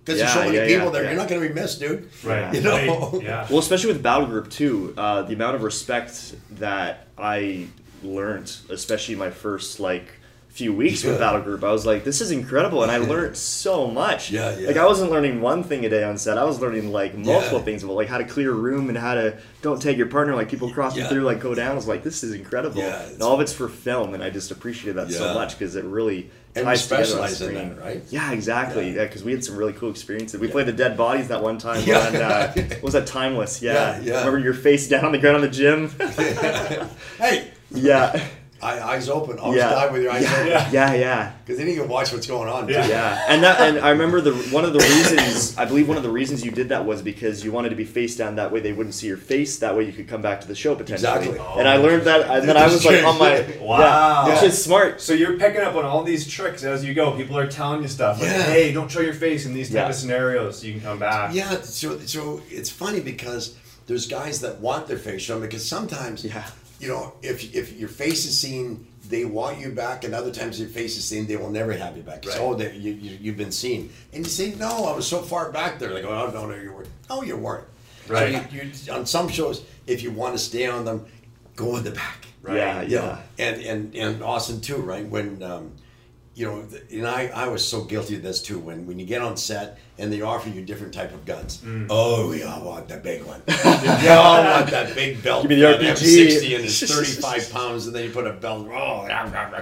Because 0.05 0.19
Yeah, 0.19 0.25
there's 0.25 0.35
so 0.35 0.45
many 0.45 0.57
yeah, 0.57 0.67
people 0.67 0.87
yeah, 0.87 0.91
there, 0.91 1.03
yeah. 1.05 1.11
you're 1.11 1.19
not 1.21 1.29
going 1.29 1.41
to 1.43 1.49
be 1.49 1.55
missed, 1.55 1.79
dude. 1.79 2.11
Right. 2.25 2.53
You 2.53 2.61
know? 2.62 3.11
Right. 3.12 3.23
Yeah. 3.23 3.47
Well, 3.49 3.61
especially 3.61 3.93
with 3.93 4.03
Battle 4.03 4.27
Group 4.27 4.51
too, 4.51 4.95
uh, 4.97 5.23
the 5.23 5.35
amount 5.35 5.55
of 5.55 5.62
respect 5.62 6.35
that 6.59 7.07
I 7.17 7.69
learned, 8.03 8.57
especially 8.69 9.15
my 9.15 9.31
first 9.31 9.79
like 9.79 10.09
few 10.53 10.73
weeks 10.75 11.03
with 11.03 11.19
Battle 11.25 11.41
Group, 11.41 11.65
I 11.65 11.73
was 11.73 11.87
like, 11.87 12.05
this 12.05 12.21
is 12.21 12.31
incredible, 12.31 12.83
and 12.83 12.93
I 12.93 12.99
learned 12.99 13.37
so 13.37 13.87
much. 13.87 14.31
Yeah, 14.31 14.57
yeah. 14.59 14.69
Like 14.69 14.77
I 14.77 14.85
wasn't 14.87 15.11
learning 15.11 15.41
one 15.41 15.62
thing 15.65 15.85
a 15.87 15.88
day 15.88 16.05
on 16.05 16.19
set; 16.19 16.37
I 16.38 16.45
was 16.45 16.61
learning 16.61 16.93
like 16.93 17.17
multiple 17.17 17.59
Yeah. 17.59 17.65
things 17.65 17.83
about 17.83 17.95
like 17.95 18.09
how 18.09 18.19
to 18.19 18.25
clear 18.25 18.51
a 18.53 18.55
room 18.55 18.88
and 18.88 18.99
how 18.99 19.15
to 19.15 19.38
don't 19.62 19.81
tag 19.81 19.97
your 19.99 20.09
partner. 20.09 20.35
Like 20.35 20.49
people 20.51 20.71
crossing 20.71 21.03
Yeah. 21.03 21.09
through, 21.09 21.23
like 21.23 21.41
go 21.41 21.55
down. 21.55 21.73
I 21.73 21.75
was 21.75 21.88
like, 21.88 22.03
this 22.03 22.23
is 22.23 22.33
incredible. 22.35 22.79
Yeah, 22.83 23.03
and 23.03 23.23
all 23.23 23.35
of 23.35 23.41
it's 23.41 23.53
for 23.53 23.69
film, 23.69 24.15
and 24.15 24.23
I 24.23 24.31
just 24.31 24.51
appreciated 24.51 24.97
that 24.97 25.11
so 25.11 25.33
much 25.35 25.59
because 25.59 25.75
it 25.77 25.85
really 25.85 26.31
And 26.55 26.67
ties 26.67 26.87
together 26.87 27.19
on 27.23 27.29
in 27.29 27.35
screen. 27.35 27.55
that, 27.71 27.79
right? 27.81 28.03
Yeah, 28.11 28.31
exactly. 28.33 28.88
Yeah. 28.91 28.97
Yeah, 28.97 29.05
because 29.05 29.25
we 29.25 29.33
had 29.33 29.43
some 29.43 29.57
really 29.57 29.73
cool 29.73 29.88
experiences. 29.91 30.38
We 30.38 30.49
Yeah. 30.49 30.53
played 30.53 30.67
the 30.67 30.73
dead 30.73 30.99
bodies 30.99 31.29
that 31.29 31.43
one 31.43 31.57
time 31.57 31.83
Yeah. 31.87 32.07
on 32.09 32.17
uh, 32.17 32.53
what 32.55 32.83
was 32.83 32.93
that 32.93 33.07
timeless? 33.07 33.62
Yeah. 33.62 33.73
Yeah, 33.73 34.01
yeah. 34.03 34.19
Remember 34.19 34.38
your 34.38 34.53
face 34.53 34.87
down 34.87 35.07
on 35.07 35.12
the 35.12 35.19
ground 35.19 35.37
on 35.37 35.43
the 35.43 35.49
gym? 35.49 35.88
Hey, 37.19 37.49
yeah. 37.71 38.23
Eye, 38.62 38.81
eyes 38.94 39.09
open. 39.09 39.38
Always 39.38 39.59
Yeah. 39.59 39.70
die 39.70 39.90
with 39.90 40.03
your 40.03 40.12
eyes 40.12 40.22
yeah. 40.22 40.35
open. 40.35 40.46
yeah, 40.48 40.70
yeah, 40.72 40.94
yeah, 40.94 41.33
Because 41.44 41.59
then 41.59 41.68
you 41.68 41.81
can 41.81 41.88
watch 41.88 42.12
what's 42.12 42.27
going 42.27 42.48
on. 42.48 42.68
Yeah. 42.68 42.87
too. 42.87 42.92
And 43.29 43.42
that, 43.42 43.61
and 43.61 43.79
I 43.81 43.90
remember 43.90 44.20
the 44.20 44.33
one 44.55 44.64
of 44.64 44.72
the 44.72 44.79
reasons 44.79 45.57
I 45.59 45.64
believe 45.64 45.88
one 45.88 45.96
of 45.96 46.03
the 46.03 46.11
reasons 46.11 46.44
you 46.44 46.51
did 46.51 46.68
that 46.70 46.85
was 46.87 47.03
because 47.03 47.44
you 47.44 47.53
wanted 47.53 47.70
to 47.70 47.77
be 47.77 47.85
face 47.85 48.16
down. 48.16 48.37
That 48.37 48.53
way 48.53 48.61
they 48.61 48.72
wouldn't 48.72 48.94
see 48.94 49.07
your 49.07 49.16
face. 49.16 49.59
That 49.59 49.77
way 49.77 49.85
you 49.85 49.92
could 49.92 50.09
come 50.09 50.22
back 50.22 50.40
to 50.42 50.48
the 50.48 50.55
show 50.55 50.75
potentially. 50.75 51.29
Exactly. 51.29 51.38
And 51.59 51.68
I 51.68 51.77
learned 51.77 52.05
that, 52.05 52.31
and 52.31 52.48
then 52.48 52.57
I 52.57 52.66
was 52.66 52.85
like 52.85 53.05
on 53.05 53.18
my 53.18 53.44
Wow. 53.61 54.27
yeah, 54.29 54.35
which 54.35 54.42
is 54.44 54.62
smart. 54.62 55.01
So 55.01 55.12
you're 55.12 55.38
picking 55.38 55.61
up 55.62 55.75
on 55.75 55.85
all 55.85 56.03
these 56.05 56.27
tricks 56.29 56.62
as 56.64 56.85
you 56.85 56.94
go. 56.94 57.12
People 57.16 57.37
are 57.38 57.46
telling 57.48 57.83
you 57.83 57.88
stuff 57.88 58.20
like, 58.20 58.31
Yeah. 58.31 58.42
"Hey, 58.44 58.72
don't 58.72 58.90
show 58.90 59.01
your 59.01 59.14
face 59.14 59.44
in 59.46 59.55
these 59.55 59.68
type 59.68 59.75
Yeah. 59.77 59.88
of 59.88 59.94
scenarios, 59.94 60.59
so 60.61 60.66
you 60.66 60.72
can 60.75 60.83
come 60.83 60.98
back." 60.98 61.35
Yeah, 61.35 61.61
so 61.62 61.98
so 62.07 62.40
it's 62.51 62.70
funny 62.70 63.01
because 63.01 63.55
there's 63.87 64.07
guys 64.07 64.40
that 64.40 64.61
want 64.61 64.87
their 64.87 64.98
face 64.98 65.22
shown 65.22 65.40
because 65.40 65.64
sometimes 65.68 66.25
Yeah. 66.25 66.44
You 66.83 66.88
know 66.88 67.12
if 67.23 67.55
if 67.55 67.73
your 67.79 67.88
face 67.88 68.25
is 68.27 68.38
seen 68.38 68.87
they 69.09 69.25
want 69.25 69.59
you 69.59 69.71
back 69.71 70.05
and 70.05 70.14
other 70.14 70.33
times 70.33 70.59
your 70.61 70.68
face 70.68 70.97
is 70.97 71.05
seen 71.05 71.27
they 71.27 71.37
will 71.37 71.51
never 71.51 71.73
have 71.73 71.97
you 71.97 72.03
back. 72.03 72.18
It's, 72.27 72.37
Right. 72.37 72.40
oh 72.40 72.55
they, 72.55 72.75
you, 72.75 72.92
you 72.92 73.18
you've 73.21 73.37
been 73.37 73.53
seen 73.53 73.90
and 74.12 74.25
you 74.25 74.31
say 74.31 74.55
no 74.55 74.87
I 74.87 74.97
was 74.97 75.07
so 75.07 75.23
far 75.23 75.51
back 75.53 75.79
there 75.79 75.88
They 75.90 76.03
like 76.03 76.05
oh 76.05 76.31
no 76.33 76.47
no 76.47 76.55
you 76.57 76.73
weren't 76.73 76.88
no 77.09 77.23
you 77.23 77.37
weren't. 77.37 77.66
So 78.07 78.14
Right. 78.14 78.53
you, 78.53 78.62
you, 78.62 78.92
on 78.92 79.07
some 79.07 79.29
shows 79.29 79.64
if 79.87 80.03
you 80.03 80.11
want 80.11 80.35
to 80.35 80.38
stay 80.38 80.66
on 80.66 80.85
them 80.85 81.07
go 81.57 81.77
in 81.77 81.85
the 81.85 81.90
back. 81.92 82.27
Right. 82.42 82.57
Yeah, 82.57 82.83
you 82.83 82.97
know, 82.97 83.18
yeah. 83.38 83.47
and 83.47 83.62
and 83.62 83.95
and 83.95 84.23
Austin 84.23 84.61
too, 84.61 84.79
right? 84.79 85.07
When 85.07 85.40
um, 85.45 85.73
you 86.35 86.47
know, 86.47 86.64
and 86.90 87.07
I 87.07 87.27
I 87.29 87.49
was 87.49 87.66
so 87.66 87.85
guilty 87.85 88.16
of 88.16 88.23
this 88.23 88.40
too. 88.42 88.59
When 88.59 88.87
when 88.87 88.99
you 88.99 89.05
get 89.07 89.21
on 89.23 89.37
set 89.37 89.79
and 89.99 90.12
they 90.12 90.23
offer 90.23 90.49
you 90.49 90.62
different 90.62 90.95
type 90.95 91.12
of 91.12 91.25
guns, 91.25 91.59
Mm. 91.59 91.87
oh, 91.90 92.29
we 92.31 92.42
all 92.42 92.64
want 92.64 92.88
the 92.88 92.97
big 92.97 93.23
one. 93.25 93.42
we 93.47 94.09
all 94.09 94.42
want 94.42 94.71
that 94.71 94.95
big 94.95 95.23
belt. 95.23 95.42
Give 95.42 95.51
me 95.51 95.57
the 95.57 95.62
that 95.79 95.81
RPG. 95.81 96.27
M60 96.27 96.55
and 96.57 96.64
it's 96.64 96.81
thirty 96.95 97.12
five 97.21 97.51
pounds, 97.57 97.87
and 97.87 97.95
then 97.95 98.05
you 98.05 98.11
put 98.11 98.27
a 98.27 98.33
belt. 98.33 98.66
Oh, 98.68 99.07
rah, 99.07 99.25
rah, 99.33 99.51
rah. 99.51 99.61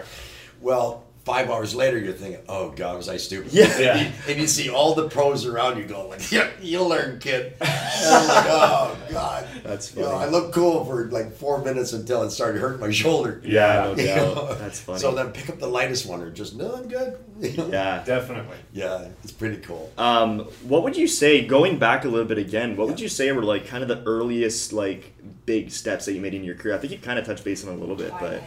well. 0.61 1.04
Five 1.24 1.50
hours 1.50 1.74
later, 1.74 1.98
you're 1.98 2.14
thinking, 2.14 2.40
"Oh 2.48 2.70
God, 2.70 2.96
was 2.96 3.09
I 3.09 3.18
stupid?" 3.18 3.52
Yeah. 3.52 3.66
And, 3.70 3.80
Yeah. 3.85 4.02
you, 4.02 4.11
and 4.28 4.40
you 4.40 4.46
see 4.46 4.70
all 4.70 4.94
the 4.94 5.09
pros 5.09 5.44
around 5.44 5.76
you 5.78 5.85
going, 5.85 6.18
"Yep, 6.30 6.30
"Yeah, 6.33 6.48
you'll 6.62 6.88
learn, 6.88 7.18
kid." 7.18 7.54
And 7.61 7.68
I'm 8.14 8.26
like, 8.28 8.46
"Oh 8.48 8.96
God, 9.11 9.46
That's 9.62 9.94
You 9.94 10.00
know, 10.02 10.09
funny. 10.11 10.24
I 10.24 10.28
looked 10.28 10.54
cool 10.54 10.85
for 10.87 11.04
like 11.11 11.33
four 11.37 11.62
minutes 11.62 11.92
until 11.92 12.22
it 12.22 12.30
started 12.30 12.59
hurting 12.61 12.80
my 12.80 12.90
shoulder. 12.90 13.40
Yeah, 13.44 13.85
no 13.85 13.90
You 14.02 14.06
doubt. 14.06 14.35
know? 14.35 14.54
That's 14.54 14.80
funny. 14.80 14.98
So 14.98 15.14
then 15.14 15.30
pick 15.33 15.50
up 15.50 15.59
the 15.59 15.66
lightest 15.68 16.06
one 16.06 16.22
or 16.22 16.30
just 16.30 16.56
no, 16.56 16.74
I'm 16.74 16.88
good. 16.88 17.18
Yeah. 17.38 18.02
Definitely. 18.04 18.56
Yeah, 18.72 19.09
it's 19.22 19.33
pretty 19.33 19.59
cool. 19.59 19.92
Um, 19.98 20.40
what 20.62 20.83
would 20.85 20.96
you 20.96 21.06
say, 21.06 21.44
going 21.44 21.78
back 21.78 22.04
a 22.06 22.09
little 22.09 22.26
bit 22.26 22.38
again, 22.38 22.76
what 22.76 22.88
would 22.88 22.98
you 23.00 23.09
say 23.09 23.30
were 23.33 23.42
like 23.42 23.66
kind 23.66 23.83
of 23.83 23.88
the 23.88 24.02
earliest 24.04 24.72
like 24.72 25.12
big 25.44 25.70
steps 25.70 26.06
that 26.06 26.14
you 26.14 26.20
made 26.22 26.33
in 26.35 26.44
your 26.44 26.54
career? 26.54 26.74
I 26.74 26.78
think 26.78 26.92
you 26.94 26.98
kind 26.98 27.18
of 27.18 27.26
touched 27.26 27.44
base 27.44 27.62
on 27.66 27.74
a 27.74 27.76
little 27.76 27.96
bit, 27.96 28.12
but 28.18 28.42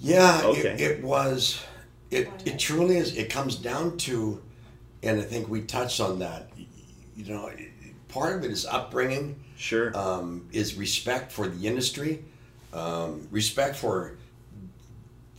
Yeah, 0.00 0.40
Okay. 0.44 0.70
it, 0.74 0.80
it 0.80 1.04
was. 1.04 1.60
It 2.10 2.28
it 2.44 2.58
truly 2.58 2.96
is. 2.96 3.16
It 3.16 3.30
comes 3.30 3.56
down 3.56 3.96
to, 3.98 4.42
and 5.02 5.20
I 5.20 5.22
think 5.22 5.48
we 5.48 5.62
touched 5.62 6.00
on 6.00 6.18
that. 6.20 6.50
You 7.16 7.32
know, 7.32 7.50
part 8.08 8.36
of 8.36 8.44
it 8.44 8.50
is 8.50 8.64
upbringing. 8.66 9.42
sure. 9.56 9.96
um, 9.96 10.48
is 10.52 10.76
respect 10.76 11.32
for 11.32 11.48
the 11.48 11.66
industry, 11.66 12.24
um, 12.72 13.28
respect 13.30 13.76
for, 13.76 14.16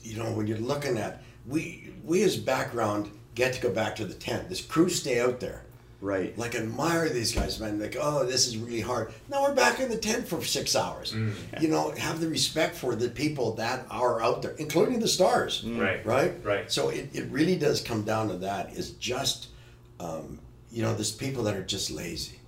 you 0.03 0.17
know, 0.21 0.31
when 0.33 0.45
you're 0.45 0.57
looking 0.57 0.97
at 0.97 1.23
we 1.47 1.93
we 2.03 2.23
as 2.23 2.37
background 2.37 3.09
get 3.35 3.53
to 3.53 3.61
go 3.61 3.71
back 3.71 3.95
to 3.95 4.05
the 4.05 4.13
tent. 4.13 4.49
This 4.49 4.61
crew 4.61 4.89
stay 4.89 5.19
out 5.19 5.39
there. 5.39 5.63
Right. 6.01 6.37
Like 6.37 6.55
admire 6.55 7.09
these 7.09 7.33
guys, 7.33 7.59
man. 7.59 7.79
Like, 7.79 7.97
oh, 7.99 8.25
this 8.25 8.47
is 8.47 8.57
really 8.57 8.81
hard. 8.81 9.13
Now 9.29 9.43
we're 9.43 9.55
back 9.55 9.79
in 9.79 9.89
the 9.89 9.97
tent 9.97 10.27
for 10.27 10.43
six 10.43 10.75
hours. 10.75 11.13
Mm. 11.13 11.61
You 11.61 11.67
know, 11.69 11.91
have 11.91 12.19
the 12.19 12.27
respect 12.27 12.75
for 12.75 12.95
the 12.95 13.09
people 13.09 13.53
that 13.55 13.85
are 13.89 14.21
out 14.21 14.41
there, 14.41 14.51
including 14.57 14.99
the 14.99 15.07
stars. 15.07 15.63
Mm. 15.63 15.79
Right. 15.79 16.05
Right. 16.05 16.45
Right. 16.45 16.71
So 16.71 16.89
it, 16.89 17.09
it 17.13 17.25
really 17.29 17.57
does 17.57 17.81
come 17.81 18.03
down 18.03 18.29
to 18.29 18.37
that. 18.37 18.73
Is 18.73 18.91
just, 18.91 19.47
um, 19.99 20.39
you 20.71 20.83
know, 20.83 20.93
there's 20.93 21.11
people 21.11 21.43
that 21.43 21.55
are 21.55 21.63
just 21.63 21.91
lazy. 21.91 22.39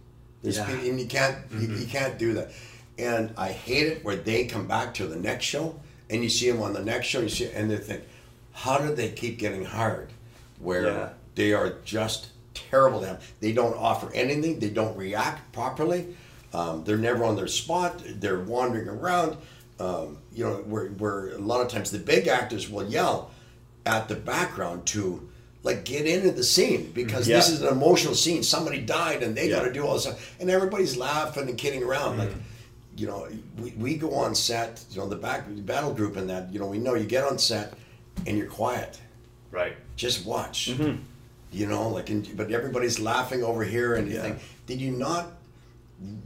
There's 0.41 0.58
Yeah. 0.58 0.66
people, 0.66 0.89
and 0.89 0.99
you 0.99 1.08
can't 1.08 1.38
you, 1.52 1.60
you 1.60 1.68
mm-hmm. 1.68 1.86
can't 1.86 2.18
do 2.18 2.34
that. 2.34 2.52
And 2.97 3.34
I 3.38 3.52
hate 3.52 3.88
it 3.88 4.04
where 4.04 4.16
they 4.16 4.45
come 4.45 4.68
back 4.68 4.93
to 4.95 5.08
the 5.08 5.16
next 5.16 5.45
show 5.45 5.80
and 6.10 6.24
you 6.24 6.30
see 6.30 6.52
them 6.52 6.62
on 6.62 6.74
the 6.74 6.84
next 6.84 7.08
show. 7.08 7.22
You 7.22 7.30
see, 7.30 7.49
and 7.52 7.72
they 7.72 7.78
think, 7.78 8.04
how 8.52 8.78
do 8.80 8.93
they 8.93 9.10
keep 9.10 9.39
getting 9.39 9.66
hired? 9.66 10.10
Where 10.60 10.86
Yeah. 10.86 11.10
they 11.36 11.54
are 11.54 11.76
just 11.86 12.28
terrible 12.54 12.99
to 12.99 13.06
them. 13.06 13.18
They 13.39 13.52
don't 13.52 13.76
offer 13.78 14.12
anything. 14.14 14.60
They 14.60 14.70
don't 14.70 14.95
react 14.97 15.52
properly. 15.54 16.16
Um, 16.54 16.84
they're 16.84 16.97
never 16.97 17.24
on 17.24 17.36
their 17.36 17.47
spot. 17.47 18.02
They're 18.06 18.41
wandering 18.41 18.88
around. 18.89 19.38
Um, 19.80 20.18
you 20.34 20.43
know, 20.43 20.56
where, 20.58 20.88
where 20.89 21.30
a 21.30 21.38
lot 21.39 21.62
of 21.62 21.68
times 21.70 21.89
the 21.89 21.97
big 21.97 22.28
actors 22.28 22.70
will 22.70 22.86
yell 22.88 23.32
at 23.86 24.08
the 24.08 24.16
background 24.16 24.86
to 24.88 25.28
like 25.64 25.86
get 25.86 26.06
into 26.06 26.32
the 26.32 26.43
scene 26.43 26.91
because 26.91 27.28
Yeah. 27.28 27.38
this 27.38 27.49
is 27.49 27.62
an 27.62 27.70
emotional 27.70 28.14
scene. 28.14 28.43
Somebody 28.43 28.82
died 28.82 29.24
and 29.24 29.36
they 29.36 29.49
Yeah. 29.49 29.58
got 29.60 29.64
to 29.66 29.74
do 29.74 29.86
all 29.86 29.93
this 29.93 30.04
stuff, 30.04 30.36
and 30.39 30.49
everybody's 30.52 30.97
laughing 30.97 31.47
and 31.49 31.58
kidding 31.58 31.82
around. 31.84 32.18
Like, 32.20 32.32
you 32.95 33.08
know, 33.08 33.28
we, 33.60 33.72
we 33.72 33.95
go 33.95 34.14
on 34.14 34.36
set, 34.36 34.84
you 34.91 34.99
know, 34.99 35.08
the 35.08 35.16
back 35.16 35.47
the 35.47 35.62
battle 35.62 35.93
group 35.93 36.16
and 36.16 36.30
that, 36.30 36.54
you 36.54 36.60
know, 36.60 36.68
we 36.68 36.78
know 36.78 36.93
you 36.93 37.06
get 37.06 37.24
on 37.24 37.39
set 37.39 37.74
and 38.28 38.38
you're 38.38 38.47
quiet, 38.47 38.99
Right. 39.52 39.76
just 39.95 40.26
watch. 40.26 40.70
Mm-hmm. 40.72 41.02
You 41.52 41.68
know, 41.68 41.89
like, 41.89 42.10
and, 42.10 42.36
but 42.38 42.52
everybody's 42.52 42.99
laughing 42.99 43.43
over 43.43 43.64
here, 43.64 43.95
and 43.95 44.10
you 44.10 44.22
think, 44.22 44.39
did 44.68 44.80
you 44.80 44.91
not? 44.91 45.34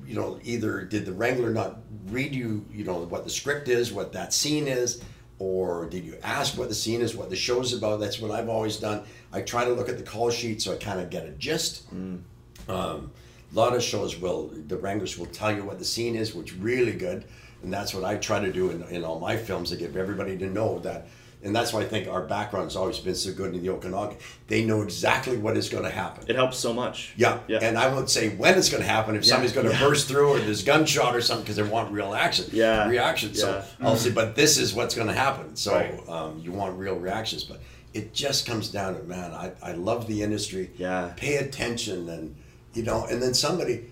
You 0.06 0.16
know, 0.16 0.40
either 0.44 0.84
did 0.84 1.06
the 1.06 1.12
Wrangler 1.12 1.50
not 1.50 1.80
read 2.08 2.34
you, 2.34 2.66
you 2.72 2.86
know, 2.86 3.04
what 3.06 3.24
the 3.24 3.30
script 3.30 3.68
is, 3.68 3.92
what 3.92 4.14
that 4.14 4.34
scene 4.34 4.68
is, 4.68 5.02
or 5.38 5.88
did 5.88 6.06
you 6.06 6.18
ask 6.24 6.58
what 6.58 6.70
the 6.70 6.76
scene 6.76 7.02
is, 7.02 7.16
what 7.16 7.30
the 7.30 7.36
show's 7.36 7.74
about? 7.74 8.00
That's 8.00 8.22
what 8.22 8.32
I've 8.32 8.48
always 8.48 8.78
done. 8.78 9.04
I 9.34 9.42
try 9.42 9.66
to 9.66 9.74
look 9.74 9.90
at 9.90 9.98
the 9.98 10.04
call 10.04 10.30
sheet 10.30 10.62
so 10.62 10.74
I 10.74 10.78
kind 10.78 11.00
of 11.00 11.10
get 11.10 11.26
a 11.26 11.32
gist. 11.32 11.94
Mm. 11.94 12.22
Um, 12.70 13.12
a 13.52 13.56
lot 13.56 13.76
of 13.76 13.84
shows 13.84 14.18
will, 14.18 14.48
the 14.68 14.78
Wranglers 14.78 15.18
will 15.18 15.26
tell 15.28 15.54
you 15.54 15.64
what 15.64 15.78
the 15.78 15.86
scene 15.86 16.16
is, 16.16 16.34
which 16.34 16.56
really 16.56 16.94
good. 16.94 17.26
And 17.64 17.74
that's 17.74 17.94
what 17.94 18.04
I 18.04 18.16
try 18.16 18.40
to 18.40 18.52
do 18.52 18.70
in, 18.70 18.84
in 18.84 19.04
all 19.04 19.20
my 19.20 19.36
films 19.36 19.72
to 19.72 19.76
give 19.76 19.98
everybody 19.98 20.38
to 20.38 20.46
know 20.46 20.80
that. 20.80 21.08
And 21.46 21.56
that's 21.56 21.72
why 21.72 21.82
I 21.82 21.86
think 21.86 22.08
our 22.08 22.22
background's 22.24 22.76
always 22.76 23.00
been 23.00 23.16
so 23.16 23.32
good 23.32 23.54
in 23.54 23.62
the 23.62 23.70
Okanagan. 23.70 24.18
They 24.48 24.66
know 24.66 24.82
exactly 24.82 25.38
what 25.38 25.56
is 25.56 25.70
going 25.70 25.84
to 25.84 25.90
happen. 25.92 26.26
It 26.28 26.36
helps 26.36 26.58
so 26.58 26.74
much. 26.74 27.14
Yeah. 27.16 27.40
Yeah. 27.48 27.60
And 27.62 27.78
I 27.78 27.94
would 27.94 28.10
say 28.10 28.30
when 28.36 28.58
it's 28.58 28.70
going 28.70 28.82
to 28.82 28.90
happen, 28.90 29.16
if 29.16 29.24
somebody's 29.26 29.54
going 29.54 29.68
to 29.68 29.72
Yeah. 29.74 29.80
burst 29.80 30.08
through 30.08 30.30
or 30.30 30.40
there's 30.40 30.64
gunshot 30.64 31.16
or 31.16 31.22
something 31.22 31.44
because 31.44 31.58
they 31.58 31.64
want 31.64 31.92
real 31.92 32.14
action. 32.16 32.46
Yeah. 32.52 32.88
Reaction. 32.90 33.36
So 33.36 33.64
Yeah. 33.80 33.88
I'll 33.88 33.96
say, 33.96 34.12
but 34.12 34.36
this 34.36 34.58
is 34.58 34.74
what's 34.74 34.96
going 34.96 35.08
to 35.08 35.14
happen. 35.14 35.56
So 35.56 35.74
Right. 35.74 36.10
um, 36.10 36.42
you 36.44 36.52
want 36.52 36.78
real 36.80 36.96
reactions. 36.96 37.44
But 37.44 37.62
it 37.94 38.14
just 38.14 38.46
comes 38.48 38.70
down 38.70 38.96
to, 38.98 39.04
man, 39.04 39.32
I, 39.32 39.52
I 39.62 39.72
love 39.74 40.08
the 40.08 40.24
industry. 40.24 40.72
Yeah. 40.78 41.14
Pay 41.16 41.36
attention 41.38 42.10
and, 42.10 42.36
you 42.74 42.84
know, 42.84 43.06
and 43.06 43.22
then 43.22 43.34
somebody 43.34 43.86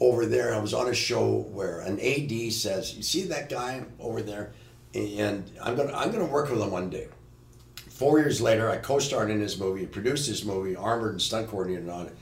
over 0.00 0.24
there, 0.26 0.54
I 0.54 0.58
was 0.58 0.72
on 0.74 0.88
a 0.88 0.94
show 0.94 1.46
where 1.52 1.80
an 1.80 2.00
AD 2.00 2.50
says, 2.52 2.94
you 2.96 3.02
see 3.02 3.22
that 3.24 3.48
guy 3.48 3.82
over 4.00 4.22
there? 4.22 4.52
And 4.94 5.50
I'm 5.60 5.76
to 5.76 5.96
I'm 5.96 6.12
to 6.12 6.24
work 6.24 6.50
with 6.50 6.60
him 6.60 6.70
one 6.70 6.90
day. 6.90 7.08
Four 7.88 8.18
years 8.18 8.40
later, 8.40 8.68
I 8.68 8.76
co-starred 8.76 9.30
in 9.30 9.40
his 9.40 9.58
movie, 9.58 9.86
produced 9.86 10.26
his 10.26 10.44
movie, 10.44 10.76
armored 10.76 11.12
and 11.12 11.22
stunt 11.22 11.48
coordinated 11.48 11.88
on 11.88 12.06
it, 12.06 12.16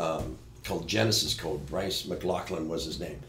um, 0.00 0.38
called 0.64 0.88
Genesis 0.88 1.34
Code. 1.34 1.66
Bryce 1.66 2.06
McLaughlin 2.06 2.68
was 2.68 2.84
his 2.84 2.98
name, 2.98 3.20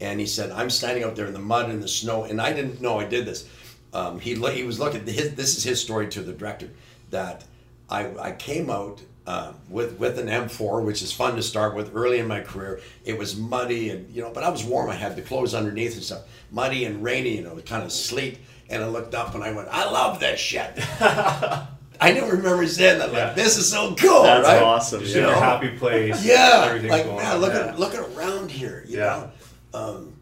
and 0.00 0.18
he 0.20 0.26
said, 0.26 0.50
"I'm 0.50 0.70
standing 0.70 1.04
out 1.04 1.16
there 1.16 1.26
in 1.26 1.32
the 1.32 1.38
mud 1.38 1.70
and 1.70 1.82
the 1.82 1.88
snow," 1.88 2.24
and 2.24 2.40
I 2.40 2.52
didn't 2.52 2.80
know 2.80 2.98
I 2.98 3.04
did 3.04 3.26
this. 3.26 3.48
Um, 3.94 4.18
he 4.18 4.34
he 4.34 4.64
was 4.64 4.78
looking. 4.78 5.06
His, 5.06 5.34
this 5.34 5.56
is 5.56 5.64
his 5.64 5.80
story 5.80 6.08
to 6.08 6.22
the 6.22 6.32
director 6.32 6.70
that 7.10 7.44
I 7.88 8.10
I 8.18 8.32
came 8.32 8.68
out. 8.68 9.00
Uh, 9.24 9.52
with 9.68 9.98
with 10.00 10.18
an 10.18 10.26
M4, 10.26 10.84
which 10.84 11.00
is 11.00 11.12
fun 11.12 11.36
to 11.36 11.42
start 11.42 11.76
with 11.76 11.94
early 11.94 12.18
in 12.18 12.26
my 12.26 12.40
career. 12.40 12.80
It 13.04 13.16
was 13.16 13.36
muddy 13.36 13.90
and 13.90 14.12
you 14.12 14.20
know, 14.20 14.30
but 14.30 14.42
I 14.42 14.48
was 14.48 14.64
warm. 14.64 14.90
I 14.90 14.96
had 14.96 15.14
the 15.14 15.22
clothes 15.22 15.54
underneath 15.54 15.94
and 15.94 16.02
stuff. 16.02 16.22
Muddy 16.50 16.84
and 16.86 17.04
rainy, 17.04 17.36
you 17.36 17.42
know, 17.42 17.54
kind 17.64 17.84
of 17.84 17.92
sleet. 17.92 18.38
And 18.68 18.82
I 18.82 18.88
looked 18.88 19.14
up 19.14 19.34
and 19.36 19.44
I 19.44 19.52
went, 19.52 19.68
I 19.70 19.88
love 19.88 20.18
this 20.18 20.40
shit. 20.40 20.72
I 21.00 22.12
never 22.12 22.36
remember 22.36 22.66
saying 22.66 22.98
that. 22.98 23.08
Like, 23.12 23.18
Yeah. 23.18 23.32
this 23.34 23.56
is 23.58 23.70
so 23.70 23.94
cool, 23.94 24.24
That's 24.24 24.44
right? 24.46 24.60
awesome. 24.62 25.00
Just 25.00 25.14
in 25.14 25.22
Yeah. 25.22 25.28
your 25.28 25.36
happy 25.38 25.68
place. 25.78 26.24
Yeah, 26.24 26.64
Everything's 26.66 26.90
like 26.90 27.04
going 27.04 27.16
man, 27.18 27.34
on. 27.36 27.40
look 27.40 27.52
yeah. 27.52 27.66
at 27.68 27.78
look 27.78 27.94
at 27.94 28.00
around 28.00 28.50
here. 28.50 28.84
You 28.88 28.98
Yeah. 28.98 29.28
know, 29.72 29.78
um, 29.78 30.12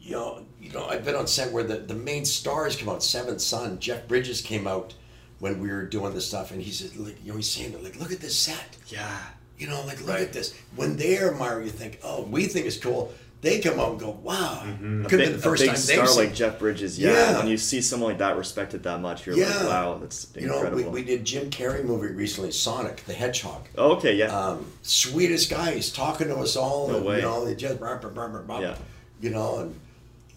you 0.00 0.12
know, 0.12 0.44
you 0.60 0.72
know. 0.72 0.86
I've 0.86 1.04
been 1.04 1.14
on 1.14 1.28
set 1.28 1.52
where 1.52 1.62
the, 1.62 1.76
the 1.76 1.94
main 1.94 2.24
stars 2.24 2.74
come 2.74 2.88
out. 2.88 3.04
Seventh 3.04 3.40
Son, 3.40 3.78
Jeff 3.78 4.08
Bridges 4.08 4.40
came 4.40 4.66
out 4.66 4.94
when 5.42 5.58
we 5.60 5.68
were 5.68 5.82
doing 5.84 6.14
this 6.14 6.28
stuff, 6.28 6.52
and 6.52 6.62
he 6.62 6.70
said, 6.70 6.94
like, 6.96 7.16
you 7.24 7.32
know, 7.32 7.36
he's 7.36 7.50
saying, 7.50 7.72
like, 7.82 7.98
look 7.98 8.12
at 8.12 8.20
this 8.20 8.38
set. 8.38 8.76
Yeah. 8.86 9.18
You 9.58 9.66
know, 9.66 9.82
like 9.84 9.98
look 10.00 10.10
Right. 10.10 10.20
at 10.20 10.32
this. 10.32 10.54
When 10.76 10.96
they 10.96 11.18
admire, 11.18 11.60
you 11.60 11.70
think, 11.70 11.98
oh, 12.04 12.22
we 12.22 12.46
think 12.46 12.64
it's 12.66 12.76
cool. 12.76 13.12
They 13.40 13.58
come 13.58 13.80
out 13.80 13.90
and 13.90 13.98
go, 13.98 14.10
wow. 14.22 14.62
Mm-hmm. 14.64 15.06
Could 15.06 15.18
big, 15.18 15.28
have 15.28 15.36
the 15.38 15.42
first 15.42 15.62
a 15.62 15.66
big 15.66 15.74
time 15.74 15.82
star 15.82 16.14
like 16.14 16.32
Jeff 16.32 16.60
Bridges, 16.60 16.96
yeah. 16.96 17.10
Yeah. 17.12 17.38
When 17.38 17.48
you 17.48 17.56
see 17.58 17.80
someone 17.80 18.10
like 18.10 18.18
that 18.18 18.36
respected 18.36 18.84
that 18.84 19.00
much, 19.00 19.26
you're 19.26 19.36
Yeah. 19.36 19.48
like, 19.48 19.66
wow, 19.66 19.98
that's 20.00 20.28
You 20.36 20.46
know, 20.46 20.70
we, 20.72 20.84
we 20.84 21.02
did 21.02 21.24
Jim 21.24 21.50
Carrey 21.50 21.84
movie 21.84 22.14
recently, 22.14 22.52
Sonic 22.52 23.04
the 23.06 23.12
Hedgehog. 23.12 23.66
oh, 23.76 23.96
okay, 23.96 24.14
yeah. 24.14 24.26
um, 24.26 24.64
sweetest 24.82 25.50
guy. 25.50 25.72
He's 25.72 25.90
talking 25.90 26.28
to 26.28 26.36
us 26.36 26.54
all. 26.54 26.86
No 26.86 26.98
and, 26.98 27.04
way. 27.06 27.16
You 27.16 27.22
know, 27.22 27.44
they 27.44 27.56
just 27.56 27.80
blah, 27.80 27.96
blah, 27.98 28.10
blah, 28.10 28.28
blah, 28.42 28.60
Yeah. 28.60 28.76
You 29.20 29.30
know, 29.30 29.58
and 29.58 29.80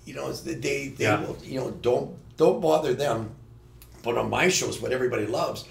you 0.05 0.15
know, 0.15 0.29
it's 0.31 0.41
the- 0.41 0.55
they 0.55 0.87
they 0.87 1.03
Yeah. 1.05 1.21
will 1.21 1.37
you 1.43 1.59
know 1.59 1.69
don't 1.71 2.15
don't 2.37 2.59
bother 2.59 2.95
them. 2.95 3.29
But 4.05 4.17
on 4.17 4.29
my 4.29 4.47
shows, 4.47 4.79
what 4.79 4.93
everybody 4.93 5.25
loves 5.25 5.65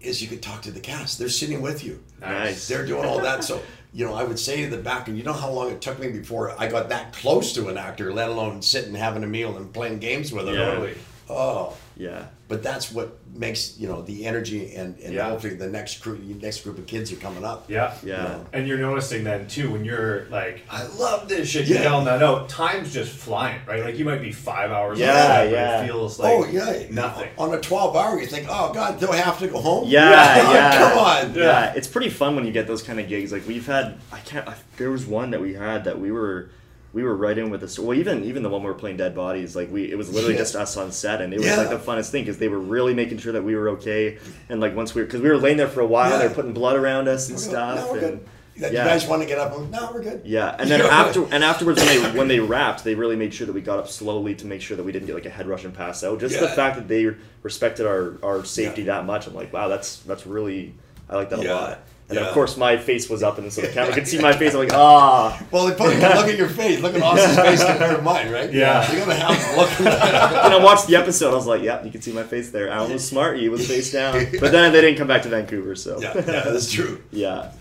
is 0.00 0.22
you 0.22 0.28
could 0.28 0.42
talk 0.42 0.62
to 0.62 0.70
the 0.70 0.80
cast. 0.80 1.18
They're 1.18 1.28
sitting 1.28 1.60
with 1.60 1.84
you. 1.84 2.02
nice. 2.20 2.66
They're 2.68 2.86
doing 2.86 3.04
all 3.04 3.20
that. 3.20 3.44
So 3.44 3.60
you 3.94 4.04
know, 4.04 4.14
I 4.14 4.24
would 4.24 4.38
say 4.38 4.62
in 4.64 4.70
the 4.70 4.76
back, 4.76 5.08
and 5.08 5.16
you 5.16 5.22
know 5.22 5.32
how 5.32 5.50
long 5.50 5.70
it 5.70 5.80
took 5.80 5.98
me 6.00 6.08
before 6.10 6.54
I 6.58 6.66
got 6.66 6.88
that 6.88 7.12
close 7.12 7.52
to 7.54 7.68
an 7.68 7.78
actor, 7.78 8.12
let 8.12 8.28
alone 8.28 8.60
sitting 8.60 8.94
having 8.94 9.22
a 9.22 9.26
meal 9.26 9.56
and 9.56 9.72
playing 9.72 10.00
games 10.00 10.32
with 10.32 10.46
them. 10.46 10.54
Yeah. 10.56 10.94
Oh, 11.28 11.76
yeah. 11.96 12.26
But 12.54 12.62
that's 12.62 12.92
what 12.92 13.18
makes 13.36 13.76
you 13.80 13.88
know 13.88 14.00
the 14.02 14.26
energy 14.26 14.76
and, 14.76 14.96
and 15.00 15.12
Yeah. 15.12 15.28
hopefully 15.28 15.54
the 15.54 15.66
next 15.66 16.00
group 16.02 16.20
next 16.22 16.62
group 16.62 16.78
of 16.78 16.86
kids 16.86 17.10
are 17.12 17.16
coming 17.16 17.44
up. 17.44 17.68
Yeah. 17.68 17.92
Yeah. 18.04 18.38
And 18.52 18.68
you're 18.68 18.78
noticing 18.78 19.24
then 19.24 19.48
too 19.48 19.72
when 19.72 19.84
you're 19.84 20.26
like, 20.26 20.62
I 20.70 20.84
love 20.86 21.28
this 21.28 21.48
shit. 21.48 21.66
Yeah. 21.66 21.82
yelling 21.82 22.04
that 22.04 22.22
out. 22.22 22.48
Time's 22.48 22.92
just 22.94 23.10
flying, 23.10 23.60
right? 23.66 23.82
Like 23.84 23.98
you 23.98 24.04
might 24.04 24.20
be 24.22 24.30
five 24.30 24.70
hours. 24.70 25.00
on 25.00 25.06
Yeah, 25.06 25.26
set, 25.26 25.44
but 25.46 25.50
yeah. 25.52 25.82
It 25.82 25.86
feels 25.88 26.20
oh, 26.20 26.22
like 26.22 26.32
oh 26.32 26.44
yeah, 26.52 26.86
nothing. 26.90 27.28
On 27.36 27.52
a 27.52 27.60
twelve 27.60 27.96
hour, 27.96 28.20
you 28.20 28.26
think, 28.26 28.46
oh 28.48 28.72
god, 28.72 29.00
do 29.00 29.10
I 29.10 29.16
have 29.16 29.38
to 29.40 29.48
go 29.48 29.60
home? 29.60 29.88
Yeah, 29.88 30.10
Yeah. 30.36 30.52
yeah. 30.52 30.78
Come 30.78 30.98
on. 30.98 31.34
Yeah. 31.34 31.72
it's 31.74 31.88
pretty 31.88 32.10
fun 32.10 32.36
when 32.36 32.44
you 32.46 32.52
get 32.52 32.68
those 32.68 32.82
kind 32.84 33.00
of 33.00 33.08
gigs. 33.08 33.32
Like 33.32 33.48
we've 33.48 33.66
had, 33.66 33.98
I 34.12 34.20
can't. 34.20 34.46
I, 34.48 34.54
there 34.76 34.90
was 34.92 35.06
one 35.06 35.30
that 35.32 35.40
we 35.40 35.54
had 35.54 35.82
that 35.84 35.98
we 35.98 36.12
were, 36.12 36.50
we 36.94 37.02
were 37.02 37.14
right 37.14 37.36
in 37.36 37.50
with 37.50 37.60
the. 37.60 37.82
Well, 37.82 37.96
even 37.98 38.24
even 38.24 38.42
the 38.42 38.48
one 38.48 38.62
we 38.62 38.68
were 38.68 38.74
playing 38.74 38.96
Dead 38.96 39.14
Bodies, 39.14 39.54
like 39.54 39.70
we, 39.70 39.90
it 39.90 39.98
was 39.98 40.08
literally 40.10 40.34
Yeah. 40.34 40.40
just 40.40 40.54
us 40.56 40.76
on 40.78 40.92
set, 40.92 41.20
and 41.20 41.34
it 41.34 41.38
was 41.38 41.46
Yeah. 41.48 41.56
like 41.56 41.68
the 41.70 41.76
funnest 41.78 42.10
thing 42.10 42.22
because 42.22 42.38
they 42.38 42.48
were 42.48 42.58
really 42.58 42.94
making 42.94 43.18
sure 43.18 43.32
that 43.32 43.42
we 43.42 43.54
were 43.56 43.68
okay. 43.70 44.16
And 44.48 44.60
like 44.60 44.74
once 44.74 44.94
we 44.94 45.02
were, 45.02 45.06
because 45.06 45.20
we 45.20 45.28
were 45.28 45.36
laying 45.36 45.56
there 45.58 45.68
for 45.68 45.80
a 45.80 45.86
while, 45.86 46.10
Yeah. 46.10 46.18
they 46.18 46.28
were 46.28 46.34
putting 46.34 46.52
blood 46.54 46.76
around 46.76 47.08
us 47.08 47.28
and 47.28 47.36
We're 47.36 47.42
stuff. 47.42 47.76
No, 47.80 47.92
we're 47.92 47.98
and, 47.98 48.00
good. 48.00 48.28
You 48.56 48.68
yeah. 48.78 48.84
guys 48.84 49.04
want 49.08 49.20
to 49.20 49.26
get 49.26 49.38
up? 49.38 49.58
No, 49.68 49.90
we're 49.92 50.00
good. 50.04 50.22
Yeah, 50.24 50.54
and 50.56 50.70
then 50.70 50.80
after 50.82 51.24
and 51.32 51.42
afterwards 51.42 51.80
when 51.84 51.88
they 51.88 52.18
when 52.18 52.28
they 52.28 52.38
wrapped, 52.38 52.84
they 52.84 52.94
really 52.94 53.16
made 53.16 53.34
sure 53.34 53.48
that 53.48 53.52
we 53.52 53.60
got 53.60 53.80
up 53.80 53.88
slowly 53.88 54.36
to 54.36 54.46
make 54.46 54.60
sure 54.62 54.76
that 54.76 54.84
we 54.84 54.92
didn't 54.92 55.06
get 55.06 55.16
like 55.16 55.26
a 55.26 55.30
head 55.30 55.48
rush 55.48 55.64
and 55.64 55.74
pass 55.74 56.04
out. 56.04 56.20
Just 56.20 56.38
the 56.38 56.48
fact 56.48 56.76
that 56.76 56.86
they 56.86 57.10
respected 57.42 57.84
our 57.86 58.14
our 58.22 58.44
safety 58.44 58.82
Yeah. 58.82 58.94
that 58.98 59.06
much, 59.06 59.26
I'm 59.26 59.34
like, 59.34 59.52
wow, 59.52 59.66
that's 59.66 59.96
that's 60.06 60.24
really 60.24 60.74
I 61.10 61.16
like 61.16 61.30
that 61.30 61.42
Yeah. 61.42 61.52
a 61.52 61.54
lot. 61.54 61.78
And 62.08 62.18
Yeah. 62.18 62.26
of 62.26 62.34
course 62.34 62.56
my 62.58 62.76
face 62.76 63.08
was 63.08 63.22
up, 63.22 63.38
and 63.38 63.50
so 63.50 63.62
the 63.62 63.68
camera 63.68 63.94
could 63.94 64.06
see 64.06 64.18
my 64.28 64.34
face. 64.34 64.52
I'm 64.52 64.60
like, 64.60 64.74
ah, 64.74 65.42
Well, 65.50 65.66
they 65.66 65.72
put, 65.74 65.88
look 65.94 66.02
at 66.28 66.36
your 66.36 66.48
face. 66.50 66.80
Look 66.80 66.94
at 66.94 67.02
Austin's 67.08 67.36
face 67.36 67.64
compared 67.64 67.96
to 67.96 68.02
mine, 68.02 68.30
right? 68.30 68.52
Yeah. 68.52 68.90
You're 68.92 69.00
gonna 69.06 69.14
have 69.14 69.50
to 69.54 69.56
look. 69.60 69.80
and 69.80 69.88
I 70.54 70.62
watched 70.62 70.86
the 70.86 70.96
episode. 70.96 71.32
I 71.32 71.36
was 71.36 71.46
like, 71.46 71.62
yeah, 71.62 71.82
you 71.82 71.90
can 71.90 72.02
see 72.02 72.12
my 72.12 72.22
face 72.24 72.50
there. 72.50 72.68
Alan 72.68 72.92
was 72.92 73.06
smart. 73.08 73.38
He 73.38 73.48
was 73.48 73.66
face 73.66 73.90
down. 73.90 74.26
But 74.38 74.52
then 74.52 74.72
they 74.72 74.80
didn't 74.82 74.98
come 74.98 75.08
back 75.08 75.22
to 75.22 75.28
Vancouver, 75.30 75.74
so 75.76 75.98
yeah, 76.00 76.12
yeah, 76.14 76.22
that's 76.22 76.70
true. 76.70 77.02
yeah. 77.10 77.52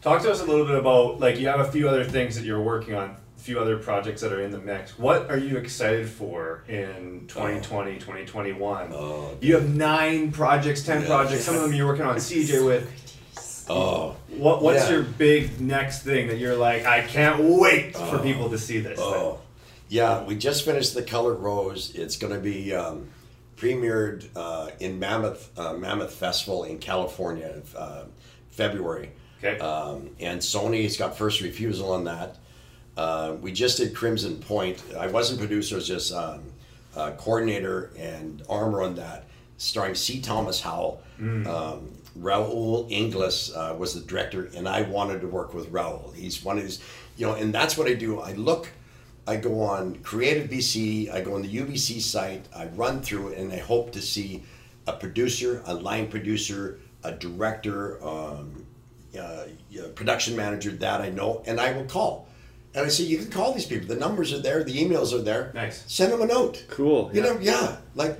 Talk 0.00 0.22
to 0.22 0.30
us 0.32 0.40
a 0.40 0.44
little 0.44 0.66
bit 0.66 0.76
about 0.76 1.20
like 1.20 1.38
you 1.40 1.48
have 1.48 1.60
a 1.60 1.70
few 1.70 1.88
other 1.88 2.04
things 2.04 2.34
that 2.36 2.44
you're 2.44 2.60
working 2.62 2.94
on, 2.94 3.10
a 3.36 3.40
few 3.40 3.58
other 3.60 3.76
projects 3.78 4.20
that 4.22 4.32
are 4.32 4.40
in 4.42 4.50
the 4.52 4.58
mix. 4.58 4.98
What 4.98 5.30
are 5.30 5.38
you 5.38 5.56
excited 5.58 6.08
for 6.08 6.64
in 6.68 7.24
2020, 7.28 7.94
2021? 7.98 8.92
Oh. 8.92 9.36
You 9.40 9.54
have 9.54 9.68
nine 9.74 10.32
projects, 10.32 10.82
ten 10.84 11.02
Yeah. 11.02 11.06
projects. 11.08 11.44
Some 11.44 11.54
of 11.56 11.62
them 11.62 11.72
you're 11.72 11.86
working 11.86 12.04
on 12.04 12.16
CJ 12.16 12.64
with. 12.66 12.88
Oh, 13.68 14.16
What 14.28 14.62
What's 14.62 14.84
Yeah. 14.88 14.94
your 14.96 15.02
big 15.02 15.60
next 15.60 16.02
thing 16.02 16.28
that 16.28 16.38
you're 16.38 16.56
like? 16.56 16.84
I 16.86 17.02
can't 17.02 17.40
wait 17.44 17.94
for 17.96 18.16
Oh. 18.16 18.22
people 18.22 18.50
to 18.50 18.58
see 18.58 18.80
this. 18.80 18.98
oh, 19.00 19.38
yeah. 19.88 20.24
We 20.24 20.36
just 20.36 20.64
finished 20.64 20.94
the 20.94 21.02
Colored 21.02 21.38
Rose. 21.38 21.92
It's 21.94 22.16
gonna 22.16 22.38
be 22.40 22.74
um, 22.74 23.08
premiered 23.56 24.24
uh, 24.34 24.70
in 24.80 24.98
Mammoth 24.98 25.50
uh, 25.58 25.74
Mammoth 25.74 26.14
Festival 26.14 26.64
in 26.64 26.78
California, 26.78 27.60
uh, 27.76 28.04
February. 28.50 29.12
Okay. 29.44 29.58
Um, 29.58 30.10
and 30.20 30.40
Sony's 30.40 30.96
got 30.96 31.16
first 31.18 31.40
refusal 31.40 31.92
on 31.92 32.04
that. 32.04 32.36
Uh, 32.96 33.34
we 33.40 33.52
just 33.52 33.78
did 33.78 33.94
Crimson 33.94 34.36
Point. 34.38 34.82
I 34.98 35.06
wasn't 35.08 35.38
producer, 35.40 35.74
I 35.74 35.78
was 35.78 35.86
just 35.88 36.12
um, 36.12 36.42
uh, 36.96 37.12
coordinator 37.12 37.90
and 37.98 38.42
armor 38.48 38.82
on 38.82 38.94
that, 38.96 39.26
starring 39.56 39.94
C. 39.94 40.20
Thomas 40.20 40.60
Howell. 40.60 41.02
Um, 41.20 41.92
Raul 42.18 42.90
Inglis 42.90 43.54
uh, 43.54 43.74
was 43.78 43.94
the 43.94 44.00
director, 44.00 44.50
and 44.54 44.68
I 44.68 44.82
wanted 44.82 45.20
to 45.22 45.28
work 45.28 45.54
with 45.54 45.72
Raul. 45.72 46.14
He's 46.14 46.44
one 46.44 46.58
of 46.58 46.64
these, 46.64 46.80
you 47.16 47.26
know, 47.26 47.34
and 47.34 47.54
that's 47.54 47.76
what 47.76 47.86
I 47.86 47.94
do. 47.94 48.20
I 48.20 48.32
look, 48.32 48.68
I 49.26 49.36
go 49.36 49.60
on 49.62 49.96
Creative 50.02 50.48
BC, 50.50 51.12
I 51.12 51.20
go 51.20 51.34
on 51.34 51.42
the 51.42 51.56
UBC 51.56 52.00
site, 52.00 52.46
I 52.54 52.66
run 52.66 53.00
through 53.02 53.28
it, 53.28 53.38
and 53.38 53.52
I 53.52 53.58
hope 53.58 53.92
to 53.92 54.02
see 54.02 54.42
a 54.86 54.92
producer, 54.92 55.62
a 55.66 55.74
line 55.74 56.08
producer, 56.08 56.80
a 57.04 57.12
director, 57.12 58.02
um, 58.04 58.66
uh, 59.18 59.44
production 59.94 60.36
manager 60.36 60.70
that 60.70 61.00
I 61.00 61.08
know, 61.10 61.42
and 61.46 61.60
I 61.60 61.72
will 61.72 61.84
call. 61.84 62.28
And 62.74 62.86
I 62.86 62.88
say, 62.88 63.04
you 63.04 63.18
can 63.18 63.30
call 63.30 63.52
these 63.52 63.66
people. 63.66 63.86
The 63.86 63.96
numbers 63.96 64.32
are 64.32 64.38
there, 64.38 64.64
the 64.64 64.74
emails 64.74 65.12
are 65.12 65.22
there. 65.22 65.52
Nice. 65.54 65.84
Send 65.86 66.12
them 66.12 66.22
a 66.22 66.26
note. 66.26 66.64
Cool. 66.70 67.10
You 67.12 67.22
yeah. 67.22 67.32
know, 67.32 67.38
yeah, 67.40 67.76
like 67.94 68.18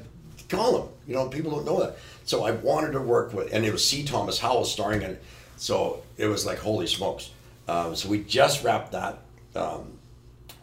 call 0.49 0.79
them. 0.79 0.89
You 1.07 1.15
know, 1.15 1.29
people 1.29 1.51
don't 1.51 1.65
know 1.65 1.81
that. 1.81 1.97
So 2.25 2.45
I 2.45 2.53
wanted 2.53 2.93
to 2.93 3.01
work 3.01 3.33
with, 3.33 3.53
and 3.53 3.65
it 3.65 3.73
was 3.73 3.87
C. 3.87 4.05
Thomas 4.05 4.39
Howell 4.39 4.65
starring 4.65 5.03
in 5.03 5.13
it. 5.13 5.23
So 5.57 6.03
it 6.17 6.27
was 6.27 6.47
like 6.47 6.59
holy 6.59 6.87
smokes. 6.87 7.31
Um, 7.69 7.95
so 7.95 8.09
we 8.09 8.23
just 8.25 8.65
wrapped 8.65 8.93
that. 8.93 9.19
Um, 9.55 9.99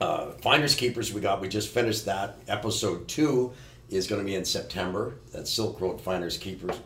uh, 0.01 0.31
Finders 0.41 0.75
Keepers, 0.75 1.13
we 1.13 1.21
got. 1.21 1.41
We 1.41 1.47
just 1.49 1.69
finished 1.69 2.05
that. 2.05 2.37
Episode 2.47 3.07
two 3.07 3.51
is 3.89 4.07
going 4.07 4.21
to 4.21 4.25
be 4.25 4.35
in 4.35 4.45
September. 4.45 5.15
That's 5.31 5.49
Silk 5.51 5.81
Road 5.81 5.99
Finders 5.99 6.37
Keepers. 6.37 6.77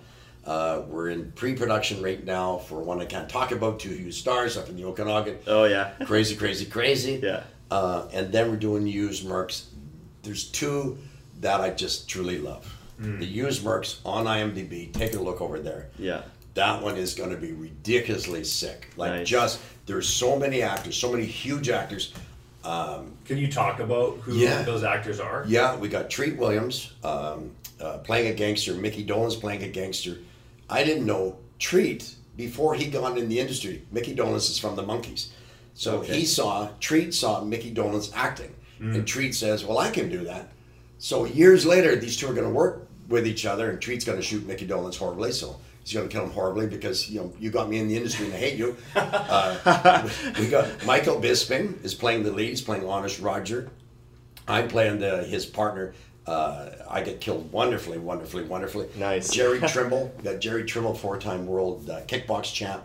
Uh, 0.45 0.81
we're 0.87 1.09
in 1.09 1.31
pre-production 1.33 2.01
right 2.01 2.23
now 2.25 2.57
for 2.57 2.81
one 2.81 2.99
I 2.99 3.05
can't 3.05 3.29
talk 3.29 3.51
about. 3.51 3.79
Two 3.79 3.89
huge 3.89 4.19
stars 4.19 4.57
up 4.57 4.67
in 4.69 4.75
the 4.75 4.85
Okanagan. 4.85 5.37
Oh 5.47 5.63
yeah. 5.63 5.91
crazy, 6.05 6.35
crazy, 6.35 6.65
crazy. 6.65 7.19
Yeah. 7.23 7.43
Uh, 7.71 8.07
and 8.11 8.31
then 8.31 8.49
we're 8.51 8.57
doing 8.57 8.85
used 8.85 9.25
mercs. 9.25 9.65
There's 10.21 10.45
two 10.45 10.97
that 11.41 11.61
I 11.61 11.69
just 11.69 12.09
truly 12.09 12.39
love. 12.39 12.72
The 12.99 13.25
used 13.25 13.63
mercs 13.63 13.97
on 14.05 14.25
IMDb. 14.25 14.91
Take 14.93 15.13
a 15.15 15.19
look 15.19 15.41
over 15.41 15.59
there. 15.59 15.89
Yeah. 15.97 16.21
That 16.53 16.81
one 16.83 16.95
is 16.97 17.15
going 17.15 17.31
to 17.31 17.37
be 17.37 17.51
ridiculously 17.51 18.43
sick. 18.43 18.89
Like 18.95 19.11
Nice. 19.11 19.27
just 19.27 19.59
there's 19.87 20.07
so 20.07 20.37
many 20.37 20.61
actors, 20.61 20.95
so 20.95 21.11
many 21.11 21.25
huge 21.25 21.69
actors. 21.69 22.13
Can 22.63 23.37
you 23.37 23.51
talk 23.51 23.79
about 23.79 24.17
who 24.19 24.33
Yeah. 24.37 24.61
those 24.63 24.83
actors 24.83 25.19
are? 25.19 25.43
Yeah, 25.47 25.75
we 25.75 25.89
got 25.89 26.09
Treat 26.09 26.37
Williams 26.37 26.93
um, 27.03 27.51
uh, 27.81 27.97
playing 27.99 28.31
a 28.31 28.33
gangster. 28.35 28.73
Mickey 28.75 29.05
Dolenz 29.05 29.39
playing 29.39 29.63
a 29.63 29.67
gangster. 29.69 30.17
I 30.69 30.83
didn't 30.83 31.05
know 31.05 31.37
Treat 31.59 32.15
before 32.37 32.75
he 32.75 32.85
got 32.85 33.17
in 33.17 33.27
the 33.29 33.39
industry. 33.39 33.83
Mickey 33.91 34.15
Dolenz 34.15 34.49
is 34.49 34.57
from 34.57 34.75
the 34.75 34.83
Monkees, 34.83 35.27
so 35.73 35.97
Okay. 35.97 36.19
he 36.19 36.25
saw 36.25 36.69
Treat 36.79 37.13
saw 37.13 37.43
Mickey 37.43 37.73
Dolenz 37.73 38.11
acting, 38.15 38.53
and 38.79 39.05
Treat 39.07 39.33
says, 39.35 39.63
"Well, 39.65 39.77
I 39.77 39.89
can 39.91 40.09
do 40.09 40.23
that." 40.25 40.49
So 41.03 41.25
years 41.25 41.65
later, 41.65 41.97
these 41.97 42.15
two 42.15 42.29
are 42.29 42.33
going 42.33 42.47
to 42.47 42.53
work 42.53 42.87
with 43.09 43.27
each 43.27 43.45
other, 43.45 43.69
and 43.69 43.81
Treat's 43.81 44.05
going 44.05 44.17
to 44.17 44.23
shoot 44.23 44.47
Mickey 44.47 44.65
Dolenz 44.65 44.95
horribly. 44.95 45.33
So 45.33 45.59
he's 45.83 45.93
going 45.93 46.07
to 46.07 46.13
kill 46.13 46.23
him 46.23 46.31
horribly 46.31 46.65
because 46.65 47.09
you 47.09 47.19
know 47.19 47.33
you 47.37 47.51
got 47.51 47.69
me 47.69 47.79
in 47.79 47.89
the 47.89 47.97
industry 47.97 48.27
and 48.27 48.33
I 48.33 48.37
hate 48.37 48.57
you. 48.57 48.77
Uh, 48.95 50.09
we 50.39 50.47
got 50.47 50.85
Michael 50.85 51.19
Bisping 51.19 51.83
is 51.83 51.93
playing 51.93 52.23
the 52.23 52.31
lead. 52.31 52.47
He's 52.47 52.61
playing 52.61 52.87
Honest 52.87 53.19
Roger. 53.19 53.69
I'm 54.47 54.69
playing 54.69 54.99
the 54.99 55.25
his 55.25 55.45
partner. 55.45 55.93
Uh, 56.25 56.69
I 56.89 57.01
get 57.01 57.19
killed 57.19 57.51
wonderfully, 57.51 57.97
wonderfully, 57.97 58.45
wonderfully. 58.45 58.87
Nice. 58.95 59.29
Jerry 59.29 59.59
Trimble, 59.67 60.09
we 60.15 60.23
got 60.23 60.39
Jerry 60.39 60.63
Trimble, 60.63 60.93
four-time 60.93 61.47
world 61.47 61.89
uh, 61.89 61.99
kickbox 62.03 62.53
champ. 62.53 62.81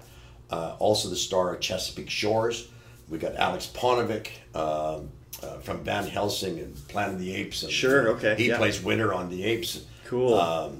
Uh, 0.50 0.74
also 0.80 1.08
the 1.08 1.14
star 1.14 1.54
of 1.54 1.60
Chesapeake 1.60 2.10
Shores. 2.10 2.66
We 3.08 3.18
got 3.18 3.36
Aleks 3.36 3.70
Paunovic 3.70 4.30
um, 4.56 5.10
uh, 5.42 5.58
from 5.58 5.84
Van 5.84 6.06
Helsing 6.06 6.58
and 6.58 6.88
Planet 6.88 7.14
of 7.14 7.20
the 7.20 7.34
Apes. 7.34 7.62
And, 7.62 7.72
Sure, 7.72 8.08
okay, 8.10 8.34
He 8.36 8.48
yeah. 8.48 8.56
plays 8.56 8.82
Winter 8.82 9.12
on 9.14 9.28
the 9.30 9.44
Apes. 9.44 9.84
Cool. 10.06 10.34
Um, 10.34 10.78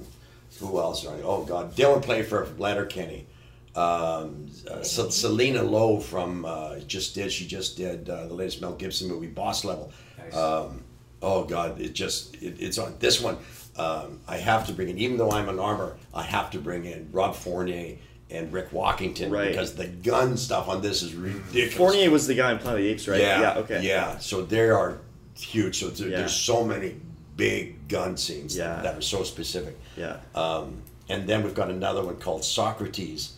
who 0.59 0.79
else? 0.79 1.05
Are 1.05 1.15
Oh 1.23 1.43
God, 1.43 1.75
Dylan 1.75 2.01
Playfair 2.01 2.45
for 2.45 2.55
Letterkenny. 2.59 3.25
Um, 3.75 4.47
uh, 4.69 4.81
Se- 4.83 5.11
Selina 5.11 5.63
Lo 5.63 5.99
from 5.99 6.43
uh, 6.43 6.79
just 6.79 7.15
did 7.15 7.31
she 7.31 7.45
just 7.47 7.77
did 7.77 8.09
uh, 8.09 8.27
the 8.27 8.33
latest 8.33 8.61
Mel 8.61 8.73
Gibson 8.73 9.07
movie 9.07 9.27
Boss 9.27 9.63
Level. 9.63 9.91
Nice. 10.17 10.35
Um, 10.35 10.83
oh 11.21 11.43
God, 11.45 11.79
it 11.79 11.93
just 11.93 12.35
it, 12.41 12.55
it's 12.59 12.77
on 12.77 12.95
this 12.99 13.21
one. 13.21 13.37
Um, 13.77 14.19
I 14.27 14.37
have 14.37 14.65
to 14.67 14.73
bring 14.73 14.89
in, 14.89 14.97
even 14.97 15.17
though 15.17 15.31
I'm 15.31 15.47
an 15.47 15.59
armor, 15.59 15.95
I 16.13 16.23
have 16.23 16.51
to 16.51 16.59
bring 16.59 16.83
in 16.85 17.09
Rob 17.13 17.35
Fournier 17.35 17.95
and 18.31 18.53
Rick 18.53 18.71
Walkington 18.71 19.31
Right. 19.31 19.49
because 19.49 19.73
the 19.75 19.87
gun 19.87 20.37
stuff 20.37 20.67
on 20.67 20.81
this 20.81 21.01
is 21.01 21.15
ridiculous. 21.15 21.73
Fournier 21.73 22.11
was 22.11 22.27
the 22.27 22.35
guy 22.35 22.51
in 22.51 22.59
Planet 22.59 22.79
of 22.79 22.85
the 22.85 22.91
Apes, 22.91 23.07
right? 23.07 23.19
Yeah, 23.21 23.41
Yeah. 23.41 23.57
Okay. 23.59 23.81
Yeah, 23.87 24.17
so 24.19 24.41
they 24.43 24.69
are 24.69 24.99
huge. 25.35 25.79
So 25.79 25.89
there, 25.89 26.09
Yeah. 26.09 26.17
there's 26.19 26.35
so 26.35 26.63
many 26.63 26.95
big 27.37 27.87
gun 27.87 28.17
scenes 28.17 28.55
Yeah. 28.55 28.81
that, 28.83 28.97
are 28.97 29.01
so 29.01 29.23
specific. 29.23 29.77
Yeah. 29.97 30.17
Um, 30.35 30.81
and 31.07 31.27
then 31.27 31.43
we've 31.43 31.55
got 31.55 31.69
another 31.69 32.03
one 32.03 32.17
called 32.17 32.43
Socrates. 32.45 33.33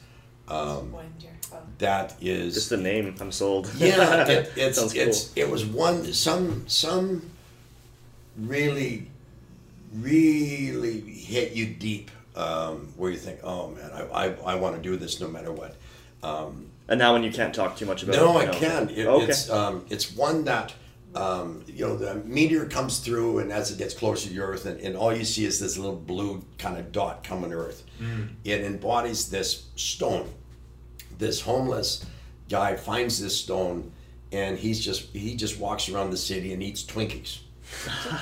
Um, 0.47 0.93
that 1.77 2.15
is 2.21 2.55
Just 2.55 2.69
the 2.69 2.77
name, 2.77 3.15
I'm 3.21 3.31
sold. 3.31 3.69
yeah, 3.77 4.27
it, 4.27 4.51
it's 4.57 4.77
Sounds 4.79 4.93
cool. 4.93 5.01
it's 5.03 5.31
it 5.35 5.49
was 5.49 5.65
one 5.65 6.11
some 6.13 6.65
some 6.67 7.29
really 8.37 9.07
really 9.93 11.01
hit 11.01 11.53
you 11.53 11.65
deep 11.67 12.11
um, 12.35 12.93
where 12.95 13.11
you 13.11 13.17
think, 13.17 13.39
oh 13.43 13.69
man, 13.69 13.91
I, 13.91 14.25
I, 14.25 14.35
I 14.45 14.55
want 14.55 14.75
to 14.75 14.81
do 14.81 14.95
this 14.97 15.19
no 15.19 15.27
matter 15.27 15.51
what. 15.51 15.75
Um, 16.23 16.69
And 16.87 16.99
now, 16.99 17.13
when 17.13 17.23
you 17.23 17.31
can't 17.31 17.53
talk 17.53 17.77
too 17.77 17.85
much 17.85 18.03
about 18.03 18.15
no, 18.15 18.39
it, 18.39 18.49
I 18.49 18.53
can. 18.53 18.89
It, 18.89 19.07
okay. 19.07 19.25
It's 19.25 19.49
um, 19.49 19.85
it's 19.89 20.15
one 20.15 20.43
that 20.45 20.73
um, 21.15 21.63
you 21.67 21.85
know 21.87 21.95
the 21.95 22.15
meteor 22.25 22.65
comes 22.65 22.99
through, 22.99 23.39
and 23.39 23.51
as 23.51 23.71
it 23.71 23.77
gets 23.77 23.93
closer 23.93 24.27
to 24.27 24.33
the 24.33 24.41
Earth, 24.41 24.65
and, 24.65 24.79
and 24.81 24.95
all 24.95 25.15
you 25.15 25.25
see 25.25 25.45
is 25.45 25.59
this 25.59 25.77
little 25.77 25.95
blue 25.95 26.43
kind 26.57 26.77
of 26.77 26.91
dot 26.91 27.23
coming 27.23 27.51
to 27.51 27.57
Earth. 27.57 27.83
It 28.43 28.61
embodies 28.61 29.29
this 29.29 29.67
stone. 29.75 30.29
This 31.17 31.41
homeless 31.41 32.05
guy 32.49 32.75
finds 32.75 33.21
this 33.21 33.37
stone, 33.37 33.91
and 34.31 34.57
he's 34.57 34.83
just 34.83 35.09
he 35.13 35.35
just 35.35 35.59
walks 35.59 35.89
around 35.89 36.11
the 36.11 36.17
city 36.17 36.53
and 36.53 36.61
eats 36.63 36.83
Twinkies. 36.83 37.39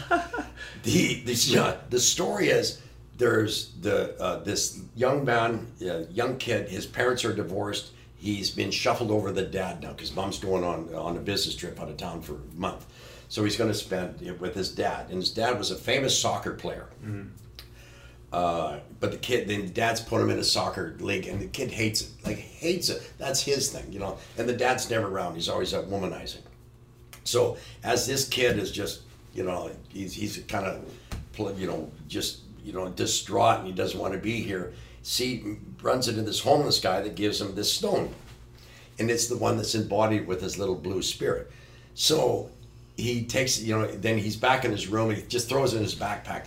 the 0.84 1.22
the, 1.24 1.34
yeah, 1.34 1.78
the 1.90 2.00
story 2.00 2.50
is 2.50 2.82
there's 3.20 3.74
the 3.82 4.20
uh, 4.20 4.40
this 4.40 4.82
young 4.96 5.24
man, 5.24 5.68
uh, 5.82 6.06
young 6.10 6.38
kid. 6.38 6.70
His 6.70 6.88
parents 6.88 7.24
are 7.24 7.34
divorced. 7.34 7.92
He's 8.16 8.50
been 8.50 8.72
shuffled 8.72 9.12
over 9.12 9.32
the 9.32 9.44
dad 9.44 9.84
now 9.84 9.92
because 9.92 10.16
mom's 10.16 10.40
going 10.40 10.64
on 10.64 10.94
on 10.96 11.16
a 11.16 11.20
business 11.20 11.56
trip 11.56 11.80
out 11.80 11.90
of 11.90 11.98
town 11.98 12.22
for 12.22 12.36
a 12.36 12.56
month. 12.56 12.86
So 13.28 13.44
he's 13.44 13.56
going 13.56 13.70
to 13.70 13.78
spend 13.78 14.22
it 14.24 14.42
with 14.42 14.56
his 14.56 14.72
dad, 14.72 15.08
and 15.10 15.18
his 15.20 15.30
dad 15.30 15.58
was 15.60 15.70
a 15.70 15.76
famous 15.76 16.20
soccer 16.20 16.54
player. 16.54 16.88
Uh, 18.32 18.80
but 19.00 19.12
the 19.12 19.18
kid, 19.18 19.48
then 19.48 19.72
dad's 19.74 20.02
put 20.02 20.22
him 20.22 20.30
in 20.30 20.40
a 20.40 20.44
soccer 20.44 20.96
league, 21.00 21.28
and 21.28 21.42
the 21.42 21.48
kid 21.48 21.72
hates 21.72 22.02
it. 22.02 22.10
Like 22.26 22.38
hates 22.38 22.90
it. 22.90 23.12
That's 23.18 23.42
his 23.42 23.70
thing, 23.70 23.92
you 23.92 24.00
know. 24.00 24.18
And 24.38 24.48
the 24.48 24.54
dad's 24.54 24.90
never 24.90 25.08
around. 25.08 25.36
He's 25.36 25.50
always 25.50 25.74
out 25.74 25.90
womanizing. 25.90 26.42
So 27.24 27.58
as 27.84 28.08
this 28.08 28.28
kid 28.28 28.58
is 28.58 28.72
just, 28.72 29.02
you 29.34 29.44
know, 29.44 29.72
he's 29.90 30.14
he's 30.14 30.38
kind 30.48 30.66
of, 30.66 31.60
you 31.60 31.68
know, 31.68 31.92
just 32.08 32.42
you 32.70 32.76
know 32.76 32.88
distraught, 32.90 33.58
and 33.60 33.68
he 33.68 33.74
doesn't 33.74 34.00
want 34.00 34.14
to 34.14 34.20
be 34.20 34.42
here. 34.42 34.74
See, 35.02 35.58
runs 35.82 36.08
into 36.08 36.22
this 36.22 36.40
homeless 36.42 36.80
guy 36.80 37.02
that 37.02 37.16
gives 37.16 37.42
him 37.42 37.56
this 37.56 37.74
stone, 37.74 38.14
and 39.00 39.10
it's 39.10 39.28
the 39.28 39.38
one 39.38 39.58
that's 39.58 39.74
embodied 39.74 40.28
with 40.28 40.42
his 40.42 40.60
little 40.60 40.76
blue 40.76 41.02
spirit. 41.02 41.50
So 41.96 42.52
he 42.96 43.24
takes, 43.26 43.60
you 43.60 43.76
know, 43.76 43.88
then 43.88 44.20
he's 44.20 44.36
back 44.36 44.66
in 44.66 44.72
his 44.72 44.88
room, 44.88 45.10
and 45.10 45.18
he 45.18 45.26
just 45.26 45.50
throws 45.50 45.74
it 45.74 45.78
in 45.78 45.84
his 45.84 45.96
backpack. 45.96 46.46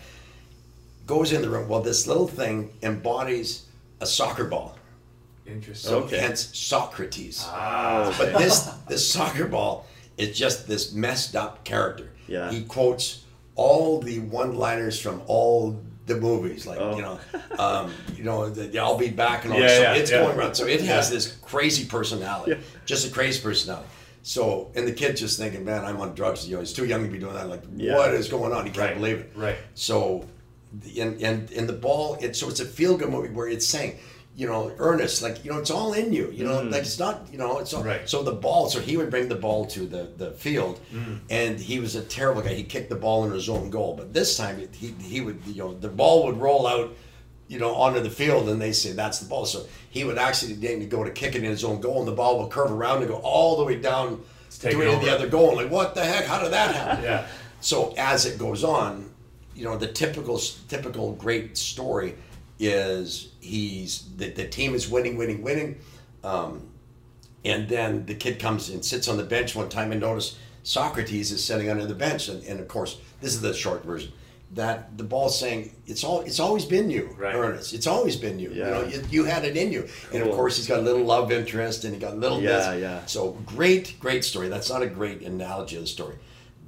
Goes 1.07 1.33
in 1.33 1.43
the 1.43 1.51
room. 1.51 1.69
Well, 1.69 1.81
this 1.83 2.07
little 2.07 2.29
thing 2.29 2.71
embodies 2.83 3.67
a 4.01 4.07
soccer 4.07 4.45
ball. 4.45 4.79
Interesting. 5.45 5.91
So 5.91 5.99
Okay. 6.05 6.19
hence 6.21 6.57
Socrates. 6.57 7.43
Ah, 7.49 8.15
But 8.17 8.39
this 8.39 8.69
this 8.87 9.11
soccer 9.11 9.47
ball 9.49 9.87
is 10.17 10.39
just 10.39 10.69
this 10.69 10.93
messed 10.93 11.35
up 11.35 11.65
character. 11.65 12.11
Yeah. 12.29 12.53
He 12.53 12.63
quotes 12.63 13.25
all 13.57 14.01
the 14.01 14.21
one-liners 14.21 15.01
from 15.01 15.21
all 15.27 15.81
the 16.07 16.17
movies, 16.17 16.67
like 16.67 16.79
Oh. 16.81 16.97
you 16.97 17.03
know, 17.03 17.19
um, 17.59 17.93
you 18.17 18.25
know, 18.25 18.49
the, 18.51 18.77
I'll 18.79 18.99
be 18.99 19.09
back 19.11 19.45
and 19.45 19.53
all. 19.53 19.61
Yeah, 19.61 19.67
that. 19.69 19.77
So 19.77 19.83
yeah, 19.83 19.95
it's 19.95 20.11
yeah. 20.11 20.23
going 20.25 20.39
around. 20.39 20.55
So 20.55 20.67
it 20.67 20.81
has 20.83 21.11
this 21.11 21.37
crazy 21.43 21.85
personality, 21.85 22.61
just 22.87 23.07
a 23.09 23.11
crazy 23.13 23.41
personality. 23.43 23.89
So 24.23 24.71
and 24.75 24.87
the 24.87 24.93
kid 24.93 25.17
just 25.17 25.39
thinking, 25.39 25.65
man, 25.65 25.85
I'm 25.85 26.01
on 26.01 26.15
drugs. 26.15 26.47
You 26.49 26.55
know, 26.57 26.61
he's 26.61 26.73
too 26.73 26.87
young 26.87 27.05
to 27.05 27.11
be 27.11 27.19
doing 27.19 27.35
that. 27.35 27.49
Like, 27.49 27.65
what 27.67 28.15
is 28.15 28.29
going 28.29 28.53
on? 28.53 28.65
He 28.67 28.71
can't 28.71 28.79
Right, 28.91 28.95
believe 28.95 29.19
it. 29.19 29.33
right. 29.35 29.57
So, 29.75 30.25
the- 30.81 31.01
and 31.01 31.21
and 31.23 31.51
and 31.53 31.69
the 31.69 31.73
ball, 31.73 32.17
it 32.21 32.35
so 32.37 32.49
it's 32.49 32.61
a 32.61 32.65
feel 32.65 32.97
good 32.97 33.11
movie 33.11 33.29
where 33.31 33.49
it's 33.49 33.67
saying, 33.67 33.99
you 34.35 34.47
know, 34.47 34.73
earnest, 34.79 35.23
like 35.23 35.45
you 35.45 35.51
know, 35.51 35.59
it's 35.59 35.71
all 35.71 35.93
in 35.93 36.13
you. 36.13 36.31
You 36.31 36.45
know, 36.45 36.63
like 36.63 36.83
it's 36.83 36.99
not, 36.99 37.27
you 37.31 37.39
know, 37.39 37.59
it's 37.59 37.75
all. 37.75 37.85
Right. 37.85 38.09
So 38.09 38.23
the 38.23 38.33
ball, 38.33 38.69
so 38.71 38.81
he 38.81 38.97
would 38.97 39.11
bring 39.11 39.29
the 39.29 39.35
ball 39.35 39.67
to 39.67 39.87
the 39.87 40.11
the 40.17 40.31
field, 40.33 40.81
and 41.29 41.61
he 41.61 41.81
was 41.81 41.97
a 41.97 42.03
terrible 42.03 42.43
guy. 42.43 42.55
He 42.55 42.65
kicked 42.65 42.89
the 42.89 42.97
ball 42.97 43.25
in 43.25 43.33
his 43.33 43.49
own 43.49 43.71
goal, 43.71 43.95
but 43.95 44.15
this 44.15 44.37
time 44.37 44.67
he 44.73 44.95
he 45.03 45.21
would, 45.21 45.41
you 45.47 45.63
know, 45.63 45.75
the 45.75 45.89
ball 45.89 46.27
would 46.27 46.39
roll 46.39 46.67
out. 46.67 46.95
You 47.49 47.59
know, 47.59 47.75
onto 47.75 48.01
the 48.01 48.09
field, 48.09 48.49
and 48.49 48.63
they 48.63 48.73
say 48.73 48.93
that's 48.93 49.19
the 49.19 49.29
ball. 49.29 49.45
So 49.45 49.67
he 49.91 50.05
would 50.05 50.17
actually 50.17 50.55
go 50.87 51.05
to 51.05 51.11
kick 51.11 51.35
it 51.35 51.45
in 51.45 51.51
his 51.51 51.65
own 51.65 51.83
goal, 51.83 51.99
and 51.99 52.09
the 52.09 52.13
ball 52.13 52.41
would 52.41 52.51
curve 52.51 52.73
around 52.73 52.99
and 52.99 53.09
go 53.09 53.17
all 53.17 53.59
the 53.59 53.65
way 53.65 53.77
down 53.79 54.23
to 54.61 54.69
the 54.69 55.13
other 55.15 55.29
goal. 55.29 55.49
And 55.51 55.57
like, 55.59 55.71
what 55.71 55.95
the 55.95 56.03
heck? 56.03 56.25
How 56.25 56.41
did 56.43 56.53
that 56.53 56.75
happen? 56.75 57.05
Yeah. 57.05 57.27
So 57.61 57.93
as 57.99 58.25
it 58.25 58.39
goes 58.39 58.65
on, 58.65 59.13
you 59.55 59.65
know, 59.65 59.77
the 59.77 59.89
typical 59.89 60.39
typical 60.69 61.13
great 61.13 61.59
story 61.59 62.15
is 62.59 63.33
he's 63.41 64.09
the, 64.17 64.31
the 64.31 64.47
team 64.47 64.75
is 64.75 64.89
winning, 64.89 65.17
winning, 65.17 65.43
winning, 65.43 65.79
um, 66.25 66.69
and 67.45 67.69
then 67.69 68.07
the 68.07 68.15
kid 68.15 68.39
comes 68.39 68.69
and 68.71 68.85
sits 68.85 69.09
on 69.09 69.17
the 69.17 69.25
bench 69.25 69.55
one 69.57 69.69
time 69.69 69.91
and 69.93 70.01
notice 70.01 70.39
Socrates 70.63 71.33
is 71.33 71.43
sitting 71.45 71.69
under 71.71 71.87
the 71.87 71.95
bench, 71.95 72.29
and, 72.29 72.43
and 72.45 72.61
of 72.61 72.69
course 72.69 72.99
this 73.21 73.35
is 73.35 73.41
the 73.41 73.53
short 73.53 73.85
version. 73.85 74.13
That 74.55 74.99
the 74.99 75.03
ball's 75.05 75.39
saying 75.39 75.75
it's 75.87 76.05
all 76.05 76.21
it's 76.21 76.39
always 76.39 76.65
been 76.67 76.91
you, 76.91 77.17
Right. 77.19 77.35
Ernest. 77.35 77.73
It's 77.73 77.87
always 77.87 78.17
been 78.17 78.39
you. 78.39 78.51
Yeah. 78.51 78.67
You 78.67 78.71
know, 78.71 78.85
you, 78.85 79.03
you 79.11 79.25
had 79.25 79.45
it 79.47 79.57
in 79.57 79.73
you, 79.73 79.89
and 80.13 80.23
of 80.23 80.31
course 80.37 80.57
he's 80.59 80.69
got 80.69 80.79
a 80.79 80.83
little 80.83 81.03
love 81.05 81.33
interest, 81.33 81.85
and 81.85 81.95
he 81.95 81.99
got 81.99 82.13
a 82.13 82.17
little 82.17 82.41
Yeah, 82.41 82.71
this. 82.73 82.81
yeah. 82.83 83.07
So 83.07 83.31
great, 83.47 83.97
great 83.99 84.25
story. 84.25 84.49
That's 84.49 84.69
not 84.71 84.83
a 84.83 84.87
great 84.87 85.23
analogy 85.23 85.77
of 85.77 85.83
the 85.83 85.89
story, 85.89 86.17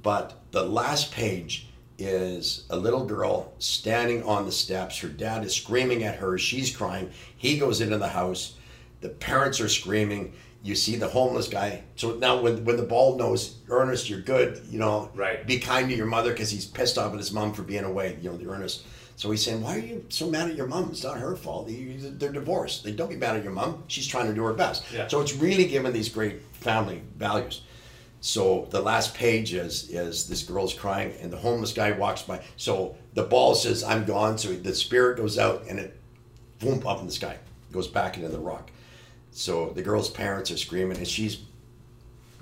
but 0.01 0.41
the 0.51 0.63
last 0.63 1.11
page 1.13 1.67
is 1.97 2.65
a 2.69 2.77
little 2.77 3.05
girl 3.05 3.53
standing 3.59 4.23
on 4.23 4.45
the 4.45 4.51
steps. 4.51 4.99
Her 4.99 5.07
dad 5.07 5.43
is 5.45 5.55
screaming 5.55 6.03
at 6.03 6.15
her. 6.17 6.37
She's 6.37 6.75
crying. 6.75 7.11
He 7.37 7.57
goes 7.57 7.81
into 7.81 7.97
the 7.97 8.09
house. 8.09 8.55
The 9.01 9.09
parents 9.09 9.61
are 9.61 9.69
screaming. 9.69 10.33
You 10.63 10.75
see 10.75 10.95
the 10.95 11.07
homeless 11.07 11.47
guy. 11.47 11.83
So 11.95 12.15
now, 12.15 12.41
when 12.41 12.65
when 12.65 12.75
the 12.77 12.83
ball 12.83 13.17
knows, 13.17 13.57
Ernest, 13.69 14.09
you're 14.09 14.21
good. 14.21 14.63
You 14.69 14.79
know, 14.79 15.11
Right. 15.13 15.45
Be 15.45 15.59
kind 15.59 15.87
to 15.89 15.95
your 15.95 16.07
mother 16.07 16.31
because 16.31 16.49
he's 16.49 16.65
pissed 16.65 16.97
off 16.97 17.13
at 17.13 17.19
his 17.19 17.31
mom 17.31 17.53
for 17.53 17.61
being 17.61 17.83
away. 17.83 18.17
You 18.21 18.31
know, 18.31 18.37
the 18.37 18.49
Ernest. 18.49 18.83
So 19.15 19.31
he's 19.31 19.45
saying, 19.45 19.61
"Why 19.61 19.75
are 19.75 19.79
you 19.79 20.05
so 20.09 20.27
mad 20.29 20.49
at 20.49 20.57
your 20.57 20.67
mom? 20.67 20.89
It's 20.89 21.03
not 21.03 21.17
her 21.19 21.35
fault. 21.35 21.69
They're 21.69 22.31
divorced. 22.31 22.83
They 22.83 22.91
don't 22.91 23.09
be 23.09 23.15
mad 23.15 23.37
at 23.37 23.43
your 23.43 23.53
mom. 23.53 23.83
She's 23.87 24.07
trying 24.07 24.27
to 24.27 24.33
do 24.33 24.43
her 24.43 24.53
best." 24.53 24.83
Yeah. 24.91 25.07
So 25.07 25.21
it's 25.21 25.35
really 25.35 25.65
giving 25.67 25.93
these 25.93 26.09
great 26.09 26.41
family 26.53 27.01
values. 27.15 27.61
So 28.25 28.67
the 28.71 28.81
last 28.81 29.13
page 29.13 29.53
is 29.53 29.87
is 29.91 30.27
this 30.27 30.41
girl's 30.41 30.73
crying 30.73 31.13
and 31.21 31.31
the 31.31 31.37
homeless 31.37 31.73
guy 31.73 31.91
walks 31.91 32.23
by. 32.23 32.41
So 32.57 32.95
the 33.13 33.21
ball 33.21 33.53
says 33.53 33.83
I'm 33.83 34.03
gone. 34.03 34.39
So 34.39 34.51
the 34.51 34.73
spirit 34.73 35.17
goes 35.17 35.37
out 35.37 35.65
and 35.69 35.77
it 35.77 35.95
boom 36.57 36.85
up 36.87 37.01
in 37.01 37.05
the 37.05 37.11
sky, 37.11 37.37
goes 37.71 37.87
back 37.87 38.17
into 38.17 38.29
the 38.29 38.39
rock. 38.39 38.71
So 39.29 39.69
the 39.75 39.83
girl's 39.83 40.09
parents 40.09 40.49
are 40.49 40.57
screaming 40.57 40.97
and 40.97 41.07
she's 41.07 41.37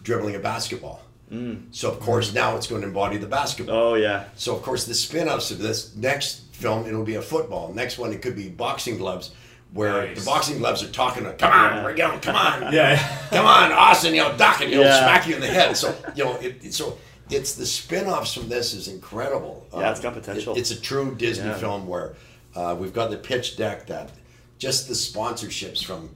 dribbling 0.03 0.35
a 0.35 0.39
basketball. 0.39 1.01
Mm. 1.29 1.63
So 1.71 1.91
of 1.91 1.99
course 1.99 2.33
now 2.33 2.55
it's 2.55 2.67
going 2.67 2.81
to 2.81 2.87
embody 2.87 3.17
the 3.17 3.27
basketball. 3.27 3.75
Oh 3.75 3.95
yeah. 3.95 4.29
So 4.37 4.55
of 4.55 4.61
course 4.61 4.85
the 4.85 4.93
spin-offs 4.93 5.51
of 5.51 5.59
this 5.59 5.97
next 5.97 6.55
film 6.55 6.87
it'll 6.87 7.03
be 7.03 7.15
a 7.15 7.21
football. 7.21 7.73
Next 7.73 7.97
one 7.97 8.13
it 8.13 8.21
could 8.21 8.37
be 8.37 8.47
boxing 8.47 8.97
gloves, 8.97 9.31
where 9.73 10.05
Nice. 10.07 10.19
the 10.19 10.25
boxing 10.25 10.57
gloves 10.59 10.83
are 10.83 10.89
talking. 10.89 11.23
Come 11.23 11.51
on, 11.51 11.77
Yeah. 11.77 11.83
we're 11.83 11.95
going. 11.95 12.19
Come 12.19 12.35
on, 12.35 12.61
Yeah. 12.73 12.97
come 13.31 13.45
on, 13.45 13.71
Austin, 13.71 14.13
you 14.13 14.21
know, 14.21 14.37
duck 14.37 14.61
and 14.61 14.69
he'll 14.69 14.81
Yeah. 14.83 14.99
smack 14.99 15.27
you 15.27 15.35
in 15.35 15.41
the 15.41 15.47
head. 15.47 15.75
So 15.75 15.95
you 16.15 16.23
know, 16.25 16.35
it, 16.35 16.57
it- 16.63 16.73
so 16.73 16.97
it's 17.29 17.53
the 17.55 17.65
spin-offs 17.65 18.33
from 18.33 18.49
this 18.49 18.73
is 18.73 18.87
incredible. 18.87 19.65
Yeah, 19.73 19.89
it's 19.91 19.99
got 19.99 20.09
Um, 20.13 20.19
potential. 20.21 20.53
it- 20.55 20.59
it's 20.59 20.71
a 20.71 20.79
true 20.79 21.15
Disney 21.17 21.47
Yeah. 21.47 21.57
film 21.57 21.87
where 21.87 22.13
uh, 22.55 22.75
we've 22.79 22.93
got 22.93 23.09
the 23.09 23.17
pitch 23.17 23.57
deck 23.57 23.87
that 23.87 24.11
just 24.59 24.87
the 24.87 24.93
sponsorships 24.93 25.83
from 25.83 26.09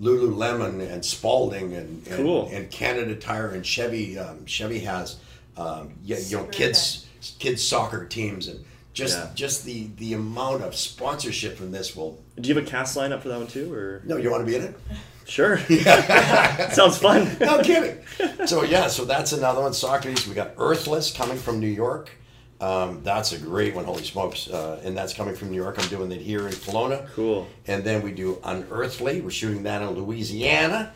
Lululemon 0.00 0.80
and 0.90 1.04
Spalding 1.04 1.74
and 1.74 2.06
and, 2.08 2.16
Cool. 2.16 2.48
and 2.52 2.70
Canada 2.70 3.14
Tire 3.14 3.48
and 3.50 3.64
Chevy 3.64 4.18
um, 4.18 4.44
Chevy 4.46 4.80
has 4.80 5.16
um, 5.56 5.92
yeah, 6.04 6.16
you 6.18 6.38
know 6.38 6.44
Superba. 6.44 6.52
kids 6.52 7.06
kids 7.38 7.62
soccer 7.66 8.06
teams 8.06 8.48
and 8.48 8.64
just 8.92 9.18
Yeah. 9.18 9.30
just 9.34 9.64
the 9.64 9.88
the 9.96 10.14
amount 10.14 10.62
of 10.62 10.74
sponsorship 10.76 11.56
from 11.56 11.70
this 11.72 11.94
will 11.96 12.18
Do 12.40 12.48
you 12.48 12.54
have 12.54 12.64
a 12.64 12.66
cast 12.68 12.96
lineup 12.96 13.22
for 13.22 13.28
that 13.28 13.38
one 13.38 13.46
too, 13.46 13.72
or 13.72 14.02
no 14.04 14.16
you 14.16 14.30
want 14.30 14.42
to 14.44 14.50
be 14.50 14.56
in 14.56 14.62
it 14.62 14.76
sure? 15.24 15.58
Sounds 16.72 16.98
fun. 16.98 17.36
no 17.40 17.62
kidding. 17.62 17.98
So 18.46 18.64
yeah, 18.64 18.88
so 18.88 19.04
that's 19.04 19.32
another 19.32 19.60
one. 19.62 19.72
Socrates. 19.72 20.26
We 20.26 20.34
got 20.34 20.52
Earthless 20.58 21.12
coming 21.12 21.36
from 21.38 21.60
New 21.60 21.68
York. 21.68 22.10
Um, 22.60 23.00
that's 23.02 23.32
a 23.32 23.38
great 23.38 23.74
one. 23.74 23.84
Holy 23.84 24.04
smokes! 24.04 24.48
Uh, 24.48 24.80
and 24.84 24.96
that's 24.96 25.12
coming 25.14 25.34
from 25.34 25.50
New 25.50 25.56
York. 25.56 25.80
I'm 25.82 25.88
doing 25.88 26.12
it 26.12 26.20
here 26.20 26.46
in 26.46 26.52
Kelowna. 26.52 27.08
Cool. 27.14 27.48
And 27.66 27.82
then 27.82 28.02
we 28.02 28.12
do 28.12 28.38
Unearthly. 28.44 29.20
We're 29.20 29.30
shooting 29.30 29.64
that 29.64 29.82
in 29.82 29.90
Louisiana. 29.90 30.92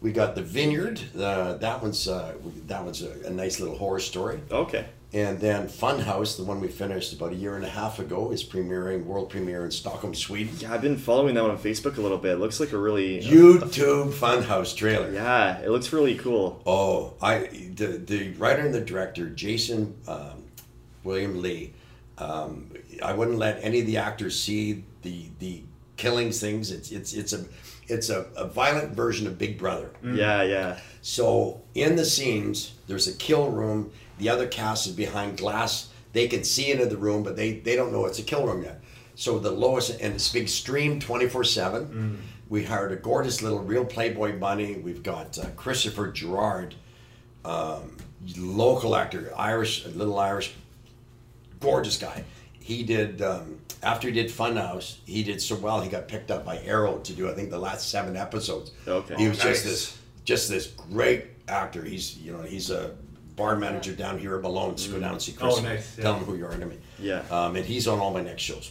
We 0.00 0.10
got 0.10 0.34
the 0.34 0.42
Vineyard. 0.42 1.00
Uh, 1.16 1.54
that 1.58 1.80
one's 1.80 2.08
uh, 2.08 2.34
that 2.66 2.82
one's 2.84 3.02
a, 3.02 3.12
a 3.26 3.30
nice 3.30 3.60
little 3.60 3.76
horror 3.76 4.00
story. 4.00 4.40
Okay. 4.50 4.86
And 5.14 5.38
then 5.38 5.68
Funhouse, 5.68 6.38
the 6.38 6.44
one 6.44 6.58
we 6.58 6.68
finished 6.68 7.12
about 7.12 7.32
a 7.32 7.34
year 7.34 7.54
and 7.56 7.64
a 7.66 7.68
half 7.68 7.98
ago, 7.98 8.30
is 8.30 8.42
premiering 8.42 9.04
world 9.04 9.28
premiere 9.28 9.62
in 9.64 9.70
Stockholm, 9.70 10.14
Sweden. 10.14 10.54
Yeah, 10.58 10.72
I've 10.72 10.80
been 10.80 10.96
following 10.96 11.34
that 11.34 11.42
one 11.42 11.50
on 11.50 11.58
Facebook 11.58 11.98
a 11.98 12.00
little 12.00 12.16
bit. 12.16 12.32
It 12.32 12.38
looks 12.38 12.60
like 12.60 12.72
a 12.72 12.78
really 12.78 13.20
YouTube 13.20 14.12
Funhouse 14.12 14.74
trailer. 14.74 15.12
Yeah, 15.12 15.60
it 15.60 15.68
looks 15.68 15.92
really 15.92 16.14
cool. 16.16 16.62
Oh, 16.64 17.12
I 17.20 17.70
the 17.74 17.98
the 17.98 18.32
writer 18.34 18.62
and 18.62 18.74
the 18.74 18.80
director 18.80 19.28
Jason 19.28 19.94
um, 20.08 20.44
William 21.04 21.42
Lee. 21.42 21.74
Um, 22.16 22.70
I 23.02 23.12
wouldn't 23.12 23.38
let 23.38 23.62
any 23.62 23.80
of 23.80 23.86
the 23.86 23.98
actors 23.98 24.40
see 24.40 24.84
the 25.02 25.26
the 25.40 25.62
killings 25.98 26.40
things. 26.40 26.70
It's 26.70 26.90
it's 26.90 27.12
it's 27.12 27.34
a 27.34 27.44
it's 27.86 28.08
a, 28.08 28.26
a 28.36 28.46
violent 28.46 28.94
version 28.94 29.26
of 29.26 29.36
Big 29.36 29.58
Brother. 29.58 29.90
Yeah, 30.02 30.42
yeah. 30.42 30.78
So 31.02 31.60
in 31.74 31.96
the 31.96 32.04
scenes, 32.04 32.74
there's 32.86 33.08
a 33.08 33.12
kill 33.12 33.50
room. 33.50 33.92
The 34.22 34.28
other 34.28 34.46
cast 34.46 34.86
is 34.86 34.92
behind 34.92 35.36
glass. 35.36 35.88
They 36.12 36.28
can 36.28 36.44
see 36.44 36.70
into 36.70 36.86
the 36.86 36.96
room, 36.96 37.24
but 37.24 37.34
they 37.34 37.54
they 37.54 37.74
don't 37.74 37.90
know 37.90 38.06
it's 38.06 38.20
a 38.20 38.22
kill 38.22 38.46
room 38.46 38.62
yet. 38.62 38.80
So 39.16 39.40
the 39.40 39.50
lowest 39.50 40.00
and 40.00 40.14
it's 40.14 40.28
big 40.32 40.48
stream 40.48 41.00
twenty 41.00 41.28
four 41.28 41.42
seven. 41.42 42.22
We 42.48 42.62
hired 42.62 42.92
a 42.92 42.96
gorgeous 42.96 43.42
little 43.42 43.58
real 43.58 43.84
Playboy 43.84 44.38
bunny. 44.38 44.76
We've 44.76 45.02
got 45.02 45.36
uh, 45.38 45.46
Christopher 45.56 46.12
Gerard, 46.12 46.76
um, 47.44 47.96
local 48.38 48.94
actor, 48.94 49.32
Irish, 49.36 49.84
little 49.86 50.18
Irish, 50.20 50.52
gorgeous 51.58 51.96
guy. 51.98 52.22
He 52.60 52.84
did 52.84 53.22
um, 53.22 53.58
after 53.82 54.06
he 54.06 54.14
did 54.14 54.28
Funhouse. 54.30 54.98
He 55.04 55.24
did 55.24 55.42
so 55.42 55.56
well. 55.56 55.80
He 55.80 55.88
got 55.90 56.06
picked 56.06 56.30
up 56.30 56.44
by 56.44 56.58
Arrow 56.58 56.98
to 56.98 57.12
do 57.12 57.28
I 57.28 57.34
think 57.34 57.50
the 57.50 57.58
last 57.58 57.90
seven 57.90 58.16
episodes. 58.16 58.70
Okay. 58.86 59.16
He 59.16 59.28
was 59.28 59.40
Oh, 59.40 59.48
just 59.48 59.64
this 59.64 59.98
just 60.24 60.48
this 60.48 60.68
great 60.68 61.24
actor. 61.48 61.82
He's 61.82 62.16
you 62.18 62.32
know 62.32 62.42
he's 62.42 62.70
a 62.70 62.94
bar 63.42 63.56
manager 63.56 63.92
down 63.92 64.18
here 64.18 64.36
at 64.36 64.42
Malone. 64.42 64.76
So 64.78 64.92
go 64.92 65.00
down 65.00 65.12
and 65.12 65.22
see 65.22 65.32
Chris. 65.32 65.56
Oh, 65.58 65.62
nice, 65.62 65.96
Tell 65.96 66.12
yeah. 66.12 66.18
him 66.20 66.24
who 66.24 66.36
you 66.36 66.46
are 66.46 66.56
to 66.56 66.66
me. 66.66 66.78
Yeah. 66.98 67.22
Um, 67.30 67.56
and 67.56 67.64
he's 67.64 67.88
on 67.88 67.98
all 67.98 68.12
my 68.12 68.22
next 68.22 68.42
shows. 68.42 68.70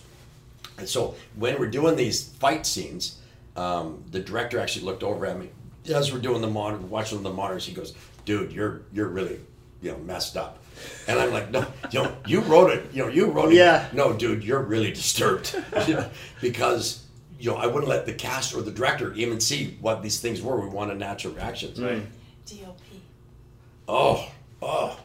And 0.78 0.88
so 0.88 1.16
when 1.36 1.60
we're 1.60 1.70
doing 1.70 1.96
these 1.98 2.30
fight 2.30 2.66
scenes, 2.66 3.20
um, 3.58 4.04
the 4.12 4.20
director 4.20 4.60
actually 4.60 4.86
looked 4.86 5.04
over 5.04 5.26
at 5.26 5.38
me 5.38 5.50
as 5.94 6.14
we're 6.14 6.20
doing 6.20 6.42
the 6.42 6.48
monitor, 6.50 6.86
watching 6.86 7.22
the 7.22 7.34
monitors. 7.34 7.66
He 7.66 7.74
goes, 7.74 7.94
"Dude, 8.24 8.52
you're 8.54 8.82
you're 8.94 9.10
really 9.10 9.40
you 9.82 9.92
know 9.92 9.98
messed 9.98 10.38
up." 10.38 10.64
And 11.08 11.20
I'm 11.20 11.32
like, 11.34 11.52
"No, 11.52 11.66
you 11.92 12.02
know, 12.02 12.16
you 12.26 12.40
wrote 12.42 12.72
it. 12.72 12.86
You 12.94 13.04
know, 13.04 13.10
you 13.10 13.26
wrote 13.30 13.52
it. 13.52 13.56
Yeah. 13.56 13.90
No, 13.92 14.14
dude, 14.14 14.44
you're 14.44 14.62
really 14.64 14.92
disturbed 14.92 15.54
You 15.88 15.94
know, 16.00 16.10
because." 16.42 17.00
You 17.40 17.50
know, 17.50 17.58
I 17.58 17.66
wouldn't 17.66 17.88
let 17.88 18.06
the 18.06 18.14
cast 18.14 18.54
or 18.54 18.62
the 18.62 18.70
director 18.70 19.16
even 19.16 19.40
see 19.42 19.76
what 19.82 20.04
these 20.04 20.20
things 20.22 20.44
were. 20.44 20.62
We 20.62 20.68
wanted 20.70 21.00
natural 21.00 21.34
reactions. 21.34 21.82
Right. 21.82 22.04
DOP. 22.46 22.78
Oh, 23.88 24.30
oh, 24.62 25.00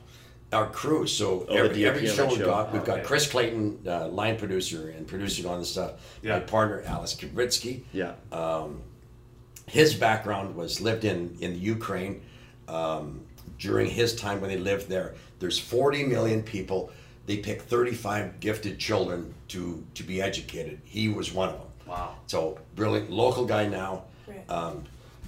our 0.53 0.69
crew. 0.71 1.07
So 1.07 1.47
Oh, 1.49 1.55
every, 1.57 1.85
every 1.87 2.07
show 2.07 2.27
we've 2.27 2.39
show. 2.39 2.47
got, 2.47 2.73
we've 2.73 2.85
got 2.85 2.99
Okay. 2.99 3.07
Chris 3.07 3.27
Clayton, 3.29 3.81
uh, 3.87 4.09
line 4.09 4.37
producer 4.37 4.91
and 4.91 5.07
producing 5.07 5.47
on 5.47 5.59
the 5.61 5.67
stuff. 5.67 5.93
Yeah. 6.23 6.35
My 6.35 6.41
partner 6.41 6.83
Alice 6.87 7.15
Kavritsky. 7.15 7.83
Yeah. 7.93 8.13
His 9.67 9.95
background 9.95 10.55
was 10.55 10.81
lived 10.81 11.05
in 11.05 11.37
in 11.41 11.53
the 11.55 11.59
Ukraine 11.59 12.23
um, 12.69 13.23
during 13.59 13.91
his 13.91 14.15
time 14.15 14.41
when 14.41 14.49
they 14.51 14.59
lived 14.59 14.89
there. 14.89 15.15
There's 15.41 15.59
40 15.59 16.05
million 16.05 16.43
people. 16.45 16.91
They 17.27 17.39
pick 17.39 17.63
35 17.63 18.39
gifted 18.39 18.79
children 18.79 19.35
to 19.49 19.85
to 19.95 20.05
be 20.05 20.23
educated. 20.23 20.81
He 20.85 21.09
was 21.09 21.33
one 21.33 21.49
of 21.49 21.57
them. 21.59 21.67
Wow. 21.89 22.15
So 22.29 22.59
brilliant 22.77 23.11
local 23.11 23.45
guy 23.45 23.67
now. 23.67 24.05
Right. 24.29 24.49
Um, 24.49 24.85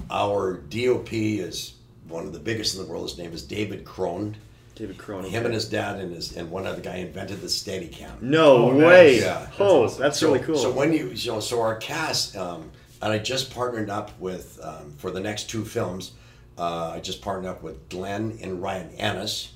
our 0.08 0.58
DOP 0.58 1.12
is 1.12 1.74
one 2.08 2.26
of 2.26 2.32
the 2.32 2.38
biggest 2.38 2.76
in 2.76 2.82
the 2.82 2.88
world. 2.90 3.08
His 3.08 3.18
name 3.18 3.32
is 3.32 3.42
David 3.42 3.84
Crone. 3.84 4.36
David 4.74 4.96
Cronin. 4.96 5.28
Him 5.30 5.44
and 5.44 5.52
his 5.54 5.68
dad 5.68 5.98
and 5.98 6.14
his 6.14 6.36
and 6.36 6.50
one 6.52 6.64
other 6.66 6.80
guy 6.80 6.96
invented 6.98 7.40
the 7.40 7.48
Steadicam. 7.48 8.22
No 8.22 8.68
Oh, 8.68 8.72
nice. 8.72 8.86
way. 8.86 9.18
Yeah. 9.20 9.48
Oh, 9.58 9.84
awesome. 9.84 10.00
that's 10.00 10.18
So, 10.20 10.28
really 10.32 10.44
cool. 10.44 10.56
So 10.56 10.70
when 10.70 10.92
you, 10.92 11.08
you 11.08 11.32
know, 11.32 11.40
so 11.40 11.60
our 11.60 11.74
cast, 11.76 12.36
um, 12.36 12.70
and 13.02 13.12
I 13.12 13.18
just 13.18 13.52
partnered 13.52 13.90
up 13.90 14.12
with 14.20 14.60
um, 14.62 14.92
for 14.98 15.10
the 15.10 15.20
next 15.20 15.50
two 15.50 15.64
films. 15.64 16.12
Uh, 16.56 16.92
I 16.94 17.00
just 17.00 17.22
partnered 17.22 17.46
up 17.50 17.62
with 17.62 17.88
Glenn 17.88 18.38
and 18.42 18.60
Ryan 18.62 18.90
Ennis. 18.96 19.52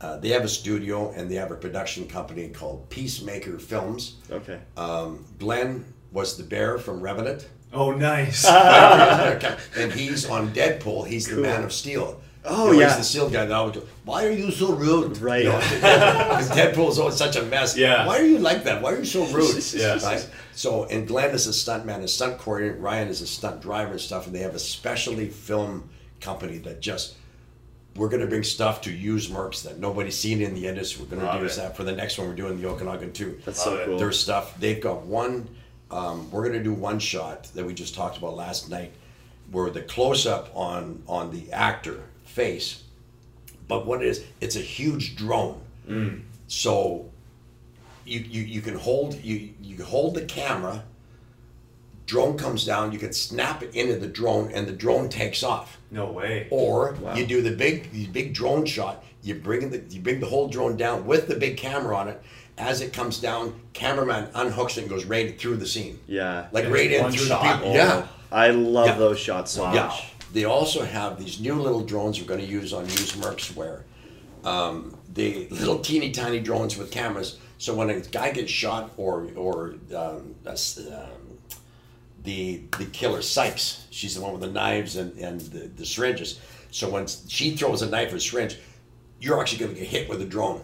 Uh, 0.00 0.16
they 0.16 0.30
have 0.30 0.42
a 0.44 0.48
studio 0.48 1.12
and 1.12 1.30
they 1.30 1.34
have 1.36 1.50
a 1.50 1.54
production 1.56 2.08
company 2.08 2.48
called 2.48 2.88
Peacemaker 2.90 3.58
Films. 3.58 4.16
okay. 4.30 4.58
Um, 4.76 5.24
Glenn 5.38 5.84
was 6.10 6.36
the 6.36 6.42
bear 6.44 6.76
from 6.78 7.00
Revenant. 7.00 7.48
Oh, 7.72 7.90
nice. 7.92 8.44
and 9.76 9.92
he's 9.92 10.28
on 10.28 10.50
Deadpool. 10.52 11.06
He's 11.06 11.26
the 11.28 11.36
Man 11.36 11.64
of 11.64 11.72
Steel. 11.72 12.20
Oh, 12.44 12.66
You 12.66 12.72
know, 12.72 12.80
yeah. 12.80 12.88
He's 12.88 12.96
the 12.98 13.04
Steel 13.04 13.30
guy 13.30 13.44
that 13.46 13.52
always 13.54 13.76
goes, 13.76 13.86
Why 14.04 14.26
are 14.26 14.30
you 14.30 14.50
so 14.50 14.72
rude? 14.74 15.18
Right. 15.18 15.44
You 15.44 15.50
know, 15.50 15.58
Because 15.80 16.50
Deadpool's 16.50 16.98
always 16.98 17.16
such 17.16 17.36
a 17.36 17.42
mess. 17.42 17.76
Yeah. 17.76 18.06
Why 18.06 18.18
are 18.18 18.26
you 18.26 18.38
like 18.38 18.64
that? 18.64 18.82
Why 18.82 18.92
are 18.92 18.98
you 18.98 19.04
so 19.04 19.24
rude? 19.26 19.62
Yeah. 19.72 20.02
Right? 20.04 20.28
So, 20.54 20.84
and 20.84 21.06
Glenn 21.06 21.30
is 21.34 21.46
a 21.46 21.52
stunt 21.52 21.86
man, 21.86 22.02
a 22.02 22.08
stunt 22.08 22.38
coordinator. 22.38 22.78
Ryan 22.78 23.08
is 23.08 23.20
a 23.22 23.26
stunt 23.26 23.62
driver 23.62 23.92
and 23.92 24.00
stuff. 24.00 24.26
And 24.26 24.34
they 24.34 24.40
have 24.40 24.54
a 24.54 24.58
specialty 24.58 25.28
film 25.28 25.88
company 26.20 26.58
that 26.58 26.80
just, 26.80 27.14
we're 27.94 28.08
going 28.08 28.22
to 28.22 28.26
bring 28.26 28.42
stuff 28.42 28.80
to 28.82 28.90
use 28.92 29.28
mercs 29.28 29.62
that 29.62 29.78
nobody's 29.78 30.18
seen 30.18 30.40
in 30.42 30.54
the 30.54 30.66
industry. 30.66 31.04
We're 31.04 31.16
going 31.16 31.30
to 31.32 31.42
use 31.42 31.58
it. 31.58 31.60
that 31.60 31.76
for 31.76 31.84
the 31.84 31.92
next 31.92 32.18
one. 32.18 32.26
We're 32.28 32.34
doing 32.34 32.60
the 32.60 32.68
Okanagan 32.68 33.12
too. 33.12 33.40
That's 33.44 33.64
Love 33.64 33.76
so 33.76 33.80
it. 33.82 33.86
cool. 33.86 33.98
Their 33.98 34.12
stuff. 34.12 34.58
They've 34.58 34.80
got 34.80 35.02
one. 35.02 35.48
Um, 35.92 36.30
we're 36.30 36.46
gonna 36.46 36.62
do 36.62 36.72
one 36.72 36.98
shot 36.98 37.44
that 37.54 37.64
we 37.64 37.74
just 37.74 37.94
talked 37.94 38.16
about 38.16 38.34
last 38.34 38.70
night, 38.70 38.92
where 39.50 39.70
the 39.70 39.82
close 39.82 40.26
up 40.26 40.50
on 40.54 41.02
on 41.06 41.30
the 41.30 41.52
actor 41.52 42.04
face, 42.24 42.82
but 43.68 43.86
what 43.86 44.02
it 44.02 44.08
is, 44.08 44.24
it's 44.40 44.56
a 44.56 44.60
huge 44.60 45.16
drone. 45.16 45.60
So 46.48 47.10
you, 48.04 48.20
you 48.20 48.42
you 48.42 48.60
can 48.62 48.76
hold 48.76 49.22
you 49.22 49.50
you 49.60 49.84
hold 49.84 50.14
the 50.14 50.24
camera, 50.24 50.84
drone 52.06 52.38
comes 52.38 52.64
down, 52.64 52.92
you 52.92 52.98
can 52.98 53.12
snap 53.12 53.62
it 53.62 53.74
into 53.74 53.96
the 53.98 54.08
drone, 54.08 54.50
and 54.52 54.66
the 54.66 54.72
drone 54.72 55.08
takes 55.08 55.42
off. 55.42 55.78
No 55.90 56.10
way. 56.10 56.48
Or 56.50 56.96
you 57.14 57.26
do 57.26 57.42
the 57.42 57.52
big 57.52 57.90
the 57.92 58.06
big 58.06 58.32
drone 58.32 58.64
shot. 58.64 59.04
You 59.22 59.34
bring 59.34 59.70
the 59.70 59.82
you 59.90 60.00
bring 60.00 60.20
the 60.20 60.26
whole 60.26 60.48
drone 60.48 60.76
down 60.76 61.06
with 61.06 61.28
the 61.28 61.36
big 61.36 61.56
camera 61.58 61.96
on 61.96 62.08
it. 62.08 62.22
As 62.58 62.80
it 62.80 62.92
comes 62.92 63.18
down, 63.18 63.58
cameraman 63.72 64.26
unhooks 64.32 64.76
it 64.76 64.82
and 64.82 64.88
goes 64.88 65.04
right 65.04 65.38
through 65.38 65.56
the 65.56 65.66
scene. 65.66 65.98
Yeah. 66.06 66.46
like 66.52 66.68
right 66.68 66.90
in 66.90 67.10
through 67.10 67.26
shot. 67.26 67.42
the 67.42 67.54
people. 67.58 67.74
Yeah, 67.74 68.06
I 68.30 68.50
love 68.50 68.86
Yeah. 68.88 68.98
those 68.98 69.18
shots 69.18 69.52
so 69.52 69.66
much. 69.66 70.04
They 70.32 70.44
also 70.44 70.84
have 70.84 71.18
these 71.22 71.40
new 71.40 71.54
little 71.54 71.82
drones 71.82 72.20
we're 72.20 72.26
going 72.26 72.40
to 72.40 72.46
use 72.46 72.72
on 72.72 72.84
Use 72.84 73.12
Mercs 73.12 73.54
where 73.54 73.84
um, 74.44 74.96
the 75.12 75.46
little 75.50 75.78
teeny 75.78 76.10
tiny 76.10 76.40
drones 76.40 76.76
with 76.76 76.90
cameras. 76.90 77.38
So 77.58 77.74
when 77.74 77.90
a 77.90 78.00
guy 78.00 78.32
gets 78.32 78.50
shot 78.50 78.90
or 78.96 79.28
or 79.36 79.74
um, 79.94 80.34
um, 80.46 81.38
the 82.24 82.62
the 82.78 82.86
killer 82.92 83.22
Sykes, 83.22 83.86
she's 83.90 84.14
the 84.14 84.20
one 84.20 84.32
with 84.32 84.40
the 84.42 84.50
knives 84.50 84.96
and, 84.96 85.16
and 85.18 85.40
the, 85.40 85.68
the 85.68 85.86
syringes. 85.86 86.40
So 86.70 86.88
when 86.88 87.06
she 87.06 87.56
throws 87.56 87.82
a 87.82 87.88
knife 87.88 88.12
or 88.12 88.18
syringe, 88.18 88.56
you're 89.20 89.38
actually 89.40 89.58
going 89.64 89.74
to 89.74 89.80
get 89.80 89.88
hit 89.88 90.08
with 90.08 90.22
a 90.22 90.24
drone. 90.26 90.62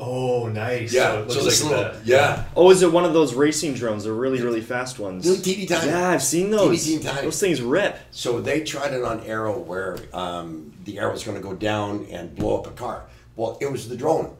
Oh, 0.00 0.46
nice. 0.46 0.92
Yeah, 0.92 1.26
So, 1.26 1.28
so, 1.28 1.34
looks 1.40 1.44
this 1.44 1.62
like 1.64 1.70
little 1.76 1.92
the- 1.92 2.00
yeah. 2.04 2.44
Oh, 2.54 2.70
is 2.70 2.82
it 2.82 2.92
one 2.92 3.04
of 3.04 3.12
those 3.12 3.34
racing 3.34 3.74
drones? 3.74 4.04
The 4.04 4.12
really, 4.12 4.40
really 4.40 4.60
fast 4.60 4.98
ones. 5.00 5.26
Little 5.26 5.42
teeny 5.42 5.66
tiny. 5.66 5.90
Yeah, 5.90 6.10
I've 6.10 6.22
seen 6.22 6.50
those. 6.50 6.84
Teeny, 6.84 6.98
teeny 7.00 7.10
tiny. 7.10 7.22
Those 7.22 7.40
things 7.40 7.60
rip. 7.60 7.98
So 8.12 8.40
they 8.40 8.62
tried 8.62 8.92
it 8.94 9.02
on 9.02 9.20
Arrow 9.24 9.58
where 9.58 9.98
um, 10.12 10.72
the 10.84 10.98
arrow 10.98 11.10
was 11.12 11.24
going 11.24 11.36
to 11.36 11.42
go 11.42 11.52
down 11.54 12.06
and 12.10 12.34
blow 12.36 12.58
up 12.60 12.66
a 12.68 12.70
car. 12.70 13.06
Well, 13.34 13.58
it 13.60 13.70
was 13.72 13.88
the 13.88 13.96
drone. 13.96 14.36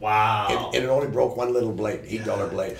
Wow. 0.00 0.48
And, 0.50 0.74
and 0.76 0.84
it 0.84 0.88
only 0.88 1.06
broke 1.06 1.36
one 1.36 1.52
little 1.52 1.72
blade, 1.72 2.00
eight 2.06 2.24
dollar 2.24 2.48
blade. 2.48 2.76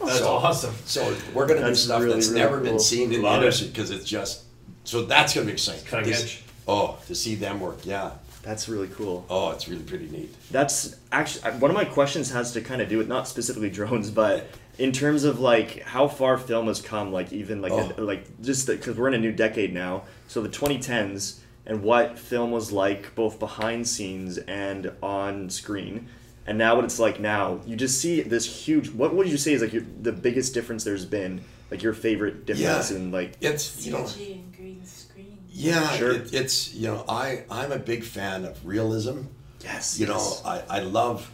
That's 0.00 0.18
so, 0.18 0.28
awesome. 0.30 0.74
So 0.86 1.14
we're 1.34 1.46
going 1.46 1.60
to 1.60 1.68
do 1.68 1.74
stuff 1.74 2.00
really, 2.02 2.14
that's 2.14 2.28
really 2.28 2.40
never 2.40 2.56
cool. 2.56 2.64
been 2.64 2.78
seen 2.80 3.12
in 3.12 3.20
the 3.20 3.26
Love 3.28 3.42
it. 3.42 3.46
industry 3.46 3.68
because 3.68 3.90
it's 3.90 4.04
just. 4.06 4.44
So 4.84 5.02
that's 5.04 5.34
going 5.34 5.46
to 5.46 5.50
be 5.50 5.52
exciting. 5.52 5.84
Cutting 5.84 6.08
This- 6.08 6.22
edge. 6.22 6.42
Oh, 6.66 6.96
to 7.08 7.14
see 7.14 7.34
them 7.34 7.60
work, 7.60 7.84
yeah. 7.84 8.12
That's 8.42 8.68
really 8.68 8.88
cool. 8.88 9.24
Oh, 9.30 9.50
it's 9.52 9.68
really 9.68 9.82
pretty 9.84 10.08
neat. 10.08 10.34
That's 10.50 10.96
actually 11.12 11.52
one 11.52 11.70
of 11.70 11.76
my 11.76 11.84
questions 11.84 12.30
has 12.32 12.52
to 12.52 12.60
kind 12.60 12.82
of 12.82 12.88
do 12.88 12.98
with 12.98 13.08
not 13.08 13.28
specifically 13.28 13.70
drones, 13.78 14.10
but 14.10 14.46
in 14.78 14.90
terms 14.90 15.22
of 15.24 15.38
like 15.38 15.82
how 15.82 16.08
far 16.08 16.36
film 16.38 16.66
has 16.66 16.80
come, 16.80 17.12
like 17.12 17.32
even 17.32 17.62
like 17.62 17.72
Oh. 17.72 17.92
like 17.98 18.24
just 18.42 18.66
because 18.66 18.96
we're 18.96 19.08
in 19.08 19.14
a 19.14 19.18
new 19.18 19.32
decade 19.32 19.72
now, 19.72 20.04
so 20.28 20.42
the 20.42 20.48
2010s 20.48 21.38
and 21.66 21.82
what 21.84 22.18
film 22.18 22.50
was 22.50 22.72
like 22.72 23.14
both 23.14 23.38
behind 23.38 23.86
scenes 23.86 24.38
and 24.38 24.90
on 25.02 25.48
screen, 25.48 26.08
and 26.44 26.58
now 26.58 26.74
what 26.74 26.84
it's 26.84 26.98
like 26.98 27.20
now. 27.20 27.60
You 27.64 27.76
just 27.76 28.00
see 28.00 28.22
this 28.22 28.66
huge. 28.66 28.90
What 28.90 29.14
would 29.14 29.28
you 29.28 29.36
say 29.36 29.52
is 29.52 29.62
like 29.62 29.72
your, 29.72 29.84
the 30.00 30.10
biggest 30.12 30.52
difference 30.54 30.82
there's 30.82 31.04
been? 31.04 31.42
Like 31.70 31.82
your 31.82 31.94
favorite 31.94 32.44
difference 32.44 32.90
Yeah. 32.90 32.96
in 32.96 33.12
like 33.12 33.34
It's 33.40 33.86
you 33.86 33.92
know. 33.92 34.00
CG 34.00 34.32
and 34.34 34.56
green 34.56 34.84
screen. 34.84 35.38
Yeah, 35.52 35.88
Sure. 35.96 36.12
it, 36.12 36.32
it's 36.34 36.74
you 36.74 36.88
know 36.88 37.04
I 37.08 37.44
I'm 37.50 37.72
a 37.72 37.78
big 37.78 38.04
fan 38.04 38.44
of 38.44 38.64
realism. 38.66 39.22
yes, 39.62 39.98
you 39.98 40.06
know 40.06 40.14
yes. 40.14 40.42
I, 40.44 40.62
I 40.68 40.80
love 40.80 41.30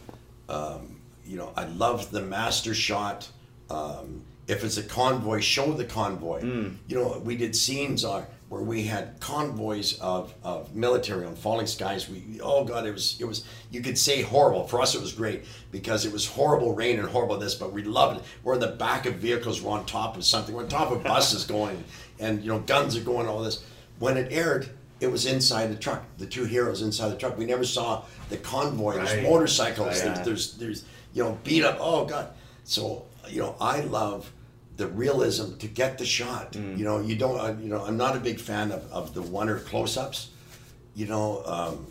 um, 0.49 0.99
you 1.25 1.37
know 1.37 1.51
i 1.55 1.65
love 1.65 2.09
the 2.11 2.21
master 2.21 2.73
shot 2.73 3.27
um, 3.69 4.23
if 4.47 4.63
it's 4.63 4.77
a 4.77 4.83
convoy 4.83 5.39
show 5.39 5.71
the 5.73 5.85
convoy 5.85 6.41
Mm. 6.41 6.75
you 6.87 6.95
know 6.97 7.21
we 7.23 7.35
did 7.37 7.55
scenes 7.55 8.03
on 8.03 8.25
where 8.49 8.63
we 8.63 8.83
had 8.83 9.19
convoys 9.19 9.99
of, 9.99 10.33
of 10.43 10.73
military 10.75 11.23
on 11.25 11.35
falling 11.35 11.67
skies 11.67 12.09
we 12.09 12.39
oh 12.41 12.65
god 12.65 12.85
it 12.87 12.91
was 12.93 13.15
it 13.19 13.25
was 13.25 13.45
you 13.69 13.81
could 13.81 13.97
say 13.97 14.23
horrible 14.23 14.67
for 14.67 14.81
us 14.81 14.95
it 14.95 15.01
was 15.01 15.13
great 15.13 15.43
because 15.71 16.03
it 16.05 16.11
was 16.11 16.25
horrible 16.25 16.73
rain 16.73 16.97
and 16.99 17.07
horrible 17.09 17.37
this 17.37 17.53
but 17.53 17.71
we 17.71 17.83
loved 17.83 18.19
it 18.19 18.23
we're 18.43 18.55
in 18.55 18.59
the 18.59 18.67
back 18.87 19.05
of 19.05 19.15
vehicles 19.15 19.61
we're 19.61 19.71
on 19.71 19.85
top 19.85 20.17
of 20.17 20.25
something 20.25 20.55
we're 20.55 20.63
on 20.63 20.67
top 20.69 20.91
of 20.91 21.03
buses 21.03 21.43
going 21.57 21.83
and 22.19 22.41
you 22.43 22.49
know 22.51 22.59
guns 22.59 22.97
are 22.97 23.01
going 23.03 23.27
all 23.27 23.41
this 23.43 23.63
when 23.99 24.17
it 24.17 24.31
aired 24.31 24.69
it 24.99 25.09
was 25.09 25.25
inside 25.25 25.67
the 25.67 25.75
truck 25.75 26.03
the 26.17 26.25
two 26.25 26.43
heroes 26.45 26.81
inside 26.81 27.09
the 27.09 27.15
truck. 27.17 27.37
We 27.37 27.45
never 27.45 27.63
saw 27.63 28.03
the 28.29 28.37
convoy 28.37 28.97
Right. 28.97 29.05
there's 29.07 29.23
motorcycles. 29.23 30.03
Right. 30.03 30.15
there's, 30.15 30.25
there's 30.25 30.53
there's 30.57 30.85
you 31.13 31.23
know 31.23 31.37
beat 31.43 31.63
up 31.63 31.77
oh 31.79 32.05
god. 32.05 32.29
So 32.63 33.05
you 33.27 33.39
know 33.41 33.55
i 33.61 33.81
love 33.81 34.31
the 34.77 34.87
realism 34.87 35.57
to 35.57 35.67
get 35.67 35.97
the 35.97 36.05
shot. 36.05 36.55
You 36.55 36.83
know 36.83 36.99
you 37.01 37.15
don't 37.15 37.39
uh, 37.39 37.55
you 37.61 37.69
know 37.69 37.83
i'm 37.85 37.97
not 37.97 38.15
a 38.15 38.19
big 38.19 38.39
fan 38.39 38.71
of, 38.71 38.91
of 38.91 39.13
the 39.13 39.21
one 39.21 39.47
or 39.49 39.59
close-ups. 39.59 40.29
You 40.95 41.07
know 41.07 41.43
um, 41.45 41.85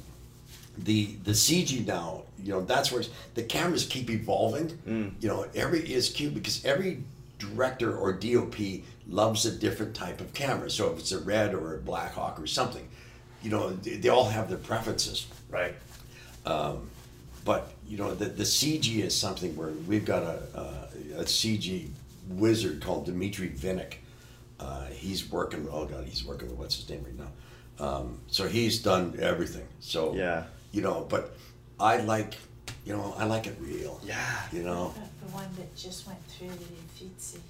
the 0.77 1.07
the 1.25 1.33
cg 1.33 1.87
now 1.87 2.23
you 2.43 2.53
know 2.53 2.61
that's 2.61 2.91
where 2.93 3.01
it's, 3.01 3.11
the 3.35 3.43
cameras 3.43 3.85
keep 3.87 4.11
evolving. 4.11 4.79
You 5.21 5.29
know 5.29 5.47
every 5.55 5.81
is 5.81 6.09
cute 6.11 6.35
because 6.35 6.65
every 6.65 7.03
director 7.39 7.97
or 7.97 8.13
dop 8.13 8.55
loves 9.09 9.47
a 9.47 9.51
different 9.53 9.95
type 9.95 10.21
of 10.21 10.33
camera 10.35 10.71
so 10.71 10.93
if 10.93 10.99
it's 10.99 11.13
a 11.13 11.19
red 11.19 11.55
or 11.55 11.75
a 11.75 11.79
black 11.79 12.13
hawk 12.15 12.39
or 12.39 12.47
something 12.47 12.87
you 13.43 13.51
know 13.51 13.71
they, 13.71 13.97
they 13.97 14.09
all 14.09 14.29
have 14.29 14.49
their 14.49 14.59
preferences 14.59 15.27
Right. 15.51 15.75
but 17.45 17.73
you 17.87 17.97
know 17.97 18.15
the, 18.15 18.27
the 18.27 18.43
CG 18.45 18.99
is 19.03 19.17
something 19.17 19.57
where 19.57 19.69
we've 19.87 20.05
got 20.05 20.23
a, 20.23 20.43
a, 20.55 21.21
a 21.21 21.25
CG 21.25 21.89
wizard 22.29 22.83
called 22.83 23.07
Dmitry 23.07 23.49
Vinnik. 23.49 23.95
Uh, 24.61 24.85
he's 24.87 25.31
working. 25.31 25.67
Oh 25.71 25.87
God, 25.87 26.05
he's 26.05 26.25
working 26.25 26.49
with 26.51 26.59
what's 26.59 26.77
his 26.77 26.89
name 26.91 27.05
right 27.05 27.19
now. 27.19 27.87
Um, 27.87 28.19
so 28.27 28.47
he's 28.49 28.83
done 28.83 29.17
everything. 29.21 29.67
So 29.81 30.15
Yeah. 30.15 30.45
you 30.73 30.83
know. 30.83 31.07
But 31.09 31.37
I 31.81 31.99
like, 31.99 32.35
you 32.85 32.93
know, 32.97 33.15
I 33.17 33.25
like 33.25 33.47
it 33.47 33.57
real. 33.61 34.01
Yeah. 34.05 34.43
You 34.53 34.65
know. 34.65 34.93
The 34.95 35.27
the 35.27 35.33
one 35.33 35.49
that 35.57 35.75
just 35.77 36.07
went 36.07 36.23
through 36.27 36.49
the 36.49 37.05
Uffizi. 37.07 37.41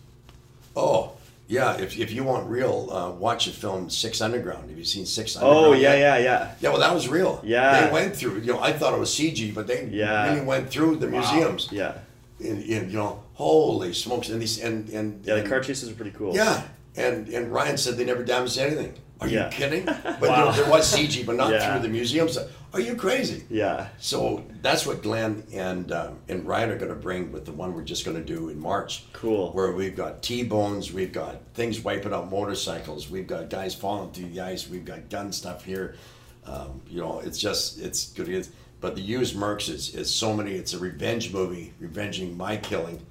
Oh 0.76 1.12
yeah. 1.48 1.76
If, 1.78 1.98
if 1.98 2.12
you 2.12 2.22
want 2.24 2.48
real, 2.48 2.88
uh, 2.92 3.10
watch 3.10 3.46
the 3.46 3.52
film 3.52 3.90
Six 3.90 4.20
Underground. 4.20 4.68
Have 4.70 4.78
you 4.78 4.84
seen 4.84 5.06
Six 5.06 5.36
Underground? 5.36 5.66
Oh 5.66 5.72
yeah, 5.72 5.94
yeah, 5.94 6.18
yeah. 6.18 6.54
Yeah, 6.60 6.68
well, 6.70 6.78
that 6.80 6.94
was 6.94 7.08
real. 7.08 7.40
Yeah. 7.44 7.86
They 7.86 7.92
went 7.92 8.14
through. 8.14 8.38
You 8.40 8.52
know, 8.52 8.60
I 8.60 8.72
thought 8.72 8.94
it 8.94 9.00
was 9.00 9.10
CG, 9.10 9.54
but 9.54 9.66
they 9.66 9.86
Yeah. 9.90 10.28
really 10.32 10.44
went 10.46 10.70
through 10.70 10.96
the 10.96 11.06
museums. 11.08 11.68
Yeah. 11.72 11.94
and, 12.40 12.62
and 12.62 12.90
you 12.92 12.98
know, 12.98 13.22
holy 13.34 13.92
smokes! 13.92 14.28
And 14.28 14.40
these 14.40 14.62
and 14.62 14.88
and 14.90 15.24
Yeah, 15.24 15.34
the 15.34 15.40
and- 15.40 15.48
car 15.50 15.60
chases 15.60 15.90
are 15.90 15.94
pretty 15.94 16.12
cool. 16.12 16.34
Yeah, 16.36 16.62
and 16.96 17.28
and 17.28 17.52
Ryan 17.52 17.76
said 17.76 17.96
they 17.96 18.04
never 18.04 18.22
damaged 18.22 18.58
anything. 18.58 18.92
Are 19.20 19.26
Yeah. 19.28 19.46
you 19.46 19.50
kidding? 19.50 19.84
But 20.20 20.20
Wow. 20.20 20.52
there, 20.52 20.62
there 20.62 20.70
was 20.70 20.86
CG, 20.94 21.26
but 21.26 21.34
not 21.34 21.50
Yeah. 21.54 21.72
through 21.72 21.82
the 21.82 21.88
museums. 21.88 22.38
Are 22.74 22.80
you 22.80 22.96
crazy? 22.96 23.44
Yeah. 23.48 23.88
So 23.98 24.44
that's 24.60 24.84
what 24.84 25.02
Glenn 25.02 25.42
and 25.52 25.90
um, 25.90 26.18
and 26.28 26.46
Ryan 26.46 26.70
are 26.70 26.78
going 26.78 26.90
to 26.90 26.98
bring 26.98 27.32
with 27.32 27.46
the 27.46 27.52
one 27.52 27.74
we're 27.74 27.82
just 27.82 28.04
going 28.04 28.16
to 28.16 28.22
do 28.22 28.50
in 28.50 28.60
March. 28.60 29.04
Cool. 29.14 29.52
Where 29.52 29.72
we've 29.72 29.96
got 29.96 30.22
T-bones, 30.22 30.92
we've 30.92 31.12
got 31.12 31.40
things 31.54 31.80
wiping 31.80 32.12
out 32.12 32.30
motorcycles, 32.30 33.08
we've 33.08 33.26
got 33.26 33.48
guys 33.48 33.74
falling 33.74 34.10
through 34.12 34.28
the 34.28 34.40
ice, 34.42 34.68
we've 34.68 34.84
got 34.84 35.08
gun 35.08 35.32
stuff 35.32 35.64
here. 35.64 35.96
Um, 36.44 36.82
you 36.88 37.00
know, 37.00 37.20
it's 37.20 37.38
just 37.38 37.80
it's 37.80 38.12
good. 38.12 38.28
It's, 38.28 38.50
but 38.80 38.94
the 38.94 39.00
used 39.00 39.34
Mercs 39.34 39.70
is, 39.70 39.94
is 39.94 40.14
so 40.14 40.34
many. 40.34 40.52
It's 40.52 40.74
a 40.74 40.78
revenge 40.78 41.32
movie, 41.32 41.72
revenging 41.80 42.36
my 42.36 42.56
killing. 42.56 43.04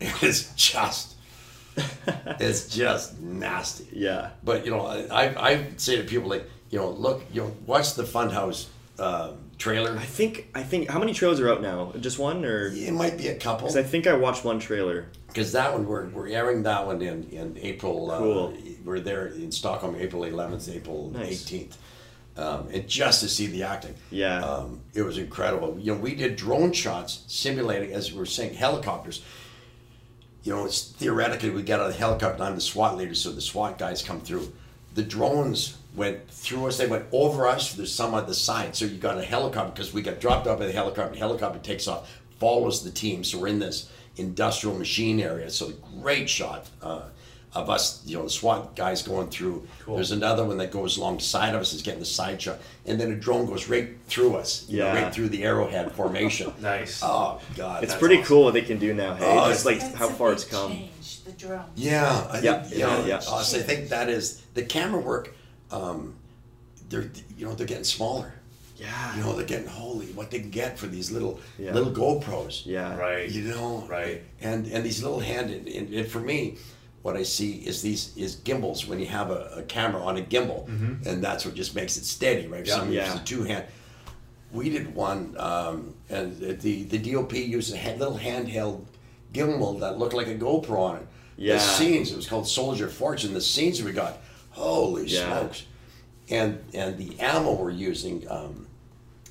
It's 0.20 0.52
just, 0.56 1.14
it's 1.76 2.68
just 2.68 3.20
nasty. 3.20 3.86
Yeah. 3.92 4.30
But 4.42 4.64
you 4.64 4.72
know, 4.72 4.86
I, 4.86 5.06
I 5.06 5.50
I 5.50 5.66
say 5.76 5.96
to 5.96 6.02
people 6.02 6.28
like, 6.28 6.48
you 6.70 6.78
know, 6.78 6.90
look, 6.90 7.22
you 7.32 7.42
know, 7.42 7.56
watch 7.66 7.94
the 7.94 8.02
Funhouse 8.02 8.66
um, 9.02 9.50
trailer. 9.58 9.96
I 9.96 10.04
think 10.04 10.48
I 10.54 10.62
think 10.62 10.88
how 10.88 10.98
many 10.98 11.12
trailers 11.12 11.40
are 11.40 11.50
out 11.50 11.62
now? 11.62 11.92
Just 12.00 12.18
one 12.18 12.44
or? 12.44 12.66
It 12.68 12.92
might 12.92 13.18
be 13.18 13.28
a 13.28 13.36
couple. 13.36 13.66
Because 13.68 13.76
I 13.76 13.82
think 13.82 14.06
I 14.06 14.14
watched 14.14 14.44
one 14.44 14.58
trailer. 14.58 15.08
Because 15.26 15.52
that 15.52 15.72
one, 15.72 15.86
we're, 15.86 16.08
we're 16.08 16.28
airing 16.28 16.62
that 16.64 16.86
one 16.86 17.00
in, 17.00 17.24
in 17.30 17.58
April. 17.58 18.08
Cool. 18.18 18.54
Uh, 18.56 18.70
we're 18.84 19.00
there 19.00 19.28
in 19.28 19.50
Stockholm, 19.50 19.96
April 19.96 20.22
11th, 20.22 20.74
April 20.74 21.10
Nice. 21.10 21.44
18th. 21.44 21.76
Um, 22.36 22.68
and 22.72 22.86
just 22.88 23.20
to 23.20 23.28
see 23.28 23.46
the 23.46 23.62
acting. 23.62 23.94
Yeah. 24.10 24.42
Um, 24.44 24.80
it 24.94 25.02
was 25.02 25.18
incredible. 25.18 25.78
You 25.78 25.94
know, 25.94 26.00
we 26.00 26.14
did 26.14 26.36
drone 26.36 26.72
shots 26.72 27.24
simulating, 27.28 27.92
as 27.92 28.12
we 28.12 28.18
were 28.18 28.26
saying, 28.26 28.54
helicopters. 28.54 29.22
You 30.42 30.54
know, 30.54 30.64
it's 30.64 30.82
theoretically, 30.92 31.50
we 31.50 31.62
get 31.62 31.78
out 31.80 31.86
of 31.86 31.92
the 31.92 31.98
helicopter, 31.98 32.42
I'm 32.42 32.54
the 32.54 32.60
SWAT 32.60 32.96
leader, 32.96 33.14
so 33.14 33.32
the 33.32 33.40
SWAT 33.40 33.78
guys 33.78 34.02
come 34.02 34.20
through. 34.20 34.52
The 34.94 35.02
drones 35.02 35.78
went 35.94 36.28
through 36.30 36.66
us, 36.66 36.78
they 36.78 36.86
went 36.86 37.06
over 37.12 37.46
us, 37.46 37.74
there's 37.74 37.94
some 37.94 38.14
on 38.14 38.26
the 38.26 38.34
side. 38.34 38.76
So 38.76 38.84
you 38.84 38.98
got 38.98 39.18
a 39.18 39.22
helicopter, 39.22 39.72
because 39.72 39.92
we 39.92 40.02
got 40.02 40.20
dropped 40.20 40.46
off 40.46 40.58
by 40.58 40.66
the 40.66 40.72
helicopter, 40.72 41.12
the 41.12 41.18
helicopter 41.18 41.58
takes 41.58 41.88
off, 41.88 42.10
follows 42.38 42.82
the 42.82 42.90
team. 42.90 43.24
So 43.24 43.38
we're 43.38 43.48
in 43.48 43.58
this 43.58 43.90
industrial 44.16 44.76
machine 44.76 45.20
area. 45.20 45.50
So 45.50 45.72
great 46.00 46.28
shot 46.28 46.68
uh, 46.82 47.02
of 47.54 47.68
us, 47.68 48.02
you 48.06 48.16
know, 48.16 48.22
the 48.24 48.30
SWAT 48.30 48.74
guys 48.76 49.02
going 49.02 49.28
through. 49.28 49.66
Cool. 49.84 49.96
There's 49.96 50.10
another 50.10 50.44
one 50.44 50.56
that 50.58 50.70
goes 50.70 50.96
alongside 50.96 51.54
of 51.54 51.60
us, 51.60 51.72
is 51.74 51.82
getting 51.82 52.00
the 52.00 52.06
side 52.06 52.40
shot. 52.40 52.58
And 52.86 52.98
then 52.98 53.12
a 53.12 53.16
drone 53.16 53.44
goes 53.46 53.68
right 53.68 53.90
through 54.06 54.36
us, 54.36 54.64
you 54.68 54.78
know, 54.78 54.86
Yeah. 54.86 55.02
right 55.04 55.14
through 55.14 55.28
the 55.28 55.44
arrowhead 55.44 55.92
formation. 55.92 56.52
Nice. 56.60 57.00
Oh, 57.02 57.40
God. 57.54 57.84
It's 57.84 57.94
pretty 57.94 58.16
awesome. 58.16 58.26
cool 58.28 58.44
what 58.44 58.54
they 58.54 58.62
can 58.62 58.78
do 58.78 58.94
now. 58.94 59.14
Hey, 59.14 59.26
Oh, 59.38 59.48
just 59.50 59.66
like 59.66 59.80
how 59.96 60.08
far 60.08 60.32
it's 60.32 60.44
come. 60.44 60.70
Change, 60.72 61.24
the 61.24 61.32
drone. 61.32 61.64
Yeah, 61.76 62.26
I 62.30 62.40
Yeah, 62.40 62.62
think, 62.62 62.74
you 62.74 62.80
yeah, 62.80 63.04
yeah. 63.06 63.20
honestly, 63.28 63.60
I 63.60 63.64
think 63.64 63.88
that 63.90 64.08
is 64.08 64.40
the 64.54 64.62
camera 64.62 65.00
work. 65.00 65.34
Um, 65.70 66.14
they're 66.88 67.10
you 67.38 67.46
know 67.46 67.54
they're 67.54 67.66
getting 67.66 67.84
smaller. 67.84 68.32
Yeah. 68.76 69.16
You 69.16 69.22
know 69.22 69.36
they're 69.36 69.46
getting 69.46 69.68
holy 69.68 70.06
what 70.06 70.30
they 70.30 70.40
can 70.40 70.50
get 70.50 70.78
for 70.78 70.86
these 70.86 71.10
little 71.10 71.38
Yeah. 71.58 71.72
little 71.72 71.92
GoPros. 71.92 72.66
Yeah. 72.66 72.96
Right. 72.96 73.30
You 73.30 73.42
know. 73.42 73.84
Right. 73.88 74.22
And 74.40 74.66
and 74.66 74.84
these 74.84 75.02
little 75.02 75.20
hand 75.20 75.50
and, 75.50 75.66
and, 75.68 75.92
and 75.94 76.06
for 76.08 76.20
me, 76.20 76.56
what 77.02 77.16
I 77.16 77.22
see 77.24 77.54
is 77.66 77.82
these 77.82 78.16
is 78.16 78.36
gimbals 78.36 78.86
when 78.86 78.98
you 79.00 79.06
have 79.06 79.30
a, 79.30 79.54
a 79.58 79.62
camera 79.62 80.00
on 80.02 80.16
a 80.18 80.22
gimbal, 80.22 80.66
and 81.06 81.22
that's 81.22 81.44
what 81.44 81.54
just 81.54 81.74
makes 81.74 81.96
it 81.96 82.04
steady, 82.04 82.46
right? 82.46 82.66
Yeah. 82.66 82.76
Some 82.76 82.92
Yeah. 82.92 83.12
use 83.12 83.20
a 83.20 83.24
two 83.24 83.42
hand. 83.44 83.64
We 84.52 84.68
did 84.70 84.94
one, 84.94 85.34
um, 85.38 85.94
and 86.10 86.38
the 86.38 86.82
the 86.84 86.98
DOP 86.98 87.32
used 87.34 87.74
a 87.74 87.96
little 87.96 88.18
handheld 88.18 88.84
gimbal 89.32 89.80
that 89.80 89.98
looked 89.98 90.14
like 90.14 90.28
a 90.28 90.34
GoPro 90.36 90.78
on 90.78 90.96
it. 90.96 91.06
Yeah. 91.36 91.54
The 91.54 91.60
scenes, 91.60 92.12
it 92.12 92.16
was 92.16 92.26
called 92.26 92.46
Soldier 92.46 92.88
Fortune. 92.88 93.32
The 93.34 93.40
scenes 93.40 93.82
we 93.82 93.92
got, 93.92 94.18
holy 94.50 95.06
Yeah. 95.08 95.26
smokes! 95.40 95.64
And 96.28 96.62
and 96.74 96.98
the 96.98 97.18
ammo 97.18 97.52
we're 97.54 97.70
using, 97.70 98.26
um, 98.30 98.66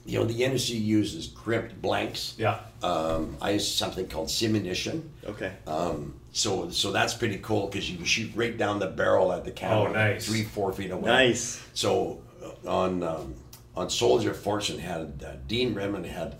you 0.05 0.17
know, 0.19 0.25
the 0.25 0.43
industry 0.43 0.77
uses 0.77 1.27
crimped 1.27 1.81
blanks. 1.81 2.35
Yeah. 2.37 2.59
Um, 2.83 3.37
I 3.41 3.51
use 3.51 3.67
something 3.71 4.07
called 4.07 4.27
simunition. 4.29 5.03
Okay. 5.25 5.51
Um, 5.67 6.15
so 6.33 6.69
so 6.71 6.91
that's 6.91 7.13
pretty 7.13 7.37
cool 7.37 7.67
because 7.67 7.89
you 7.89 7.97
can 7.97 8.05
shoot 8.05 8.31
right 8.35 8.57
down 8.57 8.79
the 8.79 8.87
barrel 8.87 9.31
at 9.31 9.43
the 9.45 9.51
camera, 9.51 9.89
Oh, 9.89 9.93
nice. 9.93 10.25
three 10.25 10.43
four 10.43 10.73
feet 10.73 10.91
away. 10.91 11.05
Nice. 11.09 11.63
So 11.73 12.21
uh, 12.43 12.69
on 12.69 13.03
um, 13.03 13.35
on 13.75 13.89
Soldier 13.89 14.33
Fortune 14.33 14.79
had 14.79 15.23
uh, 15.25 15.33
Dean 15.47 15.73
Redman 15.75 16.03
had 16.05 16.37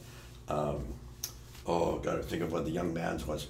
um, 0.48 0.86
oh 1.68 1.98
got 2.00 2.16
to 2.16 2.24
think 2.24 2.42
of 2.42 2.52
what 2.52 2.66
the 2.66 2.72
young 2.72 2.94
man's 2.94 3.28
was. 3.28 3.48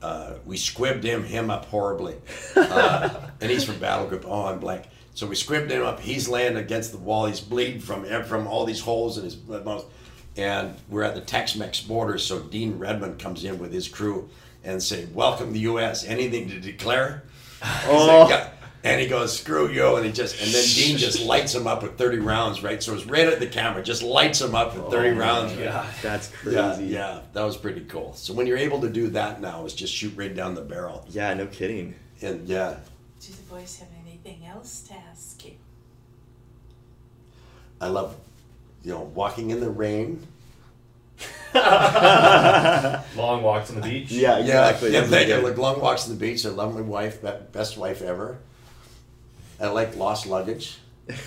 Uh, 0.00 0.34
we 0.44 0.56
squibbed 0.56 1.04
him 1.04 1.22
him 1.22 1.48
up 1.50 1.66
horribly, 1.66 2.16
uh, 2.56 3.08
and 3.40 3.50
he's 3.50 3.62
from 3.62 3.78
Battle 3.78 4.06
Group. 4.08 4.24
Oh, 4.26 4.46
I'm 4.46 4.58
blank. 4.58 4.84
So 5.14 5.26
we 5.26 5.34
squibbed 5.34 5.70
him 5.70 5.84
up. 5.84 6.00
He's 6.00 6.28
laying 6.28 6.56
against 6.56 6.92
the 6.92 6.98
wall. 6.98 7.26
He's 7.26 7.40
bleeding 7.40 7.80
from 7.80 8.04
from 8.24 8.46
all 8.46 8.64
these 8.64 8.80
holes 8.80 9.18
in 9.18 9.24
his 9.24 9.36
mouth. 9.46 9.84
And 10.36 10.74
we're 10.88 11.02
at 11.02 11.14
the 11.14 11.20
Tex-Mex 11.20 11.82
border. 11.82 12.16
So 12.16 12.40
Dean 12.40 12.78
Redman 12.78 13.18
comes 13.18 13.44
in 13.44 13.58
with 13.58 13.72
his 13.72 13.88
crew 13.88 14.30
and 14.64 14.82
say, 14.82 15.06
"Welcome 15.12 15.48
to 15.48 15.52
the 15.52 15.60
U.S. 15.60 16.04
Anything 16.04 16.48
to 16.48 16.60
declare?" 16.60 17.24
Oh. 17.86 18.28
Yeah. 18.28 18.48
And 18.84 19.00
he 19.00 19.06
goes, 19.06 19.38
screw 19.38 19.68
you. 19.68 19.94
And 19.94 20.04
he 20.04 20.10
just, 20.10 20.40
and 20.42 20.52
then 20.52 20.64
Dean 20.74 20.96
just 20.98 21.24
lights 21.24 21.54
him 21.54 21.68
up 21.68 21.84
with 21.84 21.96
30 21.96 22.18
rounds, 22.18 22.64
right? 22.64 22.82
So 22.82 22.94
it's 22.94 23.06
right 23.06 23.28
at 23.28 23.38
the 23.38 23.46
camera, 23.46 23.80
just 23.82 24.02
lights 24.02 24.40
him 24.40 24.56
up 24.56 24.74
with 24.76 24.90
30 24.90 25.10
rounds. 25.10 25.54
Yeah. 25.56 25.86
That's 26.02 26.28
crazy. 26.28 26.56
Yeah, 26.56 26.78
yeah, 26.80 27.20
that 27.32 27.44
was 27.44 27.56
pretty 27.56 27.82
cool. 27.82 28.14
So 28.14 28.32
when 28.34 28.48
you're 28.48 28.56
able 28.58 28.80
to 28.80 28.90
do 28.90 29.08
that 29.10 29.40
now, 29.40 29.64
is 29.64 29.74
just 29.74 29.94
shoot 29.94 30.12
right 30.16 30.34
down 30.34 30.56
the 30.56 30.62
barrel. 30.62 31.06
Yeah, 31.10 31.32
no 31.34 31.46
kidding. 31.46 31.94
And 32.22 32.48
yeah, 32.48 32.78
Do 33.20 33.32
the 33.32 33.42
boys 33.42 33.78
have 33.78 33.88
anything 34.24 34.46
else 34.46 34.82
to 34.82 34.94
ask 34.94 35.44
you? 35.44 35.52
I 37.80 37.88
love, 37.88 38.16
you 38.82 38.92
know, 38.92 39.00
walking 39.14 39.50
in 39.50 39.60
the 39.60 39.70
rain. 39.70 40.26
Long 41.54 43.42
walks 43.42 43.70
on 43.70 43.76
the 43.80 43.82
beach. 43.82 44.10
Yeah, 44.10 44.38
exactly. 44.38 44.92
Yeah, 44.92 45.00
yeah 45.00 45.06
thank 45.06 45.28
you. 45.28 45.36
Like 45.36 45.58
long 45.58 45.80
walks 45.80 46.04
on 46.08 46.14
the 46.14 46.18
beach. 46.18 46.46
I 46.46 46.48
love 46.48 46.74
my 46.74 46.80
wife, 46.80 47.20
best 47.52 47.76
wife 47.76 48.00
ever. 48.02 48.38
I 49.60 49.68
like 49.68 49.96
lost 49.96 50.26
luggage. 50.26 50.78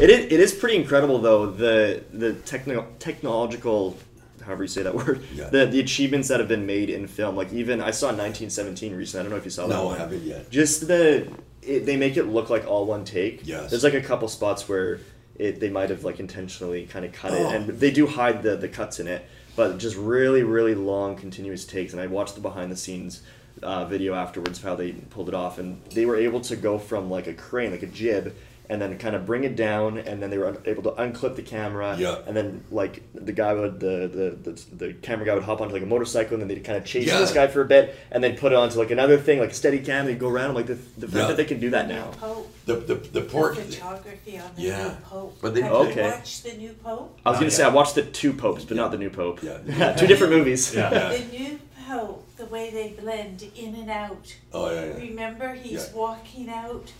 It 0.00 0.08
is, 0.08 0.32
it 0.32 0.40
is 0.40 0.54
pretty 0.54 0.76
incredible 0.76 1.18
though 1.18 1.46
the 1.50 2.02
the 2.12 2.32
techno- 2.32 2.88
technological 2.98 3.96
however 4.44 4.64
you 4.64 4.68
say 4.68 4.82
that 4.82 4.94
word 5.00 5.22
Yeah. 5.34 5.50
the 5.50 5.66
the 5.66 5.80
achievements 5.80 6.28
that 6.28 6.40
have 6.40 6.48
been 6.48 6.64
made 6.64 6.88
in 6.88 7.06
film 7.06 7.36
like 7.36 7.52
even 7.52 7.80
I 7.82 7.90
saw 7.92 8.06
1917 8.06 8.96
recently 8.96 9.20
I 9.20 9.22
don't 9.24 9.30
know 9.30 9.36
if 9.36 9.44
you 9.44 9.50
saw 9.50 9.66
that 9.66 9.74
No, 9.74 9.84
one. 9.84 9.96
I 9.96 9.98
haven't 9.98 10.22
yet. 10.22 10.50
just 10.50 10.88
the 10.88 11.28
it, 11.62 11.86
they 11.86 11.96
make 11.96 12.16
it 12.16 12.24
look 12.24 12.50
like 12.50 12.66
all 12.66 12.86
one 12.86 13.04
take 13.04 13.46
Yes. 13.46 13.70
there's 13.70 13.84
like 13.84 13.94
a 13.94 14.00
couple 14.00 14.28
spots 14.28 14.68
where 14.68 15.00
it 15.36 15.60
they 15.60 15.70
might 15.70 15.90
have 15.90 16.04
like 16.04 16.20
intentionally 16.20 16.86
kind 16.86 17.04
of 17.04 17.12
cut 17.12 17.32
Oh. 17.32 17.36
it 17.36 17.54
and 17.54 17.68
they 17.68 17.90
do 17.90 18.06
hide 18.06 18.42
the 18.42 18.56
the 18.56 18.68
cuts 18.68 19.00
in 19.00 19.06
it 19.08 19.24
but 19.56 19.78
just 19.78 19.96
really 19.96 20.42
really 20.42 20.74
long 20.74 21.16
continuous 21.16 21.64
takes 21.64 21.92
and 21.92 22.00
I 22.02 22.06
watched 22.06 22.34
the 22.34 22.40
behind 22.40 22.70
the 22.72 22.76
scenes 22.76 23.22
uh, 23.62 23.84
video 23.84 24.14
afterwards 24.14 24.58
of 24.58 24.64
how 24.64 24.74
they 24.74 24.92
pulled 24.92 25.28
it 25.28 25.34
off 25.34 25.58
and 25.58 25.84
they 25.94 26.04
were 26.06 26.16
able 26.16 26.40
to 26.40 26.56
go 26.56 26.78
from 26.78 27.10
like 27.10 27.26
a 27.26 27.34
crane 27.34 27.70
like 27.70 27.82
a 27.82 27.86
jib 27.86 28.34
and 28.72 28.80
then 28.80 28.96
kind 28.98 29.14
of 29.14 29.26
bring 29.26 29.44
it 29.44 29.54
down 29.54 29.98
and 29.98 30.22
then 30.22 30.30
they 30.30 30.38
were 30.38 30.56
able 30.64 30.82
to 30.82 30.90
unclip 30.92 31.36
the 31.36 31.42
camera 31.42 31.94
Yeah. 31.98 32.16
and 32.26 32.34
then 32.34 32.64
like 32.70 33.02
the 33.14 33.32
guy 33.32 33.52
would 33.52 33.78
the, 33.80 34.08
the 34.18 34.50
the 34.50 34.52
the 34.86 34.92
camera 34.94 35.26
guy 35.26 35.34
would 35.34 35.42
hop 35.44 35.60
onto 35.60 35.74
like 35.74 35.82
a 35.82 35.86
motorcycle 35.86 36.32
and 36.34 36.40
then 36.42 36.48
they'd 36.48 36.64
kind 36.64 36.78
of 36.78 36.84
chase 36.84 37.06
Yeah. 37.06 37.18
this 37.18 37.32
guy 37.32 37.46
for 37.48 37.60
a 37.60 37.64
bit 37.66 37.94
and 38.10 38.24
then 38.24 38.36
put 38.36 38.52
it 38.52 38.56
onto 38.56 38.78
like 38.78 38.90
another 38.90 39.18
thing 39.18 39.38
like 39.40 39.50
a 39.50 39.54
steady 39.62 39.80
cam 39.80 40.00
and 40.00 40.08
they'd 40.08 40.18
go 40.18 40.28
around 40.30 40.48
I'm 40.50 40.54
like 40.54 40.66
the, 40.66 40.78
the 40.96 41.06
fact 41.06 41.14
Yeah. 41.14 41.26
that 41.28 41.36
they 41.36 41.44
can 41.44 41.60
do 41.60 41.70
that 41.70 41.86
now 41.88 42.06
Pope, 42.18 42.50
The 42.64 42.74
the 42.76 42.94
the 42.94 43.20
the 43.20 43.20
port. 43.22 43.56
photography 43.58 44.38
on 44.38 44.50
the 44.56 44.62
Yeah. 44.62 44.82
new 44.84 44.94
Pope. 45.04 45.38
But 45.42 45.54
they- 45.54 45.62
have 45.62 45.72
Okay. 45.72 46.04
you 46.06 46.10
watched 46.10 46.44
the 46.44 46.52
new 46.54 46.72
Pope? 46.84 47.20
I 47.26 47.30
was 47.30 47.38
gonna 47.38 47.50
say 47.50 47.64
I 47.64 47.68
watched 47.68 47.94
the 47.94 48.02
two 48.20 48.32
popes 48.32 48.64
but 48.64 48.76
not 48.76 48.90
the 48.90 48.98
new 48.98 49.10
pope 49.10 49.42
Yeah. 49.42 49.92
two 50.00 50.06
different 50.06 50.32
movies 50.32 50.74
Yeah. 50.74 50.90
Yeah. 50.92 51.16
The 51.18 51.38
new 51.38 51.58
Pope, 51.88 52.24
the 52.38 52.46
way 52.46 52.70
they 52.70 52.88
blend 53.02 53.44
in 53.56 53.74
and 53.74 53.90
out. 53.90 54.34
Oh 54.54 54.70
yeah, 54.72 54.84
yeah. 54.86 54.94
Remember, 55.08 55.52
he's 55.52 55.72
Yeah. 55.90 55.94
walking 55.94 56.48
out, 56.48 56.90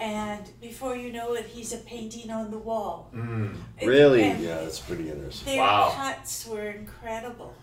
and 0.00 0.44
before 0.60 0.96
you 0.96 1.12
know 1.12 1.34
it, 1.34 1.46
he's 1.46 1.72
a 1.72 1.78
painting 1.78 2.30
on 2.30 2.50
the 2.50 2.58
wall. 2.58 3.10
Mm, 3.14 3.54
Really? 3.84 4.22
and 4.24 4.42
Yeah, 4.42 4.60
that's 4.60 4.80
pretty 4.80 5.10
interesting. 5.10 5.54
Their 5.56 5.62
Wow. 5.62 5.92
cuts 5.96 6.46
were 6.46 6.68
incredible. 6.70 7.54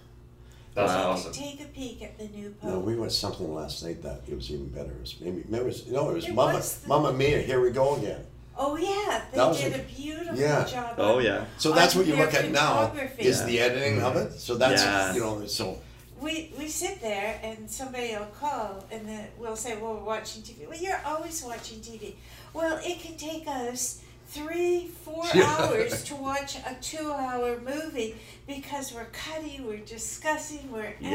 that's 0.73 0.93
Wow. 0.93 1.11
awesome. 1.11 1.33
Take 1.33 1.59
a 1.61 1.65
peek 1.65 2.01
at 2.01 2.17
the 2.17 2.27
new 2.29 2.49
Pope. 2.61 2.69
No, 2.71 2.79
we 2.79 2.95
watched 2.95 3.15
something 3.25 3.53
last 3.53 3.83
night 3.83 4.01
that 4.03 4.21
it 4.27 4.33
was 4.35 4.49
even 4.51 4.69
better. 4.69 4.91
It 4.91 5.01
was 5.01 5.15
maybe, 5.19 5.43
maybe 5.49 5.63
it 5.65 5.67
was, 5.67 5.85
no, 5.87 6.09
it 6.11 6.13
was 6.13 6.27
It 6.29 6.33
Mama, 6.33 6.53
was 6.53 6.75
the- 6.77 6.87
Mamma 6.87 7.11
Mia. 7.11 7.41
Here 7.41 7.59
we 7.59 7.71
go 7.71 7.95
again. 7.97 8.25
Oh 8.57 8.77
yeah, 8.77 9.21
they 9.31 9.37
That 9.37 9.47
was 9.49 9.59
did 9.59 9.73
a- 9.73 9.81
a 9.81 9.83
beautiful 9.83 10.37
yeah. 10.37 10.63
job. 10.65 10.93
oh 10.97 11.19
yeah 11.19 11.43
So 11.57 11.71
that's 11.73 11.93
what 11.95 12.05
you 12.05 12.15
look 12.15 12.33
at 12.33 12.49
now 12.51 12.87
photography. 12.87 13.23
is 13.23 13.43
the 13.45 13.59
editing 13.59 14.01
of 14.01 14.15
it. 14.15 14.39
So 14.39 14.55
that's 14.55 14.81
Yeah. 14.83 15.13
you 15.13 15.19
know 15.19 15.45
so 15.45 15.77
We 16.21 16.53
we 16.57 16.67
sit 16.67 17.01
there 17.01 17.39
and 17.43 17.69
somebody 17.69 18.11
will 18.15 18.25
call 18.39 18.85
and 18.91 19.07
then 19.07 19.27
we'll 19.39 19.55
say, 19.55 19.75
"Well, 19.77 19.95
we're 19.95 20.03
watching 20.03 20.43
TV." 20.43 20.67
Well, 20.67 20.77
you're 20.77 21.01
always 21.05 21.43
watching 21.43 21.79
TV. 21.79 22.13
Well, 22.53 22.79
it 22.83 22.99
can 22.99 23.15
take 23.17 23.47
us 23.47 24.01
three, 24.27 24.87
four 25.03 25.23
Yeah. 25.33 25.43
hours 25.59 26.03
to 26.05 26.15
watch 26.15 26.57
a 26.57 26.75
two-hour 26.81 27.59
movie 27.61 28.15
because 28.47 28.93
we're 28.93 29.05
cutting, 29.11 29.65
we're 29.67 29.77
discussing, 29.79 30.71
we're 30.71 30.93
Yeah. 31.01 31.09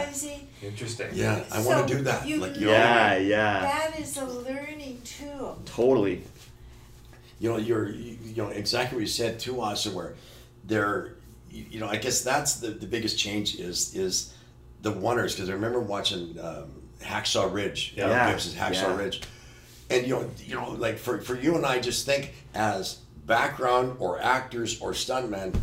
analyzing. 0.00 0.48
Interesting. 0.62 1.10
yeah. 1.14 1.44
I 1.52 1.62
So 1.62 1.68
want 1.68 1.88
to 1.88 1.94
do 1.96 2.02
that. 2.02 2.26
you 2.26 2.38
like 2.38 2.56
you 2.58 2.66
know, 2.66 2.72
yeah 2.72 3.16
yeah 3.16 3.60
That 3.60 4.00
is 4.00 4.16
a 4.18 4.24
learning 4.26 5.00
tool. 5.04 5.58
totally 5.64 6.24
you 7.40 7.48
know 7.50 7.56
you're 7.58 7.88
you 7.88 8.18
you 8.24 8.34
know 8.36 8.48
exactly 8.48 8.96
what 8.96 9.02
you 9.02 9.06
said 9.22 9.38
too, 9.38 9.60
Asa. 9.60 9.90
Where 9.92 10.14
they're 10.64 11.14
you 11.50 11.64
you 11.70 11.78
know 11.80 11.86
I 11.88 11.96
guess 11.96 12.22
that's 12.22 12.56
the 12.56 12.70
the 12.70 12.86
biggest 12.86 13.16
change 13.18 13.54
is 13.60 13.94
is 13.94 14.34
the 14.82 14.92
oneers 14.92 15.34
because 15.34 15.50
I 15.50 15.54
remember 15.54 15.80
watching 15.80 16.38
um, 16.40 16.70
Hacksaw 17.02 17.52
Ridge. 17.52 17.94
Yeah. 17.96 18.08
Yeah. 18.08 18.30
Gibson's 18.30 18.54
Hacksaw 18.54 18.72
Yeah. 18.82 18.96
Ridge. 18.96 19.22
And 19.90 20.06
you 20.06 20.14
know, 20.14 20.30
you 20.44 20.54
know, 20.54 20.70
like 20.72 20.98
for, 20.98 21.20
for 21.20 21.34
you 21.34 21.54
and 21.56 21.64
I, 21.64 21.80
just 21.80 22.04
think 22.06 22.34
as 22.54 22.98
background 23.26 23.96
or 24.00 24.20
actors 24.20 24.80
or 24.80 24.92
stuntmen, 24.92 25.58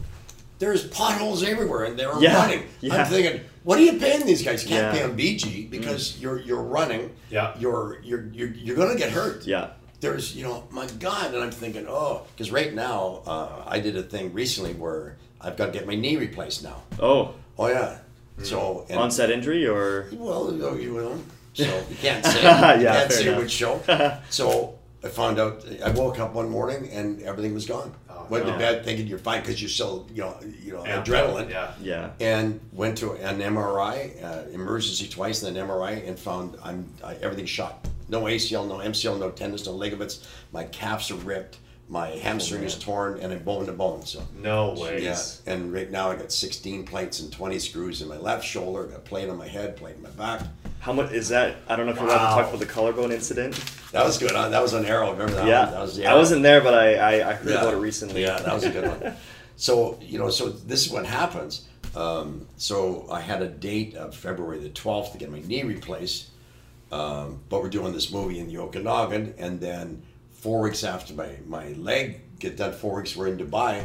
there's 0.58 0.88
potholes 0.88 1.44
everywhere, 1.44 1.84
and 1.84 2.00
they're 2.00 2.18
Yeah, 2.20 2.36
running. 2.42 2.64
I'm 2.92 3.06
thinking, 3.08 3.42
what 3.64 3.78
are 3.78 3.82
you 3.82 4.00
paying 4.00 4.26
these 4.26 4.42
guys? 4.42 4.64
You 4.64 4.70
can't 4.70 4.96
pay 4.96 5.02
them 5.02 5.18
BG 5.18 5.70
because 5.70 6.18
you're 6.20 6.40
you're 6.40 6.64
running. 6.64 7.14
Yeah. 7.30 7.54
You're 7.60 8.00
you're 8.04 8.28
you're 8.32 8.48
you're 8.54 8.76
gonna 8.78 8.96
get 8.96 9.12
hurt. 9.12 9.46
yeah 9.46 9.72
There's 10.00 10.34
you 10.36 10.44
know, 10.44 10.64
my 10.72 10.88
God, 11.00 11.34
and 11.34 11.44
I'm 11.44 11.52
thinking, 11.52 11.86
oh, 11.90 12.26
because 12.32 12.52
right 12.52 12.74
now 12.74 13.22
uh, 13.28 13.64
I 13.68 13.80
did 13.82 13.98
a 13.98 14.04
thing 14.04 14.34
recently 14.34 14.74
where 14.74 15.18
I've 15.42 15.58
got 15.58 15.68
to 15.68 15.72
get 15.74 15.86
my 15.86 15.96
knee 15.96 16.16
replaced 16.16 16.64
now. 16.64 16.84
oh 17.02 17.34
Oh 17.60 17.68
yeah. 17.68 17.98
So 18.44 18.86
and, 18.90 19.00
onset 19.00 19.32
injury 19.32 19.66
or 19.68 20.10
well, 20.14 20.52
you 20.52 20.58
know, 20.60 20.74
you 20.76 20.94
know, 20.94 21.20
so 21.54 21.64
you 21.90 21.96
can't 21.96 22.26
say 22.26 22.44
Yeah, 22.44 22.76
you 22.80 22.86
can't 22.88 23.10
fair 23.12 23.18
say 23.18 23.28
enough. 23.30 23.42
which 23.42 23.52
show. 23.52 23.82
so 24.30 24.78
I 25.04 25.08
found 25.08 25.40
out. 25.40 25.64
I 25.84 25.90
woke 25.92 26.20
up 26.20 26.34
one 26.34 26.50
morning 26.50 26.90
and 26.92 27.22
everything 27.22 27.54
was 27.54 27.66
gone. 27.66 27.94
Oh, 28.10 28.26
went 28.30 28.46
no. 28.46 28.54
to 28.54 28.58
bed 28.58 28.84
thinking 28.84 29.08
you're 29.08 29.20
fine 29.20 29.42
because 29.42 29.62
you're 29.62 29.70
still 29.70 30.08
you 30.14 30.22
know 30.24 30.36
you 30.64 30.74
know 30.74 30.84
Yeah. 30.86 31.02
adrenaline. 31.04 31.50
Yeah. 31.50 31.72
yeah 31.82 32.10
And 32.20 32.60
went 32.74 32.98
to 33.00 33.12
an 33.14 33.40
MRI, 33.40 34.22
uh, 34.24 34.50
emergency 34.52 35.08
twice, 35.08 35.44
and 35.44 35.56
then 35.56 35.68
MRI, 35.68 36.08
and 36.08 36.18
found 36.20 36.58
I'm 36.64 36.92
I, 37.04 37.16
everything's 37.16 37.50
shot. 37.50 37.88
No 38.10 38.24
ACL, 38.24 38.68
no 38.68 38.76
MCL, 38.76 39.20
no 39.20 39.32
tendons, 39.32 39.66
no 39.66 39.72
ligaments. 39.74 40.28
My 40.52 40.66
calves 40.66 41.10
are 41.10 41.16
ripped. 41.16 41.58
My 41.88 42.08
hamstring 42.08 42.64
is 42.64 42.80
torn, 42.80 43.20
and 43.20 43.32
I'm 43.32 43.40
bone 43.44 43.68
to 43.68 43.72
bone. 43.72 44.06
So 44.06 44.24
No 44.42 44.74
way. 44.74 45.04
yeah, 45.04 45.20
and 45.46 45.72
right 45.72 45.90
now 45.92 46.10
I 46.10 46.16
got 46.16 46.32
16 46.32 46.84
plates 46.86 47.20
and 47.20 47.32
20 47.32 47.60
screws 47.60 48.02
in 48.02 48.08
my 48.08 48.18
left 48.18 48.44
shoulder. 48.44 48.86
Got 48.86 48.96
a 48.98 49.00
plate 49.02 49.30
on 49.30 49.38
my 49.38 49.48
head, 49.48 49.78
plate 49.78 49.96
in 49.98 50.02
my 50.02 50.10
back. 50.10 50.42
how 50.80 50.94
much 50.94 51.12
is 51.12 51.30
that 51.30 51.58
I 51.68 51.76
don't 51.76 51.86
know 51.86 51.92
if 51.92 52.00
we're 52.00 52.08
allowed 52.08 52.36
to 52.36 52.42
talk 52.42 52.48
about 52.50 52.60
the 52.60 52.66
collarbone 52.66 53.12
incident 53.12 53.56
That 53.92 54.04
was 54.04 54.18
good. 54.18 54.32
That 54.32 54.62
was 54.62 54.74
on 54.74 54.84
Arrow. 54.86 55.12
Remember 55.12 55.34
that? 55.36 55.48
yeah. 55.48 55.66
one? 55.66 55.74
That 55.74 55.82
was, 55.82 55.98
yeah. 56.00 56.12
I 56.12 56.16
wasn't 56.16 56.42
there, 56.42 56.62
but 56.62 56.74
I, 56.74 56.96
I, 56.96 57.30
I 57.30 57.34
heard 57.34 57.50
Yeah. 57.52 57.62
about 57.62 57.74
it 57.76 57.78
recently. 57.78 58.22
Yeah, 58.24 58.40
that 58.40 58.54
was 58.54 58.64
a 58.64 58.72
good 58.72 58.88
one. 58.88 59.14
So 59.58 59.98
you 60.02 60.20
know, 60.20 60.30
so 60.32 60.50
this 60.50 60.86
is 60.86 60.92
what 60.92 61.06
happens. 61.06 61.66
Um, 61.96 62.46
so 62.58 63.08
I 63.10 63.22
had 63.22 63.42
a 63.42 63.48
date 63.48 63.96
of 63.96 64.14
February 64.14 64.60
the 64.60 64.70
12th 64.70 65.14
to 65.14 65.18
get 65.18 65.32
my 65.32 65.40
knee 65.40 65.64
replaced. 65.64 66.30
Um, 66.92 67.40
but 67.48 67.62
we're 67.62 67.70
doing 67.70 67.94
this 67.94 68.12
movie 68.12 68.40
in 68.40 68.48
the 68.48 68.58
Okanagan, 68.58 69.34
and 69.38 69.62
then 69.62 70.02
four 70.46 70.62
weeks 70.62 70.84
after 70.84 71.12
my 71.16 71.32
my 71.48 71.70
leg 71.90 72.22
get 72.40 72.56
done, 72.56 72.72
four 72.72 72.98
weeks 72.98 73.16
we're 73.16 73.28
in 73.34 73.38
Dubai. 73.38 73.84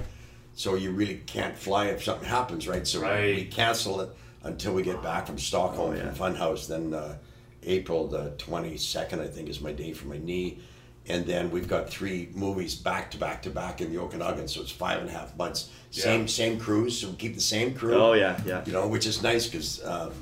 So 0.55 0.75
you 0.75 0.91
really 0.91 1.23
can't 1.35 1.57
fly 1.57 1.87
if 1.87 2.05
something 2.05 2.29
happens, 2.29 2.69
right? 2.69 2.87
So 2.87 3.01
we 3.01 3.47
cancel 3.47 4.03
it 4.03 4.11
until 4.43 4.75
we 4.75 4.83
get 4.83 5.03
back 5.03 5.27
from 5.27 5.39
Stockholm 5.39 5.93
Oh, 5.93 5.97
yeah. 5.97 6.11
from 6.13 6.35
Funhouse. 6.35 6.67
Then 6.69 6.93
uh, 6.93 7.17
April 7.63 8.01
the 8.09 8.25
twenty 8.47 8.77
second, 8.77 9.19
I 9.23 9.29
think, 9.35 9.49
is 9.49 9.61
my 9.63 9.73
day 9.73 9.93
for 9.95 10.07
my 10.15 10.19
knee, 10.19 10.59
and 11.13 11.25
then 11.25 11.51
we've 11.51 11.69
got 11.77 11.89
three 11.89 12.29
movies 12.35 12.75
back 12.75 13.11
to 13.13 13.19
back 13.27 13.39
to 13.47 13.51
back 13.63 13.81
in 13.81 13.91
the 13.93 13.99
Okanagan, 14.05 14.47
so 14.49 14.61
it's 14.61 14.71
five 14.87 14.99
and 15.01 15.09
a 15.09 15.13
half 15.19 15.35
months. 15.43 15.71
Same 15.91 16.21
Yeah. 16.23 16.27
same 16.41 16.55
crews, 16.65 16.93
so 16.99 17.09
we 17.11 17.17
keep 17.25 17.35
the 17.43 17.49
same 17.57 17.73
crew. 17.79 17.95
Oh 17.95 18.13
yeah, 18.25 18.35
yeah. 18.45 18.61
You 18.67 18.73
know, 18.77 18.87
which 18.95 19.07
is 19.07 19.23
nice 19.23 19.45
because, 19.49 19.71
um, 19.93 20.13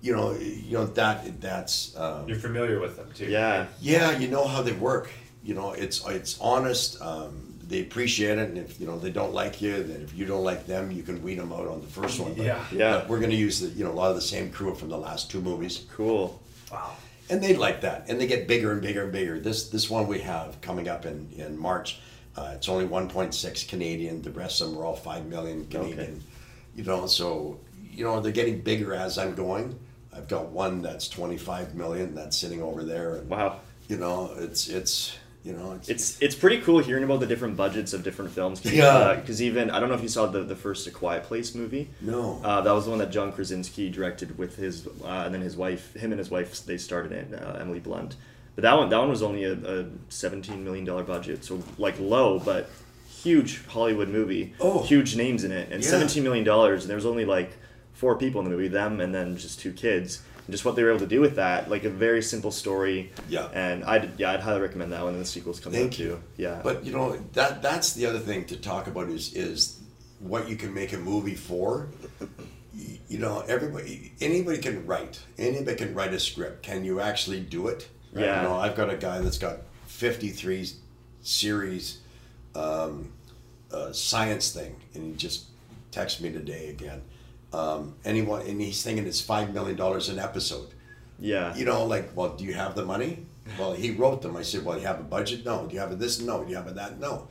you 0.00 0.12
know, 0.16 0.28
you 0.68 0.74
know 0.78 0.86
that 1.00 1.40
that's. 1.40 1.74
Um, 2.02 2.28
You're 2.28 2.38
familiar 2.50 2.78
with 2.84 2.94
them 2.98 3.08
too. 3.18 3.26
Yeah. 3.26 3.66
yeah, 3.80 4.08
you 4.20 4.28
know 4.28 4.46
how 4.46 4.62
they 4.62 4.76
work. 4.90 5.06
You 5.44 5.54
know, 5.54 5.72
it's 5.72 6.06
it's 6.06 6.38
honest. 6.40 7.00
Um, 7.02 7.48
they 7.66 7.80
appreciate 7.80 8.38
it, 8.38 8.48
and 8.50 8.58
if 8.58 8.78
you 8.80 8.86
know 8.86 8.98
they 8.98 9.10
don't 9.10 9.32
like 9.32 9.60
you, 9.62 9.82
then 9.82 10.02
if 10.02 10.14
you 10.14 10.24
don't 10.26 10.44
like 10.44 10.66
them, 10.66 10.90
you 10.90 11.02
can 11.02 11.22
weed 11.22 11.38
them 11.38 11.52
out 11.52 11.66
on 11.66 11.80
the 11.80 11.86
first 11.86 12.20
one. 12.20 12.34
But, 12.34 12.44
Yeah. 12.46 12.64
Yeah. 12.72 12.92
but 12.98 13.08
we're 13.08 13.18
going 13.18 13.30
to 13.30 13.36
use 13.36 13.60
the 13.60 13.68
you 13.68 13.84
know 13.84 13.90
a 13.92 13.98
lot 14.02 14.10
of 14.10 14.16
the 14.16 14.20
same 14.22 14.50
crew 14.50 14.74
from 14.74 14.88
the 14.90 14.98
last 14.98 15.30
two 15.30 15.40
movies, 15.40 15.84
Cool. 15.96 16.40
Wow. 16.70 16.92
and 17.30 17.42
they 17.42 17.54
like 17.56 17.80
that, 17.80 18.04
and 18.08 18.20
they 18.20 18.26
get 18.26 18.46
bigger 18.46 18.72
and 18.72 18.82
bigger 18.82 19.04
and 19.04 19.12
bigger. 19.12 19.40
This 19.40 19.68
this 19.70 19.88
one 19.90 20.06
we 20.06 20.20
have 20.20 20.60
coming 20.60 20.88
up 20.88 21.06
in 21.06 21.28
in 21.36 21.58
March. 21.58 21.98
Uh, 22.36 22.52
it's 22.54 22.66
only 22.68 22.86
1.6 22.86 23.68
Canadian. 23.68 24.22
The 24.22 24.30
rest 24.30 24.62
of 24.62 24.70
them 24.70 24.78
are 24.78 24.84
all 24.86 24.96
five 24.96 25.26
million 25.26 25.66
Canadian. 25.66 26.00
Okay. 26.00 26.20
You 26.76 26.84
know, 26.84 27.06
so 27.06 27.58
you 27.90 28.04
know 28.04 28.20
they're 28.20 28.32
getting 28.32 28.60
bigger 28.60 28.94
as 28.94 29.18
I'm 29.18 29.34
going. 29.34 29.78
I've 30.14 30.28
got 30.28 30.48
one 30.48 30.82
that's 30.82 31.08
25 31.08 31.74
million 31.74 32.14
that's 32.14 32.36
sitting 32.36 32.62
over 32.62 32.84
there. 32.84 33.16
And, 33.16 33.28
Wow. 33.28 33.60
you 33.88 33.96
know 33.96 34.30
it's 34.38 34.68
it's 34.68 35.14
you 35.44 35.52
know 35.52 35.72
it's, 35.72 35.88
It's 35.88 36.22
it's 36.22 36.34
pretty 36.34 36.58
cool 36.60 36.78
hearing 36.78 37.04
about 37.04 37.20
the 37.20 37.26
different 37.26 37.56
budgets 37.56 37.92
of 37.92 38.02
different 38.04 38.30
films. 38.30 38.60
Cause, 38.60 38.72
Yeah. 38.72 39.14
Because 39.14 39.42
even 39.42 39.70
I 39.70 39.80
don't 39.80 39.88
know 39.88 39.94
if 39.96 40.02
you 40.02 40.08
saw 40.08 40.26
the 40.26 40.40
the 40.44 40.56
first 40.56 40.86
A 40.86 40.90
Quiet 40.90 41.24
Place 41.24 41.54
movie. 41.54 41.90
no 42.00 42.40
Uh, 42.44 42.60
that 42.60 42.72
was 42.72 42.84
the 42.84 42.90
one 42.90 42.98
that 43.00 43.10
John 43.10 43.32
Krasinski 43.32 43.90
directed 43.90 44.38
with 44.38 44.56
his, 44.56 44.86
uh, 44.86 45.22
and 45.24 45.34
then 45.34 45.40
his 45.42 45.56
wife, 45.56 45.94
him 45.94 46.12
and 46.12 46.18
his 46.18 46.30
wife, 46.30 46.64
they 46.64 46.78
started 46.78 47.12
in 47.12 47.34
it, 47.34 47.42
uh, 47.42 47.54
Emily 47.60 47.80
Blunt. 47.80 48.16
But 48.54 48.62
that 48.62 48.76
one, 48.76 48.88
that 48.90 48.98
one 48.98 49.08
was 49.08 49.22
only 49.22 49.44
a, 49.44 49.54
a 49.54 49.86
seventeen 50.10 50.62
million 50.64 50.84
dollar 50.84 51.02
budget, 51.02 51.44
so 51.44 51.62
like 51.78 51.98
low, 51.98 52.38
but 52.38 52.68
huge 53.22 53.64
Hollywood 53.66 54.08
movie. 54.08 54.52
Oh. 54.60 54.82
huge 54.82 55.16
names 55.16 55.42
in 55.44 55.52
it, 55.52 55.70
and 55.72 55.82
Yeah. 55.82 55.88
seventeen 55.90 56.22
million 56.22 56.44
dollars. 56.44 56.82
And 56.82 56.90
there 56.90 56.96
was 56.96 57.06
only 57.06 57.24
like 57.24 57.50
four 57.94 58.16
people 58.16 58.40
in 58.40 58.44
the 58.44 58.50
movie, 58.50 58.68
them 58.68 59.00
and 59.00 59.14
then 59.14 59.36
just 59.36 59.58
two 59.60 59.72
kids. 59.72 60.20
And 60.46 60.52
just 60.52 60.64
what 60.64 60.74
they 60.74 60.82
were 60.82 60.90
able 60.90 61.00
to 61.00 61.06
do 61.06 61.20
with 61.20 61.36
that, 61.36 61.70
like 61.70 61.84
a 61.84 61.90
very 61.90 62.22
simple 62.22 62.50
story. 62.50 63.12
Yeah. 63.28 63.48
And 63.52 63.84
I'd 63.84 64.18
yeah, 64.18 64.32
I'd 64.32 64.40
highly 64.40 64.60
recommend 64.60 64.92
that 64.92 65.02
one. 65.04 65.12
And 65.14 65.22
the 65.22 65.26
sequel's 65.26 65.60
coming 65.60 65.78
Thank 65.80 65.92
out 65.94 65.98
you. 66.00 66.08
too. 66.08 66.22
Yeah. 66.36 66.60
but 66.64 66.84
you 66.84 66.92
know 66.92 67.16
that 67.34 67.62
that's 67.62 67.92
the 67.94 68.06
other 68.06 68.18
thing 68.18 68.44
to 68.46 68.56
talk 68.56 68.86
about 68.88 69.08
is 69.08 69.34
is 69.34 69.78
what 70.18 70.48
you 70.48 70.56
can 70.56 70.72
make 70.74 70.92
a 70.92 70.98
movie 70.98 71.34
for 71.34 71.88
you 73.08 73.18
know 73.18 73.40
everybody 73.48 74.12
anybody 74.20 74.56
can 74.58 74.86
write 74.86 75.20
anybody 75.36 75.76
can 75.76 75.92
write 75.94 76.14
a 76.14 76.18
script 76.20 76.62
can 76.62 76.84
you 76.84 77.00
actually 77.00 77.40
do 77.40 77.66
it 77.68 77.88
Yeah. 78.14 78.36
you 78.42 78.48
know 78.48 78.54
i've 78.56 78.76
got 78.76 78.88
a 78.88 78.96
guy 78.96 79.18
that's 79.20 79.36
got 79.36 79.58
53 79.88 80.68
series 81.22 81.98
um, 82.54 83.12
uh, 83.72 83.92
science 83.92 84.52
thing 84.52 84.76
and 84.94 85.04
he 85.04 85.12
just 85.14 85.46
texted 85.90 86.20
me 86.22 86.30
today 86.32 86.68
again 86.68 87.02
um, 87.52 87.94
and, 88.04 88.16
and 88.16 88.60
he's 88.60 88.82
thinking 88.82 89.06
it's 89.06 89.20
five 89.20 89.52
million 89.52 89.76
dollars 89.76 90.08
an 90.08 90.18
episode 90.18 90.72
yeah. 91.22 91.54
you 91.54 91.64
know, 91.64 91.84
like, 91.84 92.10
well, 92.16 92.30
do 92.36 92.44
you 92.44 92.52
have 92.54 92.74
the 92.74 92.84
money? 92.84 93.26
Well, 93.58 93.72
he 93.72 93.92
wrote 93.92 94.22
them. 94.22 94.36
I 94.36 94.42
said, 94.42 94.64
well, 94.64 94.78
you 94.78 94.86
have 94.86 95.00
a 95.00 95.04
budget? 95.04 95.44
No. 95.44 95.66
Do 95.66 95.74
you 95.74 95.80
have 95.80 95.92
a 95.92 95.96
this? 95.96 96.20
No. 96.20 96.42
Do 96.42 96.50
you 96.50 96.56
have 96.56 96.66
a 96.66 96.72
that? 96.72 96.98
No. 96.98 97.28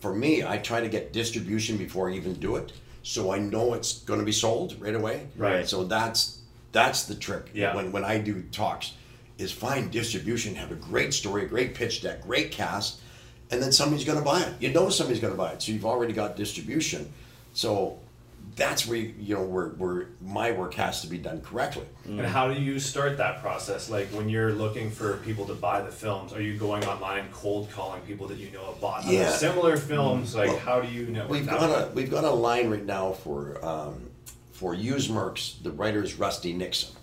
For 0.00 0.14
me, 0.14 0.44
I 0.44 0.58
try 0.58 0.80
to 0.80 0.88
get 0.88 1.12
distribution 1.12 1.76
before 1.76 2.10
I 2.10 2.14
even 2.14 2.34
do 2.34 2.56
it, 2.56 2.72
so 3.02 3.32
I 3.32 3.38
know 3.38 3.74
it's 3.74 4.00
going 4.00 4.20
to 4.20 4.24
be 4.24 4.32
sold 4.32 4.80
right 4.80 4.94
away. 4.94 5.28
Right. 5.36 5.68
So 5.68 5.84
that's 5.84 6.38
that's 6.72 7.04
the 7.04 7.14
trick. 7.14 7.50
Yeah. 7.52 7.74
When 7.74 7.92
when 7.92 8.04
I 8.04 8.18
do 8.18 8.42
talks, 8.50 8.94
is 9.36 9.52
find 9.52 9.90
distribution, 9.90 10.54
have 10.54 10.70
a 10.70 10.76
great 10.76 11.12
story, 11.12 11.44
a 11.44 11.46
great 11.46 11.74
pitch 11.74 12.00
deck, 12.00 12.22
great 12.22 12.50
cast, 12.50 13.00
and 13.50 13.62
then 13.62 13.72
somebody's 13.72 14.06
going 14.06 14.18
to 14.18 14.24
buy 14.24 14.40
it. 14.40 14.54
You 14.58 14.72
know 14.72 14.88
somebody's 14.88 15.20
going 15.20 15.34
to 15.34 15.38
buy 15.38 15.52
it, 15.52 15.60
so 15.60 15.72
you've 15.72 15.84
already 15.84 16.14
got 16.14 16.34
distribution. 16.34 17.12
So 17.52 17.98
that's 18.56 18.86
where 18.86 18.98
you 18.98 19.36
know 19.36 19.42
where 19.42 19.68
where 19.68 20.06
my 20.20 20.50
work 20.52 20.74
has 20.74 21.02
to 21.02 21.06
be 21.06 21.18
done 21.18 21.40
correctly. 21.40 21.84
And 22.04 22.22
how 22.22 22.52
do 22.52 22.60
you 22.60 22.80
start 22.80 23.16
that 23.18 23.40
process? 23.40 23.88
Like 23.88 24.08
when 24.08 24.28
you're 24.28 24.52
looking 24.52 24.90
for 24.90 25.18
people 25.18 25.46
to 25.46 25.54
buy 25.54 25.82
the 25.82 25.92
films, 25.92 26.32
are 26.32 26.42
you 26.42 26.56
going 26.58 26.84
online 26.84 27.28
cold 27.32 27.70
calling 27.70 28.00
people 28.02 28.26
that 28.28 28.38
you 28.38 28.50
know 28.50 28.64
have 28.66 28.80
bought 28.80 29.04
other 29.04 29.12
similar 29.30 29.76
films? 29.76 30.34
Like 30.34 30.48
Well, 30.48 30.58
how 30.58 30.80
do 30.80 30.88
you 30.88 31.06
know? 31.06 31.26
We've 31.26 31.46
got 31.46 31.62
a 31.70 31.90
we've 31.92 32.10
got 32.10 32.24
a 32.24 32.30
line 32.30 32.70
right 32.70 32.84
now 32.84 33.12
for 33.12 33.64
um, 33.64 34.10
for 34.52 34.74
used 34.74 35.10
mercs. 35.10 35.62
The 35.62 35.70
writer 35.70 36.02
is 36.02 36.18
Rusty 36.18 36.52
Nixon, 36.52 36.94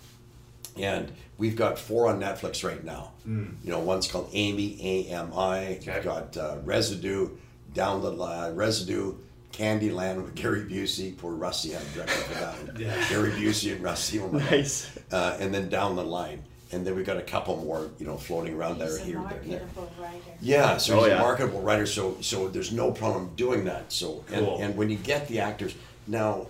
and 0.75 1.11
we've 1.37 1.55
got 1.55 1.79
four 1.79 2.07
on 2.07 2.19
Netflix 2.19 2.63
right 2.67 2.83
now. 2.83 3.11
You 3.25 3.71
know, 3.71 3.79
one's 3.79 4.07
called 4.11 4.29
Amy 4.33 4.77
A 4.81 5.11
M 5.13 5.31
I. 5.33 5.77
Okay. 5.81 5.93
We've 5.95 6.03
got 6.03 6.35
uh, 6.37 6.57
Residue, 6.63 7.29
Down 7.73 8.01
the 8.01 8.11
Line, 8.11 8.55
Residue, 8.55 9.15
Candyland 9.51 10.17
with 10.23 10.35
Gary 10.35 10.61
Busey. 10.63 11.17
Poor 11.17 11.33
Rusty 11.33 11.71
had 11.71 11.81
a 11.81 11.85
director 11.95 12.13
for 12.13 12.33
that 12.35 12.53
one. 12.67 12.75
Yeah. 12.79 13.09
Gary 13.09 13.31
Busey 13.31 13.73
and 13.73 13.81
Rusty. 13.83 14.19
Oh 14.19 14.27
my 14.29 14.39
God. 14.39 14.51
Nice. 14.51 14.97
Uh, 15.11 15.37
and 15.39 15.53
then 15.53 15.69
Down 15.69 15.95
the 15.95 16.03
Line, 16.03 16.43
and 16.71 16.85
then 16.85 16.95
we've 16.95 17.05
got 17.05 17.17
a 17.17 17.21
couple 17.23 17.55
more, 17.57 17.89
you 17.97 18.05
know, 18.05 18.17
floating 18.17 18.53
around 18.53 18.77
there, 18.77 18.89
He's 18.89 18.99
a 18.99 19.03
here, 19.03 19.23
there, 19.29 19.39
and 19.39 19.51
there. 19.51 19.67
writer. 19.99 20.19
Yeah, 20.41 20.77
so 20.77 20.99
Oh, 20.99 21.03
he's 21.03 21.07
yeah. 21.09 21.17
a 21.17 21.21
marketable 21.21 21.61
writer, 21.61 21.85
so 21.85 22.17
so 22.21 22.47
there's 22.49 22.71
no 22.71 22.91
problem 22.91 23.31
doing 23.35 23.65
that. 23.65 23.91
So 23.91 24.23
and, 24.31 24.45
Cool. 24.45 24.57
and 24.61 24.75
when 24.77 24.89
you 24.89 24.97
get 24.97 25.27
the 25.27 25.39
actors 25.39 25.73
now, 26.05 26.47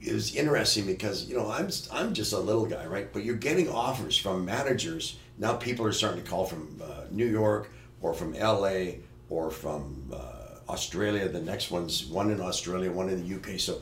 it 0.00 0.12
was 0.12 0.34
interesting 0.34 0.86
because 0.86 1.26
you 1.26 1.36
know 1.36 1.50
I'm 1.50 1.68
I'm 1.92 2.12
just 2.14 2.32
a 2.32 2.38
little 2.38 2.66
guy, 2.66 2.86
right? 2.86 3.12
But 3.12 3.24
you're 3.24 3.36
getting 3.36 3.68
offers 3.68 4.16
from 4.16 4.44
managers 4.44 5.16
now. 5.38 5.54
People 5.54 5.86
are 5.86 5.92
starting 5.92 6.22
to 6.24 6.28
call 6.28 6.44
from 6.44 6.80
uh, 6.82 7.04
New 7.10 7.26
York 7.26 7.70
or 8.02 8.12
from 8.14 8.34
L.A. 8.34 9.00
or 9.30 9.50
from 9.50 10.10
uh, 10.12 10.33
Australia. 10.68 11.28
The 11.28 11.40
next 11.40 11.70
one's 11.70 12.04
one 12.06 12.30
in 12.30 12.40
Australia, 12.40 12.90
one 12.90 13.08
in 13.08 13.26
the 13.28 13.34
UK. 13.36 13.58
So 13.60 13.80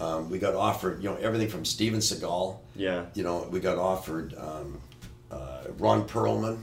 um, 0.00 0.30
we 0.30 0.38
got 0.38 0.54
offered, 0.54 1.02
you 1.02 1.08
know, 1.10 1.16
everything 1.16 1.48
from 1.48 1.64
Steven 1.64 2.00
Seagal. 2.00 2.58
Yeah. 2.76 3.06
You 3.14 3.22
know, 3.22 3.46
we 3.50 3.60
got 3.60 3.78
offered 3.78 4.34
um, 4.36 4.80
uh, 5.30 5.62
Ron 5.78 6.06
Perlman 6.08 6.58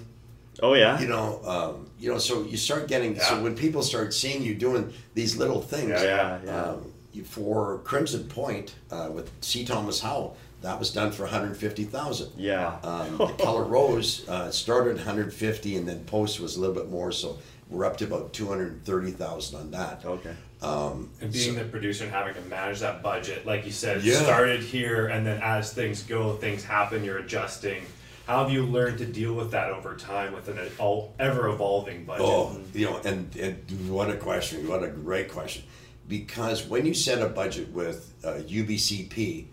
Oh 0.61 0.73
yeah. 0.75 0.99
you 0.99 1.07
know, 1.07 1.41
um, 1.45 1.89
you 1.97 2.11
know, 2.11 2.19
so 2.19 2.43
you 2.43 2.57
start 2.57 2.87
getting 2.87 3.17
so 3.19 3.41
when 3.41 3.55
people 3.55 3.81
start 3.81 4.13
seeing 4.13 4.43
you 4.43 4.53
doing 4.53 4.93
these 5.15 5.37
little 5.37 5.61
things, 5.61 5.89
Yeah, 5.89 6.03
yeah, 6.03 6.39
yeah. 6.45 6.63
Um, 6.63 6.93
you, 7.13 7.23
for 7.23 7.79
Crimson 7.79 8.25
Point 8.25 8.75
uh, 8.91 9.09
with 9.11 9.31
C. 9.41 9.65
Thomas 9.65 9.99
Howell, 10.01 10.37
that 10.61 10.77
was 10.77 10.91
done 10.93 11.11
for 11.11 11.23
one 11.23 11.31
hundred 11.31 11.57
fifty 11.57 11.83
thousand. 11.85 12.31
yeah. 12.37 12.77
Um, 12.83 13.17
the 13.17 13.33
Color 13.43 13.63
Rose 13.63 14.27
uh, 14.29 14.51
started 14.51 14.97
one 14.97 15.05
hundred 15.05 15.33
fifty, 15.33 15.77
and 15.77 15.87
then 15.87 16.03
Post 16.05 16.39
was 16.39 16.57
a 16.57 16.59
little 16.59 16.75
bit 16.75 16.89
more, 16.89 17.11
so 17.11 17.39
we're 17.71 17.85
up 17.85 17.97
to 17.97 18.05
about 18.05 18.33
two 18.33 18.47
hundred 18.47 18.83
thirty 18.85 19.11
thousand 19.11 19.59
on 19.59 19.71
that. 19.71 20.03
okay. 20.05 20.35
Um, 20.61 21.09
And 21.21 21.31
being 21.33 21.55
so- 21.55 21.63
the 21.63 21.65
producer 21.69 22.03
and 22.03 22.13
having 22.13 22.35
to 22.35 22.41
manage 22.41 22.81
that 22.81 23.01
budget, 23.01 23.45
like 23.47 23.65
you 23.65 23.71
said, 23.71 24.03
Yeah. 24.03 24.21
started 24.21 24.61
here, 24.61 25.07
and 25.07 25.25
then 25.25 25.41
as 25.41 25.73
things 25.73 26.03
go, 26.03 26.35
things 26.35 26.63
happen. 26.63 27.03
You're 27.03 27.17
adjusting. 27.17 27.81
How 28.27 28.43
have 28.43 28.51
you 28.53 28.65
learned 28.65 28.99
to 28.99 29.05
deal 29.05 29.33
with 29.33 29.51
that 29.51 29.71
over 29.71 29.95
time 29.95 30.33
with 30.33 30.47
an 30.47 30.59
all, 30.77 31.15
ever 31.17 31.47
evolving 31.49 32.05
budget? 32.05 32.25
Oh, 32.25 32.55
you 32.73 32.85
know, 32.85 32.97
and, 33.03 33.35
and 33.35 33.89
what 33.89 34.09
a 34.11 34.15
question! 34.17 34.67
What 34.67 34.83
a 34.83 34.87
great 34.89 35.29
question! 35.31 35.63
Because 36.07 36.67
when 36.67 36.85
you 36.85 36.93
set 36.93 37.21
a 37.21 37.27
budget 37.29 37.71
with 37.71 38.13
uh, 38.23 38.33
UBCP, 38.47 39.47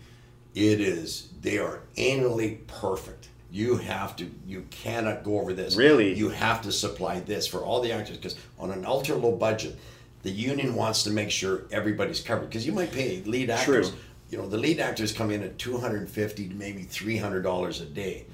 it 0.54 0.80
is 0.80 1.28
they 1.40 1.58
are 1.58 1.80
annually 1.96 2.60
perfect. 2.66 3.28
You 3.58 3.76
have 3.78 4.14
to, 4.16 4.30
you 4.46 4.64
cannot 4.70 5.24
go 5.24 5.40
over 5.40 5.52
this. 5.52 5.74
Really? 5.74 6.14
you 6.14 6.28
have 6.28 6.62
to 6.62 6.70
supply 6.70 7.18
this 7.18 7.44
for 7.48 7.58
all 7.64 7.80
the 7.80 7.90
actors 7.90 8.16
because 8.16 8.36
on 8.56 8.70
an 8.70 8.84
ultra 8.84 9.16
low 9.16 9.32
budget, 9.32 9.76
the 10.22 10.30
union 10.30 10.76
wants 10.76 11.02
to 11.02 11.10
make 11.10 11.30
sure 11.30 11.62
everybody's 11.72 12.20
covered 12.20 12.46
because 12.50 12.64
you 12.64 12.72
might 12.72 12.92
pay 12.92 13.20
lead 13.24 13.50
actors. 13.50 13.90
True. 13.90 13.98
You 14.30 14.38
know, 14.38 14.48
the 14.48 14.58
lead 14.58 14.78
actors 14.78 15.12
come 15.12 15.30
in 15.32 15.42
at 15.42 15.58
two 15.58 15.76
hundred 15.78 16.02
and 16.02 16.10
fifty 16.10 16.48
to 16.48 16.54
maybe 16.54 16.82
three 16.84 17.16
hundred 17.16 17.42
dollars 17.42 17.80
a 17.80 17.86
day. 17.86 18.26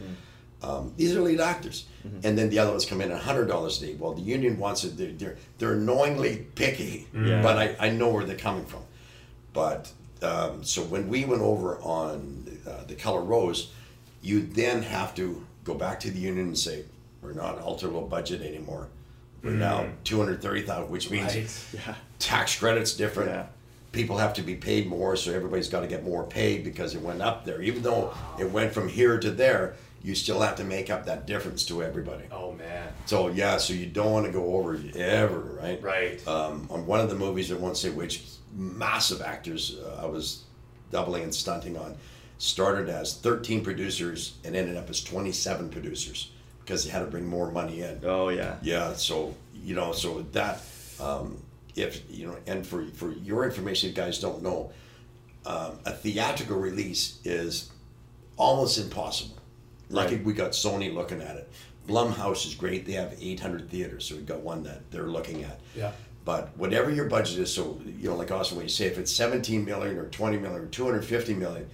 Um, 0.62 0.92
these 0.96 1.14
are 1.16 1.20
lead 1.22 1.40
actors, 1.40 1.86
and 2.22 2.36
then 2.38 2.50
the 2.50 2.58
other 2.58 2.72
ones 2.72 2.84
come 2.84 3.00
in 3.00 3.10
at 3.10 3.20
hundred 3.22 3.46
dollars 3.46 3.80
a 3.82 3.86
day. 3.86 3.94
Well, 3.98 4.12
the 4.12 4.22
union 4.22 4.58
wants 4.58 4.84
it. 4.84 4.96
They're 4.98 5.12
they're, 5.12 5.36
they're 5.58 5.72
annoyingly 5.74 6.46
picky, 6.54 7.06
Yeah. 7.14 7.40
but 7.46 7.56
I, 7.56 7.76
I 7.86 7.90
know 7.90 8.10
where 8.10 8.24
they're 8.24 8.36
coming 8.36 8.66
from. 8.66 8.82
But 9.54 9.90
um, 10.22 10.64
so 10.64 10.82
when 10.82 11.08
we 11.08 11.24
went 11.24 11.42
over 11.42 11.78
on 11.80 12.58
uh, 12.66 12.84
the 12.84 12.94
color 12.94 13.22
rose, 13.22 13.70
you 14.24 14.40
then 14.40 14.82
have 14.82 15.14
to 15.14 15.44
go 15.64 15.74
back 15.74 16.00
to 16.00 16.10
the 16.10 16.18
union 16.18 16.46
and 16.46 16.58
say 16.58 16.84
we're 17.22 17.32
not 17.34 17.58
ultra 17.60 17.88
low 17.90 18.02
budget 18.02 18.40
anymore. 18.42 18.88
We're 19.42 19.50
now 19.50 19.86
two 20.04 20.18
hundred 20.18 20.40
thirty 20.40 20.62
thousand, 20.62 20.90
which 20.90 21.10
means 21.10 21.34
Right. 21.34 21.80
Yeah. 21.86 21.94
tax 22.18 22.58
credits 22.58 22.94
different. 22.94 23.30
Yeah. 23.30 23.46
People 23.92 24.16
have 24.16 24.32
to 24.34 24.42
be 24.42 24.54
paid 24.56 24.86
more, 24.88 25.14
so 25.16 25.32
everybody's 25.32 25.68
got 25.68 25.82
to 25.82 25.86
get 25.86 26.02
more 26.02 26.24
paid 26.24 26.64
because 26.64 26.94
it 26.94 27.02
went 27.02 27.20
up 27.22 27.44
there. 27.44 27.60
Even 27.60 27.82
though 27.82 28.12
it 28.40 28.50
went 28.50 28.72
from 28.72 28.88
here 28.88 29.20
to 29.20 29.30
there, 29.30 29.74
you 30.02 30.14
still 30.14 30.40
have 30.40 30.56
to 30.56 30.64
make 30.64 30.90
up 30.90 31.04
that 31.06 31.26
difference 31.26 31.64
to 31.66 31.82
everybody. 31.82 32.24
Oh 32.32 32.52
man. 32.52 32.88
So 33.04 33.28
yeah, 33.28 33.58
so 33.58 33.74
you 33.74 33.86
don't 33.86 34.12
want 34.12 34.24
to 34.26 34.32
go 34.32 34.56
over 34.56 34.80
ever, 34.96 35.40
right? 35.62 35.80
Right. 35.82 36.26
Um, 36.26 36.66
on 36.70 36.86
one 36.86 37.00
of 37.00 37.10
the 37.10 37.14
movies, 37.16 37.52
I 37.52 37.56
won't 37.56 37.76
say 37.76 37.90
which, 37.90 38.24
massive 38.56 39.20
actors 39.20 39.76
uh, 39.78 40.00
I 40.02 40.06
was 40.06 40.44
doubling 40.90 41.22
and 41.24 41.34
stunting 41.34 41.76
on. 41.76 41.96
Started 42.38 42.88
as 42.88 43.14
13 43.18 43.62
producers 43.64 44.34
and 44.44 44.54
ended 44.56 44.76
up 44.76 44.90
as 44.90 45.02
27 45.02 45.68
producers 45.70 46.30
because 46.60 46.84
they 46.84 46.90
had 46.90 47.00
to 47.00 47.06
bring 47.06 47.26
more 47.26 47.50
money 47.50 47.82
in. 47.82 48.00
Oh 48.04 48.28
yeah. 48.28 48.56
Yeah, 48.62 48.94
so 48.94 49.34
you 49.62 49.74
know, 49.74 49.92
so 49.92 50.22
that 50.32 50.60
um, 51.00 51.38
if 51.76 52.02
you 52.10 52.26
know, 52.26 52.36
and 52.46 52.66
for 52.66 52.86
for 52.94 53.12
your 53.12 53.44
information, 53.44 53.88
you 53.90 53.94
guys 53.94 54.18
don't 54.18 54.42
know, 54.42 54.70
um, 55.46 55.78
a 55.84 55.92
theatrical 55.92 56.56
release 56.58 57.18
is 57.24 57.70
almost 58.36 58.78
impossible. 58.78 59.36
Like 59.90 60.10
Right. 60.10 60.24
we 60.24 60.32
got 60.32 60.52
Sony 60.52 60.92
looking 60.92 61.20
at 61.20 61.36
it. 61.36 61.50
Blumhouse 61.86 62.46
is 62.46 62.54
great; 62.54 62.86
they 62.86 62.92
have 62.92 63.14
800 63.20 63.68
theaters, 63.70 64.06
so 64.06 64.16
we 64.16 64.22
got 64.22 64.40
one 64.40 64.62
that 64.64 64.90
they're 64.90 65.08
looking 65.08 65.44
at. 65.44 65.60
Yeah. 65.76 65.92
But 66.24 66.56
whatever 66.56 66.90
your 66.90 67.04
budget 67.10 67.38
is, 67.38 67.52
so 67.52 67.78
you 68.00 68.08
know, 68.08 68.16
like 68.16 68.30
Austin, 68.30 68.56
when 68.56 68.64
you 68.64 68.70
say 68.70 68.86
if 68.86 68.96
it's 68.96 69.12
17 69.12 69.62
million 69.64 69.98
or 69.98 70.06
20 70.06 70.38
million 70.38 70.62
or 70.62 70.66
250 70.66 71.34
million, 71.34 71.68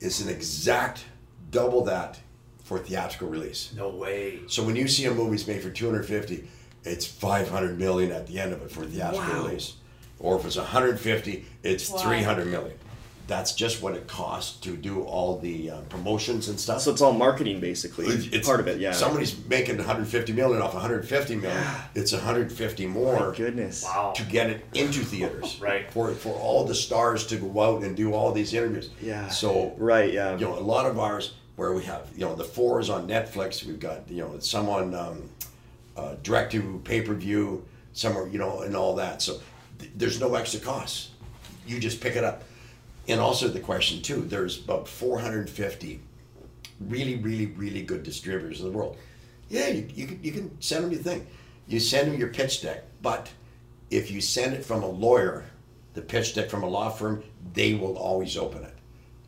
it's 0.00 0.20
an 0.20 0.28
exact 0.28 1.04
double 1.50 1.84
that 1.84 2.18
for 2.64 2.78
theatrical 2.78 3.28
release. 3.28 3.72
No 3.76 3.90
way. 3.90 4.40
So 4.48 4.62
when 4.62 4.76
you 4.76 4.88
see 4.88 5.04
a 5.06 5.12
movie's 5.14 5.46
made 5.46 5.62
for 5.62 5.70
250, 5.70 6.48
it's 6.84 7.06
500 7.06 7.78
million 7.78 8.10
at 8.12 8.26
the 8.26 8.38
end 8.40 8.52
of 8.52 8.62
it 8.62 8.70
for 8.70 8.84
theatrical 8.84 9.34
Wow. 9.34 9.46
release. 9.46 9.74
Or 10.18 10.38
if 10.38 10.44
it's 10.46 10.56
150, 10.56 11.44
it's 11.62 11.90
Wow. 11.90 11.98
300 11.98 12.46
million. 12.46 12.78
That's 13.26 13.52
just 13.54 13.82
what 13.82 13.94
it 13.94 14.06
costs 14.06 14.60
to 14.60 14.76
do 14.76 15.02
all 15.04 15.38
the 15.38 15.70
uh, 15.70 15.80
promotions 15.88 16.48
and 16.48 16.60
stuff. 16.60 16.82
So 16.82 16.90
it's 16.90 17.00
all 17.00 17.14
marketing 17.14 17.58
basically. 17.58 18.06
It's- 18.06 18.46
part 18.46 18.60
of 18.60 18.68
it, 18.68 18.78
yeah. 18.80 18.92
Somebody's 18.92 19.34
making 19.46 19.78
150 19.78 20.32
million 20.34 20.60
off 20.60 20.74
150 20.74 21.36
million. 21.36 21.64
It's 21.94 22.12
150 22.12 22.86
more 22.86 23.30
My 23.30 23.34
goodness. 23.36 23.82
Wow. 23.84 24.12
to 24.16 24.22
get 24.24 24.50
it 24.50 24.66
into 24.74 25.00
theaters. 25.02 25.58
Right. 25.60 25.90
For 25.90 26.12
for 26.12 26.34
all 26.34 26.64
the 26.66 26.74
stars 26.74 27.26
to 27.28 27.36
go 27.36 27.60
out 27.62 27.82
and 27.82 27.96
do 27.96 28.12
all 28.12 28.32
these 28.32 28.52
interviews. 28.52 28.90
Yeah. 29.00 29.28
So 29.28 29.74
Right, 29.78 30.12
yeah. 30.12 30.34
you 30.36 30.44
know, 30.44 30.58
a 30.58 30.60
lot 30.60 30.84
of 30.84 30.98
ours 30.98 31.34
where 31.56 31.72
we 31.72 31.84
have, 31.84 32.08
you 32.14 32.24
know, 32.26 32.34
the 32.34 32.44
four 32.44 32.80
is 32.80 32.90
on 32.90 33.08
Netflix. 33.08 33.64
We've 33.64 33.80
got, 33.80 34.10
you 34.10 34.22
know, 34.22 34.38
some 34.40 34.68
on 34.68 34.94
um, 34.94 35.30
uh, 35.96 36.16
direct 36.22 36.52
to 36.52 36.80
pay 36.84 37.00
per 37.00 37.14
view, 37.14 37.64
some 37.94 38.16
are, 38.18 38.26
you 38.28 38.38
know, 38.38 38.60
and 38.62 38.76
all 38.76 38.96
that. 38.96 39.22
So 39.22 39.40
th- 39.78 39.92
there's 39.96 40.20
no 40.20 40.34
extra 40.34 40.60
costs. 40.60 41.10
You 41.66 41.78
just 41.80 42.00
pick 42.02 42.16
it 42.16 42.24
up. 42.24 42.42
And 43.08 43.20
also 43.20 43.48
the 43.48 43.60
question 43.60 44.00
too, 44.02 44.22
there's 44.22 44.62
about 44.62 44.88
450 44.88 46.00
really, 46.80 47.16
really, 47.16 47.46
really 47.46 47.82
good 47.82 48.02
distributors 48.02 48.60
in 48.60 48.66
the 48.66 48.72
world. 48.76 48.96
Yeah, 49.48 49.68
you, 49.68 49.88
you, 49.94 50.06
can, 50.06 50.20
you 50.22 50.32
can 50.32 50.60
send 50.60 50.84
them 50.84 50.92
your 50.92 51.02
thing. 51.02 51.26
You 51.68 51.80
send 51.80 52.10
them 52.10 52.18
your 52.18 52.28
pitch 52.28 52.62
deck, 52.62 52.84
but 53.02 53.30
if 53.90 54.10
you 54.10 54.20
send 54.20 54.54
it 54.54 54.64
from 54.64 54.82
a 54.82 54.88
lawyer, 54.88 55.44
the 55.94 56.02
pitch 56.02 56.34
deck 56.34 56.48
from 56.50 56.62
a 56.62 56.66
law 56.68 56.88
firm, 56.90 57.22
they 57.52 57.74
will 57.74 57.96
always 57.96 58.36
open 58.36 58.64
it. 58.64 58.74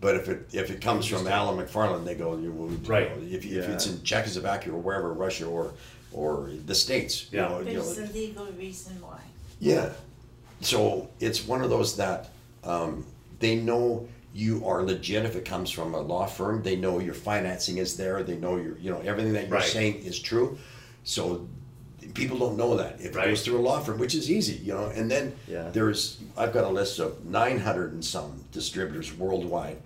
But 0.00 0.16
if 0.16 0.28
it 0.28 0.48
if 0.52 0.70
it 0.70 0.80
comes 0.82 1.06
from 1.06 1.26
Alan 1.26 1.56
McFarland, 1.64 2.04
they 2.04 2.14
go, 2.14 2.36
you 2.36 2.52
will, 2.52 2.70
you 2.70 2.78
Right. 2.86 3.16
know, 3.16 3.26
if, 3.26 3.44
if 3.46 3.66
it's 3.68 3.86
in 3.86 4.02
Czechoslovakia 4.02 4.72
or 4.72 4.78
wherever, 4.80 5.12
Russia 5.12 5.46
or 5.46 5.72
or 6.12 6.50
the 6.66 6.74
States, 6.74 7.26
Yeah. 7.32 7.44
you 7.44 7.48
know, 7.64 7.70
you 7.70 7.76
know, 7.78 7.82
There's 7.94 8.10
a 8.10 8.12
legal 8.12 8.46
reason 8.58 9.00
why. 9.00 9.20
yeah. 9.60 9.92
So 10.60 11.08
it's 11.20 11.46
one 11.46 11.62
of 11.62 11.70
those 11.70 11.96
that 11.96 12.30
um, 12.64 13.06
they 13.38 13.56
know 13.56 14.08
you 14.34 14.66
are 14.66 14.82
legit 14.82 15.24
if 15.24 15.34
it 15.36 15.44
comes 15.44 15.70
from 15.70 15.94
a 15.94 16.00
law 16.00 16.26
firm. 16.26 16.62
They 16.62 16.76
know 16.76 16.98
your 16.98 17.14
financing 17.14 17.78
is 17.78 17.96
there. 17.96 18.22
They 18.22 18.36
know 18.36 18.56
your, 18.56 18.76
you 18.78 18.90
know, 18.90 19.00
everything 19.00 19.32
that 19.32 19.48
you're 19.48 19.58
Right. 19.58 19.64
saying 19.68 20.04
is 20.04 20.18
true. 20.18 20.58
So 21.04 21.48
people 22.14 22.38
don't 22.38 22.56
know 22.56 22.76
that 22.76 22.96
if 23.00 23.06
it 23.06 23.14
Right. 23.14 23.28
goes 23.28 23.42
through 23.42 23.58
a 23.58 23.62
law 23.62 23.80
firm, 23.80 23.98
which 23.98 24.14
is 24.14 24.30
easy, 24.30 24.56
you 24.62 24.74
know. 24.74 24.86
And 24.86 25.10
then 25.10 25.32
Yeah. 25.48 25.70
there's 25.70 26.18
I've 26.36 26.52
got 26.52 26.64
a 26.64 26.68
list 26.68 26.98
of 26.98 27.24
900 27.24 27.92
and 27.92 28.04
some 28.04 28.44
distributors 28.52 29.16
worldwide, 29.16 29.78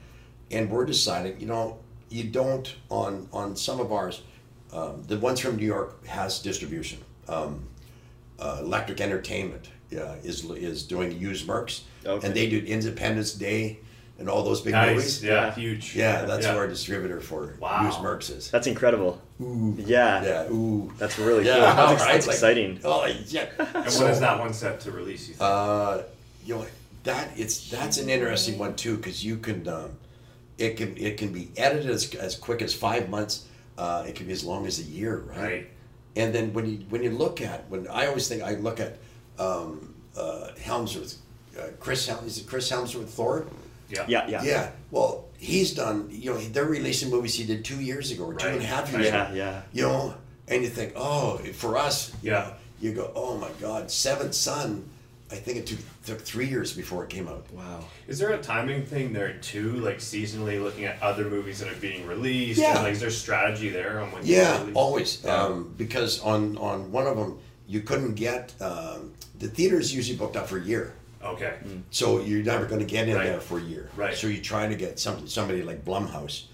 and 0.50 0.68
we're 0.70 0.84
deciding, 0.84 1.40
you 1.40 1.46
know, 1.46 1.78
you 2.08 2.24
don't 2.24 2.74
on 2.90 3.28
on 3.32 3.54
some 3.56 3.78
of 3.80 3.92
ours. 3.92 4.22
Um, 4.72 5.02
the 5.06 5.16
ones 5.18 5.38
from 5.40 5.56
New 5.56 5.66
York 5.66 6.04
has 6.06 6.40
distribution. 6.40 6.98
Um, 7.28 7.64
uh, 8.38 8.58
Electric 8.62 9.00
Entertainment 9.00 9.68
uh, 9.96 10.16
is 10.24 10.44
is 10.50 10.82
doing 10.82 11.16
used 11.18 11.46
mercs, 11.46 11.82
Okay. 12.06 12.26
and 12.26 12.34
they 12.36 12.48
do 12.48 12.58
Independence 12.64 13.32
Day 13.32 13.78
and 14.18 14.28
all 14.28 14.42
those 14.42 14.60
big 14.60 14.72
Nice. 14.72 14.94
movies. 14.94 15.24
Yeah. 15.24 15.54
Huge. 15.54 15.94
Yeah, 15.96 16.24
that's 16.24 16.44
Yeah. 16.44 16.52
who 16.52 16.58
our 16.58 16.66
distributor 16.68 17.20
for 17.20 17.54
Wow. 17.60 17.84
used 17.86 17.98
mercs 17.98 18.34
is. 18.36 18.50
That's 18.50 18.66
incredible. 18.66 19.20
Ooh. 19.40 19.74
Yeah. 19.78 20.22
Yeah, 20.22 20.50
ooh, 20.50 20.92
That's 20.98 21.18
really 21.18 21.46
yeah, 21.46 21.54
cool. 21.54 21.62
That's, 21.62 21.92
ex- 21.92 22.02
right, 22.02 22.12
that's 22.12 22.26
like- 22.26 22.34
exciting. 22.34 22.80
Oh 22.84 23.06
yeah. 23.06 23.46
And 23.74 23.90
So, 23.92 24.04
when 24.04 24.12
is 24.12 24.20
that 24.20 24.38
one 24.38 24.52
set 24.52 24.80
to 24.80 24.90
release? 24.92 25.28
You 25.28 25.34
think? 25.34 25.40
Uh, 25.42 26.02
you 26.44 26.54
know 26.56 26.66
that 27.04 27.30
it's 27.36 27.70
that's 27.70 27.96
an 27.98 28.08
interesting 28.10 28.58
one 28.58 28.76
too 28.76 28.96
because 28.96 29.24
you 29.24 29.36
can 29.38 29.66
um, 29.68 29.90
it 30.58 30.76
can 30.76 30.96
it 30.98 31.16
can 31.16 31.32
be 31.32 31.50
edited 31.56 31.90
as, 31.90 32.14
as 32.14 32.34
quick 32.36 32.60
as 32.62 32.74
five 32.74 33.08
months. 33.08 33.46
Uh, 33.78 34.04
it 34.06 34.14
can 34.14 34.26
be 34.26 34.32
as 34.32 34.44
long 34.44 34.66
as 34.66 34.78
a 34.80 34.82
year, 34.82 35.16
right? 35.18 35.40
right. 35.42 35.66
And 36.16 36.34
then 36.34 36.52
when 36.52 36.66
you 36.66 36.76
when 36.90 37.02
you 37.02 37.10
look 37.10 37.40
at 37.40 37.68
when 37.70 37.88
I 37.88 38.06
always 38.06 38.28
think 38.28 38.42
I 38.42 38.54
look 38.56 38.80
at 38.80 38.98
um, 39.38 39.94
uh, 40.14 40.48
Helmsworth, 40.60 41.16
uh, 41.60 41.68
Chris 41.78 42.06
Helm 42.06 42.24
is 42.26 42.38
it 42.38 42.46
Chris 42.46 42.68
Helmsworth 42.68 43.10
Thor? 43.10 43.46
Yeah. 43.90 44.04
Yeah, 44.08 44.28
yeah. 44.28 44.42
Yeah. 44.44 44.70
Well, 44.90 45.24
he's 45.38 45.74
done. 45.74 46.08
You 46.10 46.32
know, 46.34 46.38
they're 46.38 46.64
releasing 46.64 47.10
movies 47.10 47.34
he 47.34 47.44
did 47.44 47.64
two 47.64 47.80
years 47.80 48.10
ago 48.12 48.24
or 48.24 48.34
two 48.34 48.46
and 48.46 48.56
a 48.56 48.58
Right. 48.58 48.66
half 48.66 48.92
years 48.92 49.06
Yeah, 49.06 49.26
ago. 49.26 49.34
yeah. 49.36 49.50
yeah. 49.50 49.62
You 49.72 49.82
know, 49.82 50.14
and 50.48 50.62
you 50.62 50.68
think, 50.68 50.92
oh, 50.96 51.38
for 51.54 51.76
us, 51.76 52.12
you 52.22 52.30
Yeah. 52.32 52.38
know, 52.40 52.52
you 52.80 52.92
go, 52.92 53.10
oh 53.14 53.36
my 53.36 53.50
God, 53.60 53.90
Seventh 53.90 54.34
Son. 54.34 54.88
I 55.32 55.36
think 55.36 55.58
it 55.58 55.66
took, 55.68 55.78
took 56.04 56.20
three 56.20 56.46
years 56.48 56.72
before 56.72 57.04
it 57.04 57.10
came 57.10 57.28
out. 57.28 57.46
Wow. 57.52 57.84
Is 58.08 58.18
there 58.18 58.30
a 58.30 58.38
timing 58.42 58.84
thing 58.84 59.12
there 59.12 59.34
too, 59.34 59.74
like 59.76 59.98
seasonally 59.98 60.60
looking 60.60 60.84
at 60.86 61.00
other 61.00 61.24
movies 61.24 61.60
that 61.60 61.68
are 61.70 61.76
being 61.76 62.04
released? 62.06 62.58
Yeah. 62.60 62.74
And, 62.74 62.82
like, 62.82 62.92
is 62.94 63.00
there 63.00 63.10
strategy 63.10 63.68
there 63.68 64.00
on 64.00 64.10
when 64.10 64.26
Yeah, 64.26 64.66
always. 64.74 65.22
Yeah. 65.24 65.36
Um, 65.44 65.72
because 65.76 66.20
on 66.20 66.56
on 66.58 66.90
one 66.90 67.06
of 67.06 67.16
them, 67.16 67.38
you 67.68 67.80
couldn't 67.80 68.14
get 68.14 68.54
um, 68.60 69.12
the 69.38 69.46
theater's 69.48 69.94
usually 69.94 70.18
booked 70.18 70.36
up 70.36 70.48
for 70.48 70.58
a 70.58 70.62
year. 70.64 70.94
Okay. 71.22 71.54
So 71.90 72.20
you're 72.20 72.42
never 72.42 72.64
going 72.66 72.80
to 72.80 72.86
get 72.86 73.08
in 73.08 73.16
Right. 73.16 73.26
there 73.26 73.40
for 73.40 73.58
a 73.58 73.62
year. 73.62 73.90
Right. 73.96 74.14
So 74.14 74.26
you're 74.26 74.42
trying 74.42 74.70
to 74.70 74.76
get 74.76 74.98
some, 74.98 75.26
somebody 75.28 75.62
like 75.62 75.84
Blumhouse 75.84 76.44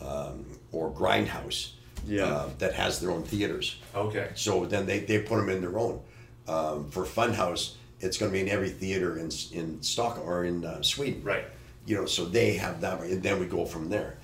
um, 0.00 0.46
or 0.72 0.90
Grindhouse 0.90 1.72
Yeah. 2.06 2.24
uh, 2.24 2.48
that 2.58 2.72
has 2.74 3.00
their 3.00 3.10
own 3.10 3.22
theaters. 3.22 3.76
Okay. 3.94 4.30
So 4.34 4.64
then 4.66 4.86
they, 4.86 5.00
they 5.00 5.18
put 5.20 5.36
them 5.36 5.48
in 5.50 5.60
their 5.60 5.78
own. 5.78 6.00
Um, 6.48 6.90
for 6.90 7.04
Funhouse, 7.04 7.74
it's 8.00 8.18
going 8.18 8.30
to 8.30 8.34
be 8.34 8.40
in 8.42 8.48
every 8.48 8.68
theater 8.70 9.16
in 9.18 9.30
in 9.52 9.82
Stockholm 9.82 10.28
or 10.28 10.44
in 10.44 10.64
uh, 10.64 10.82
Sweden. 10.82 11.22
Right. 11.22 11.44
You 11.86 11.96
know, 11.96 12.06
so 12.06 12.24
they 12.26 12.54
have 12.54 12.80
that, 12.82 13.00
and 13.00 13.22
then 13.22 13.38
we 13.40 13.46
go 13.46 13.64
from 13.64 13.88
there. 13.88 14.16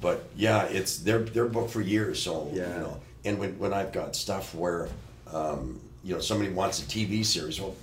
But 0.00 0.28
yeah, 0.36 0.64
it's 0.64 0.98
they're 0.98 1.20
they're 1.20 1.46
booked 1.48 1.70
for 1.70 1.80
years. 1.80 2.22
So 2.22 2.48
Yeah. 2.52 2.72
you 2.74 2.80
know, 2.80 3.00
and 3.24 3.38
when 3.40 3.58
when 3.58 3.72
I've 3.72 3.92
got 3.92 4.14
stuff 4.14 4.54
where 4.54 4.88
um, 5.32 5.80
you 6.04 6.14
know 6.14 6.20
somebody 6.20 6.50
wants 6.52 6.80
a 6.80 6.86
TV 6.86 7.24
series, 7.24 7.60
well, 7.60 7.74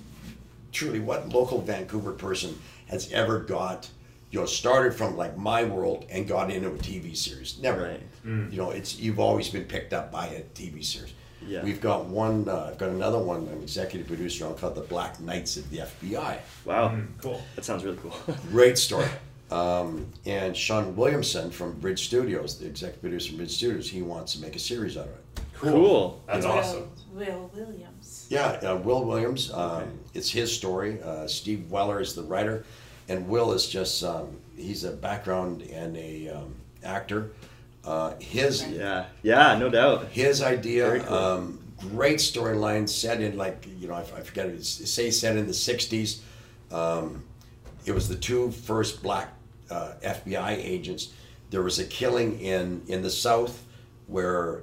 truly, 0.72 1.00
what 1.00 1.28
local 1.28 1.60
Vancouver 1.60 2.12
person 2.12 2.58
has 2.88 3.12
ever 3.12 3.38
got 3.40 3.88
you 4.30 4.40
know 4.40 4.46
started 4.46 4.94
from 4.94 5.16
like 5.16 5.36
my 5.36 5.64
world 5.64 6.06
and 6.10 6.26
got 6.26 6.50
into 6.50 6.68
a 6.68 6.78
TV 6.78 7.16
series? 7.16 7.58
Never. 7.60 7.82
Right. 7.82 8.00
You 8.24 8.56
know, 8.56 8.70
it's 8.70 8.98
you've 8.98 9.18
always 9.20 9.48
been 9.48 9.64
picked 9.64 9.92
up 9.92 10.10
by 10.12 10.26
a 10.28 10.42
TV 10.42 10.84
series. 10.84 11.12
Yeah. 11.44 11.64
We've 11.64 11.80
got 11.80 12.04
one. 12.06 12.48
Uh, 12.48 12.68
I've 12.70 12.78
got 12.78 12.90
another 12.90 13.18
one. 13.18 13.48
I'm 13.50 13.62
executive 13.62 14.06
producer 14.06 14.46
on 14.46 14.54
called 14.54 14.76
The 14.76 14.82
Black 14.82 15.18
Knights 15.20 15.56
of 15.56 15.68
the 15.70 15.78
FBI. 15.78 16.38
Wow. 16.64 16.90
Mm, 16.90 17.08
cool. 17.20 17.42
That 17.56 17.64
sounds 17.64 17.82
really 17.84 17.96
cool. 17.98 18.14
Great 18.50 18.78
story. 18.78 19.08
Um, 19.50 20.06
and 20.24 20.56
Sean 20.56 20.94
Williamson 20.96 21.50
from 21.50 21.72
Bridge 21.80 22.06
Studios, 22.06 22.58
the 22.58 22.66
executive 22.66 23.02
producer 23.02 23.28
from 23.30 23.38
Bridge 23.38 23.50
Studios, 23.56 23.90
he 23.90 24.02
wants 24.02 24.34
to 24.34 24.40
make 24.40 24.54
a 24.54 24.58
series 24.60 24.96
out 24.96 25.06
of 25.08 25.10
it. 25.10 25.42
Cool. 25.54 25.72
Cool. 25.72 26.22
That's 26.28 26.46
You 26.46 26.52
know. 26.52 26.58
awesome. 26.58 26.90
Will 27.12 27.50
Williams. 27.54 27.91
Yeah, 28.32 28.46
uh, 28.72 28.76
Will 28.76 29.04
Williams. 29.04 29.52
Um, 29.52 29.60
Okay. 29.82 29.90
It's 30.14 30.30
his 30.30 30.54
story. 30.54 31.02
Uh, 31.02 31.26
Steve 31.26 31.70
Weller 31.70 32.00
is 32.00 32.14
the 32.14 32.22
writer, 32.22 32.64
and 33.08 33.28
Will 33.28 33.52
is 33.52 33.66
just 33.68 34.02
um, 34.04 34.38
he's 34.56 34.84
a 34.84 34.92
background 34.92 35.62
and 35.62 35.96
a 35.96 36.28
um, 36.28 36.54
actor. 36.82 37.30
Uh, 37.84 38.14
his 38.20 38.66
yeah. 38.68 39.06
Yeah, 39.22 39.58
no 39.58 39.68
doubt. 39.68 40.06
his 40.12 40.40
idea 40.40 40.86
Very 40.86 41.00
cool. 41.00 41.14
um, 41.14 41.58
great 41.90 42.18
storyline 42.20 42.88
set 42.88 43.20
in 43.20 43.36
like 43.36 43.66
you 43.78 43.88
know 43.88 43.94
I, 43.94 44.00
I 44.00 44.20
forget 44.22 44.46
it 44.46 44.64
say 44.64 45.10
set 45.10 45.36
in 45.36 45.46
the 45.46 45.52
60s 45.52 46.20
um, 46.70 47.24
it 47.84 47.92
was 47.92 48.08
the 48.08 48.14
two 48.14 48.52
first 48.52 49.02
black 49.02 49.28
uh, 49.68 49.94
FBI 50.04 50.52
agents 50.58 51.12
there 51.50 51.62
was 51.62 51.80
a 51.80 51.84
killing 51.84 52.38
in 52.40 52.82
in 52.86 53.02
the 53.02 53.10
south 53.10 53.64
where 54.06 54.62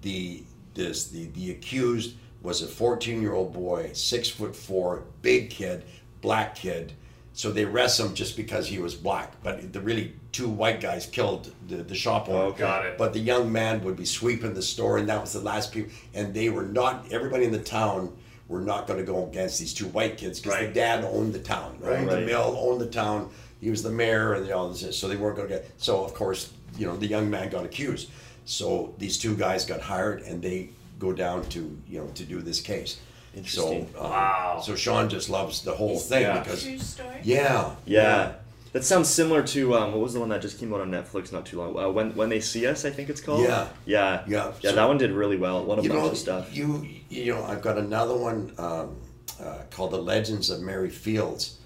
the 0.00 0.42
this 0.74 1.08
the 1.10 1.26
the 1.34 1.50
accused 1.50 2.14
was 2.42 2.60
a 2.62 2.66
14 2.66 3.22
year 3.22 3.32
old 3.34 3.52
boy 3.52 3.90
six 3.94 4.28
foot 4.28 4.54
four 4.56 5.04
big 5.22 5.50
kid 5.50 5.84
black 6.20 6.54
kid 6.54 6.92
so 7.34 7.50
they 7.50 7.64
arrest 7.64 7.98
him 8.00 8.14
just 8.14 8.36
because 8.36 8.66
he 8.68 8.78
was 8.78 8.94
black 8.94 9.32
but 9.42 9.72
the 9.72 9.80
really 9.80 10.12
two 10.32 10.48
white 10.48 10.80
guys 10.80 11.06
killed 11.06 11.52
the, 11.68 11.76
the 11.76 11.94
shop 11.94 12.28
owner 12.28 12.44
Okay. 12.46 12.58
Got 12.58 12.86
it. 12.86 12.98
but 12.98 13.12
the 13.12 13.20
young 13.20 13.50
man 13.52 13.82
would 13.84 13.96
be 13.96 14.04
sweeping 14.06 14.54
the 14.54 14.62
store, 14.62 14.98
and 14.98 15.08
that 15.08 15.20
was 15.20 15.32
the 15.34 15.40
last 15.40 15.72
people. 15.72 15.90
And 16.14 16.32
they 16.32 16.48
were 16.48 16.62
not. 16.64 17.12
Everybody 17.12 17.44
in 17.44 17.52
the 17.52 17.58
town 17.62 18.16
were 18.48 18.60
not 18.62 18.86
going 18.86 18.98
to 18.98 19.04
go 19.04 19.26
against 19.26 19.58
these 19.60 19.74
two 19.74 19.86
white 19.88 20.16
kids 20.16 20.40
because 20.40 20.58
the 20.60 20.68
dad 20.72 21.04
owned 21.04 21.34
the 21.34 21.38
town, 21.38 21.78
owned 21.84 22.08
the 22.08 22.16
Right. 22.16 22.24
mill, 22.26 22.56
owned 22.58 22.80
the 22.80 22.86
town. 22.86 23.30
he 23.60 23.68
was 23.70 23.82
the 23.82 23.90
mayor 23.90 24.32
and 24.34 24.50
all 24.50 24.68
this. 24.70 24.96
So 24.98 25.06
they 25.08 25.16
weren't 25.16 25.36
going 25.36 25.48
to 25.48 25.54
get. 25.54 25.70
So 25.76 26.02
of 26.02 26.14
course, 26.14 26.52
you 26.78 26.86
know, 26.86 26.96
the 26.96 27.06
young 27.06 27.28
man 27.28 27.50
got 27.50 27.64
accused. 27.66 28.08
So 28.46 28.94
these 28.98 29.18
two 29.18 29.36
guys 29.36 29.64
got 29.66 29.80
hired, 29.82 30.22
and 30.22 30.40
they 30.42 30.70
go 31.02 31.12
down 31.12 31.38
to 31.54 31.60
you 31.88 31.98
know 32.00 32.06
to 32.14 32.24
do 32.24 32.40
this 32.40 32.60
case. 32.60 32.92
Interesting. 33.34 33.88
So, 33.94 33.98
uh, 33.98 34.08
Wow. 34.10 34.62
So 34.62 34.74
Sean 34.76 35.08
just 35.08 35.28
loves 35.30 35.62
the 35.62 35.72
whole 35.80 35.96
Is 35.96 36.06
thing 36.06 36.22
Yeah. 36.22 36.38
because 36.40 36.62
True 36.62 36.78
story. 36.78 37.16
yeah, 37.24 37.74
Yeah. 37.86 38.32
That 38.74 38.84
sounds 38.84 39.08
similar 39.10 39.42
to 39.54 39.74
um, 39.76 39.92
what 39.92 40.00
was 40.00 40.12
the 40.14 40.20
one 40.20 40.30
that 40.30 40.40
just 40.40 40.58
came 40.58 40.72
out 40.74 40.80
on 40.80 40.90
Netflix 40.90 41.30
not 41.32 41.44
too 41.44 41.58
long? 41.60 41.70
Uh, 41.78 41.88
when 41.96 42.14
when 42.20 42.28
they 42.30 42.40
see 42.40 42.66
us, 42.66 42.84
I 42.84 42.90
think 42.90 43.08
it's 43.10 43.20
called. 43.26 43.42
Yeah. 43.42 43.68
Yeah. 43.84 44.22
Yeah. 44.26 44.52
Yeah. 44.62 44.70
So- 44.70 44.76
that 44.76 44.86
one 44.88 44.98
did 44.98 45.10
really 45.12 45.36
well. 45.36 45.64
One 45.64 45.78
a 45.78 45.82
you 45.82 45.88
bunch 45.90 46.02
know, 46.02 46.10
of 46.10 46.18
stuff. 46.18 46.44
you 46.56 46.86
you 47.10 47.34
know, 47.34 47.42
I've 47.44 47.62
got 47.68 47.76
another 47.78 48.16
one 48.16 48.52
um, 48.58 48.96
uh, 49.42 49.58
called 49.70 49.90
The 49.90 50.02
Legends 50.14 50.48
of 50.50 50.60
Mary 50.60 50.88
Fields. 50.90 51.58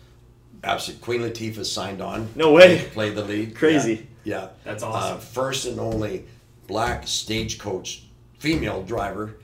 Absolutely, 0.65 1.05
Queen 1.05 1.21
Latifah 1.21 1.65
signed 1.65 2.01
on. 2.01 2.29
No 2.35 2.53
way. 2.53 2.79
to 2.79 2.85
play 2.91 3.11
the 3.11 3.23
lead. 3.25 3.55
Crazy. 3.55 3.95
Yeah, 4.25 4.41
yeah. 4.41 4.49
That's 4.65 4.83
awesome. 4.83 5.17
Uh, 5.19 5.21
first 5.21 5.67
and 5.67 5.79
only 5.79 6.25
black 6.67 7.07
stagecoach 7.07 8.06
female 8.39 8.83
driver. 8.83 9.37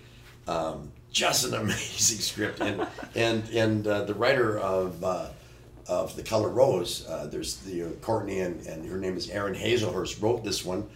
Um, 0.46 0.92
just 1.10 1.44
an 1.44 1.54
amazing 1.62 2.18
script, 2.18 2.60
and 2.60 2.86
and 3.14 3.48
and 3.50 3.86
uh, 3.86 4.04
the 4.04 4.14
writer 4.14 4.58
of. 4.58 5.02
Uh, 5.02 5.28
of 5.88 6.14
the 6.14 6.22
color 6.22 6.48
rose 6.48 7.04
uh, 7.08 7.26
there's 7.26 7.56
the 7.56 7.82
uh, 7.82 7.88
courtney 8.00 8.38
and, 8.38 8.64
and 8.68 8.88
her 8.88 8.98
name 8.98 9.16
is 9.16 9.28
erin 9.30 9.52
hazelhurst 9.52 10.22
wrote 10.22 10.44
this 10.44 10.64
one 10.64 10.88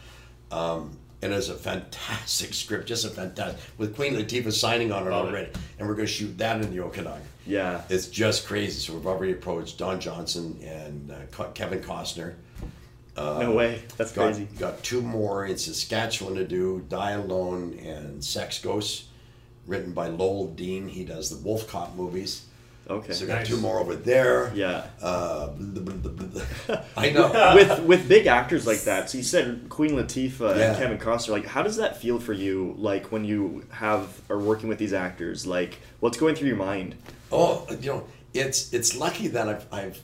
um, 0.52 0.96
and 1.22 1.32
it's 1.32 1.48
a 1.48 1.54
fantastic 1.54 2.54
script, 2.54 2.86
just 2.86 3.04
a 3.04 3.10
fantastic 3.10 3.60
with 3.78 3.94
Queen 3.96 4.14
Latifah 4.14 4.52
signing 4.52 4.92
on 4.92 5.06
it 5.06 5.10
Love 5.10 5.26
it. 5.26 5.30
already, 5.30 5.50
and 5.78 5.88
we're 5.88 5.94
going 5.94 6.06
to 6.06 6.12
shoot 6.12 6.36
that 6.38 6.60
in 6.60 6.70
the 6.74 6.82
Okanagan. 6.82 7.22
Yeah. 7.46 7.82
It's 7.88 8.08
just 8.08 8.46
crazy. 8.46 8.80
So 8.80 8.94
we've 8.94 9.06
already 9.06 9.32
approached 9.32 9.78
Don 9.78 10.00
Johnson 10.00 10.58
and 10.62 11.10
uh, 11.10 11.44
Kevin 11.54 11.80
Costner. 11.80 12.34
No 13.16 13.52
way. 13.52 13.82
That's 13.96 14.12
Got, 14.12 14.24
crazy. 14.34 14.48
got 14.58 14.82
two 14.82 15.00
more 15.02 15.46
in 15.46 15.56
Saskatchewan 15.58 16.34
to 16.36 16.44
do: 16.46 16.84
Die 16.88 17.10
Alone 17.12 17.78
and 17.82 18.22
Sex 18.24 18.58
Ghosts, 18.60 19.04
written 19.66 19.92
by 19.92 20.08
Lowell 20.08 20.48
Dean. 20.48 20.88
He 20.88 21.04
does 21.04 21.30
the 21.30 21.36
Wolf 21.36 21.68
Cop 21.68 21.94
movies. 21.96 22.44
Okay. 22.88 23.12
So 23.14 23.22
we 23.24 23.26
got 23.26 23.38
Nice. 23.38 23.48
two 23.48 23.56
more 23.56 23.80
over 23.80 23.96
there. 23.96 24.52
Yeah. 24.54 24.86
Uh, 25.02 25.48
blah, 25.48 25.82
blah, 25.82 25.94
blah, 25.94 26.12
blah, 26.12 26.44
blah. 26.66 26.82
I 26.96 27.10
know. 27.10 27.52
with 27.56 27.80
with 27.82 28.08
big 28.08 28.26
actors 28.28 28.64
like 28.64 28.82
that, 28.82 29.10
so 29.10 29.18
you 29.18 29.24
said 29.24 29.66
Queen 29.68 29.90
Latifah 29.92 30.56
Yeah. 30.56 30.68
and 30.70 30.78
Kevin 30.78 30.98
Costner. 30.98 31.30
Like, 31.30 31.46
how 31.46 31.62
does 31.62 31.76
that 31.78 32.00
feel 32.00 32.20
for 32.20 32.32
you? 32.32 32.74
Like 32.78 33.10
when 33.10 33.24
you 33.24 33.64
have 33.70 34.20
are 34.30 34.38
working 34.38 34.68
with 34.68 34.78
these 34.78 34.92
actors, 34.92 35.46
like 35.48 35.80
what's 35.98 36.16
going 36.16 36.36
through 36.36 36.46
your 36.48 36.56
mind? 36.58 36.94
Oh, 37.32 37.66
you 37.80 37.90
know, 37.90 38.04
it's 38.32 38.72
it's 38.72 38.96
lucky 38.96 39.26
that 39.28 39.48
I've 39.48 39.66
I've 39.72 40.00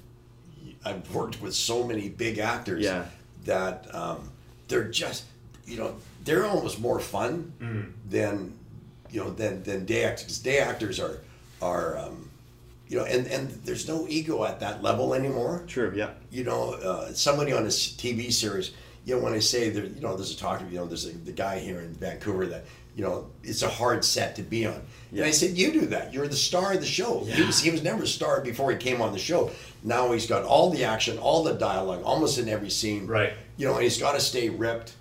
I've 0.84 1.14
worked 1.14 1.40
with 1.40 1.54
so 1.54 1.84
many 1.84 2.09
big 2.09 2.38
actors 2.38 2.84
Yeah. 2.84 3.04
that 3.44 3.92
um, 3.94 4.30
they're 4.68 4.88
just 4.88 5.24
you 5.66 5.76
know 5.78 5.96
they're 6.24 6.46
almost 6.46 6.80
more 6.80 6.98
fun 7.00 7.52
than 8.09 8.54
you 9.10 9.22
know 9.22 9.30
than 9.30 9.62
than 9.62 9.84
day 9.84 10.04
actors. 10.04 10.26
'Cause 10.26 10.38
day 10.38 10.59
actors 10.59 10.98
are 11.00 11.18
are 11.60 11.96
um, 11.98 12.28
you 12.88 12.96
know 12.98 13.04
and 13.04 13.26
and 13.28 13.48
there's 13.64 13.86
no 13.88 14.06
ego 14.09 14.44
at 14.44 14.60
that 14.60 14.82
level 14.82 15.14
anymore 15.14 15.64
True. 15.66 15.92
Yeah. 15.94 16.10
you 16.30 16.44
know, 16.44 16.72
uh, 16.74 17.12
somebody 17.12 17.52
on 17.52 17.64
a 17.64 17.68
TV 17.68 18.32
series, 18.32 18.72
you 19.04 19.14
know, 19.16 19.22
when 19.22 19.32
I 19.32 19.38
say 19.40 19.70
there, 19.70 19.84
you 19.84 20.00
know, 20.00 20.16
there's 20.16 20.32
a 20.34 20.36
talker, 20.36 20.64
you 20.70 20.76
know, 20.78 20.86
there's 20.86 21.06
a, 21.06 21.12
the 21.12 21.32
guy 21.32 21.59
here 21.59 21.80
in 21.80 21.92
Vancouver 21.94 22.46
that, 22.46 22.64
you 22.94 23.02
know, 23.05 23.31
it's 23.43 23.62
a 23.62 23.69
hard 23.69 24.05
set 24.05 24.36
to 24.36 24.43
be 24.43 24.66
on. 24.66 24.81
And 25.12 25.24
I 25.24 25.31
said, 25.31 25.59
you 25.59 25.73
do 25.73 25.86
that. 25.86 26.12
You're 26.14 26.27
the 26.28 26.36
star 26.36 26.73
of 26.73 26.81
the 26.81 26.86
show. 26.86 27.24
He, 27.24 27.43
was, 27.43 27.60
he 27.60 27.70
was 27.70 27.82
never 27.82 28.05
a 28.05 28.06
star 28.06 28.40
before 28.40 28.70
he 28.70 28.78
came 28.78 29.02
on 29.02 29.12
the 29.12 29.19
show. 29.19 29.51
Now 29.82 30.10
he's 30.12 30.27
got 30.27 30.44
all 30.44 30.70
the 30.70 30.85
action, 30.85 31.19
all 31.19 31.43
the 31.44 31.52
dialogue, 31.55 32.02
almost 32.02 32.39
in 32.39 32.48
every 32.48 32.70
scene. 32.70 33.06
Right. 33.06 33.35
You 33.59 33.66
know, 33.66 33.74
and 33.74 33.82
he's 33.82 33.98
got 33.98 34.12
to 34.12 34.20
stay 34.20 34.48
ripped. 34.48 34.94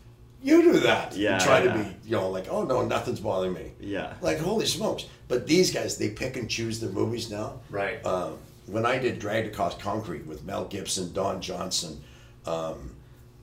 You 0.43 0.63
do 0.63 0.79
that. 0.81 1.15
Yeah, 1.15 1.33
And 1.35 1.41
try 1.43 1.63
yeah. 1.63 1.73
to 1.73 1.79
be, 1.83 1.95
you 2.03 2.11
know, 2.11 2.29
like, 2.29 2.47
oh 2.49 2.63
no, 2.63 2.81
nothing's 2.83 3.19
bothering 3.21 3.53
me. 3.53 3.71
Yeah. 3.79 4.13
Like, 4.21 4.39
holy 4.39 4.65
smokes. 4.65 5.05
But 5.29 5.47
these 5.47 5.71
guys, 5.71 5.97
they 5.97 6.09
pick 6.09 6.35
and 6.35 6.49
choose 6.49 6.79
their 6.81 6.89
movies 6.89 7.29
now. 7.31 7.59
Right. 7.69 8.03
Um, 8.05 8.37
when 8.65 8.85
I 8.85 8.97
did 8.97 9.19
Dragged 9.19 9.47
Across 9.53 9.77
Concrete 9.77 10.25
with 10.25 10.43
Mel 10.43 10.65
Gibson, 10.65 11.13
Don 11.13 11.41
Johnson, 11.41 12.01
um, 12.45 12.91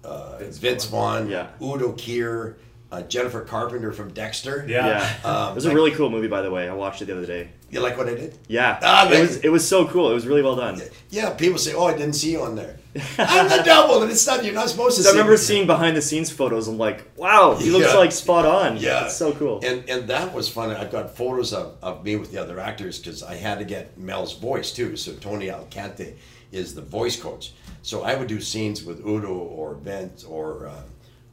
uh, 0.05 0.39
Vince 0.39 0.59
Vince, 0.59 0.85
Vaughn, 0.87 1.29
Yeah. 1.31 1.49
Udo 1.63 1.93
Kier, 1.93 2.57
uh, 2.91 3.03
Jennifer 3.03 3.43
Carpenter 3.43 3.93
from 3.93 4.13
Dexter. 4.13 4.65
Yeah. 4.69 4.87
Yeah. 5.23 5.29
Um, 5.31 5.53
it 5.53 5.55
was 5.57 5.67
a 5.67 5.75
really 5.75 5.91
cool 5.93 6.09
movie, 6.11 6.29
by 6.29 6.41
the 6.43 6.51
way. 6.51 6.69
I 6.69 6.75
watched 6.75 7.03
it 7.03 7.07
the 7.07 7.17
other 7.17 7.27
day. 7.27 7.51
You 7.71 7.81
like 7.81 7.99
what 7.99 8.09
I 8.09 8.15
did? 8.15 8.39
Yeah. 8.49 8.79
Ah, 8.83 9.11
it 9.11 9.21
was 9.21 9.37
it 9.39 9.51
was 9.51 9.69
so 9.69 9.87
cool. 9.87 10.11
It 10.11 10.15
was 10.15 10.27
really 10.27 10.41
well 10.41 10.57
done. 10.57 10.81
Yeah, 11.11 11.35
people 11.35 11.59
say, 11.59 11.75
"Oh, 11.75 11.85
I 11.87 11.93
didn't 11.93 12.15
see 12.15 12.33
you 12.33 12.41
on 12.41 12.57
there." 12.57 12.79
I'm 13.19 13.49
the 13.51 13.63
double, 13.63 14.03
and 14.03 14.11
it's 14.11 14.27
not. 14.27 14.43
You're 14.43 14.55
not 14.55 14.71
supposed 14.71 15.03
to. 15.03 15.07
I 15.07 15.13
remember 15.13 15.33
me. 15.33 15.37
seeing 15.39 15.67
behind 15.67 15.95
the 15.95 16.01
scenes 16.01 16.31
photos. 16.31 16.67
I'm 16.67 16.79
like, 16.79 17.05
wow, 17.17 17.57
he 17.57 17.71
looks 17.71 17.89
Yeah. 17.93 17.99
like 17.99 18.11
spot 18.13 18.47
on. 18.47 18.79
Yeah, 18.79 19.05
it's 19.05 19.17
so 19.17 19.33
cool. 19.33 19.61
And 19.63 19.87
and 19.91 20.09
that 20.09 20.33
was 20.33 20.49
fun. 20.49 20.71
I've 20.71 20.91
got 20.91 21.15
photos 21.15 21.53
of, 21.53 21.77
of 21.83 22.03
me 22.05 22.17
with 22.17 22.33
the 22.33 22.39
other 22.41 22.59
actors 22.59 22.99
because 22.99 23.23
I 23.23 23.35
had 23.35 23.59
to 23.59 23.67
get 23.67 23.99
Mel's 23.99 24.33
voice 24.39 24.73
too. 24.73 24.97
So 24.97 25.13
Tony 25.13 25.49
Alcante 25.49 26.15
is 26.53 26.75
the 26.75 26.81
voice 26.83 27.21
coach. 27.21 27.53
So 27.83 28.03
I 28.03 28.15
would 28.15 28.29
do 28.29 28.41
scenes 28.41 28.83
with 28.83 29.01
Udo 29.07 29.29
or 29.35 29.75
Vince 29.75 30.25
or 30.25 30.69
uh, 30.69 30.83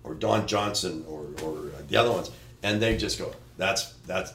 or 0.05 0.13
Don 0.13 0.47
Johnson 0.47 1.03
or 1.07 1.25
or 1.43 1.57
the 1.87 1.97
other 1.97 2.11
ones, 2.11 2.31
and 2.63 2.81
they 2.81 2.95
just 2.97 3.17
go, 3.19 3.33
"That's 3.57 3.93
that's." 4.07 4.33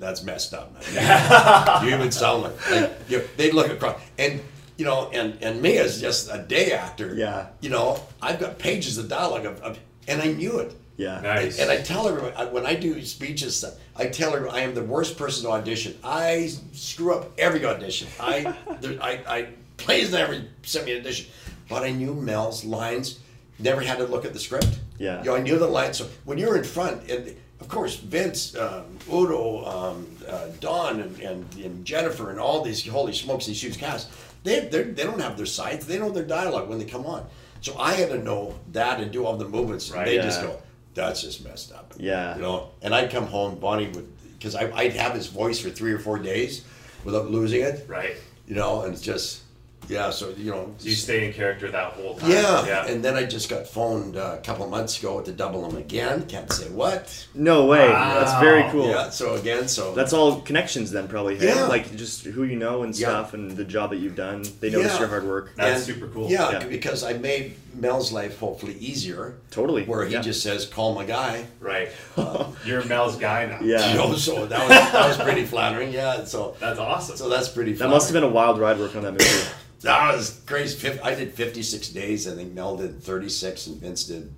That's 0.00 0.24
messed 0.24 0.52
up, 0.54 0.74
man. 0.74 1.84
you 1.88 1.94
even 1.94 2.10
sound 2.10 2.42
like, 2.42 2.70
like 2.70 2.92
you 3.08 3.18
know, 3.18 3.24
they'd 3.36 3.54
look 3.54 3.70
across, 3.70 3.98
and 4.18 4.40
you 4.76 4.84
know, 4.84 5.08
and 5.12 5.38
and 5.40 5.62
me 5.62 5.78
as 5.78 6.00
just 6.00 6.28
a 6.32 6.38
day 6.38 6.72
actor, 6.72 7.14
Yeah. 7.14 7.46
you 7.60 7.70
know, 7.70 8.00
I've 8.20 8.40
got 8.40 8.58
pages 8.58 8.98
of 8.98 9.08
dialogue 9.08 9.46
of, 9.46 9.60
of 9.62 9.78
and 10.08 10.20
I 10.20 10.32
knew 10.32 10.58
it. 10.58 10.74
yeah. 10.96 11.20
Nice. 11.20 11.60
And 11.60 11.70
I 11.70 11.76
tell 11.80 12.08
everyone 12.08 12.32
I- 12.36 12.46
when 12.46 12.66
I 12.66 12.74
do 12.74 13.00
speeches, 13.04 13.56
stuff, 13.56 13.74
I 13.94 14.06
tell 14.06 14.34
everyone 14.34 14.56
I 14.56 14.62
am 14.62 14.74
the 14.74 14.82
worst 14.82 15.16
person 15.16 15.44
to 15.44 15.50
audition. 15.52 15.96
I 16.02 16.50
screw 16.72 17.14
up 17.14 17.30
every 17.38 17.64
audition. 17.64 18.08
I, 18.18 18.52
there, 18.80 19.00
I, 19.00 19.22
I 19.28 19.48
plays 19.76 20.10
never 20.10 20.42
sent 20.64 20.86
me 20.86 20.94
an 20.94 21.00
audition, 21.02 21.26
but 21.68 21.84
I 21.84 21.90
knew 21.92 22.14
Mel's 22.14 22.64
lines. 22.64 23.20
Never 23.60 23.80
had 23.80 23.98
to 23.98 24.06
look 24.06 24.24
at 24.24 24.32
the 24.32 24.40
script. 24.40 24.80
Yeah. 24.98 25.18
you 25.20 25.26
know, 25.30 25.36
I 25.36 25.40
knew 25.42 25.58
the 25.58 25.66
lines. 25.66 25.98
So 25.98 26.06
when 26.24 26.38
you're 26.38 26.56
in 26.56 26.64
front, 26.64 27.08
and 27.10 27.34
of 27.60 27.68
course 27.68 27.96
Vince, 27.96 28.56
um, 28.56 28.84
Udo, 29.12 29.64
um, 29.64 30.06
uh, 30.28 30.48
Don, 30.60 31.00
and, 31.00 31.18
and, 31.20 31.54
and 31.56 31.84
Jennifer, 31.84 32.30
and 32.30 32.38
all 32.38 32.62
these 32.62 32.86
holy 32.86 33.12
smokes, 33.12 33.46
these 33.46 33.62
huge 33.62 33.78
casts, 33.78 34.10
they 34.44 34.60
they're- 34.60 34.84
don't 34.84 35.20
have 35.20 35.36
their 35.36 35.46
sides. 35.46 35.86
They 35.86 35.98
know 35.98 36.10
their 36.10 36.24
dialogue 36.24 36.68
when 36.68 36.78
they 36.78 36.84
come 36.84 37.06
on. 37.06 37.26
So 37.60 37.76
I 37.78 37.94
had 37.94 38.10
to 38.10 38.18
know 38.18 38.54
that 38.72 39.00
and 39.00 39.10
do 39.10 39.24
all 39.24 39.36
the 39.36 39.48
movements. 39.48 39.90
Right. 39.90 40.04
they 40.04 40.16
just 40.18 40.42
go, 40.42 40.60
that's 40.94 41.22
just 41.22 41.42
messed 41.44 41.72
up. 41.72 41.94
Yeah. 41.98 42.36
You 42.36 42.42
know, 42.42 42.68
and 42.82 42.94
I'd 42.94 43.10
come 43.10 43.26
home, 43.26 43.56
Bonnie 43.58 43.88
would, 43.88 44.06
because 44.38 44.54
I'd 44.54 44.92
have 44.96 45.14
his 45.14 45.26
voice 45.28 45.58
for 45.58 45.70
three 45.70 45.92
or 45.92 45.98
four 45.98 46.18
days 46.18 46.62
without 47.04 47.30
losing 47.30 47.62
it, 47.62 47.86
Right. 47.88 48.16
you 48.46 48.54
know, 48.54 48.82
and 48.82 48.92
it's 48.92 49.02
just, 49.02 49.40
yeah, 49.88 50.10
so, 50.10 50.30
you 50.36 50.50
know. 50.50 50.74
So 50.78 50.88
you 50.88 50.94
stay 50.94 51.26
in 51.26 51.32
character 51.32 51.70
that 51.70 51.92
whole 51.94 52.14
time. 52.16 52.30
yeah. 52.30 52.66
Yeah. 52.66 52.86
and 52.86 53.04
then 53.04 53.14
I 53.16 53.24
just 53.24 53.48
got 53.48 53.66
phoned 53.66 54.16
uh, 54.16 54.36
a 54.38 54.42
couple 54.42 54.64
of 54.64 54.70
months 54.70 54.98
ago 54.98 55.20
to 55.20 55.32
double 55.32 55.66
them 55.68 55.76
again. 55.78 56.26
Can't 56.26 56.50
say 56.52 56.68
what. 56.70 57.26
No 57.34 57.66
way. 57.66 57.88
Wow. 57.88 58.20
That's 58.20 58.40
very 58.40 58.68
cool. 58.70 58.88
Yeah, 58.88 59.10
so 59.10 59.34
again, 59.34 59.68
so. 59.68 59.94
That's 59.94 60.12
all 60.12 60.40
connections 60.42 60.90
then, 60.90 61.08
probably. 61.08 61.36
hey? 61.36 61.48
Yeah. 61.48 61.66
Like 61.66 61.94
just 61.96 62.24
who 62.24 62.44
you 62.44 62.56
know 62.56 62.82
and 62.82 62.94
Yeah. 62.96 63.08
stuff, 63.08 63.34
and 63.34 63.50
the 63.50 63.64
job 63.64 63.90
that 63.90 63.96
you've 63.98 64.16
done. 64.16 64.44
They 64.60 64.70
notice 64.70 64.92
Yeah. 64.94 65.00
your 65.00 65.08
hard 65.08 65.24
work. 65.24 65.52
That's 65.56 65.84
super 65.84 66.06
cool. 66.08 66.30
Yeah, 66.30 66.50
Yeah. 66.52 66.66
because 66.66 67.02
I 67.04 67.14
made 67.14 67.56
Mel's 67.74 68.12
life 68.12 68.38
hopefully 68.38 68.74
easier. 68.78 69.34
Totally. 69.50 69.84
Where 69.84 70.04
he 70.06 70.12
Yeah. 70.14 70.20
just 70.22 70.42
says, 70.42 70.64
call 70.66 70.94
my 70.94 71.04
guy. 71.04 71.46
Right. 71.60 71.88
You're 72.64 72.84
Mel's 72.84 73.16
guy 73.16 73.46
now. 73.46 73.58
Yeah. 73.62 73.84
You 73.94 73.98
know, 73.98 74.14
so 74.16 74.46
that 74.46 74.60
was, 74.60 74.68
that 74.68 75.08
was 75.08 75.16
pretty 75.18 75.44
flattering. 75.44 75.92
Yeah, 75.92 76.24
so. 76.24 76.56
That's 76.58 76.78
awesome. 76.78 77.16
So 77.16 77.28
that's 77.28 77.48
pretty. 77.48 77.72
That 77.74 77.88
must 77.90 78.08
have 78.08 78.14
been 78.14 78.24
a 78.24 78.28
wild 78.32 78.58
ride 78.58 78.78
working 78.78 78.98
on 78.98 79.02
that 79.04 79.12
movie. 79.12 79.48
That 79.82 80.14
was 80.14 80.40
crazy. 80.46 80.98
I 81.00 81.14
did 81.14 81.32
56 81.34 81.88
days. 81.90 82.26
I 82.26 82.34
think 82.34 82.52
Mel 82.54 82.76
did 82.76 83.02
36 83.02 83.66
and 83.66 83.80
Vince 83.80 84.04
did 84.04 84.32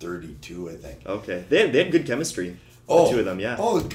32, 0.00 0.70
I 0.70 0.74
think. 0.74 1.00
okay. 1.06 1.44
They 1.48 1.62
had, 1.62 1.72
they 1.72 1.82
had 1.84 1.92
good 1.92 2.06
chemistry. 2.06 2.56
Oh, 2.88 3.04
The 3.06 3.10
two 3.12 3.18
of 3.20 3.24
them, 3.24 3.38
yeah. 3.38 3.56
Oh, 3.58 3.86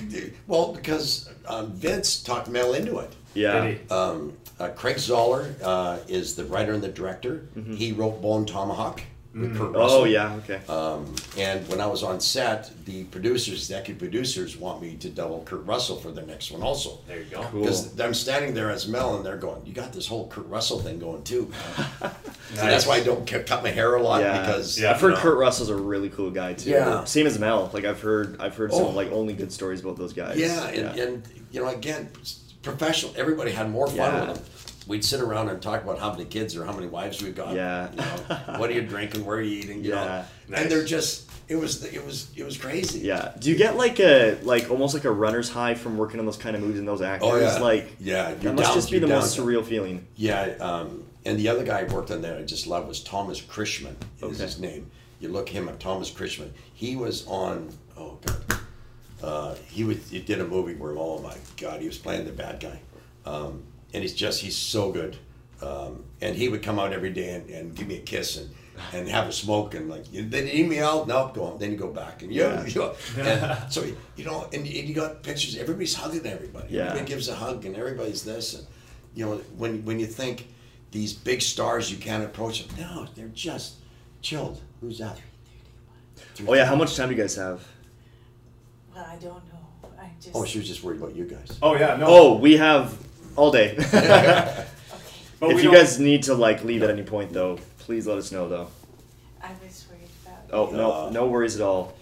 well, 0.48 0.72
because 0.74 1.30
um, 1.48 1.74
Vince 1.74 2.24
talked 2.24 2.48
Mel 2.48 2.74
into 2.74 3.00
it. 3.00 3.14
yeah. 3.34 3.74
Um, 3.92 4.34
uh, 4.58 4.70
Craig 4.70 4.96
Zahler 4.96 5.54
uh, 5.62 5.98
is 6.08 6.36
the 6.36 6.46
writer 6.46 6.72
and 6.74 6.82
the 6.82 6.88
director. 6.88 7.46
He 7.76 7.92
wrote 7.92 8.22
Bone 8.22 8.46
Tomahawk 8.46 9.02
with 9.36 9.57
Kurt 9.57 9.72
Russell. 9.74 9.98
Oh 9.99 10.03
yeah. 10.06 10.34
Okay. 10.36 10.62
Um, 10.68 11.14
and 11.38 11.68
when 11.68 11.82
I 11.82 11.88
was 11.88 12.03
on 12.03 12.20
set, 12.22 12.72
the 12.86 13.03
producers, 13.06 13.56
executive 13.56 13.99
producers, 13.99 14.56
want 14.57 14.82
me 14.82 14.95
to 14.95 15.10
double 15.10 15.44
Kurt 15.44 15.66
Russell 15.66 15.98
for 15.98 16.12
the 16.12 16.22
next 16.22 16.52
one 16.52 16.62
also. 16.64 16.99
There 17.07 17.20
you 17.20 17.26
go. 17.26 17.41
Cool. 17.44 17.62
Because 17.62 17.99
I'm 17.99 18.14
standing 18.14 18.53
there 18.53 18.70
as 18.72 18.88
Mel, 18.88 19.18
and 19.18 19.26
they're 19.26 19.38
going, 19.38 19.66
"You 19.66 19.74
got 19.74 19.91
this 19.94 20.07
whole 20.07 20.28
Kurt 20.28 20.48
Russell 20.48 20.80
thing 20.80 20.99
going 20.99 21.24
too." 21.24 21.52
man." 22.02 22.12
So 22.53 22.62
that's 22.62 22.86
why 22.86 22.98
I 22.98 23.03
don't 23.03 23.28
cu- 23.30 23.41
cut 23.44 23.64
my 23.64 23.70
hair 23.72 23.95
a 23.95 24.02
lot 24.02 24.22
Yeah. 24.22 24.40
because 24.45 24.80
Yeah. 24.80 24.91
I've 24.91 25.02
heard 25.02 25.16
no. 25.16 25.20
Kurt 25.20 25.38
Russell's 25.38 25.70
a 25.70 25.76
really 25.76 26.10
cool 26.10 26.30
guy 26.30 26.53
too. 26.53 26.70
Yeah. 26.70 27.03
Same 27.03 27.26
as 27.28 27.38
Mel. 27.40 27.70
Like 27.74 27.86
I've 27.86 27.99
heard 28.02 28.40
I've 28.40 28.56
heard 28.56 28.70
Oh. 28.72 28.86
some 28.86 28.95
like 28.95 29.12
only 29.12 29.34
good 29.34 29.52
stories 29.52 29.82
about 29.82 29.98
those 29.98 30.14
guys. 30.14 30.38
Yeah, 30.38 30.68
and, 30.68 30.99
and 30.99 31.24
you 31.52 31.60
know, 31.62 31.68
again, 31.70 32.10
professional. 32.62 33.14
Everybody 33.18 33.52
had 33.52 33.70
more 33.70 33.88
fun 33.88 33.95
Yeah. 33.98 34.28
with 34.28 34.36
them. 34.38 34.45
We'd 34.88 35.03
sit 35.03 35.20
around 35.22 35.49
and 35.49 35.62
talk 35.62 35.84
about 35.84 35.99
how 35.99 36.12
many 36.12 36.26
kids 36.26 36.56
or 36.56 36.64
how 36.66 36.74
many 36.74 36.88
wives 36.88 37.22
we've 37.22 37.36
got. 37.36 37.56
Yeah. 37.56 37.90
You 37.91 37.98
know, 37.98 38.60
what 38.60 38.70
are 38.70 38.74
you 38.74 38.82
drinking? 38.84 39.26
Where 39.26 39.38
are 39.38 39.41
you 39.41 39.57
eating? 39.60 39.84
You 39.84 39.91
Yeah. 39.91 39.95
know, 40.06 40.26
Nice. 40.49 40.62
and 40.62 40.72
they're 40.72 40.86
just 40.86 41.30
it 41.48 41.56
was 41.56 41.84
it 41.86 42.03
was 42.06 42.30
it 42.36 42.44
was 42.44 42.57
crazy. 42.57 42.99
Yeah. 42.99 43.34
Do 43.40 43.49
you 43.49 43.56
get 43.56 43.78
like 43.78 43.99
a 43.99 44.38
like 44.44 44.70
almost 44.70 44.94
like 44.94 45.06
a 45.06 45.12
runner's 45.12 45.49
high 45.49 45.74
from 45.76 45.98
working 45.98 46.20
on 46.20 46.26
those 46.26 46.38
kind 46.38 46.56
of 46.56 46.62
movies 46.62 46.80
and 46.80 46.88
those 46.88 47.02
actors? 47.02 47.30
Oh 47.32 47.38
yeah. 47.38 47.57
Like 47.60 47.95
yeah. 47.99 48.34
That 48.36 48.53
must 48.56 48.68
down- 48.68 48.76
just 48.76 48.91
be 48.91 48.99
the 48.99 49.07
down 49.07 49.20
most 49.22 49.38
surreal 49.38 49.64
feeling. 49.66 50.06
Yeah, 50.16 50.53
um, 50.60 51.03
and 51.26 51.40
the 51.40 51.49
other 51.49 51.64
guy 51.64 51.80
I 51.80 51.84
worked 51.94 52.12
on 52.12 52.22
that 52.22 52.38
I 52.38 52.44
just 52.44 52.68
loved 52.68 52.88
was 52.88 52.99
Thomas 53.02 53.41
Kretschmann. 53.41 53.95
Is 54.18 54.24
Okay. 54.24 54.36
his 54.44 54.60
name? 54.60 54.91
You 55.20 55.30
look 55.30 55.49
him 55.49 55.68
up, 55.70 55.80
Thomas 55.80 56.12
Kretschmann. 56.12 56.49
He 56.74 56.95
was 56.95 57.26
on. 57.28 57.70
Oh 57.98 58.20
god. 58.26 58.60
Uh, 59.24 59.56
he 59.70 59.84
was. 59.84 60.10
He 60.12 60.20
did 60.20 60.41
a 60.41 60.45
movie 60.45 60.76
where 60.76 60.91
oh 60.98 61.20
my 61.20 61.36
god, 61.57 61.80
he 61.82 61.88
was 61.88 61.98
playing 61.98 62.26
the 62.26 62.32
bad 62.32 62.60
guy, 62.60 62.80
um, 63.26 63.64
and 63.96 64.04
he's 64.04 64.14
just 64.14 64.42
he's 64.42 64.56
so 64.56 64.92
good. 64.92 65.18
Um, 65.62 66.04
and 66.22 66.36
he 66.36 66.50
would 66.50 66.62
come 66.62 66.78
out 66.80 66.92
every 66.94 67.12
day 67.12 67.30
and, 67.36 67.50
and 67.50 67.76
give 67.76 67.88
me 67.88 67.96
a 67.98 68.02
kiss 68.02 68.38
and, 68.38 68.50
and 68.94 69.08
have 69.08 69.28
a 69.30 69.32
smoke 69.32 69.74
and 69.74 69.90
like 69.90 70.04
they 70.12 70.44
need 70.44 70.68
me 70.68 70.80
out 70.80 71.08
nope 71.08 71.34
go 71.34 71.44
on 71.46 71.60
then 71.60 71.72
you 71.72 71.78
go 71.78 71.88
back 71.88 72.22
and 72.24 72.32
yeah, 72.32 72.66
Yeah. 72.68 72.94
you 73.66 73.70
so 73.70 73.86
you 74.18 74.26
know 74.26 74.50
and, 74.54 74.68
you- 74.68 74.80
and 74.80 74.90
you 74.90 74.94
got 74.94 75.24
pictures 75.24 75.56
everybody's 75.58 75.96
hugging 75.96 76.26
everybody 76.26 76.68
Yeah. 76.74 76.88
everybody 76.88 77.06
gives 77.08 77.30
a 77.30 77.36
hug 77.36 77.64
and 77.66 77.76
everybody's 77.78 78.24
this 78.24 78.54
and 78.56 78.68
you 79.16 79.26
know 79.26 79.38
when 79.58 79.86
when 79.86 79.98
you 79.98 80.06
think 80.08 80.48
these 80.92 81.14
big 81.14 81.42
stars 81.42 81.90
you 81.90 81.98
can't 81.98 82.24
approach 82.26 82.68
them 82.68 82.76
no 82.78 83.08
they're 83.16 83.30
just 83.30 83.76
chilled 84.22 84.62
who's 84.82 85.00
that 85.00 85.18
Oh 86.48 86.54
yeah, 86.54 86.66
how 86.66 86.76
much 86.76 86.96
time 86.98 87.08
do 87.10 87.16
you 87.16 87.22
guys 87.22 87.36
have? 87.36 87.66
Well, 88.94 89.06
I 89.10 89.16
don't 89.16 89.44
know. 89.52 89.90
I 90.00 90.10
just. 90.20 90.36
oh 90.36 90.44
she 90.46 90.60
was 90.60 90.68
just 90.68 90.84
worried 90.84 91.00
about 91.02 91.16
you 91.16 91.26
guys 91.26 91.58
Oh 91.62 91.76
yeah, 91.76 91.96
no. 91.96 92.06
Oh, 92.08 92.36
we 92.38 92.58
have 92.58 92.98
all 93.36 93.52
day. 93.52 93.78
Okay. 95.41 95.53
if 95.53 95.64
you 95.64 95.70
don't- 95.70 95.74
guys 95.82 95.99
need 95.99 96.24
to 96.24 96.34
like 96.34 96.64
leave 96.64 96.82
at 96.82 96.90
any 96.90 97.03
point 97.03 97.34
though, 97.34 97.60
please 97.80 98.07
let 98.07 98.18
us 98.18 98.32
know 98.32 98.48
though. 98.48 98.68
I 99.44 99.49
was 99.64 99.86
worried 99.90 100.10
about. 100.26 100.40
Oh 100.52 100.72
no, 100.76 100.91
Uh, 100.91 101.10
no 101.12 101.28
worries 101.28 101.56
at 101.57 101.62
all. 101.62 101.94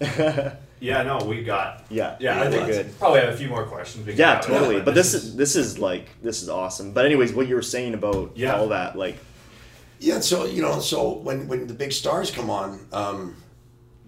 yeah, 0.00 0.54
Yeah, 0.80 1.02
no, 1.02 1.24
we 1.24 1.42
got. 1.42 1.84
yeah, 1.88 2.16
Yeah, 2.20 2.40
I 2.42 2.50
think 2.50 2.66
good. 2.66 2.98
probably 2.98 3.20
have 3.20 3.30
a 3.30 3.36
few 3.36 3.48
more 3.48 3.64
questions. 3.64 4.06
Yeah, 4.06 4.40
totally. 4.40 4.80
But 4.82 4.94
this 4.94 5.14
is 5.14 5.34
this 5.36 5.56
is 5.56 5.78
like 5.78 6.10
this 6.22 6.42
is 6.42 6.48
awesome. 6.50 6.92
But 6.92 7.06
anyways, 7.06 7.32
what 7.32 7.48
you 7.48 7.54
were 7.54 7.62
saying 7.62 7.94
about 7.94 8.32
Yeah. 8.36 8.56
all 8.56 8.68
that, 8.68 8.94
like 8.94 9.16
Yeah, 9.98 10.20
so 10.20 10.44
you 10.44 10.60
know, 10.60 10.78
so 10.80 11.12
when 11.14 11.48
when 11.48 11.66
the 11.66 11.74
big 11.74 11.92
stars 11.92 12.30
come 12.30 12.50
on, 12.50 12.78
um, 12.92 13.36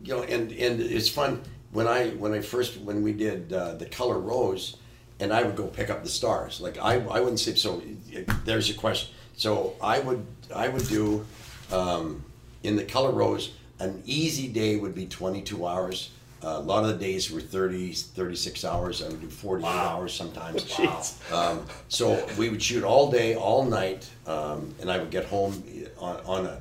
you 0.05 0.15
know, 0.15 0.23
and 0.25 0.53
and 0.53 0.81
it's 0.81 1.09
fun 1.09 1.41
when 1.73 1.87
I 1.89 2.11
when 2.11 2.33
I 2.35 2.41
first 2.43 2.77
when 2.81 3.03
we 3.03 3.13
did 3.13 3.51
uh, 3.53 3.75
the 3.75 3.87
Color 3.87 4.19
Rose, 4.21 4.77
and 5.21 5.33
I 5.33 5.43
would 5.43 5.57
go 5.57 5.67
pick 5.67 5.91
up 5.91 6.03
the 6.03 6.09
stars. 6.11 6.61
Like 6.61 6.79
I 6.79 6.95
I 6.95 7.21
wouldn't 7.21 7.41
say 7.41 7.55
so. 7.55 7.83
uh, 8.17 8.35
There's 8.45 8.69
your 8.69 8.79
question. 8.79 9.15
So 9.37 9.75
I 9.83 9.99
would 10.01 10.25
I 10.55 10.69
would 10.69 10.87
do 10.89 11.25
um, 11.73 12.25
in 12.63 12.77
the 12.77 12.85
Color 12.85 13.13
Rose 13.13 13.53
an 13.81 14.03
easy 14.07 14.47
day 14.49 14.77
would 14.77 14.95
be 14.95 15.07
22 15.07 15.67
hours. 15.67 16.11
Uh, 16.43 16.59
a 16.59 16.61
lot 16.61 16.85
of 16.85 16.91
the 16.91 16.97
days 17.05 17.31
were 17.31 17.41
30, 17.41 17.93
36 17.93 18.65
hours. 18.67 19.03
I 19.03 19.09
would 19.09 19.21
do 19.21 19.29
48 19.29 19.65
Wow. 19.65 19.89
hours 19.97 20.13
sometimes. 20.15 20.63
Jeez. 20.71 21.33
Um, 21.33 21.67
so 21.89 22.25
we 22.39 22.51
would 22.51 22.63
shoot 22.63 22.85
all 22.85 23.11
day, 23.11 23.35
all 23.35 23.65
night, 23.65 24.09
um, 24.27 24.75
and 24.81 24.91
I 24.91 24.99
would 24.99 25.11
get 25.11 25.25
home 25.25 25.65
on, 25.99 26.17
on 26.27 26.47
a 26.47 26.61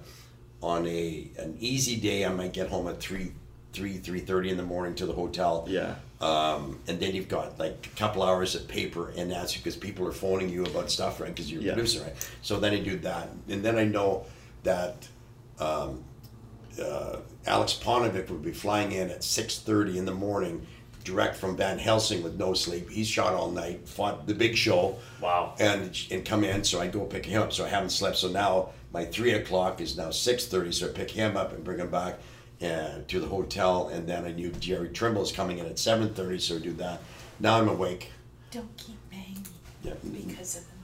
on 0.62 0.88
a 0.88 1.28
an 1.38 1.58
easy 1.60 1.98
day. 1.98 2.26
I 2.26 2.30
might 2.30 2.54
get 2.54 2.70
home 2.70 2.88
at 2.88 3.00
three 3.02 3.34
three 3.74 3.98
three 3.98 4.22
thirty 4.22 4.50
in 4.50 4.58
the 4.58 4.64
morning 4.64 4.96
to 4.96 5.06
the 5.06 5.14
hotel. 5.14 5.66
yeah, 5.68 5.96
Um, 6.24 6.80
and 6.88 7.00
then 7.02 7.14
you've 7.16 7.28
got 7.28 7.60
like 7.60 7.86
a 7.92 7.98
couple 8.00 8.24
hours 8.24 8.56
of 8.56 8.68
paper, 8.68 9.10
and 9.18 9.30
that's 9.30 9.54
because 9.58 9.76
people 9.76 10.08
are 10.08 10.12
phoning 10.14 10.48
you 10.48 10.64
about 10.64 10.90
stuff, 10.90 11.20
right? 11.20 11.30
Because 11.30 11.52
you're 11.52 11.62
a 11.62 11.66
Yeah. 11.66 11.74
producer, 11.74 12.02
right? 12.04 12.30
So 12.42 12.60
then 12.60 12.74
I 12.74 12.80
do 12.80 12.98
that, 13.00 13.30
and 13.50 13.64
then 13.66 13.78
I 13.78 13.84
know 13.84 14.26
that 14.64 15.08
um, 15.60 16.04
uh, 16.82 17.18
Aleks 17.46 17.78
Paunovic 17.82 18.30
would 18.30 18.42
be 18.44 18.54
flying 18.54 18.92
in 18.94 19.10
at 19.10 19.24
six 19.24 19.60
thirty 19.60 19.98
in 19.98 20.06
the 20.06 20.14
morning, 20.14 20.66
direct 21.04 21.36
from 21.36 21.58
Van 21.58 21.78
Helsing 21.78 22.24
with 22.24 22.36
no 22.40 22.54
sleep. 22.54 22.90
He's 22.90 23.08
shot 23.08 23.34
all 23.34 23.52
night, 23.52 23.88
fought 23.88 24.26
the 24.26 24.34
big 24.34 24.56
show, 24.56 24.96
Wow. 25.22 25.56
and 25.60 25.92
and 26.10 26.24
come 26.24 26.44
in. 26.46 26.64
So 26.64 26.80
I 26.80 26.88
go 26.88 27.02
pick 27.02 27.26
him 27.26 27.42
up. 27.42 27.52
So 27.52 27.66
I 27.66 27.70
haven't 27.70 27.90
slept. 27.90 28.16
So 28.18 28.30
now 28.30 28.70
my 28.94 29.04
three 29.06 29.34
o'clock 29.34 29.82
is 29.82 29.98
now 29.98 30.10
six 30.12 30.46
thirty. 30.46 30.72
So 30.72 30.88
I 30.88 30.90
pick 30.92 31.12
him 31.12 31.36
up 31.36 31.52
and 31.52 31.64
bring 31.66 31.80
him 31.80 31.90
back 31.90 32.18
uh, 32.64 33.00
to 33.08 33.20
the 33.20 33.28
hotel, 33.28 33.90
and 33.90 34.08
then 34.08 34.26
I 34.26 34.32
knew 34.32 34.50
Jerry 34.52 34.90
Trimble 34.90 35.22
is 35.24 35.32
coming 35.32 35.58
in 35.60 35.66
at 35.66 35.78
seven 35.80 36.14
thirty. 36.14 36.40
So 36.40 36.56
I 36.56 36.60
do 36.60 36.74
that. 36.74 37.00
Now 37.40 37.58
I'm 37.60 37.68
awake. 37.68 38.12
Don't 38.52 38.76
keep 38.78 38.98
banging 39.12 39.46
Yeah. 39.84 39.94
because 40.04 40.58
of 40.58 40.64
the 40.64 40.78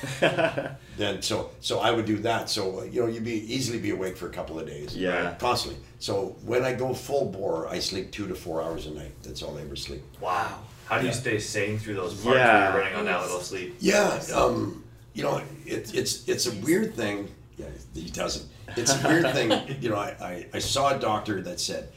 microphone. 0.00 0.76
Then 0.98 1.22
so 1.22 1.50
so 1.60 1.78
I 1.80 1.90
would 1.90 2.04
do 2.06 2.18
that. 2.18 2.50
So 2.50 2.80
uh, 2.80 2.82
you 2.84 3.00
know 3.00 3.06
you'd 3.08 3.24
be 3.24 3.54
easily 3.54 3.78
be 3.78 3.90
awake 3.90 4.16
for 4.16 4.26
a 4.26 4.30
couple 4.30 4.58
of 4.58 4.66
days. 4.66 4.96
Yeah. 4.96 5.24
right? 5.26 5.38
Constantly. 5.38 5.80
So 6.00 6.36
when 6.44 6.64
I 6.64 6.74
go 6.74 6.92
full 6.92 7.26
bore, 7.30 7.66
I 7.68 7.78
sleep 7.78 8.10
two 8.12 8.28
to 8.28 8.34
four 8.34 8.62
hours 8.62 8.86
a 8.86 8.90
night. 8.90 9.12
That's 9.22 9.42
all 9.42 9.56
I 9.58 9.62
ever 9.62 9.76
sleep. 9.76 10.02
Wow. 10.20 10.58
How 10.86 10.98
do 10.98 11.06
you 11.06 11.12
stay 11.12 11.38
sane 11.38 11.78
through 11.78 11.94
those 11.94 12.12
parts 12.14 12.36
Yeah. 12.36 12.52
where 12.52 12.72
you're 12.72 12.80
running 12.82 12.98
on 12.98 13.04
that 13.06 13.22
little 13.22 13.40
sleep? 13.40 13.76
Yeah, 13.80 14.20
um, 14.34 14.84
you 15.14 15.22
know, 15.22 15.40
it, 15.64 15.94
it's 15.94 16.28
it's 16.28 16.46
a 16.46 16.52
weird 16.60 16.94
thing. 16.94 17.28
Yeah, 17.56 17.66
he 17.94 18.10
doesn't. 18.10 18.46
It's 18.76 18.92
a 19.02 19.08
weird 19.08 19.32
thing. 19.32 19.76
You 19.80 19.90
know, 19.90 19.96
I, 19.96 20.16
I, 20.20 20.46
I 20.54 20.58
saw 20.58 20.96
a 20.96 20.98
doctor 20.98 21.40
that 21.42 21.60
said 21.60 21.88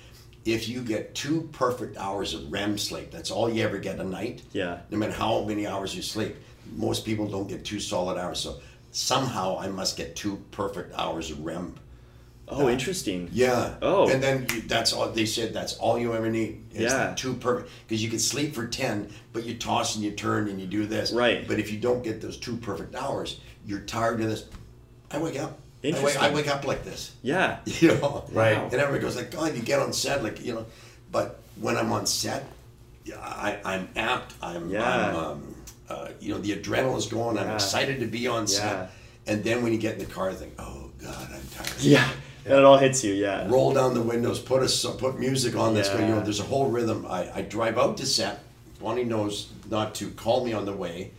if 0.46 0.70
you 0.70 0.82
get 0.82 1.16
two 1.16 1.50
perfect 1.52 1.98
hours 1.98 2.34
of 2.34 2.52
REM 2.52 2.78
sleep, 2.78 3.12
that's 3.12 3.32
all 3.32 3.50
you 3.50 3.64
ever 3.64 3.80
get 3.80 4.00
a 4.00 4.04
night. 4.04 4.44
Yeah. 4.54 4.80
No 4.92 4.98
matter 4.98 5.14
how 5.14 5.44
many 5.44 5.66
hours 5.66 5.96
you 5.96 6.04
sleep, 6.04 6.36
most 6.76 7.04
people 7.04 7.28
don't 7.28 7.48
get 7.48 7.66
two 7.66 7.80
solid 7.80 8.18
hours. 8.18 8.40
So 8.40 8.60
somehow 8.92 9.60
I 9.60 9.68
must 9.68 9.98
get 9.98 10.16
two 10.16 10.44
perfect 10.52 10.94
hours 10.96 11.32
of 11.32 11.44
REM. 11.44 11.76
Oh, 12.48 12.68
uh, 12.68 12.70
interesting. 12.70 13.28
Yeah. 13.32 13.74
Oh. 13.82 14.08
And 14.08 14.22
then 14.22 14.46
you, 14.54 14.62
that's 14.62 14.94
all 14.94 15.10
they 15.10 15.26
said. 15.26 15.52
That's 15.52 15.78
all 15.78 15.98
you 15.98 16.14
ever 16.14 16.30
need. 16.30 16.64
Yeah. 16.72 17.16
Two 17.18 17.34
perfect 17.34 17.72
because 17.88 18.04
you 18.04 18.10
can 18.12 18.20
sleep 18.20 18.54
for 18.54 18.68
ten, 18.68 19.10
but 19.34 19.46
you 19.46 19.56
toss 19.56 19.96
and 19.96 20.06
you 20.06 20.12
turn 20.12 20.48
and 20.48 20.62
you 20.62 20.68
do 20.68 20.86
this. 20.86 21.12
Right. 21.12 21.48
But 21.48 21.58
if 21.58 21.72
you 21.72 21.80
don't 21.80 22.04
get 22.04 22.22
those 22.22 22.38
two 22.38 22.56
perfect 22.58 22.94
hours, 22.94 23.40
you're 23.66 23.80
tired 23.80 24.22
of 24.22 24.30
this. 24.30 24.46
I 25.10 25.18
wake 25.18 25.40
up. 25.40 25.60
I 25.94 26.04
wake, 26.04 26.18
I 26.18 26.30
wake 26.34 26.48
up 26.48 26.66
like 26.66 26.84
this. 26.84 27.14
Yeah. 27.22 27.58
You 27.66 27.90
know. 27.96 28.26
Right. 28.32 28.58
And 28.58 28.74
everybody 28.74 29.02
goes 29.02 29.16
like, 29.16 29.32
God, 29.32 29.56
you 29.56 29.62
get 29.62 29.80
on 29.80 29.94
set 29.94 30.24
like 30.24 30.44
you 30.44 30.54
know, 30.54 30.66
but 31.12 31.40
when 31.60 31.78
I'm 31.78 31.92
on 31.92 32.06
set, 32.06 32.44
yeah, 33.04 33.20
I, 33.20 33.60
I'm 33.64 33.90
apt. 33.96 34.34
I'm. 34.42 34.70
Yeah. 34.70 35.10
I'm 35.10 35.16
um, 35.16 35.56
uh, 35.90 36.08
you 36.20 36.34
know, 36.34 36.40
the 36.40 36.52
adrenaline's 36.56 37.06
going. 37.08 37.38
I'm 37.38 37.48
Yeah. 37.48 37.54
excited 37.56 38.00
to 38.00 38.08
be 38.08 38.28
on 38.28 38.48
set. 38.48 38.64
Yeah. 38.64 38.70
set. 38.88 38.92
And 39.28 39.44
then 39.44 39.64
when 39.64 39.72
you 39.74 39.78
get 39.80 39.94
in 39.94 40.00
the 40.00 40.06
car, 40.14 40.30
I 40.30 40.34
think, 40.34 40.54
oh 40.60 40.90
God, 41.00 41.28
I'm 41.34 41.42
tired 41.54 41.74
Yeah. 41.82 42.10
And 42.46 42.54
it 42.54 42.64
all 42.64 42.78
hits 42.78 43.04
you. 43.04 43.14
Yeah. 43.14 43.48
roll 43.50 43.74
down 43.74 43.94
the 43.96 44.02
windows, 44.02 44.40
put 44.40 44.62
a 44.64 44.70
so- 44.70 44.94
put 44.94 45.20
music 45.20 45.56
on 45.56 45.74
that's 45.74 45.90
going. 45.90 46.08
You 46.08 46.16
know, 46.16 46.22
there's 46.22 46.40
a 46.40 46.44
whole 46.44 46.70
rhythm. 46.70 47.06
I, 47.10 47.32
I 47.34 47.42
drive 47.42 47.78
out 47.78 47.98
to 47.98 48.06
set. 48.06 48.44
Bonnie 48.80 49.04
knows 49.04 49.52
not 49.70 49.96
to 49.96 50.10
call 50.12 50.46
me 50.46 50.54
on 50.54 50.66
the 50.66 50.74
way, 50.74 51.12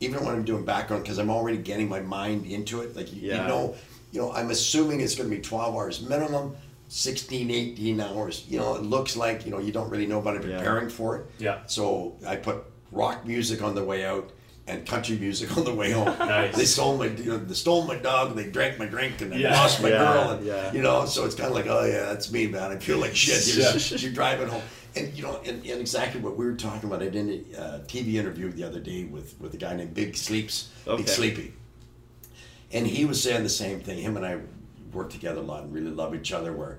even 0.00 0.24
when 0.24 0.34
I'm 0.34 0.44
doing 0.44 0.64
background, 0.64 1.02
because 1.02 1.18
I'm 1.18 1.28
already 1.30 1.58
getting 1.58 1.88
my 1.88 2.00
mind 2.00 2.46
into 2.46 2.80
it. 2.80 2.96
Like 2.96 3.12
you, 3.12 3.28
Yeah. 3.28 3.42
you 3.42 3.48
know, 3.48 3.74
you 4.12 4.20
know, 4.20 4.32
I'm 4.32 4.50
assuming 4.50 5.00
it's 5.00 5.14
going 5.14 5.28
to 5.30 5.36
be 5.36 5.42
12 5.42 5.74
hours 5.74 6.02
minimum, 6.02 6.56
16, 6.88 7.50
18 7.50 8.00
hours. 8.00 8.44
You 8.48 8.58
know, 8.58 8.74
it 8.74 8.82
looks 8.82 9.16
like 9.16 9.44
you 9.44 9.50
know 9.52 9.58
you 9.58 9.72
don't 9.72 9.88
really 9.90 10.06
know 10.06 10.18
about 10.18 10.36
it 10.36 10.44
Yeah. 10.44 10.56
preparing 10.58 10.88
for 10.90 11.16
it. 11.18 11.26
Yeah. 11.38 11.58
So 11.66 12.16
I 12.26 12.36
put 12.36 12.64
rock 12.92 13.24
music 13.26 13.62
on 13.62 13.74
the 13.74 13.84
way 13.84 14.04
out. 14.04 14.30
And 14.66 14.86
country 14.86 15.18
music 15.18 15.56
on 15.56 15.64
the 15.64 15.74
way 15.74 15.90
home. 15.90 16.04
Nice. 16.18 16.54
They 16.54 16.64
stole 16.64 16.96
my, 16.96 17.06
you 17.06 17.24
know, 17.32 17.38
they 17.38 17.54
stole 17.54 17.82
my 17.86 17.96
dog. 17.96 18.36
They 18.36 18.48
drank 18.50 18.78
my 18.78 18.86
drink, 18.86 19.20
and 19.20 19.32
they 19.32 19.38
Yeah. 19.38 19.54
lost 19.60 19.82
my 19.82 19.88
Yeah, 19.88 19.98
girl. 19.98 20.30
And, 20.32 20.46
yeah. 20.46 20.72
You 20.72 20.80
know, 20.82 21.06
so 21.06 21.24
it's 21.24 21.34
kind 21.34 21.48
of 21.48 21.56
like, 21.56 21.66
oh 21.66 21.84
yeah, 21.84 22.04
that's 22.04 22.30
me, 22.30 22.46
man. 22.46 22.70
I 22.70 22.76
feel 22.76 22.98
like 22.98 23.16
shit. 23.16 23.44
You're, 23.56 23.66
Yeah. 23.66 23.96
you're 23.98 24.12
driving 24.12 24.46
home, 24.46 24.62
and 24.94 25.12
you 25.16 25.24
know, 25.24 25.40
and, 25.44 25.66
and 25.66 25.80
exactly 25.80 26.20
what 26.20 26.36
we 26.36 26.44
were 26.44 26.54
talking 26.54 26.88
about. 26.88 27.02
I 27.02 27.08
did 27.08 27.28
a 27.56 27.60
uh, 27.60 27.78
TV 27.86 28.14
interview 28.14 28.52
the 28.52 28.62
other 28.62 28.78
day 28.78 29.04
with 29.04 29.34
with 29.40 29.54
a 29.54 29.56
guy 29.56 29.74
named 29.74 29.92
Big 29.94 30.16
Sleeps, 30.16 30.68
Okay. 30.86 30.98
Big 30.98 31.08
Sleepy, 31.08 31.52
and 32.72 32.86
he 32.86 33.04
was 33.04 33.22
saying 33.22 33.42
the 33.42 33.48
same 33.48 33.80
thing. 33.80 33.98
Him 33.98 34.16
and 34.16 34.26
I 34.26 34.38
work 34.92 35.10
together 35.10 35.40
a 35.40 35.44
lot 35.44 35.64
and 35.64 35.72
really 35.72 35.90
love 35.90 36.14
each 36.14 36.32
other. 36.32 36.52
Where 36.52 36.78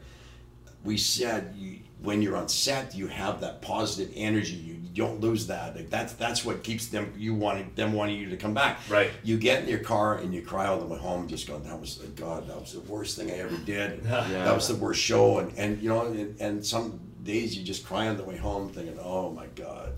we 0.83 0.97
said 0.97 1.53
you, 1.57 1.79
when 2.01 2.21
you're 2.21 2.35
on 2.35 2.49
set, 2.49 2.95
you 2.95 3.07
have 3.07 3.41
that 3.41 3.61
positive 3.61 4.11
energy. 4.15 4.53
You, 4.53 4.73
you 4.93 5.03
don't 5.03 5.21
lose 5.21 5.47
that. 5.47 5.75
Like 5.75 5.89
that's 5.89 6.13
that's 6.13 6.43
what 6.43 6.63
keeps 6.63 6.87
them 6.87 7.13
you 7.17 7.33
wanting 7.33 7.71
them 7.75 7.93
wanting 7.93 8.19
you 8.19 8.29
to 8.29 8.37
come 8.37 8.53
back. 8.53 8.79
Right. 8.89 9.11
You 9.23 9.37
get 9.37 9.63
in 9.63 9.69
your 9.69 9.79
car 9.79 10.17
and 10.17 10.33
you 10.33 10.41
cry 10.41 10.67
all 10.67 10.79
the 10.79 10.85
way 10.85 10.97
home, 10.97 11.27
just 11.27 11.47
going, 11.47 11.63
"That 11.63 11.79
was 11.79 11.97
God. 12.15 12.47
That 12.47 12.59
was 12.59 12.73
the 12.73 12.81
worst 12.81 13.17
thing 13.17 13.31
I 13.31 13.35
ever 13.35 13.57
did. 13.57 14.03
Yeah. 14.11 14.45
That 14.45 14.55
was 14.55 14.67
the 14.67 14.75
worst 14.75 15.01
show." 15.01 15.39
And 15.39 15.57
and 15.57 15.81
you 15.81 15.89
know, 15.89 16.05
and, 16.05 16.39
and 16.41 16.65
some 16.65 16.99
days 17.23 17.57
you 17.57 17.63
just 17.63 17.85
cry 17.85 18.07
on 18.07 18.17
the 18.17 18.23
way 18.23 18.37
home, 18.37 18.69
thinking, 18.69 18.97
"Oh 19.01 19.31
my 19.31 19.47
God." 19.55 19.93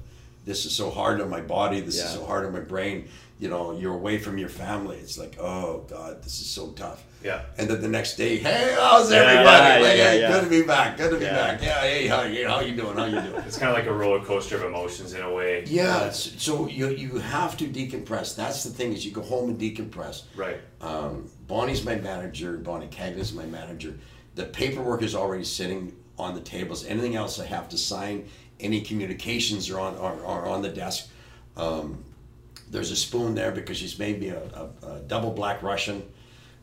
This 0.46 0.66
is 0.66 0.76
so 0.76 0.90
hard 0.90 1.22
on 1.22 1.30
my 1.30 1.42
body. 1.42 1.80
This 1.82 1.98
Yeah. 1.98 2.06
is 2.06 2.12
so 2.14 2.26
hard 2.26 2.46
on 2.46 2.54
my 2.54 2.60
brain. 2.60 3.08
You 3.40 3.50
know, 3.50 3.72
you're 3.78 3.94
away 3.94 4.20
from 4.20 4.38
your 4.38 4.48
family. 4.50 4.98
It's 4.98 5.18
like, 5.18 5.38
oh 5.40 5.86
God, 5.90 6.24
this 6.24 6.40
is 6.40 6.48
so 6.50 6.70
tough. 6.72 7.04
Yeah. 7.24 7.42
And 7.58 7.70
then 7.70 7.82
the 7.82 7.88
next 7.88 8.16
day, 8.16 8.38
hey, 8.38 8.76
how's 8.78 9.12
everybody? 9.12 9.46
yeah, 9.84 9.88
like, 9.90 9.98
yeah, 9.98 10.12
hey, 10.12 10.28
good 10.32 10.44
to 10.44 10.50
be 10.50 10.62
back. 10.62 10.98
Good 10.98 11.12
to 11.12 11.18
be 11.18 11.26
back. 11.26 11.62
Yeah, 11.62 11.82
hey, 11.82 12.08
how 12.08 12.24
you 12.24 12.48
how 12.48 12.60
you 12.62 12.76
doing? 12.76 12.96
How 12.96 13.06
you 13.06 13.20
doing? 13.20 13.44
It's 13.46 13.58
kind 13.58 13.70
of 13.72 13.78
like 13.78 13.88
a 13.88 13.94
roller 13.94 14.24
coaster 14.24 14.58
of 14.58 14.64
emotions 14.64 15.14
in 15.14 15.22
a 15.22 15.34
way. 15.34 15.64
Yeah, 15.66 16.12
so 16.12 16.68
you 16.68 16.90
you 16.90 17.18
have 17.18 17.58
to 17.58 17.66
decompress. 17.68 18.36
That's 18.36 18.64
the 18.64 18.70
thing 18.70 18.94
is 18.94 19.06
you 19.06 19.12
go 19.12 19.22
home 19.22 19.50
and 19.50 19.60
decompress. 19.60 20.24
Right. 20.36 20.58
Um, 20.82 21.30
Bonnie's 21.48 21.84
my 21.84 21.96
manager. 21.96 22.58
Bonnie 22.58 22.88
Cagnes 22.88 23.34
my 23.34 23.46
manager. 23.46 23.96
The 24.36 24.46
paperwork 24.46 25.02
is 25.04 25.16
already 25.16 25.44
sitting 25.44 25.94
on 26.18 26.36
the 26.36 26.42
tables. 26.42 26.86
Anything 26.86 27.16
else 27.16 27.40
I 27.40 27.46
have 27.46 27.68
to 27.70 27.78
sign, 27.78 28.28
any 28.64 28.82
communications 28.82 29.70
are 29.70 29.80
on 29.80 29.96
are, 29.98 30.26
are 30.26 30.46
on 30.48 30.62
the 30.62 30.70
desk. 30.70 31.10
Um, 31.58 32.04
there's 32.70 32.92
a 32.92 32.96
spoon 32.96 33.36
there 33.36 33.52
because 33.52 33.78
she's 33.78 34.00
made 34.00 34.20
me 34.20 34.30
a, 34.30 34.42
a, 34.42 34.88
a 34.88 35.00
double 35.02 35.32
black 35.32 35.62
Russian 35.62 36.04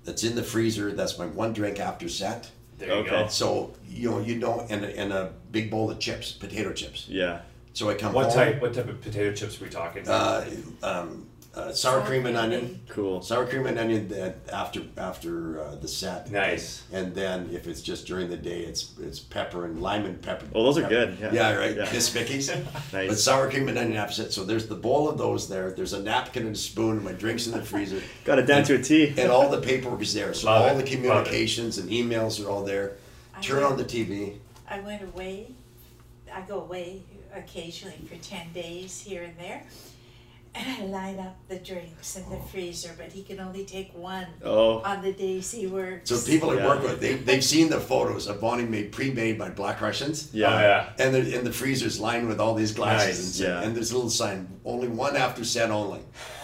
that's 0.05 0.25
in 0.25 0.35
the 0.35 0.43
freezer. 0.43 0.93
That's 0.93 1.19
my 1.19 1.27
one 1.27 1.53
drink 1.53 1.79
after 1.79 2.09
set. 2.09 2.51
There 2.79 2.89
you 2.89 2.95
Okay. 2.95 3.11
go. 3.11 3.29
So 3.29 3.75
you 3.89 4.11
know 4.11 4.19
you 4.21 4.41
don't 4.41 4.69
and 4.71 4.85
a, 4.85 4.99
and 4.99 5.13
a 5.13 5.33
big 5.53 5.71
bowl 5.71 5.91
of 5.91 5.99
chips, 6.01 6.33
potato 6.33 6.73
chips. 6.73 7.07
Yeah. 7.09 7.43
So 7.75 7.89
I 7.89 7.95
come 7.95 8.13
What 8.13 8.27
home. 8.27 8.35
type? 8.35 8.61
What 8.63 8.75
type 8.75 8.89
of 8.89 9.01
potato 9.01 9.33
chips 9.33 9.61
are 9.61 9.65
we 9.65 9.71
talking? 9.71 10.09
Uh, 10.09 10.45
um, 10.83 11.27
uh, 11.55 11.73
sour 11.73 12.01
cream 12.03 12.27
and 12.27 12.37
onion. 12.37 12.81
Cool. 12.89 13.23
Sour 13.23 13.45
cream 13.47 13.67
and 13.67 13.77
onion 13.79 14.07
that 14.09 14.37
after 14.53 14.83
after 14.97 15.61
uh, 15.61 15.75
the 15.75 15.89
set. 15.89 16.31
Nice. 16.31 16.85
And 16.93 17.13
then 17.15 17.49
if 17.53 17.67
it's 17.67 17.83
just 17.83 18.07
during 18.07 18.31
the 18.31 18.37
day, 18.37 18.61
it's 18.61 18.93
it's 19.01 19.19
pepper 19.19 19.65
and 19.65 19.83
lime 19.83 20.05
and 20.05 20.23
pepper. 20.23 20.47
Oh, 20.55 20.63
those 20.65 20.79
are 20.79 20.83
pepper. 20.83 20.95
good, 21.07 21.19
yeah. 21.21 21.33
Yeah, 21.33 21.55
right. 21.57 21.77
Yeah. 21.77 21.91
Miss 21.93 22.09
Vickie's. 22.09 22.51
Nice. 22.93 23.09
But 23.09 23.19
sour 23.19 23.51
cream 23.51 23.69
and 23.69 23.79
onion 23.79 23.97
after 23.97 24.15
set. 24.15 24.33
So 24.33 24.45
there's 24.45 24.67
the 24.69 24.75
bowl 24.75 25.09
of 25.09 25.19
those 25.19 25.49
there. 25.49 25.71
There's 25.73 25.93
a 25.93 26.03
napkin 26.03 26.47
and 26.47 26.55
a 26.55 26.59
spoon. 26.59 26.97
And 26.97 27.05
my 27.05 27.13
drinks 27.13 27.47
in 27.47 27.53
the 27.53 27.63
freezer. 27.65 28.01
Got 28.25 28.39
it 28.39 28.47
down 28.47 28.65
to 28.65 28.75
a 28.75 28.83
T. 28.83 29.09
And 29.19 29.31
all 29.31 29.49
the 29.49 29.61
paperwork 29.61 30.03
is 30.03 30.15
there. 30.15 30.33
So 30.35 30.47
Love 30.47 30.63
all 30.73 30.79
it. 30.79 30.85
the 30.85 30.91
communications 30.91 31.79
and 31.79 31.89
emails 31.91 32.45
are 32.45 32.49
all 32.49 32.65
there. 32.65 32.97
I 33.35 33.41
Turn 33.41 33.61
know. 33.61 33.69
on 33.71 33.77
the 33.77 33.85
TV. 33.85 34.39
I 34.69 34.81
went 34.81 35.03
away. 35.03 35.53
I 36.33 36.43
go 36.43 36.61
away 36.61 37.03
occasionally 37.35 37.97
for 38.09 38.17
10 38.17 38.53
days 38.53 39.01
here 39.01 39.23
and 39.25 39.37
there. 39.39 39.63
And 40.53 40.67
I 40.69 40.85
line 40.87 41.19
up 41.21 41.37
the 41.49 41.59
drinks 41.59 42.17
in 42.17 42.29
the 42.29 42.37
oh. 42.37 42.41
freezer, 42.51 42.91
but 42.99 43.13
he 43.13 43.23
can 43.23 43.39
only 43.39 43.65
take 43.65 43.95
one 43.95 44.27
Oh. 44.45 44.81
on 44.81 45.01
the 45.01 45.13
days 45.13 45.53
he 45.53 45.69
works. 45.69 46.11
So 46.11 46.21
people 46.29 46.51
I 46.51 46.55
Yeah. 46.57 46.67
work 46.67 46.83
with, 46.83 47.01
they, 47.01 47.15
they've 47.15 47.45
seen 47.45 47.71
the 47.71 47.79
photos 47.79 48.27
of 48.27 48.41
Bonnie 48.41 48.65
made 48.65 48.91
pre-made 48.91 49.39
by 49.39 49.51
Black 49.51 49.81
Russians. 49.81 50.29
Yeah. 50.33 50.49
Oh, 50.53 50.61
yeah. 50.61 50.89
And 50.99 51.15
the, 51.15 51.37
and 51.37 51.47
the 51.47 51.53
freezer's 51.53 52.01
lined 52.01 52.27
with 52.29 52.41
all 52.41 52.55
these 52.55 52.73
glasses 52.73 53.19
Nice, 53.19 53.41
and, 53.41 53.49
yeah. 53.49 53.63
and 53.63 53.77
there's 53.77 53.93
a 53.93 53.95
little 53.95 54.11
sign, 54.11 54.49
only 54.65 54.89
one 54.89 55.17
after 55.17 55.45
set 55.45 55.71
only. 55.71 56.01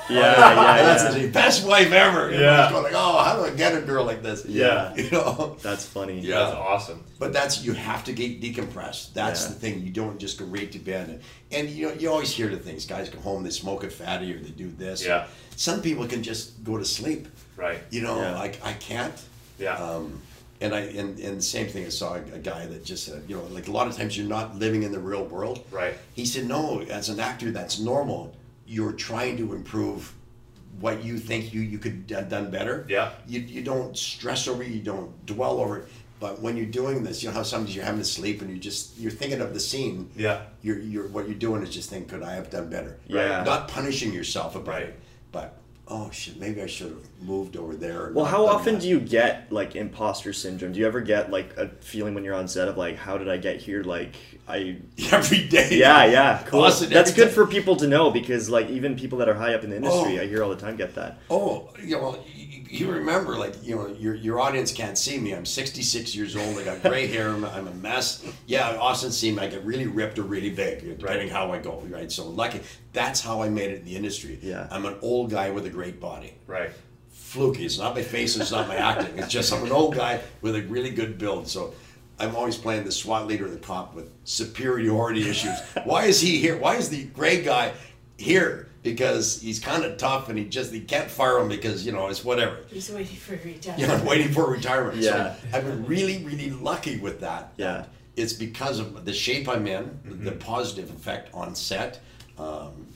Yeah, 0.08 0.20
yeah, 0.20 0.82
That's 0.82 1.16
yeah. 1.16 1.22
the 1.22 1.28
best 1.30 1.66
wife 1.66 1.92
ever. 1.92 2.30
You 2.32 2.40
Yeah. 2.40 2.64
it's 2.64 2.72
going 2.72 2.84
like, 2.84 2.92
oh, 2.94 3.18
how 3.24 3.36
do 3.36 3.44
I 3.44 3.50
get 3.50 3.74
a 3.76 3.80
girl 3.80 4.04
like 4.04 4.22
this? 4.22 4.44
Yeah. 4.46 4.94
You 4.96 5.10
know? 5.10 5.56
That's 5.62 5.84
funny. 5.84 6.20
Yeah. 6.20 6.36
That's 6.38 6.54
awesome. 6.54 7.04
But 7.18 7.32
that's, 7.32 7.64
you 7.64 7.72
have 7.72 8.04
to 8.04 8.12
get 8.12 8.40
decompressed. 8.40 9.14
That's 9.14 9.42
Yeah. 9.42 9.48
the 9.48 9.54
thing. 9.54 9.82
You 9.82 9.90
don't 9.90 10.18
just 10.18 10.38
go 10.38 10.44
right 10.46 10.70
to 10.72 10.78
bed. 10.78 11.08
And, 11.08 11.20
and 11.50 11.68
you 11.70 11.88
know, 11.88 11.94
you 11.94 12.10
always 12.10 12.30
hear 12.32 12.48
the 12.48 12.56
things. 12.58 12.86
Guys 12.86 13.08
come 13.08 13.22
home, 13.22 13.42
they 13.42 13.50
smoke 13.50 13.82
a 13.84 13.90
fatty 13.90 14.32
or 14.32 14.38
they 14.38 14.50
do 14.50 14.70
this. 14.70 15.04
Yeah. 15.04 15.26
Some 15.56 15.82
people 15.82 16.06
can 16.06 16.22
just 16.22 16.62
go 16.62 16.76
to 16.78 16.84
sleep. 16.84 17.26
Right. 17.56 17.80
You 17.90 18.02
know, 18.02 18.20
Yeah. 18.20 18.38
I, 18.38 18.52
I 18.62 18.72
can't. 18.74 19.20
Yeah. 19.58 19.74
Um, 19.76 20.20
and 20.60 20.74
I 20.74 20.80
and, 20.80 21.18
and 21.18 21.38
the 21.38 21.42
same 21.42 21.66
thing. 21.66 21.84
I 21.84 21.90
saw 21.90 22.14
a, 22.14 22.22
a 22.34 22.38
guy 22.38 22.64
that 22.66 22.84
just 22.84 23.04
said, 23.04 23.24
you 23.28 23.36
know, 23.36 23.44
like 23.50 23.68
a 23.68 23.72
lot 23.72 23.88
of 23.88 23.96
times 23.96 24.16
you're 24.16 24.26
not 24.28 24.56
living 24.58 24.84
in 24.84 24.92
the 24.92 24.98
real 24.98 25.24
world. 25.24 25.64
Right. 25.70 25.94
He 26.14 26.24
said, 26.24 26.46
no, 26.46 26.80
as 26.82 27.08
an 27.08 27.20
actor, 27.20 27.50
that's 27.50 27.78
normal. 27.78 28.34
You're 28.66 28.92
trying 28.92 29.36
to 29.38 29.54
improve 29.54 30.12
what 30.80 31.02
you 31.04 31.18
think 31.18 31.54
you 31.54 31.60
you 31.60 31.78
could 31.78 32.04
have 32.10 32.28
done 32.28 32.50
better. 32.50 32.84
Yeah. 32.88 33.12
You 33.26 33.40
you 33.40 33.62
don't 33.62 33.96
stress 33.96 34.46
over 34.48 34.62
it. 34.62 34.68
You 34.68 34.80
don't 34.80 35.24
dwell 35.26 35.60
over 35.60 35.78
it. 35.78 35.88
But 36.18 36.40
when 36.40 36.56
you're 36.56 36.66
doing 36.66 37.04
this, 37.04 37.22
you 37.22 37.28
know 37.28 37.34
how 37.34 37.42
sometimes 37.42 37.74
you're 37.76 37.84
having 37.84 38.00
to 38.00 38.04
sleep 38.06 38.40
and 38.40 38.50
you 38.50 38.58
just 38.58 38.96
you're 38.98 39.10
thinking 39.10 39.40
of 39.40 39.52
the 39.54 39.60
scene. 39.60 40.10
Yeah. 40.16 40.42
You're 40.62 40.78
you're 40.78 41.08
what 41.08 41.26
you're 41.28 41.38
doing 41.38 41.62
is 41.62 41.70
just 41.70 41.90
think, 41.90 42.08
could 42.08 42.22
I 42.22 42.34
have 42.34 42.50
done 42.50 42.68
better? 42.70 42.98
Yeah. 43.06 43.42
Not 43.44 43.68
punishing 43.68 44.12
yourself 44.12 44.56
about 44.56 44.74
Right. 44.74 44.82
it, 44.84 45.00
but 45.32 45.58
oh 45.88 46.10
shit, 46.10 46.38
maybe 46.38 46.60
I 46.60 46.66
should 46.66 46.88
have 46.88 47.02
moved 47.22 47.56
over 47.56 47.74
there. 47.76 48.10
Well, 48.12 48.24
how 48.24 48.46
often 48.46 48.74
that. 48.74 48.82
do 48.82 48.88
you 48.88 48.98
get 49.00 49.52
like 49.52 49.76
imposter 49.76 50.32
syndrome? 50.32 50.72
Do 50.72 50.80
you 50.80 50.86
ever 50.86 51.00
get 51.00 51.30
like 51.30 51.56
a 51.56 51.68
feeling 51.80 52.14
when 52.14 52.24
you're 52.24 52.34
on 52.34 52.48
set 52.48 52.68
of 52.68 52.76
like, 52.76 52.96
how 52.96 53.16
did 53.18 53.28
I 53.28 53.36
get 53.36 53.60
here? 53.60 53.82
Like, 53.82 54.14
I. 54.48 54.78
every 55.12 55.46
day? 55.46 55.68
Yeah, 55.72 56.04
yeah, 56.06 56.42
cool. 56.46 56.62
Austin, 56.64 56.90
That's 56.90 57.12
good 57.12 57.28
ti- 57.28 57.34
for 57.34 57.46
people 57.46 57.76
to 57.76 57.86
know 57.86 58.10
because 58.10 58.50
like 58.50 58.68
even 58.70 58.96
people 58.96 59.18
that 59.18 59.28
are 59.28 59.34
high 59.34 59.54
up 59.54 59.62
in 59.64 59.70
the 59.70 59.76
industry, 59.76 60.18
Oh. 60.18 60.22
I 60.22 60.26
hear 60.26 60.42
all 60.42 60.50
the 60.50 60.56
time 60.56 60.76
get 60.76 60.94
that. 60.96 61.18
Oh, 61.30 61.70
yeah, 61.82 61.98
know, 61.98 62.18
you, 62.70 62.90
remember, 62.90 63.36
like, 63.36 63.54
you 63.62 63.76
know, 63.76 63.88
your, 63.88 64.14
your 64.14 64.40
audience 64.40 64.72
can't 64.72 64.96
see 64.96 65.18
me. 65.18 65.34
I'm 65.34 65.46
66 65.46 66.14
years 66.14 66.36
old. 66.36 66.58
I 66.58 66.64
got 66.64 66.82
gray 66.82 67.06
hair. 67.12 67.30
I'm, 67.30 67.44
I'm 67.44 67.66
a 67.66 67.74
mess. 67.74 68.24
Yeah, 68.46 68.76
Austin 68.76 69.10
see 69.12 69.32
me. 69.32 69.38
I 69.40 69.48
get 69.48 69.64
really 69.64 69.86
ripped 69.86 70.18
or 70.18 70.22
really 70.22 70.50
big, 70.50 70.98
depending 70.98 71.28
how 71.28 71.52
I 71.52 71.58
go, 71.58 71.80
right? 71.88 72.10
So, 72.10 72.28
lucky. 72.28 72.60
That's 72.92 73.20
how 73.20 73.42
I 73.42 73.48
made 73.48 73.70
it 73.70 73.80
in 73.80 73.84
the 73.84 73.96
industry. 73.96 74.38
Yeah. 74.42 74.68
I'm 74.70 74.86
an 74.86 74.96
old 75.02 75.30
guy 75.30 75.50
with 75.50 75.66
a 75.66 75.70
great 75.70 76.00
body. 76.00 76.34
Right. 76.46 76.70
Fluky. 77.10 77.64
It's 77.64 77.78
not 77.78 77.94
my 77.94 78.02
face. 78.02 78.36
It's 78.36 78.52
not 78.52 78.68
my 78.68 78.76
acting. 78.76 79.18
It's 79.18 79.28
just 79.28 79.52
I'm 79.52 79.64
an 79.64 79.72
old 79.72 79.94
guy 79.94 80.20
with 80.42 80.56
a 80.56 80.62
really 80.62 80.90
good 80.90 81.18
build. 81.18 81.48
So, 81.48 81.74
I'm 82.18 82.34
always 82.34 82.56
playing 82.56 82.84
the 82.84 82.92
SWAT 82.92 83.26
leader, 83.26 83.44
of 83.44 83.52
the 83.52 83.58
cop 83.58 83.94
with 83.94 84.10
superiority 84.24 85.28
issues. 85.28 85.58
Why 85.84 86.04
is 86.04 86.20
he 86.20 86.38
here? 86.38 86.56
Why 86.56 86.76
is 86.76 86.88
the 86.88 87.04
gray 87.04 87.42
guy 87.42 87.72
here? 88.16 88.65
Because 88.92 89.40
he's 89.40 89.58
kind 89.60 89.84
of 89.84 89.96
tough 89.98 90.28
and 90.28 90.38
he 90.38 90.44
just 90.44 90.72
he 90.72 90.80
can't 90.80 91.10
fire 91.10 91.38
him 91.38 91.48
because 91.48 91.84
you 91.84 91.92
know 91.92 92.06
it's 92.08 92.24
whatever. 92.24 92.58
He's 92.68 92.90
waiting 92.90 93.16
for 93.16 93.32
retirement. 93.34 93.78
Yeah, 93.78 93.92
I'm 94.00 94.04
waiting 94.06 94.32
for 94.32 94.50
retirement. 94.50 94.98
Yeah. 94.98 95.10
So 95.34 95.36
I've 95.52 95.64
been 95.64 95.84
really, 95.86 96.24
really 96.24 96.50
lucky 96.50 96.98
with 96.98 97.20
that. 97.20 97.52
Yeah. 97.56 97.86
It's 98.16 98.32
because 98.32 98.78
of 98.78 99.04
the 99.04 99.12
shape 99.12 99.48
I'm 99.48 99.66
in, 99.66 99.84
Mm-hmm. 99.84 100.24
the 100.24 100.32
positive 100.32 100.88
effect 100.90 101.34
on 101.34 101.54
set. 101.54 102.00
Um, 102.38 102.86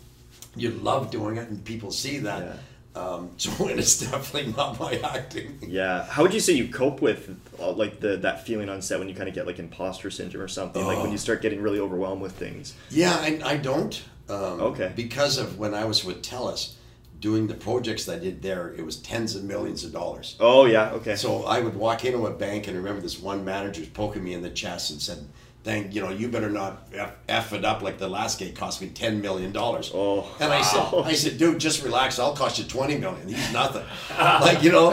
you 0.57 0.71
love 0.71 1.11
doing 1.11 1.37
it, 1.37 1.49
and 1.49 1.65
people 1.65 1.91
see 1.91 2.19
that. 2.19 2.43
Yeah. 2.45 2.57
Um, 3.01 3.31
so 3.37 3.69
it's 3.69 4.01
definitely 4.01 4.53
not 4.53 4.81
my 4.81 4.95
acting. 5.05 5.59
Yeah. 5.67 6.05
How 6.07 6.23
would 6.23 6.35
you 6.35 6.41
say 6.41 6.55
you 6.55 6.69
cope 6.69 7.01
with 7.03 7.37
uh, 7.61 7.71
like 7.73 8.01
the 8.01 8.17
that 8.19 8.47
feeling 8.47 8.69
on 8.69 8.83
set 8.83 8.99
when 8.99 9.09
you 9.09 9.15
kind 9.15 9.29
of 9.29 9.35
get 9.35 9.47
like 9.47 9.59
imposter 9.59 10.11
syndrome 10.11 10.43
or 10.43 10.49
something? 10.49 10.85
Like 10.85 10.99
when 10.99 11.09
Oh. 11.09 11.13
you 11.13 11.19
start 11.19 11.41
getting 11.43 11.61
really 11.63 11.79
overwhelmed 11.81 12.23
with 12.23 12.33
things. 12.33 12.75
Yeah, 12.91 13.13
I, 13.15 13.41
I 13.45 13.57
don't. 13.59 14.03
Um, 14.31 14.61
Okay. 14.61 14.93
Because 14.95 15.39
of 15.39 15.59
when 15.59 15.75
I 15.75 15.85
was 15.85 16.05
with 16.05 16.23
Telus, 16.23 16.75
doing 17.21 17.47
the 17.49 17.55
projects 17.55 18.05
that 18.07 18.17
I 18.17 18.19
did 18.19 18.41
there, 18.43 18.73
it 18.77 18.85
was 18.85 18.97
tens 18.97 19.35
of 19.37 19.45
millions 19.45 19.85
of 19.85 19.93
dollars. 19.93 20.37
Oh 20.41 20.65
yeah. 20.67 20.91
Okay. 20.93 21.17
So 21.17 21.45
I 21.45 21.61
would 21.61 21.75
walk 21.77 22.05
into 22.05 22.27
a 22.27 22.31
bank 22.31 22.67
and 22.69 22.77
remember 22.77 23.01
this 23.03 23.19
one 23.21 23.45
manager 23.45 23.81
was 23.81 23.89
poking 23.91 24.25
me 24.25 24.33
in 24.33 24.43
the 24.43 24.51
chest 24.51 24.91
and 24.91 25.01
said, 25.03 25.19
"Thank 25.65 25.95
you 25.95 26.01
know 26.01 26.11
you 26.11 26.29
better 26.29 26.49
not 26.49 26.89
f, 26.95 27.13
f 27.29 27.53
it 27.53 27.65
up 27.65 27.83
like 27.83 27.99
the 27.99 28.09
last 28.09 28.39
gate 28.39 28.55
cost 28.57 28.81
me 28.81 28.89
ten 28.89 29.21
million 29.21 29.53
dollars." 29.53 29.91
Oh, 29.95 30.35
and 30.41 30.51
I 30.53 30.63
said, 30.63 30.79
wow. 30.93 31.03
"I 31.05 31.13
said, 31.13 31.37
dude, 31.37 31.59
just 31.59 31.83
relax. 31.85 32.19
I'll 32.19 32.35
cost 32.35 32.59
you 32.59 32.65
twenty 32.65 32.97
million. 32.97 33.29
He's 33.29 33.53
nothing. 33.63 33.85
like 34.19 34.63
you 34.63 34.73
know, 34.73 34.93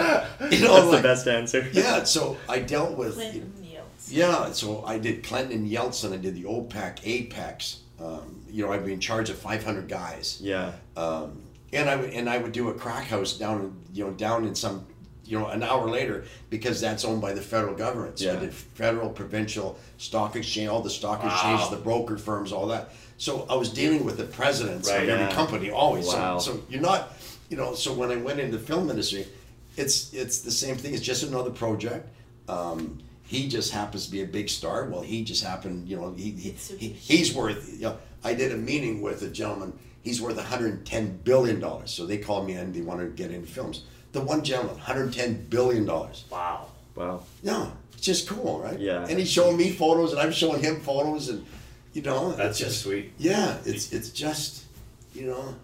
you 0.51 0.59
know, 0.65 0.75
That's 0.75 0.87
like, 0.87 0.97
the 0.97 1.07
best 1.07 1.27
answer. 1.27 1.69
yeah. 1.73 2.03
So 2.03 2.35
I 2.49 2.59
dealt 2.59 2.97
with 2.97 3.13
Clinton 3.13 3.53
Yeltsin. 3.63 4.09
yeah, 4.09 4.51
so 4.51 4.83
I 4.83 4.97
did 4.99 5.23
Clinton 5.23 5.53
and 5.59 5.71
Yeltsin. 5.71 6.11
I 6.11 6.17
did 6.17 6.35
the 6.35 6.43
OPEC, 6.43 6.99
Apex. 7.05 7.79
Um, 7.99 8.41
you 8.49 8.65
know, 8.65 8.71
I'd 8.71 8.85
be 8.85 8.93
in 8.93 8.99
charge 8.99 9.29
of 9.29 9.37
500 9.37 9.87
guys. 9.87 10.39
Yeah. 10.41 10.71
Um, 10.95 11.41
and 11.73 11.89
I 11.89 11.95
would 11.95 12.11
and 12.11 12.29
I 12.29 12.37
would 12.37 12.51
do 12.51 12.69
a 12.69 12.73
crack 12.73 13.05
house 13.07 13.33
down, 13.33 13.75
you 13.93 14.05
know, 14.05 14.11
down 14.11 14.45
in 14.45 14.55
some, 14.55 14.85
you 15.25 15.37
know, 15.37 15.47
an 15.47 15.63
hour 15.63 15.89
later 15.89 16.23
because 16.49 16.79
that's 16.79 17.03
owned 17.03 17.21
by 17.21 17.33
the 17.33 17.41
federal 17.41 17.75
government. 17.75 18.19
So 18.19 18.25
Yeah. 18.33 18.39
Did 18.39 18.53
federal, 18.53 19.09
provincial, 19.09 19.77
stock 19.97 20.35
exchange, 20.35 20.69
all 20.69 20.81
the 20.81 20.89
stock 20.89 21.23
Wow. 21.23 21.31
exchanges, 21.33 21.69
the 21.69 21.75
broker 21.83 22.17
firms, 22.17 22.53
all 22.53 22.67
that. 22.67 22.91
So 23.17 23.45
I 23.49 23.55
was 23.55 23.69
dealing 23.69 24.05
with 24.05 24.17
the 24.17 24.23
presidents 24.25 24.89
Right. 24.89 25.03
of 25.03 25.09
every 25.09 25.25
Yeah. 25.25 25.31
company 25.33 25.71
always. 25.71 26.07
Wow. 26.07 26.37
So, 26.39 26.53
so 26.53 26.61
you're 26.69 26.81
not, 26.81 27.13
you 27.49 27.57
know. 27.57 27.73
So 27.73 27.91
when 27.93 28.11
I 28.11 28.15
went 28.15 28.39
into 28.39 28.57
the 28.57 28.63
film 28.63 28.89
industry, 28.89 29.27
it's 29.75 30.13
it's 30.13 30.39
the 30.39 30.51
same 30.51 30.77
thing. 30.77 30.93
It's 30.93 31.03
just 31.03 31.23
another 31.23 31.49
project. 31.51 32.07
Um, 32.47 32.99
he 33.27 33.49
just 33.49 33.73
happens 33.73 34.05
to 34.05 34.11
be 34.11 34.21
a 34.21 34.25
big 34.25 34.49
star. 34.49 34.85
Well, 34.85 35.01
he 35.01 35.23
just 35.23 35.43
happened, 35.43 35.87
you 35.89 35.97
know, 35.97 36.13
he, 36.13 36.31
he, 36.31 36.51
he 36.51 36.89
he's 36.89 37.35
worth. 37.35 37.73
You 37.73 37.87
know, 37.87 37.97
I 38.23 38.33
did 38.33 38.53
a 38.53 38.57
meeting 38.57 39.01
with 39.01 39.21
a 39.21 39.27
gentleman. 39.27 39.77
He's 40.01 40.21
worth 40.21 40.37
110 40.37 41.17
billion 41.23 41.59
dollars. 41.59 41.91
So 41.91 42.05
they 42.05 42.17
called 42.17 42.47
me 42.47 42.53
and 42.53 42.73
they 42.73 42.81
wanted 42.81 43.05
to 43.05 43.09
get 43.11 43.31
into 43.31 43.47
films. 43.47 43.83
The 44.13 44.21
one 44.21 44.43
gentleman, 44.43 44.75
110 44.75 45.47
billion 45.49 45.85
dollars. 45.85 46.23
Wow. 46.31 46.67
Wow. 46.95 47.23
No, 47.43 47.73
it's 47.93 48.01
just 48.01 48.29
cool, 48.29 48.59
right? 48.61 48.79
Yeah. 48.79 49.05
And 49.07 49.19
he's 49.19 49.29
showing 49.29 49.57
me 49.57 49.71
photos, 49.71 50.13
and 50.13 50.21
I'm 50.21 50.31
showing 50.31 50.63
him 50.63 50.79
photos, 50.79 51.27
and 51.29 51.45
you 51.93 52.01
know, 52.01 52.31
That's 52.31 52.51
it's 52.51 52.59
just 52.59 52.71
just 52.71 52.83
sweet. 52.83 53.13
Yeah, 53.17 53.57
it's 53.65 53.91
it's 53.91 54.09
just, 54.09 54.63
you 55.13 55.27
know. 55.27 55.55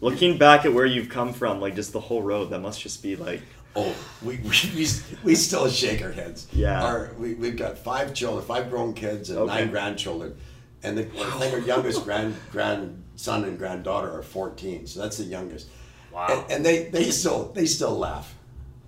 Looking 0.00 0.36
back 0.36 0.66
at 0.66 0.74
where 0.74 0.84
you've 0.84 1.08
come 1.08 1.32
from, 1.32 1.60
like 1.60 1.74
just 1.74 1.92
the 1.92 2.00
whole 2.00 2.22
road, 2.22 2.50
that 2.50 2.60
must 2.60 2.80
just 2.80 3.02
be 3.02 3.16
like. 3.16 3.40
Oh, 3.76 3.94
we, 4.22 4.36
we, 4.38 4.50
we, 4.74 4.86
we 5.22 5.34
still 5.34 5.68
shake 5.68 6.02
our 6.02 6.10
heads. 6.12 6.46
Yeah. 6.52 6.82
Our, 6.82 7.10
we, 7.18 7.34
we've 7.34 7.56
got 7.56 7.76
five 7.78 8.14
children, 8.14 8.44
five 8.44 8.70
grown 8.70 8.94
kids, 8.94 9.28
and 9.30 9.38
Okay. 9.40 9.54
nine 9.54 9.70
grandchildren. 9.70 10.36
And 10.82 10.96
the, 10.98 11.02
I 11.04 11.30
think 11.38 11.52
our 11.52 11.60
youngest 11.60 12.04
grand 12.52 13.02
son 13.16 13.44
and 13.44 13.58
granddaughter 13.58 14.10
are 14.10 14.22
14, 14.22 14.86
so 14.86 15.00
that's 15.02 15.18
the 15.18 15.24
youngest. 15.24 15.68
Wow. 16.12 16.26
And, 16.48 16.52
and 16.52 16.64
they 16.66 16.84
they 16.88 17.10
still 17.10 17.52
they 17.54 17.66
still 17.66 17.96
laugh. 17.98 18.34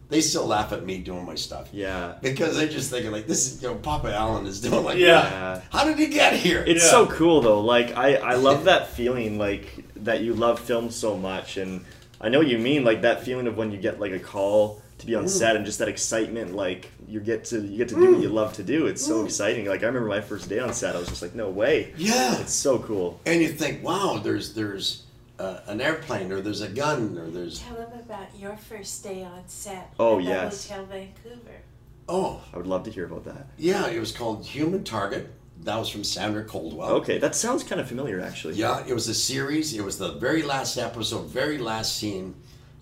They 0.09 0.23
still 0.23 0.47
laugh 0.47 0.73
at 0.73 0.87
me 0.87 0.99
doing 1.01 1.27
my 1.27 1.35
stuff. 1.35 1.69
Yeah. 1.73 2.15
Because 2.23 2.57
they're 2.57 2.69
just 2.69 2.91
thinking 2.91 3.11
like 3.13 3.27
this 3.27 3.53
is 3.53 3.63
you 3.63 3.69
know 3.69 3.75
Papa 3.75 4.15
Allen 4.15 4.47
is 4.47 4.63
doing 4.63 4.83
like 4.85 4.97
Yeah. 4.97 5.29
Yeah. 5.31 5.61
How 5.71 5.85
did 5.85 5.99
he 5.99 6.07
get 6.07 6.33
here? 6.33 6.65
It's 6.67 6.83
Yeah. 6.85 6.91
so 6.91 7.07
cool 7.07 7.43
though. 7.43 7.61
Like 7.61 7.95
I, 7.99 8.15
I 8.15 8.35
love 8.37 8.65
that 8.71 8.89
feeling 8.89 9.37
like 9.39 9.85
that 9.97 10.23
you 10.23 10.33
love 10.33 10.59
film 10.61 10.91
so 10.91 11.19
much 11.19 11.59
and 11.59 11.85
I 12.21 12.29
know 12.29 12.39
what 12.39 12.49
you 12.49 12.59
mean 12.59 12.85
like 12.85 13.03
that 13.03 13.25
feeling 13.25 13.47
of 13.47 13.57
when 13.57 13.71
you 13.71 13.79
get 13.79 14.01
like 14.01 14.13
a 14.13 14.19
call 14.19 14.83
to 14.99 15.07
be 15.07 15.15
on 15.15 15.25
mm. 15.25 15.29
set 15.29 15.55
and 15.55 15.65
just 15.65 15.79
that 15.79 15.89
excitement 15.89 16.55
like 16.55 16.91
you 17.07 17.21
get 17.21 17.45
to 17.47 17.61
you 17.61 17.79
get 17.79 17.89
to 17.91 17.95
do 17.95 18.13
what 18.13 18.23
you 18.23 18.29
mm. 18.29 18.35
love 18.35 18.53
to 18.55 18.65
do. 18.65 18.87
It's 18.87 19.05
so 19.05 19.23
mm. 19.23 19.27
exciting. 19.27 19.67
Like 19.67 19.83
I 19.83 19.87
remember 19.87 20.09
my 20.09 20.21
first 20.21 20.49
day 20.49 20.59
on 20.59 20.73
set 20.73 20.97
I 20.97 20.99
was 20.99 21.09
just 21.09 21.23
like 21.23 21.35
no 21.35 21.49
way. 21.49 21.93
yeah. 21.97 22.39
It's 22.41 22.53
so 22.53 22.79
cool. 22.81 23.21
and 23.25 23.41
you 23.41 23.49
think, 23.49 23.83
wow, 23.85 24.21
there's 24.23 24.55
there's 24.55 25.05
uh, 25.39 25.61
an 25.67 25.81
airplane 25.81 26.33
or 26.33 26.41
there's 26.41 26.63
a 26.63 26.69
gun 26.69 27.17
or 27.17 27.31
there's 27.31 27.61
Tell 27.61 27.77
them 27.77 27.93
about 27.93 28.27
your 28.37 28.57
first 28.57 29.05
day 29.05 29.23
on 29.23 29.45
set. 29.47 29.95
Oh, 30.01 30.19
at 30.19 30.25
yes. 30.25 30.69
Hotel 30.69 30.87
Vancouver. 30.87 31.63
oh 32.09 32.43
I 32.53 32.57
would 32.57 32.67
love 32.67 32.83
to 32.85 32.91
hear 32.91 33.05
about 33.05 33.25
that. 33.25 33.47
yeah, 33.57 33.87
it 33.87 34.01
was 34.01 34.11
called 34.11 34.45
Human 34.45 34.83
Target. 34.83 35.33
That 35.69 35.79
was 35.79 35.91
from 35.91 36.03
Sandra 36.03 36.45
Coldwell. 36.45 36.93
Okay, 36.93 37.19
that 37.19 37.35
sounds 37.35 37.63
kind 37.63 37.79
of 37.79 37.87
familiar 37.87 38.23
actually. 38.23 38.55
Yeah, 38.55 38.83
it 38.89 38.95
was 38.95 39.07
a 39.07 39.13
series. 39.13 39.75
It 39.75 39.85
was 39.85 39.99
the 39.99 40.13
very 40.13 40.43
last 40.43 40.79
episode, 40.79 41.27
very 41.27 41.59
last 41.59 41.99
scene. 41.99 42.35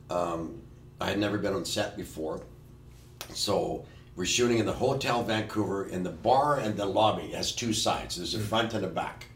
Um, 0.08 0.62
I 1.00 1.08
had 1.08 1.18
never 1.18 1.36
been 1.36 1.52
on 1.52 1.64
set 1.64 1.96
before, 1.96 2.42
so 3.34 3.84
we're 4.14 4.24
shooting 4.24 4.58
in 4.58 4.66
the 4.66 4.72
Hotel 4.72 5.24
Vancouver. 5.24 5.86
In 5.86 6.04
the 6.04 6.12
bar 6.12 6.60
and 6.60 6.76
the 6.76 6.86
lobby 6.86 7.32
has 7.32 7.50
two 7.50 7.72
sides. 7.72 8.18
There's 8.18 8.34
a 8.34 8.38
front 8.38 8.72
and 8.72 8.84
a 8.84 8.88
back, 8.88 9.26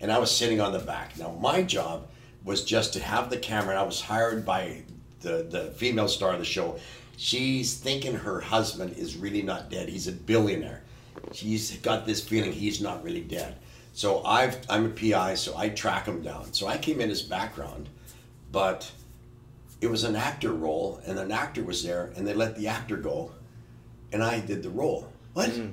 and 0.00 0.10
I 0.10 0.18
was 0.18 0.36
sitting 0.36 0.60
on 0.60 0.72
the 0.72 0.80
back. 0.80 1.16
Now 1.16 1.30
my 1.40 1.62
job 1.62 2.08
was 2.42 2.64
just 2.64 2.92
to 2.94 3.00
have 3.00 3.30
the 3.30 3.36
camera. 3.36 3.70
And 3.70 3.78
I 3.78 3.84
was 3.84 4.00
hired 4.00 4.44
by 4.44 4.82
the 5.20 5.46
the 5.48 5.66
female 5.76 6.08
star 6.08 6.32
of 6.32 6.40
the 6.40 6.44
show. 6.44 6.76
She's 7.16 7.74
thinking 7.74 8.16
her 8.16 8.40
husband 8.40 8.96
is 8.96 9.16
really 9.16 9.42
not 9.42 9.70
dead. 9.70 9.88
He's 9.88 10.08
a 10.08 10.12
billionaire. 10.12 10.82
She's 11.32 11.76
got 11.78 12.06
this 12.06 12.20
feeling 12.26 12.52
he's 12.52 12.80
not 12.80 13.02
really 13.04 13.20
dead. 13.20 13.56
So 13.92 14.22
I've 14.24 14.58
I'm 14.68 14.86
a 14.86 14.90
PI, 14.90 15.34
so 15.36 15.56
I 15.56 15.70
track 15.70 16.06
him 16.06 16.22
down. 16.22 16.52
So 16.52 16.66
I 16.66 16.76
came 16.78 17.00
in 17.00 17.10
as 17.10 17.22
background, 17.22 17.88
but 18.52 18.90
it 19.80 19.86
was 19.88 20.04
an 20.04 20.16
actor 20.16 20.52
role, 20.52 21.00
and 21.06 21.18
an 21.18 21.32
actor 21.32 21.62
was 21.64 21.82
there, 21.82 22.12
and 22.16 22.26
they 22.26 22.34
let 22.34 22.56
the 22.56 22.68
actor 22.68 22.96
go, 22.96 23.30
and 24.12 24.22
I 24.22 24.40
did 24.40 24.62
the 24.62 24.70
role. 24.70 25.10
What? 25.34 25.50
Hmm. 25.50 25.70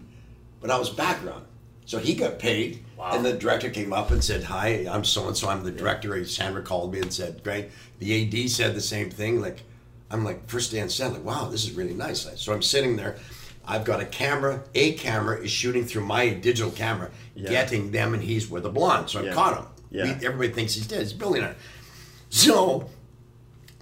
But 0.62 0.72
I 0.72 0.78
was 0.78 0.90
background, 0.90 1.46
so 1.86 2.00
he 2.00 2.14
got 2.16 2.40
paid, 2.40 2.86
Wow. 2.98 3.12
and 3.14 3.26
the 3.26 3.34
director 3.34 3.70
came 3.70 3.92
up 3.92 4.12
and 4.12 4.24
said, 4.24 4.44
"Hi, 4.46 4.86
I'm 4.90 5.04
so 5.04 5.28
and 5.28 5.36
so. 5.36 5.50
I'm 5.50 5.64
the 5.64 5.72
director." 5.72 6.26
Sandra 6.26 6.62
called 6.62 6.94
me 6.94 7.00
and 7.02 7.14
said, 7.14 7.44
"Great." 7.44 7.70
The 8.00 8.14
AD 8.14 8.50
said 8.50 8.74
the 8.76 8.82
same 8.82 9.10
thing. 9.10 9.42
Like, 9.42 9.64
I'm 10.10 10.24
like 10.24 10.48
first 10.48 10.72
day 10.72 10.80
on 10.80 10.88
set, 10.90 11.12
like, 11.12 11.26
"Wow, 11.26 11.50
this 11.50 11.66
is 11.66 11.72
really 11.72 11.94
nice." 11.94 12.26
So 12.38 12.54
I'm 12.54 12.62
sitting 12.62 12.96
there. 12.96 13.18
I've 13.66 13.86
got 13.86 14.02
a 14.02 14.06
camera. 14.06 14.64
A 14.76 14.94
camera 14.94 15.42
is 15.42 15.52
shooting 15.52 15.86
through 15.86 16.06
my 16.06 16.30
digital 16.30 16.72
camera, 16.72 17.12
Yeah. 17.36 17.50
getting 17.50 17.92
them, 17.92 18.14
and 18.14 18.22
he's 18.24 18.50
with 18.50 18.66
a 18.66 18.70
blonde. 18.70 19.10
So 19.10 19.20
I 19.22 19.24
Yeah. 19.26 19.34
caught 19.34 19.58
him. 19.58 19.66
Yeah. 19.92 20.04
We- 20.20 20.26
everybody 20.26 20.50
thinks 20.50 20.74
he's 20.74 20.88
dead. 20.88 21.02
He's 21.02 21.14
a 21.14 21.16
billionaire. 21.16 21.56
So 22.30 22.90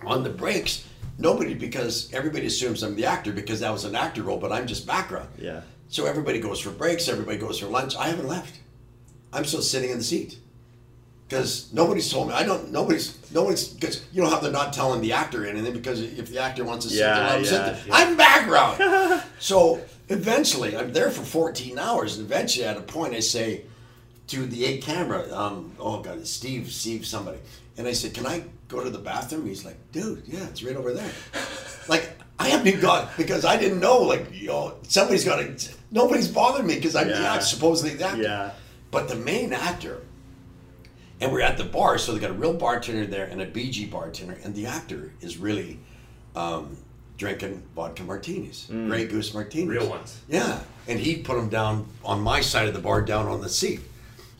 on 0.05 0.23
the 0.23 0.29
breaks, 0.29 0.83
nobody 1.17 1.53
because 1.53 2.09
everybody 2.13 2.45
assumes 2.47 2.83
I'm 2.83 2.95
the 2.95 3.05
actor 3.05 3.31
because 3.31 3.59
that 3.61 3.71
was 3.71 3.85
an 3.85 3.95
actor 3.95 4.23
role, 4.23 4.37
but 4.37 4.51
I'm 4.51 4.67
just 4.67 4.85
background. 4.85 5.29
Yeah. 5.39 5.61
So 5.89 6.05
everybody 6.05 6.39
goes 6.39 6.59
for 6.59 6.71
breaks, 6.71 7.07
everybody 7.07 7.37
goes 7.37 7.59
for 7.59 7.67
lunch. 7.67 7.95
I 7.95 8.07
haven't 8.07 8.27
left. 8.27 8.55
I'm 9.33 9.45
still 9.45 9.61
sitting 9.61 9.89
in 9.91 9.97
the 9.99 10.03
seat. 10.03 10.37
Because 11.31 11.71
nobody's 11.71 12.11
told 12.11 12.27
me. 12.27 12.33
I 12.33 12.43
don't. 12.43 12.73
Nobody's. 12.73 13.17
Nobody's. 13.31 13.69
Because 13.69 14.03
you 14.11 14.21
don't 14.21 14.29
have 14.31 14.41
to 14.41 14.51
not 14.51 14.73
telling 14.73 14.99
the 14.99 15.13
actor 15.13 15.45
anything. 15.47 15.71
Because 15.71 16.01
if 16.01 16.29
the 16.29 16.39
actor 16.39 16.65
wants 16.65 16.85
to 16.85 16.91
sit 16.91 16.99
Yeah, 16.99 17.13
there, 17.15 17.23
let 17.29 17.37
him 17.39 17.45
sit 17.45 17.53
yeah, 17.53 17.63
there. 17.71 17.81
yeah. 17.87 17.93
I'm 17.95 18.17
background. 18.17 19.23
so 19.39 19.79
eventually, 20.09 20.75
I'm 20.75 20.91
there 20.91 21.09
for 21.09 21.21
14 21.23 21.79
hours, 21.79 22.17
and 22.17 22.25
eventually, 22.25 22.65
at 22.65 22.75
a 22.75 22.81
point, 22.81 23.13
I 23.13 23.21
say 23.21 23.63
to 24.27 24.45
the 24.45 24.65
eight 24.65 24.83
camera, 24.83 25.33
um, 25.33 25.71
oh 25.79 26.01
god, 26.01 26.17
it's 26.17 26.29
Steve, 26.31 26.69
Steve, 26.69 27.05
somebody, 27.05 27.37
and 27.77 27.87
I 27.87 27.93
said, 27.93 28.13
can 28.13 28.25
I 28.25 28.43
go 28.67 28.83
to 28.83 28.89
the 28.89 28.99
bathroom? 28.99 29.45
He's 29.47 29.63
like, 29.63 29.77
dude, 29.93 30.23
yeah, 30.27 30.45
it's 30.49 30.61
right 30.63 30.75
over 30.75 30.91
there. 30.93 31.11
like 31.87 32.11
I 32.39 32.49
haven't 32.49 32.67
even 32.67 32.81
got 32.81 33.15
because 33.15 33.45
I 33.45 33.55
didn't 33.55 33.79
know. 33.79 33.99
Like 34.01 34.33
you 34.33 34.47
know, 34.47 34.75
somebody's 34.83 35.23
got 35.23 35.37
to. 35.37 35.69
Nobody's 35.91 36.27
bothered 36.27 36.65
me 36.65 36.75
because 36.75 36.93
I'm 36.97 37.07
the 37.07 37.13
Yeah. 37.13 37.35
act- 37.35 37.43
supposedly 37.45 37.93
the 37.95 38.05
actor. 38.05 38.21
Yeah. 38.21 38.51
But 38.91 39.07
the 39.07 39.15
main 39.15 39.53
actor, 39.53 40.01
and 41.21 41.31
we're 41.31 41.41
at 41.41 41.57
the 41.57 41.63
bar, 41.63 41.97
so 41.97 42.11
they 42.11 42.19
got 42.19 42.31
a 42.31 42.33
real 42.33 42.53
bartender 42.53 43.05
there 43.05 43.25
and 43.25 43.41
a 43.41 43.45
BG 43.45 43.89
bartender, 43.89 44.37
and 44.43 44.55
the 44.55 44.65
actor 44.65 45.13
is 45.21 45.37
really 45.37 45.79
um, 46.35 46.75
drinking 47.17 47.61
vodka 47.75 48.03
martinis, 48.03 48.65
Grey 48.69 49.05
Goose 49.05 49.33
martinis, 49.33 49.69
Real 49.69 49.89
ones. 49.89 50.19
Yeah, 50.27 50.59
and 50.87 50.99
he 50.99 51.17
put 51.17 51.35
them 51.35 51.47
down 51.49 51.87
on 52.03 52.21
my 52.21 52.41
side 52.41 52.67
of 52.67 52.73
the 52.73 52.79
bar, 52.81 53.03
down 53.03 53.27
on 53.27 53.39
the 53.39 53.49
seat, 53.49 53.81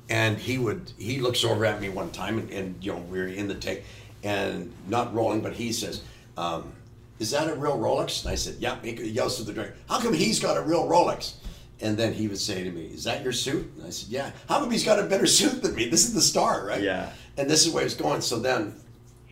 and 0.09 0.37
he 0.37 0.57
would 0.57 0.91
he 0.97 1.19
looks 1.19 1.43
over 1.45 1.65
at 1.65 1.79
me 1.79 1.89
one 1.89 2.09
time, 2.11 2.39
and, 2.39 2.49
and 2.49 2.83
you 2.83 2.91
know 2.91 2.99
we 2.99 3.19
are 3.19 3.27
in 3.27 3.47
the 3.47 3.55
take, 3.55 3.83
and 4.23 4.73
not 4.87 5.13
rolling, 5.13 5.41
but 5.41 5.53
he 5.53 5.71
says. 5.71 6.01
Um, 6.35 6.73
is 7.19 7.29
that 7.29 7.47
a 7.47 7.53
real 7.53 7.77
Rolex? 7.77 8.23
And 8.23 8.31
I 8.31 8.35
said, 8.35 8.55
yeah. 8.57 8.77
He 8.81 8.93
yells 8.93 9.37
to 9.37 9.43
the 9.43 9.53
drink, 9.53 9.73
how 9.87 10.01
come 10.01 10.11
he's 10.11 10.39
got 10.39 10.57
a 10.57 10.61
real 10.61 10.87
Rolex? 10.87 11.33
And 11.81 11.97
then 11.97 12.13
he 12.13 12.27
would 12.27 12.37
say 12.39 12.63
to 12.63 12.71
me, 12.71 12.85
is 12.85 13.03
that 13.05 13.23
your 13.23 13.33
suit? 13.33 13.71
And 13.77 13.87
I 13.87 13.89
said, 13.89 14.09
yeah. 14.09 14.31
How 14.47 14.59
come 14.59 14.69
he's 14.69 14.83
got 14.85 14.99
a 14.99 15.03
better 15.03 15.25
suit 15.25 15.63
than 15.63 15.73
me? 15.75 15.89
This 15.89 16.05
is 16.05 16.13
the 16.13 16.21
star, 16.21 16.65
right? 16.65 16.81
Yeah. 16.81 17.11
And 17.37 17.49
this 17.49 17.65
is 17.65 17.73
where 17.73 17.83
it's 17.83 17.95
going. 17.95 18.21
So 18.21 18.39
then, 18.39 18.75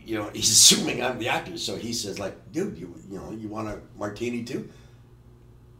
you 0.04 0.18
know, 0.18 0.30
he's 0.34 0.50
assuming 0.50 1.02
I'm 1.02 1.18
the 1.18 1.28
actor. 1.28 1.56
So 1.58 1.76
he 1.76 1.92
says, 1.92 2.18
like, 2.18 2.52
dude, 2.52 2.76
you 2.76 2.94
you 3.08 3.18
know, 3.18 3.30
you 3.30 3.48
want 3.48 3.68
a 3.68 3.78
martini 3.96 4.42
too? 4.44 4.68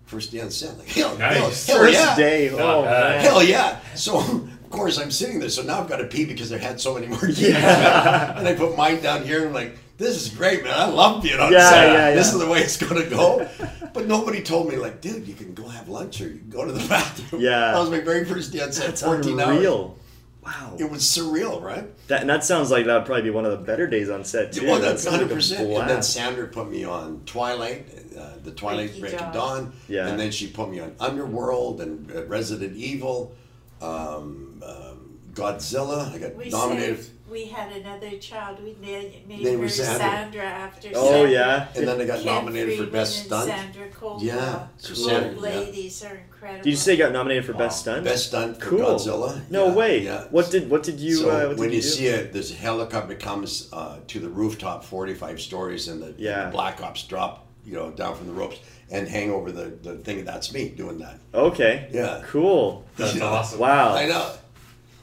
First 0.04 0.32
day 0.32 0.40
on 0.40 0.50
set, 0.50 0.76
like, 0.76 0.88
hell, 0.88 1.16
Nice. 1.18 1.36
hell, 1.66 1.76
hell 1.76 1.84
First 1.86 1.98
yeah. 1.98 2.16
day. 2.16 2.50
Not 2.50 2.60
Oh 2.60 2.84
man. 2.84 3.20
Hell 3.20 3.42
yeah! 3.44 3.78
So 3.94 4.18
of 4.18 4.70
course 4.70 4.98
I'm 4.98 5.10
sitting 5.10 5.38
there. 5.38 5.48
So 5.48 5.62
now 5.62 5.80
I've 5.80 5.88
got 5.88 5.98
to 5.98 6.06
pee 6.06 6.24
because 6.24 6.52
I've 6.52 6.60
had 6.60 6.80
so 6.80 6.94
many 6.94 7.06
martinis. 7.06 7.40
Yeah. 7.40 8.36
and 8.38 8.46
I 8.46 8.54
put 8.54 8.76
mine 8.76 9.00
down 9.00 9.24
here 9.24 9.38
and 9.38 9.48
I'm 9.48 9.54
like, 9.54 9.76
this 10.00 10.16
is 10.20 10.28
great, 10.30 10.64
man. 10.64 10.72
I 10.74 10.86
love 10.88 11.22
being 11.22 11.38
on 11.38 11.52
Yeah, 11.52 11.70
set. 11.70 11.92
yeah, 11.92 12.10
This 12.14 12.32
is 12.32 12.38
the 12.40 12.48
way 12.48 12.60
it's 12.60 12.76
gonna 12.76 13.06
go. 13.08 13.48
But 13.92 14.06
nobody 14.06 14.40
told 14.40 14.68
me 14.68 14.76
like, 14.76 15.00
dude, 15.00 15.26
you 15.26 15.34
can 15.34 15.52
go 15.52 15.66
have 15.66 15.88
lunch 15.88 16.20
or 16.20 16.28
you 16.28 16.38
can 16.38 16.48
go 16.48 16.64
to 16.64 16.70
the 16.70 16.78
bathroom. 16.88 17.40
Yeah. 17.42 17.72
That 17.72 17.78
was 17.80 17.90
my 17.90 17.98
very 18.00 18.24
first 18.24 18.52
day 18.52 18.60
on 18.62 18.70
set. 18.72 18.86
That's 18.86 19.02
14 19.02 19.40
hours. 19.40 19.56
unreal. 19.56 19.98
Wow. 20.44 20.76
It 20.78 20.88
was 20.88 21.02
surreal, 21.02 21.60
right? 21.60 21.86
That, 22.06 22.20
and 22.20 22.30
that 22.30 22.44
sounds 22.44 22.70
like 22.70 22.86
that 22.86 22.94
would 22.94 23.04
probably 23.04 23.22
be 23.24 23.30
one 23.30 23.44
of 23.44 23.50
the 23.50 23.58
better 23.58 23.88
days 23.88 24.08
on 24.08 24.24
set 24.24 24.52
too. 24.52 24.64
Well, 24.66 24.76
That 24.80 24.90
that's 24.90 25.02
sounds 25.02 25.14
like 25.14 25.22
a 25.22 25.34
100. 25.34 25.34
percent 25.34 25.60
And 25.68 25.76
then 25.76 25.86
blast. 25.86 26.12
Sandra 26.12 26.46
put 26.46 26.70
me 26.70 26.84
on 26.84 27.22
Twilight, 27.26 27.86
uh, 28.16 28.34
the 28.44 28.52
Twilight 28.52 28.98
Break 29.00 29.14
of 29.14 29.18
Dawn. 29.20 29.32
Dawn. 29.34 29.72
Yeah. 29.88 30.06
And 30.06 30.18
then 30.20 30.30
she 30.30 30.46
put 30.46 30.70
me 30.70 30.78
on 30.78 30.94
Underworld 31.00 31.80
and 31.80 32.10
uh, 32.12 32.24
Resident 32.26 32.76
Evil, 32.76 33.34
um, 33.82 34.62
um, 34.64 35.18
Godzilla. 35.34 36.14
I 36.14 36.18
got 36.18 36.36
We 36.36 36.48
nominated. 36.50 37.02
said 37.04 37.14
we 37.30 37.44
had 37.46 37.70
another 37.72 38.16
child. 38.18 38.62
We 38.62 38.74
made, 38.80 39.26
made 39.28 39.44
They 39.44 39.52
her 39.52 39.58
were 39.58 39.68
Sandra. 39.68 39.98
Sandra, 39.98 40.42
after 40.42 40.88
Oh 40.94 41.10
Sandra. 41.10 41.30
yeah. 41.30 41.68
And 41.76 41.86
then 41.88 41.98
they 41.98 42.06
got 42.06 42.16
Ken 42.22 42.26
nominated 42.26 42.70
for 42.70 42.76
Friedman 42.84 42.92
Best 43.00 43.16
and 43.18 43.26
Stunt. 43.26 43.48
Sandra 43.50 43.88
Coldwell. 43.88 44.24
Yeah, 44.26 44.66
so 44.78 44.88
Both 44.90 44.98
Sandra- 44.98 45.34
yeah. 45.34 45.40
ladies 45.40 46.04
are 46.04 46.16
incredible. 46.16 46.64
Did 46.64 46.70
you 46.70 46.76
say 46.76 46.92
you 46.92 46.98
got 46.98 47.12
nominated 47.12 47.44
for 47.44 47.52
Wow. 47.52 47.58
best 47.60 47.80
stunt? 47.80 48.04
Best 48.04 48.26
Stunt 48.26 48.60
for 48.60 48.68
Cool. 48.70 48.80
Godzilla. 48.80 49.40
No 49.50 49.66
Yeah, 49.68 49.74
way. 49.74 50.02
Yeah. 50.02 50.24
What 50.30 50.50
did 50.50 50.68
what 50.68 50.82
did 50.82 50.98
you 51.00 51.16
so 51.16 51.30
uh, 51.30 51.48
what 51.48 51.56
when 51.58 51.68
did 51.70 51.76
you, 51.76 51.82
do? 51.82 51.88
see 51.88 52.06
it, 52.06 52.32
this 52.32 52.52
helicopter 52.52 53.14
comes 53.14 53.68
uh, 53.72 53.98
to 54.08 54.18
the 54.18 54.28
rooftop, 54.28 54.84
forty-five 54.84 55.40
stories, 55.40 55.88
and 55.88 56.02
the, 56.02 56.14
Yeah. 56.18 56.46
the 56.46 56.50
Black 56.50 56.82
Ops 56.82 57.04
drop, 57.04 57.46
you 57.64 57.74
know, 57.74 57.90
down 57.92 58.16
from 58.16 58.26
the 58.26 58.32
ropes 58.32 58.58
and 58.92 59.06
hang 59.06 59.30
over 59.30 59.52
the, 59.52 59.66
the 59.82 59.96
thing. 59.98 60.24
That's 60.24 60.52
me 60.52 60.68
doing 60.70 60.98
that. 60.98 61.20
Okay. 61.32 61.88
Yeah. 61.92 62.22
Cool. 62.26 62.84
That's 62.96 63.14
You 63.14 63.20
know, 63.24 63.26
awesome. 63.28 63.60
Wow. 63.60 63.94
I 63.94 64.06
know. 64.06 64.32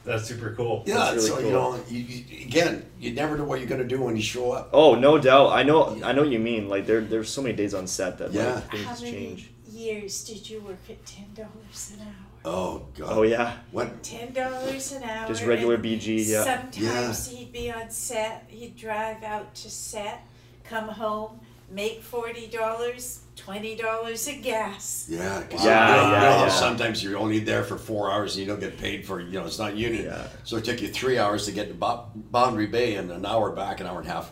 That's 0.07 0.25
super 0.25 0.53
cool. 0.55 0.83
Yeah. 0.85 0.95
That's 1.11 1.15
really 1.15 1.27
so 1.27 1.35
cool. 1.35 1.45
you 1.45 1.51
know, 1.51 1.79
you, 1.89 1.99
you, 1.99 2.45
again, 2.45 2.85
you 2.99 3.11
never 3.13 3.37
know 3.37 3.43
what 3.43 3.59
you're 3.59 3.69
gonna 3.69 3.83
do 3.83 4.01
when 4.01 4.15
you 4.15 4.21
show 4.23 4.51
up. 4.53 4.69
Oh, 4.73 4.95
no 4.95 5.17
doubt. 5.19 5.51
I 5.51 5.63
know. 5.63 5.99
I 6.03 6.13
know 6.13 6.21
what 6.21 6.31
you 6.31 6.39
mean. 6.39 6.69
Like 6.69 6.85
there, 6.87 7.01
there's 7.01 7.29
so 7.29 7.41
many 7.41 7.55
days 7.55 7.73
on 7.73 7.85
set 7.87 8.17
that 8.19 8.31
Yeah. 8.31 8.53
like, 8.55 8.63
How 8.69 8.93
things 8.93 9.01
many 9.03 9.11
change. 9.17 9.51
years 9.69 10.23
did 10.23 10.49
you 10.49 10.61
work 10.61 10.79
at 10.89 11.05
ten 11.05 11.25
dollars 11.35 11.91
an 11.95 12.07
hour? 12.07 12.23
Oh 12.45 12.85
God. 12.97 13.09
Oh 13.11 13.23
yeah. 13.23 13.57
What? 13.71 14.01
Ten 14.03 14.31
dollars 14.31 14.93
an 14.93 15.03
hour. 15.03 15.27
Just 15.27 15.43
regular 15.43 15.77
BG. 15.77 16.25
Yeah. 16.25 16.43
Sometimes 16.45 17.27
he'd 17.27 17.51
be 17.51 17.69
on 17.71 17.89
set. 17.89 18.45
He'd 18.47 18.77
drive 18.77 19.21
out 19.23 19.53
to 19.55 19.69
set, 19.69 20.25
come 20.63 20.87
home, 20.87 21.39
make 21.69 22.01
forty 22.01 22.47
dollars, 22.47 23.19
twenty 23.37 23.75
dollars 23.75 24.27
in 24.27 24.41
gas. 24.41 25.07
Yeah, 25.09 25.17
you 25.49 25.57
know, 25.57 25.63
yeah, 25.63 25.95
you 26.05 26.11
know 26.11 26.45
yeah. 26.45 26.49
Sometimes 26.49 27.01
you're 27.03 27.17
only 27.17 27.39
there 27.39 27.63
for 27.63 27.77
four 27.77 28.11
hours 28.11 28.35
and 28.35 28.41
you 28.45 28.47
don't 28.51 28.59
get 28.59 28.77
paid 28.77 29.05
for. 29.05 29.21
You 29.21 29.39
know, 29.39 29.45
it's 29.45 29.59
not 29.59 29.75
union. 29.77 30.05
Yeah. 30.05 30.27
So 30.43 30.57
it 30.57 30.65
took 30.65 30.81
you 30.81 30.89
three 30.89 31.17
hours 31.17 31.45
to 31.45 31.51
get 31.51 31.69
to 31.69 31.73
Bo- 31.73 32.07
Boundary 32.15 32.67
Bay 32.67 32.95
and 32.95 33.09
an 33.11 33.25
hour 33.25 33.51
back, 33.51 33.79
an 33.79 33.87
hour 33.87 33.99
and 33.99 34.07
a 34.07 34.11
half. 34.11 34.31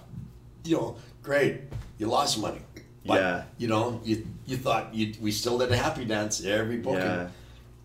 You 0.66 0.76
know, 0.78 0.98
great. 1.24 1.62
You 1.98 2.08
lost 2.08 2.40
money. 2.40 2.60
But, 3.06 3.22
Yeah. 3.22 3.44
You 3.58 3.68
know, 3.68 4.02
you 4.04 4.28
you 4.46 4.58
thought 4.58 4.94
you 4.94 5.14
we 5.22 5.32
still 5.32 5.58
did 5.60 5.72
a 5.72 5.78
happy 5.78 6.04
dance 6.06 6.44
every 6.44 6.78
booking. 6.78 7.00
Yeah. 7.02 7.30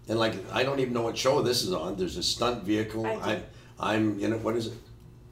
And 0.09 0.18
like 0.18 0.34
I 0.52 0.64
don't 0.64 0.80
even 0.80 0.92
know 0.94 1.02
what 1.02 1.16
show 1.16 1.42
this 1.42 1.62
is 1.62 1.72
on. 1.72 1.97
There's 1.97 2.16
a 2.16 2.22
stunt 2.22 2.64
vehicle. 2.64 3.06
I, 3.06 3.12
I 3.12 3.42
I'm 3.78 4.18
in 4.20 4.32
it. 4.32 4.40
What 4.40 4.56
is 4.56 4.66
it? 4.68 4.74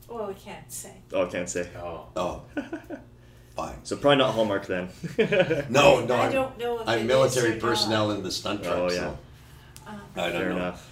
Well, 0.09 0.28
we 0.28 0.35
can't 0.35 0.70
say. 0.70 0.93
Oh, 1.12 1.27
I 1.27 1.28
can't 1.28 1.48
say. 1.51 1.69
Oh. 1.77 2.06
Oh, 2.16 2.43
fine. 3.59 3.85
So 3.85 3.97
probably 3.97 4.18
not 4.18 4.35
Hallmark 4.35 4.66
then. 4.66 4.89
No, 5.68 6.05
no. 6.05 6.14
I 6.14 6.26
I'm, 6.26 6.32
don't 6.32 6.59
know 6.59 6.80
if 6.80 6.89
I'm 6.89 7.06
military 7.06 7.51
or 7.51 7.55
not. 7.55 7.60
personnel 7.60 8.10
in 8.12 8.22
the 8.22 8.30
stunt 8.30 8.62
truck. 8.62 8.76
Oh, 8.78 8.90
yeah. 8.90 8.94
So 8.97 9.18
Um, 9.89 10.01
I 10.16 10.20
don't 10.28 10.32
Fair 10.32 10.48
know. 10.51 10.56
enough. 10.56 10.85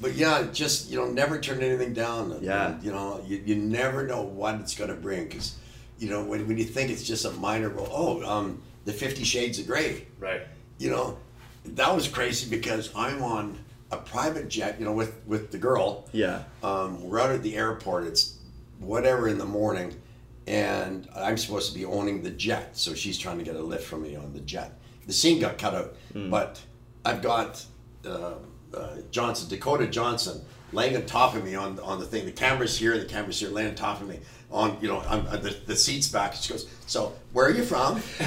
But 0.00 0.14
yeah, 0.14 0.46
just 0.52 0.90
you 0.90 0.96
know, 0.98 1.06
never 1.06 1.40
turn 1.40 1.62
anything 1.62 1.92
down. 1.92 2.38
Yeah. 2.40 2.76
You 2.82 2.90
know, 2.92 3.22
you, 3.26 3.42
you 3.44 3.54
never 3.56 4.06
know 4.06 4.22
what 4.22 4.54
it's 4.56 4.74
going 4.74 4.90
to 4.90 4.96
bring 4.96 5.24
because, 5.28 5.56
you 5.98 6.08
know, 6.10 6.22
when, 6.24 6.46
when 6.48 6.58
you 6.58 6.64
think 6.64 6.90
it's 6.90 7.02
just 7.04 7.24
a 7.24 7.30
minor 7.32 7.68
role, 7.68 7.88
oh, 7.90 8.22
um, 8.30 8.62
the 8.84 8.92
Fifty 8.92 9.24
Shades 9.24 9.58
of 9.60 9.66
Grey. 9.66 10.06
Right. 10.18 10.42
You 10.78 10.90
know, 10.90 11.18
that 11.64 11.94
was 11.94 12.06
crazy 12.08 12.48
because 12.48 12.90
I'm 12.94 13.22
on 13.22 13.58
a 13.90 13.96
private 13.96 14.48
jet. 14.48 14.78
You 14.78 14.86
know, 14.86 14.92
with 14.92 15.12
with 15.26 15.50
the 15.50 15.58
girl. 15.58 16.08
Yeah. 16.12 16.42
Um, 16.62 17.02
we're 17.02 17.20
out 17.20 17.30
at 17.30 17.42
the 17.42 17.56
airport. 17.56 18.04
It's 18.04 18.38
whatever 18.78 19.26
in 19.28 19.38
the 19.38 19.44
morning, 19.46 20.00
and 20.48 21.06
I'm 21.14 21.36
supposed 21.36 21.70
to 21.72 21.78
be 21.78 21.84
owning 21.84 22.22
the 22.22 22.30
jet. 22.30 22.76
So 22.76 22.94
she's 22.94 23.18
trying 23.18 23.38
to 23.38 23.44
get 23.44 23.54
a 23.54 23.62
lift 23.62 23.84
from 23.84 24.02
me 24.02 24.16
on 24.16 24.32
the 24.32 24.40
jet. 24.40 24.78
The 25.06 25.12
scene 25.12 25.40
got 25.40 25.58
cut 25.58 25.74
out, 25.74 25.94
but 26.30 26.60
I've 27.04 27.22
got 27.22 27.64
uh, 28.06 28.34
uh, 28.74 28.96
Johnson, 29.10 29.48
Dakota 29.48 29.86
Johnson, 29.86 30.42
laying 30.72 30.96
on 30.96 31.06
top 31.06 31.34
of 31.34 31.44
me 31.44 31.54
on 31.54 31.78
on 31.80 31.98
the 32.00 32.06
thing. 32.06 32.26
The 32.26 32.32
camera's 32.32 32.76
here. 32.78 32.98
The 32.98 33.04
camera's 33.04 33.38
here, 33.40 33.50
laying 33.50 33.68
on 33.68 33.74
top 33.74 34.00
of 34.00 34.08
me. 34.08 34.20
On 34.50 34.76
you 34.80 34.88
know, 34.88 34.98
uh, 34.98 35.36
the 35.36 35.56
the 35.66 35.76
seat's 35.76 36.08
back. 36.08 36.34
She 36.34 36.52
goes, 36.52 36.66
"So 36.88 37.12
where 37.32 37.46
are 37.46 37.50
you 37.52 37.62
from? 37.62 37.96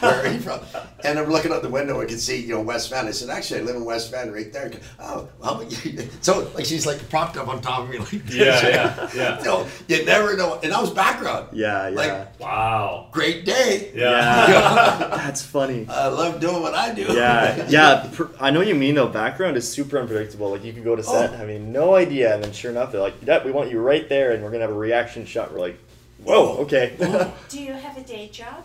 where 0.00 0.24
are 0.24 0.26
you 0.32 0.40
from?" 0.40 0.60
And 1.04 1.18
I'm 1.18 1.30
looking 1.30 1.52
out 1.52 1.62
the 1.62 1.68
window. 1.68 2.00
I 2.00 2.04
can 2.06 2.18
see 2.18 2.40
you 2.40 2.54
know 2.54 2.60
West 2.62 2.90
Van. 2.90 3.06
I 3.06 3.10
said, 3.10 3.30
"Actually, 3.30 3.60
I 3.60 3.62
live 3.64 3.76
in 3.76 3.84
West 3.84 4.10
Van, 4.10 4.32
right 4.32 4.52
there." 4.52 4.70
Oh, 4.98 5.28
well, 5.40 5.68
so 6.20 6.50
like 6.54 6.64
she's 6.64 6.86
like 6.86 7.08
propped 7.10 7.36
up 7.36 7.48
on 7.48 7.60
top 7.60 7.80
of 7.84 7.90
me 7.90 7.98
like 7.98 8.10
this. 8.26 8.34
Yeah, 8.34 8.68
yeah, 8.68 9.10
yeah. 9.14 9.38
You 9.40 9.44
know, 9.44 9.66
you 9.88 10.04
never 10.04 10.36
know. 10.36 10.58
And 10.62 10.72
that 10.72 10.80
was 10.80 10.90
background. 10.90 11.48
Yeah, 11.52 11.88
yeah. 11.88 11.94
Like, 11.96 12.40
Wow. 12.40 13.08
great 13.12 13.44
day. 13.44 13.90
Yeah. 13.94 14.10
Yeah. 14.48 14.98
That's 15.16 15.42
funny. 15.42 15.86
I 15.88 16.08
love 16.08 16.40
doing 16.40 16.62
what 16.62 16.74
I 16.74 16.92
do. 16.94 17.02
Yeah, 17.10 17.66
yeah. 17.68 18.08
Per, 18.12 18.30
I 18.40 18.50
know 18.50 18.58
what 18.60 18.68
you 18.68 18.74
mean 18.74 18.94
though. 18.94 19.08
Background 19.08 19.56
is 19.56 19.70
super 19.70 19.98
unpredictable. 19.98 20.50
Like 20.50 20.64
you 20.64 20.72
could 20.72 20.84
go 20.84 20.96
to 20.96 21.02
set 21.02 21.30
Oh. 21.30 21.36
having 21.36 21.72
no 21.72 21.94
idea, 21.94 22.34
and 22.34 22.42
then 22.44 22.52
sure 22.52 22.70
enough, 22.70 22.92
they're 22.92 23.00
like, 23.00 23.14
"Yep, 23.26 23.44
we 23.44 23.50
want 23.50 23.70
you 23.70 23.80
right 23.80 24.08
there, 24.08 24.32
and 24.32 24.42
we're 24.44 24.50
gonna 24.50 24.62
have 24.66 24.70
a 24.70 24.74
reaction 24.74 25.24
shot." 25.26 25.52
We're 25.52 25.60
like, 25.60 25.78
"Whoa, 26.24 26.58
okay." 26.58 26.96
do 27.48 27.62
you 27.62 27.72
have 27.72 27.96
a 27.96 28.02
day 28.02 28.28
job? 28.28 28.64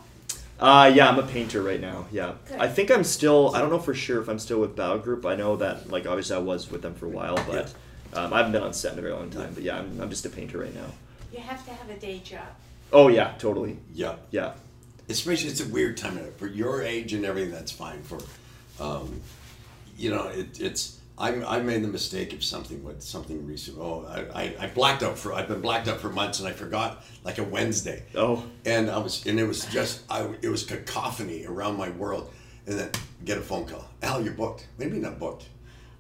uh, 0.60 0.92
yeah, 0.94 1.10
I'm 1.10 1.20
a 1.20 1.24
painter 1.24 1.62
right 1.62 1.82
now. 1.82 2.06
Yeah, 2.12 2.34
Good. 2.48 2.60
I 2.60 2.68
think 2.68 2.92
I'm 2.92 3.04
still. 3.04 3.56
I 3.56 3.62
don't 3.62 3.70
know 3.70 3.80
for 3.80 3.94
sure 3.94 4.22
if 4.22 4.30
I'm 4.30 4.40
still 4.40 4.60
with 4.60 4.76
Bow 4.76 4.98
Group. 4.98 5.26
I 5.26 5.36
know 5.36 5.56
that 5.58 5.90
like 5.90 6.06
obviously 6.06 6.36
I 6.36 6.40
was 6.40 6.72
with 6.72 6.82
them 6.82 6.94
for 6.96 7.06
a 7.06 7.10
while, 7.10 7.36
but 7.48 7.74
um, 8.14 8.34
I 8.34 8.38
haven't 8.38 8.54
been 8.54 8.64
on 8.64 8.74
set 8.74 8.94
in 8.94 9.00
a 9.00 9.02
very 9.02 9.14
long 9.14 9.30
time. 9.30 9.54
But 9.54 9.64
yeah, 9.64 9.78
I'm, 9.78 10.00
I'm 10.00 10.10
just 10.10 10.26
a 10.26 10.30
painter 10.30 10.60
right 10.60 10.74
now. 10.74 10.88
You 11.32 11.40
have 11.40 11.66
to 11.66 11.72
have 11.72 11.90
a 11.90 12.00
day 12.00 12.20
job. 12.20 12.48
Oh 12.94 13.08
yeah, 13.10 13.34
totally. 13.38 13.78
Yeah. 13.94 14.16
Yeah, 14.32 14.54
Especially, 15.10 15.50
it's 15.50 15.62
a 15.62 15.68
weird 15.68 15.98
time 15.98 16.20
for 16.38 16.48
your 16.48 16.82
age 16.82 17.14
and 17.14 17.26
everything. 17.26 17.52
That's 17.52 17.72
fine 17.72 18.02
for, 18.04 18.20
um, 18.80 19.22
you 19.98 20.10
know, 20.10 20.28
it, 20.28 20.60
it's. 20.60 21.00
I, 21.18 21.30
I 21.46 21.62
made 21.62 21.82
the 21.84 21.88
mistake 21.88 22.34
of 22.34 22.44
something 22.44 22.84
with 22.84 23.02
something 23.02 23.46
recent. 23.48 23.78
Oh, 23.80 24.06
I, 24.08 24.42
I, 24.44 24.56
I 24.62 24.68
blacked 24.68 25.02
out 25.02 25.18
for. 25.18 25.34
I've 25.34 25.48
been 25.48 25.62
blacked 25.62 25.88
out 25.88 26.00
for 26.02 26.10
months, 26.10 26.40
and 26.40 26.48
I 26.48 26.52
forgot 26.52 27.04
like 27.24 27.38
a 27.38 27.44
Wednesday. 27.44 28.04
Oh. 28.16 28.44
And 28.66 28.90
I 28.90 28.98
was, 28.98 29.26
and 29.26 29.40
it 29.40 29.48
was 29.48 29.66
just, 29.68 30.02
I, 30.10 30.28
it 30.42 30.50
was 30.50 30.64
cacophony 30.64 31.46
around 31.46 31.78
my 31.78 31.90
world, 31.92 32.34
and 32.68 32.78
then 32.78 32.90
get 33.24 33.38
a 33.38 33.42
phone 33.42 33.66
call. 33.66 33.86
Al, 34.02 34.22
you're 34.22 34.34
booked. 34.34 34.68
Maybe 34.78 34.98
not 34.98 35.18
booked. 35.20 35.46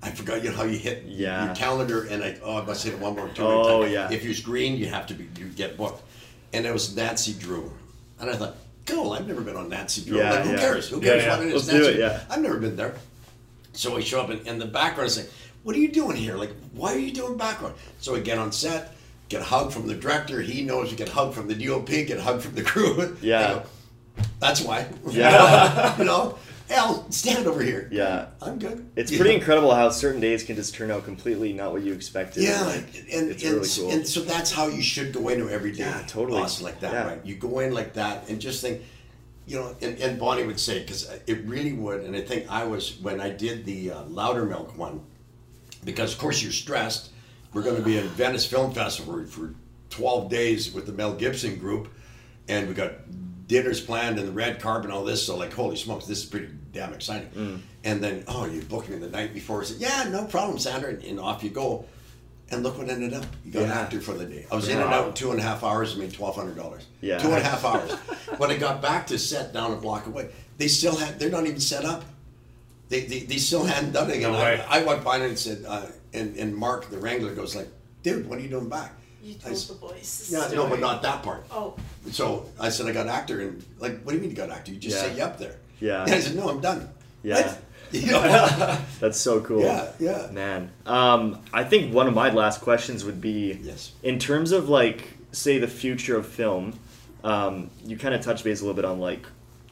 I 0.03 0.11
forgot 0.11 0.43
you 0.43 0.49
know 0.49 0.57
how 0.57 0.63
you 0.63 0.77
hit 0.77 1.03
Yeah. 1.05 1.45
your 1.45 1.55
calendar, 1.55 2.03
and 2.05 2.21
I 2.23 2.37
oh 2.43 2.57
I 2.57 2.65
must 2.65 2.83
hit 2.83 2.93
it 2.93 2.99
one 2.99 3.15
more 3.15 3.29
two 3.29 3.43
Oh, 3.43 3.83
time. 3.83 3.91
yeah. 3.91 4.11
If 4.11 4.25
it's 4.25 4.41
green, 4.41 4.75
you 4.77 4.87
have 4.87 5.07
to 5.07 5.13
be 5.13 5.27
you 5.39 5.47
get 5.47 5.77
booked. 5.77 6.03
And 6.53 6.65
it 6.65 6.73
was 6.73 6.95
Nancy 6.95 7.33
Drew, 7.33 7.71
and 8.19 8.29
I 8.29 8.35
thought, 8.35 8.55
cool. 8.85 9.13
I've 9.13 9.27
never 9.27 9.41
been 9.41 9.55
on 9.55 9.69
Nancy 9.69 10.03
Drew. 10.03 10.17
Yeah, 10.17 10.31
like, 10.31 10.43
who 10.43 10.51
yeah. 10.51 10.57
cares? 10.57 10.89
Who 10.89 11.01
cares 11.01 11.23
yeah. 11.23 11.37
what 11.37 11.47
it 11.47 11.53
is? 11.53 11.53
Let's 11.53 11.67
do 11.67 11.73
Nancy 11.85 11.91
it, 11.93 11.99
yeah. 11.99 12.23
I've 12.29 12.41
never 12.41 12.59
been 12.59 12.75
there. 12.75 12.95
So 13.75 13.97
I 13.97 14.01
show 14.01 14.21
up 14.21 14.29
in, 14.29 14.39
in 14.47 14.59
the 14.59 14.65
background 14.65 15.09
and 15.09 15.11
say, 15.11 15.25
What 15.63 15.75
are 15.75 15.79
you 15.79 15.91
doing 15.91 16.15
here? 16.15 16.35
Like, 16.35 16.51
why 16.73 16.93
are 16.93 16.99
you 16.99 17.11
doing 17.11 17.37
background? 17.37 17.75
So 17.99 18.15
I 18.15 18.19
get 18.19 18.37
on 18.37 18.51
set, 18.51 18.95
get 19.29 19.41
a 19.41 19.45
hug 19.45 19.71
from 19.71 19.87
the 19.87 19.95
director. 19.95 20.41
He 20.41 20.63
knows 20.63 20.91
you 20.91 20.97
get 20.97 21.09
a 21.09 21.13
hug 21.13 21.33
from 21.33 21.47
the 21.47 21.55
DOP, 21.55 21.87
get 21.87 22.17
a 22.17 22.21
hug 22.21 22.41
from 22.41 22.55
the 22.55 22.63
crew. 22.63 23.17
Yeah. 23.21 23.63
Go, 24.17 24.23
That's 24.39 24.61
why. 24.61 24.87
Yeah. 25.09 25.97
you 25.99 26.05
know, 26.05 26.37
Al, 26.69 27.09
stand 27.11 27.45
over 27.47 27.61
here. 27.61 27.87
Yeah. 27.91 28.27
I'm 28.41 28.57
good. 28.57 28.89
It's 28.95 29.15
pretty 29.15 29.35
incredible 29.35 29.73
how 29.75 29.89
certain 29.89 30.21
days 30.21 30.43
can 30.43 30.55
just 30.55 30.73
turn 30.73 30.89
out 30.89 31.03
completely 31.05 31.53
not 31.53 31.71
what 31.73 31.83
you 31.83 31.93
expected. 31.93 32.43
Yeah, 32.43 32.61
Like, 32.63 32.77
and, 33.11 33.29
it's 33.29 33.43
and, 33.43 33.53
really 33.53 33.67
cool. 33.69 33.91
and 33.91 34.07
so 34.07 34.21
that's 34.21 34.51
how 34.51 34.67
you 34.67 34.81
should 34.81 35.13
go 35.13 35.29
into 35.29 35.49
every 35.49 35.71
day. 35.73 35.83
Yeah, 35.83 36.03
totally. 36.07 36.39
boss, 36.41 36.61
like 36.61 36.79
that, 36.79 36.93
Yeah. 36.93 37.07
right? 37.07 37.25
You 37.25 37.35
go 37.35 37.59
in 37.59 37.73
like 37.73 37.93
that 37.93 38.29
and 38.29 38.39
just 38.41 38.61
think, 38.61 38.81
you 39.47 39.59
know, 39.59 39.75
and, 39.81 39.97
and 39.99 40.19
Bonnie 40.19 40.43
would 40.43 40.59
say, 40.59 40.79
because 40.79 41.09
it 41.27 41.45
really 41.45 41.73
would, 41.73 42.01
and 42.01 42.15
I 42.15 42.21
think 42.21 42.49
I 42.49 42.63
was, 42.65 42.97
when 42.99 43.21
I 43.21 43.29
did 43.29 43.65
the 43.65 43.91
uh, 43.91 44.03
Loudermilk 44.05 44.75
one, 44.75 45.01
because 45.83 46.13
of 46.13 46.19
course 46.19 46.41
you're 46.41 46.51
stressed. 46.51 47.11
We're 47.53 47.61
going 47.61 47.77
to 47.77 47.81
be 47.81 47.97
in 47.97 48.07
Venice 48.09 48.45
Film 48.45 48.73
Festival 48.73 49.23
for 49.25 49.53
12 49.91 50.29
days 50.29 50.73
with 50.73 50.85
the 50.85 50.91
Mel 50.91 51.13
Gibson 51.13 51.57
group, 51.57 51.87
and 52.49 52.67
we 52.67 52.73
got 52.73 52.91
dinners 53.47 53.79
planned 53.79 54.17
and 54.17 54.27
the 54.27 54.31
red 54.31 54.59
carpet 54.59 54.85
and 54.85 54.93
all 54.93 55.05
this. 55.05 55.25
So 55.25 55.37
like, 55.37 55.53
holy 55.53 55.75
smokes, 55.75 56.05
this 56.05 56.23
is 56.23 56.25
pretty 56.25 56.49
damn 56.73 56.93
exciting. 56.93 57.29
Mm. 57.29 57.59
And 57.83 58.03
then, 58.03 58.23
oh, 58.27 58.45
you 58.45 58.61
booked 58.61 58.89
me 58.89 58.97
the 58.97 59.09
night 59.09 59.33
before. 59.33 59.61
I 59.61 59.65
said, 59.65 59.77
yeah, 59.79 60.09
no 60.09 60.25
problem, 60.25 60.57
Sandra, 60.59 60.89
and, 60.89 61.03
and 61.03 61.19
off 61.19 61.43
you 61.43 61.49
go. 61.49 61.85
And 62.51 62.61
look 62.61 62.77
what 62.77 62.89
ended 62.89 63.13
up. 63.13 63.25
You 63.43 63.51
got 63.51 63.63
an 63.63 63.69
Yeah. 63.69 63.79
actor 63.81 63.99
for 64.01 64.13
the 64.13 64.25
day. 64.25 64.45
I 64.51 64.55
was 64.55 64.67
in 64.69 64.77
and 64.79 64.93
out 64.93 65.07
in 65.07 65.13
two 65.13 65.31
and 65.31 65.39
a 65.39 65.43
half 65.43 65.63
hours. 65.63 65.95
I 65.95 65.97
made 65.99 66.13
twelve 66.13 66.35
hundred 66.35 66.55
dollars. 66.55 66.85
Yeah. 67.01 67.17
Two 67.17 67.29
and 67.29 67.37
a 67.37 67.43
half 67.43 67.65
hours. 67.69 67.91
when 68.37 68.51
I 68.51 68.57
got 68.57 68.81
back 68.83 69.07
to 69.07 69.17
set 69.17 69.51
down 69.51 69.71
a 69.73 69.75
block 69.77 70.05
away, 70.05 70.29
they 70.57 70.67
still 70.67 70.95
had. 70.95 71.19
They're 71.19 71.29
not 71.31 71.45
even 71.47 71.59
set 71.59 71.85
up. 71.85 72.05
They, 72.89 73.01
they, 73.01 73.19
they 73.21 73.37
still 73.37 73.63
hadn't 73.65 73.93
done 73.93 74.11
it. 74.11 74.19
No 74.21 74.27
and 74.29 74.35
way. 74.37 74.63
I, 74.69 74.81
I 74.81 74.83
went 74.85 75.03
by 75.03 75.17
and 75.17 75.37
said, 75.39 75.63
uh, 75.67 75.87
and, 76.13 76.37
and 76.37 76.55
Mark, 76.55 76.89
the 76.91 76.99
wrangler, 76.99 77.33
goes 77.33 77.55
like, 77.55 77.67
"Dude, 78.03 78.29
what 78.29 78.37
are 78.37 78.41
you 78.43 78.47
doing 78.49 78.69
back?" 78.69 78.93
You 79.23 79.33
I 79.39 79.45
told 79.45 79.55
s- 79.55 79.65
the 79.67 79.73
boys. 79.73 80.29
Yeah, 80.31 80.47
no, 80.53 80.67
but 80.67 80.79
not 80.79 81.01
that 81.01 81.23
part. 81.23 81.47
Oh, 81.49 81.75
So 82.11 82.45
I 82.59 82.69
said, 82.69 82.85
I 82.85 82.91
got 82.91 83.07
actor, 83.07 83.41
and 83.41 83.65
like, 83.79 84.03
what 84.03 84.11
do 84.11 84.17
you 84.17 84.21
mean 84.21 84.29
you 84.29 84.35
got 84.37 84.51
actor? 84.51 84.71
You 84.71 84.77
just 84.77 84.97
Yeah. 84.97 85.09
say 85.09 85.17
you 85.17 85.23
up 85.23 85.39
there. 85.39 85.55
Yeah. 85.79 86.03
And 86.05 86.13
I 86.13 86.19
said, 86.19 86.35
no, 86.35 86.47
I'm 86.47 86.61
done. 86.61 86.87
Yeah. 87.23 87.37
What? 87.47 87.61
You 88.05 88.11
know? 88.11 88.77
That's 88.99 89.19
so 89.19 89.41
cool. 89.41 89.61
yeah, 89.61 89.91
yeah. 89.99 90.27
Man, 90.31 90.71
um, 90.85 91.39
I 91.53 91.63
think 91.63 91.93
one 91.93 92.07
of 92.07 92.13
my 92.13 92.29
last 92.31 92.61
questions 92.61 93.03
would 93.05 93.21
be 93.21 93.59
Yes. 93.61 93.91
in 94.03 94.19
terms 94.19 94.51
of 94.51 94.69
like, 94.69 95.17
say, 95.31 95.57
the 95.57 95.67
future 95.67 96.17
of 96.17 96.25
film. 96.27 96.77
Um, 97.23 97.71
you 97.83 97.97
kind 97.97 98.13
of 98.13 98.21
touched 98.21 98.43
base 98.43 98.61
a 98.61 98.63
little 98.63 98.75
bit 98.75 98.85
on 98.85 98.99
like 98.99 99.25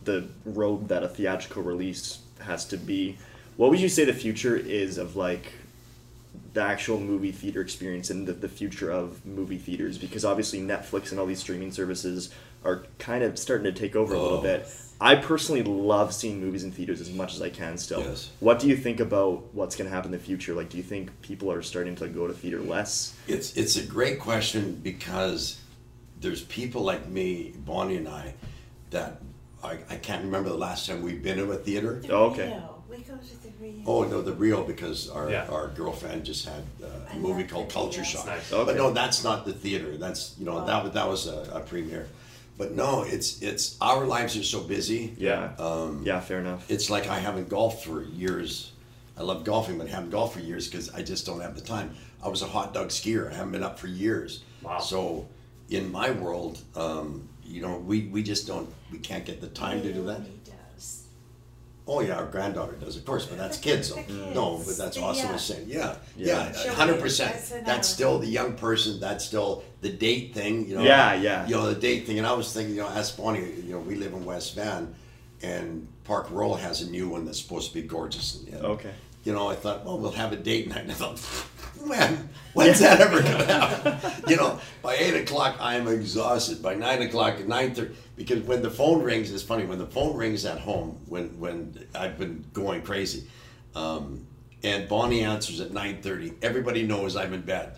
the 0.03 0.27
road 0.45 0.87
that 0.87 1.03
a 1.03 1.07
theatrical 1.07 1.61
release 1.63 2.19
has 2.39 2.65
to 2.65 2.77
be. 2.77 3.17
What 3.57 3.69
would 3.69 3.79
you 3.79 3.89
say 3.89 4.05
the 4.05 4.13
future 4.13 4.55
is 4.57 4.97
of 4.97 5.15
like 5.15 5.51
the 6.53 6.61
actual 6.63 6.99
movie 6.99 7.31
theater 7.31 7.61
experience 7.61 8.09
and 8.09 8.27
the, 8.27 8.33
the 8.33 8.49
future 8.49 8.89
of 8.91 9.23
movie 9.25 9.57
theaters? 9.59 9.97
Because 9.99 10.25
obviously 10.25 10.61
Netflix 10.61 11.11
and 11.11 11.19
all 11.19 11.27
these 11.27 11.39
streaming 11.39 11.71
services 11.71 12.33
are 12.65 12.85
kind 12.97 13.23
of 13.23 13.37
starting 13.37 13.65
to 13.71 13.79
take 13.79 13.95
over 13.95 14.13
a 14.15 14.19
little 14.21 14.39
Oh. 14.39 14.41
bit. 14.41 14.67
I 15.03 15.15
personally 15.15 15.63
love 15.63 16.13
seeing 16.13 16.39
movies 16.39 16.63
in 16.63 16.71
theaters 16.71 17.01
as 17.01 17.11
much 17.11 17.33
as 17.35 17.41
I 17.41 17.49
can 17.49 17.77
still. 17.77 17.99
Yes. 17.99 18.31
What 18.39 18.59
do 18.59 18.67
you 18.69 18.77
think 18.77 19.01
about 19.01 19.53
what's 19.53 19.75
going 19.75 19.89
to 19.89 19.93
happen 19.93 20.13
in 20.13 20.17
the 20.17 20.23
future? 20.23 20.53
Like, 20.53 20.69
do 20.69 20.77
you 20.77 20.83
think 20.83 21.21
people 21.21 21.51
are 21.51 21.61
starting 21.61 21.93
to 21.97 22.07
go 22.07 22.25
to 22.25 22.33
theater 22.33 22.61
less? 22.61 23.13
It's 23.27 23.57
it's 23.57 23.75
a 23.75 23.83
great 23.83 24.17
question 24.21 24.79
because 24.81 25.59
there's 26.21 26.43
people 26.43 26.83
like 26.83 27.05
me, 27.09 27.53
Bonnie 27.65 27.97
and 27.97 28.07
I, 28.07 28.33
that 28.91 29.21
I, 29.61 29.77
I 29.89 29.97
can't 29.97 30.23
remember 30.23 30.47
the 30.49 30.55
last 30.55 30.87
time 30.87 31.01
we've 31.01 31.21
been 31.21 31.35
to 31.37 31.51
a 31.51 31.57
theater. 31.57 31.99
the 31.99 32.13
Oh, 32.13 32.25
okay. 32.31 32.47
Rio. 32.47 32.69
We 32.89 32.97
go 32.99 33.17
to 33.17 33.43
the 33.43 33.49
Rio. 33.59 33.83
Oh 33.85 34.03
no, 34.05 34.21
the 34.21 34.31
Rio 34.33 34.63
because 34.63 35.09
our 35.09 35.29
Yeah. 35.29 35.47
our 35.49 35.67
girlfriend 35.67 36.23
just 36.23 36.45
had 36.45 36.63
uh, 36.81 36.87
I 37.11 37.15
a 37.15 37.19
movie 37.19 37.43
called 37.43 37.69
Culture 37.69 38.01
Rio. 38.01 38.09
Shock. 38.09 38.25
Nice. 38.27 38.53
Okay. 38.53 38.65
But 38.71 38.77
no, 38.77 38.91
that's 38.93 39.21
not 39.21 39.45
the 39.45 39.51
theater. 39.53 39.97
That's 39.97 40.35
you 40.39 40.45
know 40.45 40.59
Oh. 40.59 40.65
that 40.65 40.93
that 40.93 41.09
was 41.09 41.27
a, 41.27 41.39
a 41.53 41.59
premiere. 41.59 42.07
But 42.57 42.73
no, 42.73 43.03
it's 43.03 43.41
it's 43.41 43.77
our 43.81 44.05
lives 44.05 44.37
are 44.37 44.43
so 44.43 44.61
busy. 44.61 45.15
Yeah. 45.17 45.53
Um, 45.57 46.03
yeah, 46.05 46.19
fair 46.19 46.39
enough. 46.39 46.69
it's 46.69 46.89
like 46.89 47.07
I 47.07 47.19
haven't 47.19 47.49
golfed 47.49 47.83
for 47.85 48.03
years. 48.03 48.71
I 49.17 49.21
love 49.23 49.43
golfing, 49.43 49.77
but 49.77 49.87
haven't 49.87 50.09
golfed 50.11 50.33
for 50.35 50.39
years 50.39 50.67
because 50.67 50.89
I 50.93 51.01
just 51.03 51.25
don't 51.25 51.41
have 51.41 51.55
the 51.55 51.61
time. 51.61 51.95
I 52.23 52.27
was 52.29 52.41
a 52.41 52.47
hot 52.47 52.73
dog 52.73 52.89
skier. 52.89 53.31
I 53.31 53.35
haven't 53.35 53.51
been 53.51 53.63
up 53.63 53.77
for 53.79 53.87
years. 53.87 54.43
Wow. 54.63 54.79
So, 54.79 55.27
in 55.69 55.91
my 55.91 56.09
world, 56.11 56.59
um, 56.75 57.27
you 57.43 57.61
know, 57.61 57.77
we, 57.77 58.07
we 58.07 58.23
just 58.23 58.47
don't, 58.47 58.67
we 58.91 58.97
can't 58.97 59.25
get 59.25 59.41
the 59.41 59.47
time 59.49 59.81
to 59.83 59.93
do 59.93 60.03
that. 60.05 60.21
Naomi 60.21 60.39
does. 60.45 61.03
Oh 61.85 61.99
yeah, 61.99 62.15
our 62.15 62.25
granddaughter 62.25 62.73
does, 62.73 62.95
of 62.95 63.05
course, 63.05 63.25
but 63.25 63.37
that's 63.37 63.57
kids. 63.57 63.89
So. 63.89 63.95
The 64.07 64.13
No, 64.33 64.57
but 64.65 64.77
that's 64.77 64.95
the- 64.97 65.03
also 65.03 65.23
yeah. 65.27 65.35
a 65.35 65.39
saying. 65.39 65.65
Yeah, 65.69 65.95
Yeah. 66.15 66.51
yeah, 66.65 66.71
hundred 66.73 66.93
that's 66.93 67.01
percent. 67.01 67.65
That's 67.65 67.87
still 67.89 68.19
the 68.19 68.27
young 68.27 68.53
person. 68.55 68.99
That's 68.99 69.25
still 69.25 69.63
the 69.83 69.89
date 69.91 70.33
thing. 70.33 70.67
You 70.67 70.75
know. 70.77 70.83
Yeah, 70.83 71.13
yeah. 71.13 71.45
You 71.47 71.55
know 71.55 71.71
the 71.73 71.79
date 71.79 72.07
thing, 72.07 72.17
and 72.17 72.25
I 72.25 72.33
was 72.33 72.51
thinking, 72.51 72.73
you 72.75 72.81
know, 72.81 72.87
ask 72.89 73.15
Bonnie. 73.17 73.39
You 73.67 73.73
know, 73.73 73.79
we 73.79 73.95
live 73.95 74.13
in 74.13 74.25
West 74.25 74.55
Van, 74.55 74.93
and 75.43 75.87
Park 76.05 76.27
Royal 76.31 76.55
has 76.55 76.81
a 76.81 76.89
new 76.89 77.07
one 77.09 77.25
that's 77.25 77.39
supposed 77.41 77.69
to 77.69 77.73
be 77.81 77.85
gorgeous. 77.87 78.43
And, 78.51 78.55
Okay. 78.65 78.91
you 79.23 79.31
know, 79.33 79.47
I 79.49 79.55
thought, 79.55 79.85
well, 79.85 79.97
we'll 79.99 80.11
have 80.11 80.33
a 80.33 80.37
date 80.37 80.67
night. 80.67 80.81
And 80.81 80.91
I 80.91 80.95
thought, 80.95 81.19
when? 81.85 82.29
When's 82.53 82.79
that 82.79 82.99
ever 83.01 83.21
gonna 83.21 83.45
happen? 83.59 84.29
You 84.29 84.35
know, 84.37 84.59
by 84.81 84.95
eight 84.95 85.15
o'clock 85.15 85.55
I'm 85.59 85.87
exhausted. 85.87 86.61
By 86.61 86.75
nine 86.75 87.01
o'clock, 87.01 87.35
at 87.39 87.47
nine 87.47 87.73
thirty, 87.75 87.95
because 88.15 88.41
when 88.41 88.61
the 88.61 88.69
phone 88.71 89.01
rings, 89.03 89.31
it's 89.31 89.43
funny 89.43 89.65
when 89.65 89.79
the 89.79 89.87
phone 89.87 90.15
rings 90.15 90.45
at 90.45 90.59
home 90.59 90.99
when 91.07 91.29
when 91.39 91.87
I've 91.95 92.17
been 92.19 92.45
going 92.53 92.81
crazy, 92.83 93.27
um, 93.75 94.25
and 94.63 94.87
Bonnie 94.87 95.23
answers 95.23 95.59
at 95.61 95.71
nine 95.73 96.01
thirty. 96.03 96.33
Everybody 96.43 96.83
knows 96.83 97.15
I'm 97.15 97.33
in 97.33 97.41
bed. 97.41 97.77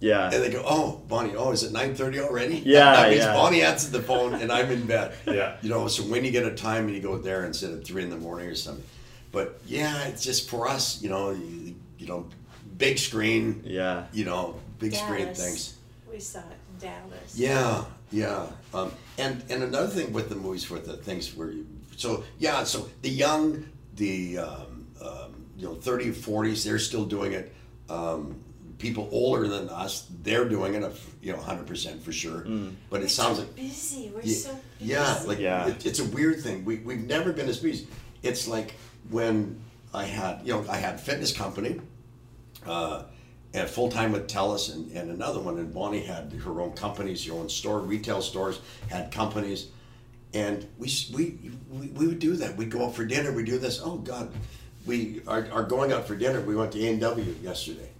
Yeah. 0.00 0.30
And 0.32 0.42
they 0.42 0.50
go, 0.50 0.62
"Oh, 0.64 1.02
Bonnie, 1.08 1.34
oh, 1.34 1.50
is 1.52 1.62
it 1.64 1.72
nine 1.72 1.94
thirty 1.94 2.20
already?" 2.20 2.56
Yeah, 2.64 2.92
that 2.94 3.08
means 3.10 3.22
yeah. 3.22 3.32
Bonnie 3.34 3.62
answered 3.62 3.92
the 3.92 4.02
phone 4.02 4.34
and 4.34 4.52
I'm 4.52 4.70
in 4.70 4.86
bed. 4.86 5.12
Yeah. 5.26 5.56
you 5.62 5.68
know. 5.70 5.88
So 5.88 6.02
when 6.04 6.24
you 6.24 6.30
get 6.30 6.44
a 6.44 6.54
time 6.54 6.86
and 6.86 6.94
you 6.94 7.00
go 7.00 7.18
there 7.18 7.44
instead 7.44 7.70
of 7.70 7.84
three 7.84 8.02
in 8.04 8.10
the 8.10 8.16
morning 8.16 8.48
or 8.48 8.54
something, 8.54 8.84
but 9.32 9.60
yeah, 9.66 10.04
it's 10.04 10.22
just 10.22 10.48
for 10.48 10.68
us, 10.68 11.02
you 11.02 11.08
know, 11.08 11.30
you, 11.30 11.74
you 11.98 12.06
know, 12.06 12.26
big 12.76 12.98
screen, 12.98 13.62
Yeah. 13.64 14.06
you 14.12 14.24
know, 14.24 14.60
big 14.78 14.94
screen 14.94 15.34
things. 15.34 15.74
We 16.10 16.20
saw 16.20 16.38
it 16.40 16.44
in 16.74 16.78
Dallas. 16.88 17.34
Yeah, 17.36 17.84
yeah. 18.12 18.46
Um, 18.72 18.92
and 19.18 19.42
and 19.50 19.62
another 19.64 19.88
thing 19.88 20.12
with 20.12 20.28
the 20.28 20.36
movies, 20.36 20.70
with 20.70 20.86
the 20.86 20.96
things 20.96 21.34
where 21.36 21.50
you, 21.50 21.66
so 21.96 22.22
yeah, 22.38 22.62
so 22.64 22.88
the 23.02 23.10
young, 23.10 23.66
the 23.96 24.38
um, 24.38 24.86
um, 25.02 25.46
you 25.56 25.66
know, 25.66 25.74
30, 25.74 26.10
40s, 26.12 26.64
they're 26.64 26.78
still 26.78 27.04
doing 27.04 27.32
it. 27.32 27.52
Um, 27.90 28.40
people 28.78 29.08
older 29.12 29.48
than 29.48 29.68
us, 29.68 30.06
they're 30.22 30.48
doing 30.48 30.74
it, 30.74 30.82
of 30.82 31.04
you 31.20 31.32
know, 31.32 31.38
hundred 31.38 31.66
percent 31.66 32.02
for 32.02 32.12
sure. 32.12 32.42
But 32.90 33.00
We're 33.00 33.06
it 33.06 33.10
sounds 33.10 33.38
so 33.38 33.42
like 33.42 33.54
busy. 33.56 34.10
We're 34.14 34.22
yeah, 34.22 34.34
so 34.34 34.58
busy. 34.78 34.90
yeah, 34.92 35.22
like 35.26 35.38
Yeah. 35.38 35.68
It, 35.68 35.86
it's 35.86 35.98
a 35.98 36.04
weird 36.04 36.40
thing. 36.40 36.64
We 36.64 36.78
we've 36.78 37.06
never 37.06 37.32
been 37.32 37.48
as 37.48 37.58
busy. 37.58 37.88
It's 38.22 38.46
like 38.48 38.74
when 39.10 39.60
I 39.92 40.04
had 40.04 40.40
you 40.44 40.52
know 40.52 40.64
I 40.68 40.76
had 40.76 40.94
a 40.94 40.98
fitness 40.98 41.32
company, 41.32 41.80
uh, 42.66 43.04
and 43.54 43.68
full 43.68 43.90
time 43.90 44.12
with 44.12 44.28
Telus 44.28 44.72
and, 44.74 44.90
and 44.92 45.10
another 45.10 45.40
one, 45.40 45.58
and 45.58 45.72
Bonnie 45.72 46.02
had 46.02 46.32
her 46.44 46.60
own 46.60 46.72
companies, 46.72 47.24
her 47.26 47.34
own 47.34 47.48
store, 47.48 47.80
retail 47.80 48.20
stores, 48.22 48.60
had 48.88 49.10
companies, 49.10 49.68
and 50.34 50.66
we 50.78 50.90
we 51.12 51.50
we, 51.70 51.86
we 51.88 52.06
would 52.06 52.18
do 52.18 52.36
that. 52.36 52.56
We'd 52.56 52.70
go 52.70 52.86
out 52.86 52.94
for 52.94 53.04
dinner. 53.04 53.32
We 53.32 53.44
do 53.44 53.58
this. 53.58 53.80
Oh 53.82 53.96
God, 53.96 54.32
we 54.86 55.22
are, 55.26 55.48
are 55.50 55.64
going 55.64 55.92
out 55.92 56.06
for 56.06 56.14
dinner. 56.16 56.40
We 56.40 56.54
went 56.54 56.72
to 56.72 56.84
A 56.84 56.90
and 56.90 57.00
W 57.00 57.34
yesterday. 57.42 57.90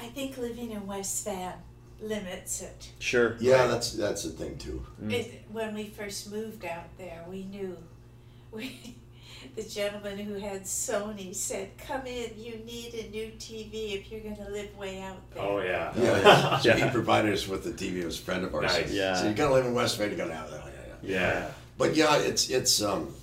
I 0.00 0.06
think 0.08 0.38
living 0.38 0.70
in 0.70 0.86
West 0.86 1.24
Van 1.24 1.52
limits 2.00 2.62
it. 2.62 2.90
Sure. 2.98 3.36
Yeah, 3.38 3.66
that's 3.66 3.92
that's 3.92 4.24
the 4.24 4.30
thing 4.30 4.56
too. 4.56 4.84
it. 5.08 5.44
When 5.52 5.74
we 5.74 5.84
first 5.84 6.30
moved 6.32 6.64
out 6.64 6.96
there, 6.98 7.24
we 7.28 7.44
knew. 7.44 7.76
We, 8.52 8.96
the 9.54 9.62
gentleman 9.62 10.18
who 10.18 10.34
had 10.34 10.64
Sony 10.64 11.32
said, 11.32 11.70
"Come 11.78 12.04
in. 12.06 12.30
You 12.36 12.56
need 12.64 12.94
a 12.94 13.08
new 13.10 13.30
TV 13.38 13.94
if 13.94 14.10
you're 14.10 14.22
going 14.22 14.36
to 14.36 14.50
live 14.50 14.76
way 14.76 15.00
out 15.00 15.18
there." 15.32 15.42
Oh 15.44 15.60
yeah. 15.60 15.92
Yeah, 15.96 16.58
so 16.60 16.72
he 16.72 16.90
provided 16.90 17.32
us 17.32 17.46
with 17.46 17.62
the 17.62 17.70
TV. 17.70 18.02
It 18.02 18.06
was 18.06 18.18
a 18.18 18.22
friend 18.22 18.44
of 18.44 18.52
ours. 18.52 18.72
Nice. 18.72 18.92
Yeah. 18.92 19.14
So 19.14 19.28
you 19.28 19.34
gotta 19.34 19.54
live 19.54 19.66
in 19.66 19.72
West 19.72 19.98
Van. 19.98 20.10
You 20.10 20.16
gotta 20.16 20.34
have 20.34 20.50
that. 20.50 20.64
Yeah, 20.64 21.10
yeah. 21.10 21.18
Yeah. 21.18 21.50
But 21.78 21.94
yeah, 21.94 22.16
it's 22.16 22.50
it's 22.50 22.82
um, 22.82 23.14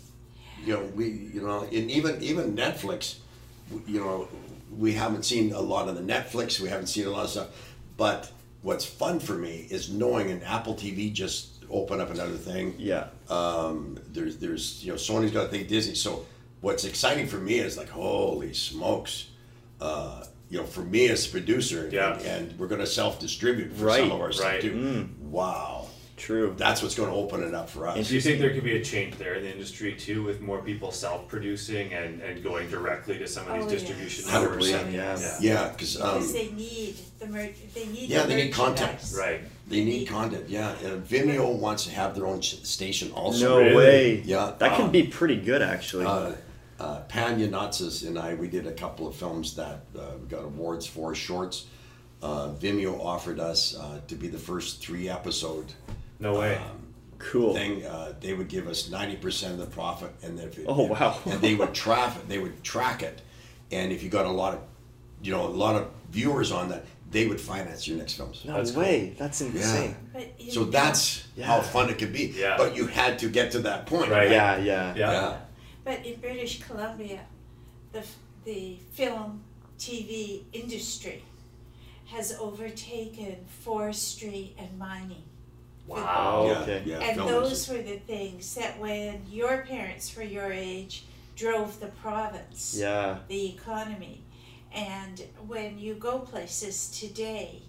you 0.64 0.74
know 0.74 0.84
we 0.95 1.10
you 1.10 1.41
know 1.41 1.64
and 1.64 1.91
even 1.91 2.22
even 2.24 2.56
Netflix, 2.56 3.18
you 3.86 3.99
know, 3.99 4.30
we 4.78 4.94
haven't 4.94 5.24
seen 5.24 5.54
a 5.54 5.60
lot 5.62 5.88
of 5.88 5.95
the 5.95 6.02
Netflix. 6.02 6.60
We 6.60 6.70
haven't 6.70 6.88
seen 6.88 7.08
a 7.08 7.10
lot 7.10 7.26
of 7.26 7.30
stuff. 7.32 7.48
But 7.98 8.32
what's 8.62 8.86
fun 8.86 9.20
for 9.20 9.34
me 9.34 9.68
is 9.70 9.90
knowing 9.91 10.30
an 10.32 10.44
Apple 10.44 10.76
TV 10.76 11.12
just 11.12 11.64
opened 11.70 12.02
up 12.02 12.10
another 12.12 12.38
thing. 12.38 12.76
Yeah. 12.78 13.08
Um, 13.30 13.99
there's 14.08 14.38
there's 14.38 14.84
you 14.84 14.91
know 14.91 14.98
Sony's 14.98 15.32
got 15.32 15.45
a 15.45 15.49
thing 15.49 15.68
Disney. 15.68 15.95
So 15.95 16.26
what's 16.62 16.86
exciting 16.86 17.28
for 17.28 17.38
me 17.38 17.60
is 17.60 17.78
like 17.78 17.90
holy 17.90 18.54
smokes, 18.54 19.28
uh, 19.82 20.24
you 20.49 20.60
know 20.60 20.66
for 20.66 20.82
me 20.82 21.10
as 21.10 21.28
a 21.28 21.30
producer, 21.30 21.90
Yeah. 21.91 22.14
and, 22.20 22.22
and 22.49 22.60
we're 22.60 22.68
gonna 22.68 22.86
self 22.86 23.20
distribute 23.20 23.74
for 23.74 23.86
Right, 23.86 23.99
some 23.99 24.12
of 24.12 24.22
our 24.22 24.32
stuff 24.32 24.45
right. 24.45 24.62
too. 24.62 25.10
Wow, 25.22 25.87
True. 26.18 26.53
that's 26.57 26.81
what's 26.81 26.95
going 26.95 27.10
to 27.10 27.15
open 27.15 27.44
it 27.44 27.53
up 27.53 27.69
for 27.69 27.88
us. 27.88 28.07
Do 28.10 28.15
you 28.15 28.19
think 28.22 28.39
there 28.41 28.49
could 28.53 28.64
be 28.64 28.76
a 28.76 28.84
change 28.84 29.15
there 29.18 29.35
in 29.35 29.44
the 29.44 29.52
industry 29.52 29.94
too, 29.95 30.23
with 30.23 30.41
more 30.41 30.61
people 30.61 30.91
self-producing 30.91 31.94
and, 31.94 32.22
and 32.22 32.44
going 32.44 32.69
directly 32.69 33.18
to 33.19 33.27
some 33.27 33.48
of 33.48 33.53
these 33.56 33.65
Oh, 33.65 33.69
distribution 33.69 34.26
yes. 34.26 34.34
networks? 34.34 34.65
100%, 34.68 34.91
yeah. 34.94 35.18
yeah. 35.19 35.38
Yeah, 35.39 35.69
because 35.69 36.02
um, 36.02 36.15
Because 36.15 36.34
they 36.34 36.52
need 36.52 36.95
the 37.19 37.27
mer- 37.27 37.49
they 37.73 37.85
need 37.85 38.10
Yeah, 38.10 38.23
the 38.23 38.30
they 38.30 38.45
need 38.45 38.53
content. 38.53 38.99
Right. 39.18 39.41
they 39.68 39.85
need 39.85 40.07
content. 40.07 40.49
Yeah, 40.49 40.76
and 40.84 41.06
Vimeo 41.07 41.57
wants 41.57 41.85
to 41.85 41.91
have 41.91 42.15
their 42.15 42.26
own 42.26 42.41
ch- 42.41 42.64
station 42.65 43.11
also. 43.11 43.49
No 43.49 43.57
Really? 43.60 43.76
way. 43.76 44.22
Yeah, 44.26 44.53
That 44.57 44.72
um, 44.72 44.77
can 44.77 44.91
be 44.91 45.03
pretty 45.03 45.38
good, 45.38 45.61
actually. 45.61 46.06
Uh, 46.06 46.31
uh, 46.80 46.99
Pan 47.02 47.39
Yanatsas 47.39 48.07
and 48.07 48.18
I, 48.19 48.34
we 48.35 48.48
did 48.48 48.65
a 48.68 48.72
couple 48.73 49.07
of 49.07 49.15
films 49.15 49.56
that 49.56 49.81
uh, 49.98 50.02
we 50.22 50.27
got 50.27 50.44
awards 50.44 50.85
for 50.88 51.14
shorts. 51.15 51.65
Uh, 52.22 52.49
Vimeo 52.60 52.99
offered 52.99 53.39
us 53.39 53.76
uh, 53.77 53.99
to 54.07 54.15
be 54.15 54.27
the 54.27 54.39
first 54.39 54.81
three 54.81 55.07
episode 55.07 55.73
No 56.19 56.39
way. 56.39 56.60
cool. 57.19 57.53
thing. 57.53 57.85
Uh, 57.85 58.14
they 58.19 58.34
would 58.34 58.48
give 58.48 58.68
us 58.68 58.89
ninety 58.89 59.15
percent 59.15 59.53
of 59.53 59.60
the 59.60 59.68
profit, 59.68 60.11
and 60.23 60.39
if 60.39 60.57
it, 60.57 60.65
Oh, 60.68 60.84
wow. 60.88 61.19
and 61.26 61.41
they 61.41 61.56
would 61.56 61.73
track 61.73 62.15
it. 62.18 62.27
They 62.30 62.39
would 62.39 62.64
track 62.64 63.03
it, 63.03 63.22
and 63.72 63.91
if 63.91 64.03
you 64.03 64.10
got 64.10 64.26
a 64.26 64.31
lot 64.31 64.53
of, 64.56 64.61
you 65.22 65.31
know, 65.31 65.45
a 65.45 65.49
lot 65.49 65.76
of 65.76 65.89
viewers 66.11 66.52
on 66.52 66.69
that, 66.69 66.85
they 67.11 67.27
would 67.27 67.39
finance 67.39 67.88
your 67.88 67.98
next 67.98 68.14
films. 68.14 68.44
no 68.45 68.53
That's 68.57 68.72
cool. 68.72 68.81
way. 68.84 69.15
That's 69.18 69.41
insane. 69.41 69.95
But 70.14 70.39
you 70.39 70.52
So 70.52 70.64
that's 70.65 71.23
Yeah. 71.35 71.45
how 71.45 71.61
fun 71.61 71.89
it 71.89 71.98
could 71.98 72.11
be. 72.14 72.34
Yeah. 72.35 72.57
But 72.57 72.76
you 72.76 72.88
had 72.88 73.19
to 73.19 73.30
get 73.30 73.52
to 73.52 73.60
that 73.60 73.85
point. 73.85 74.10
Right. 74.11 74.30
Yeah, 74.31 74.57
yeah. 74.57 74.94
Yeah. 74.95 75.11
Yeah. 75.11 75.38
But 75.85 76.06
in 76.06 76.19
British 76.19 76.61
Columbia, 76.61 77.22
the, 77.94 78.03
the 78.44 78.77
film 78.91 79.41
TV 79.80 80.44
industry 80.52 81.23
has 82.07 82.35
overtaken 82.39 83.38
forestry 83.64 84.53
and 84.57 84.77
mining. 84.77 85.23
Wow. 85.88 86.42
Oh, 86.44 86.48
yeah, 86.52 86.60
okay. 86.62 86.84
Yeah. 86.86 87.00
and 87.00 87.20
those 87.20 87.68
were 87.70 87.82
the 87.82 87.98
things 87.98 88.54
that 88.56 88.78
when 88.80 89.22
your 89.30 89.60
parents 89.68 90.16
were 90.16 90.24
your 90.24 90.52
age 90.52 91.06
drove 91.36 91.80
the 91.80 91.88
province, 91.88 92.76
Yeah. 92.78 93.20
the 93.28 93.54
economy. 93.54 94.24
And 94.74 95.24
when 95.48 95.80
you 95.80 95.94
go 95.96 96.20
places 96.20 96.90
today, 96.90 97.62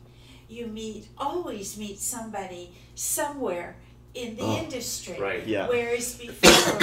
you 0.49 0.66
meet, 0.66 1.09
always 1.16 1.77
meet 1.78 2.01
somebody 2.01 2.74
somewhere 2.95 3.77
in 4.15 4.35
the 4.36 4.43
Oh, 4.43 4.57
industry. 4.59 5.19
Right. 5.20 5.47
Yeah. 5.47 5.69
Whereas 5.69 6.15
before, 6.15 6.81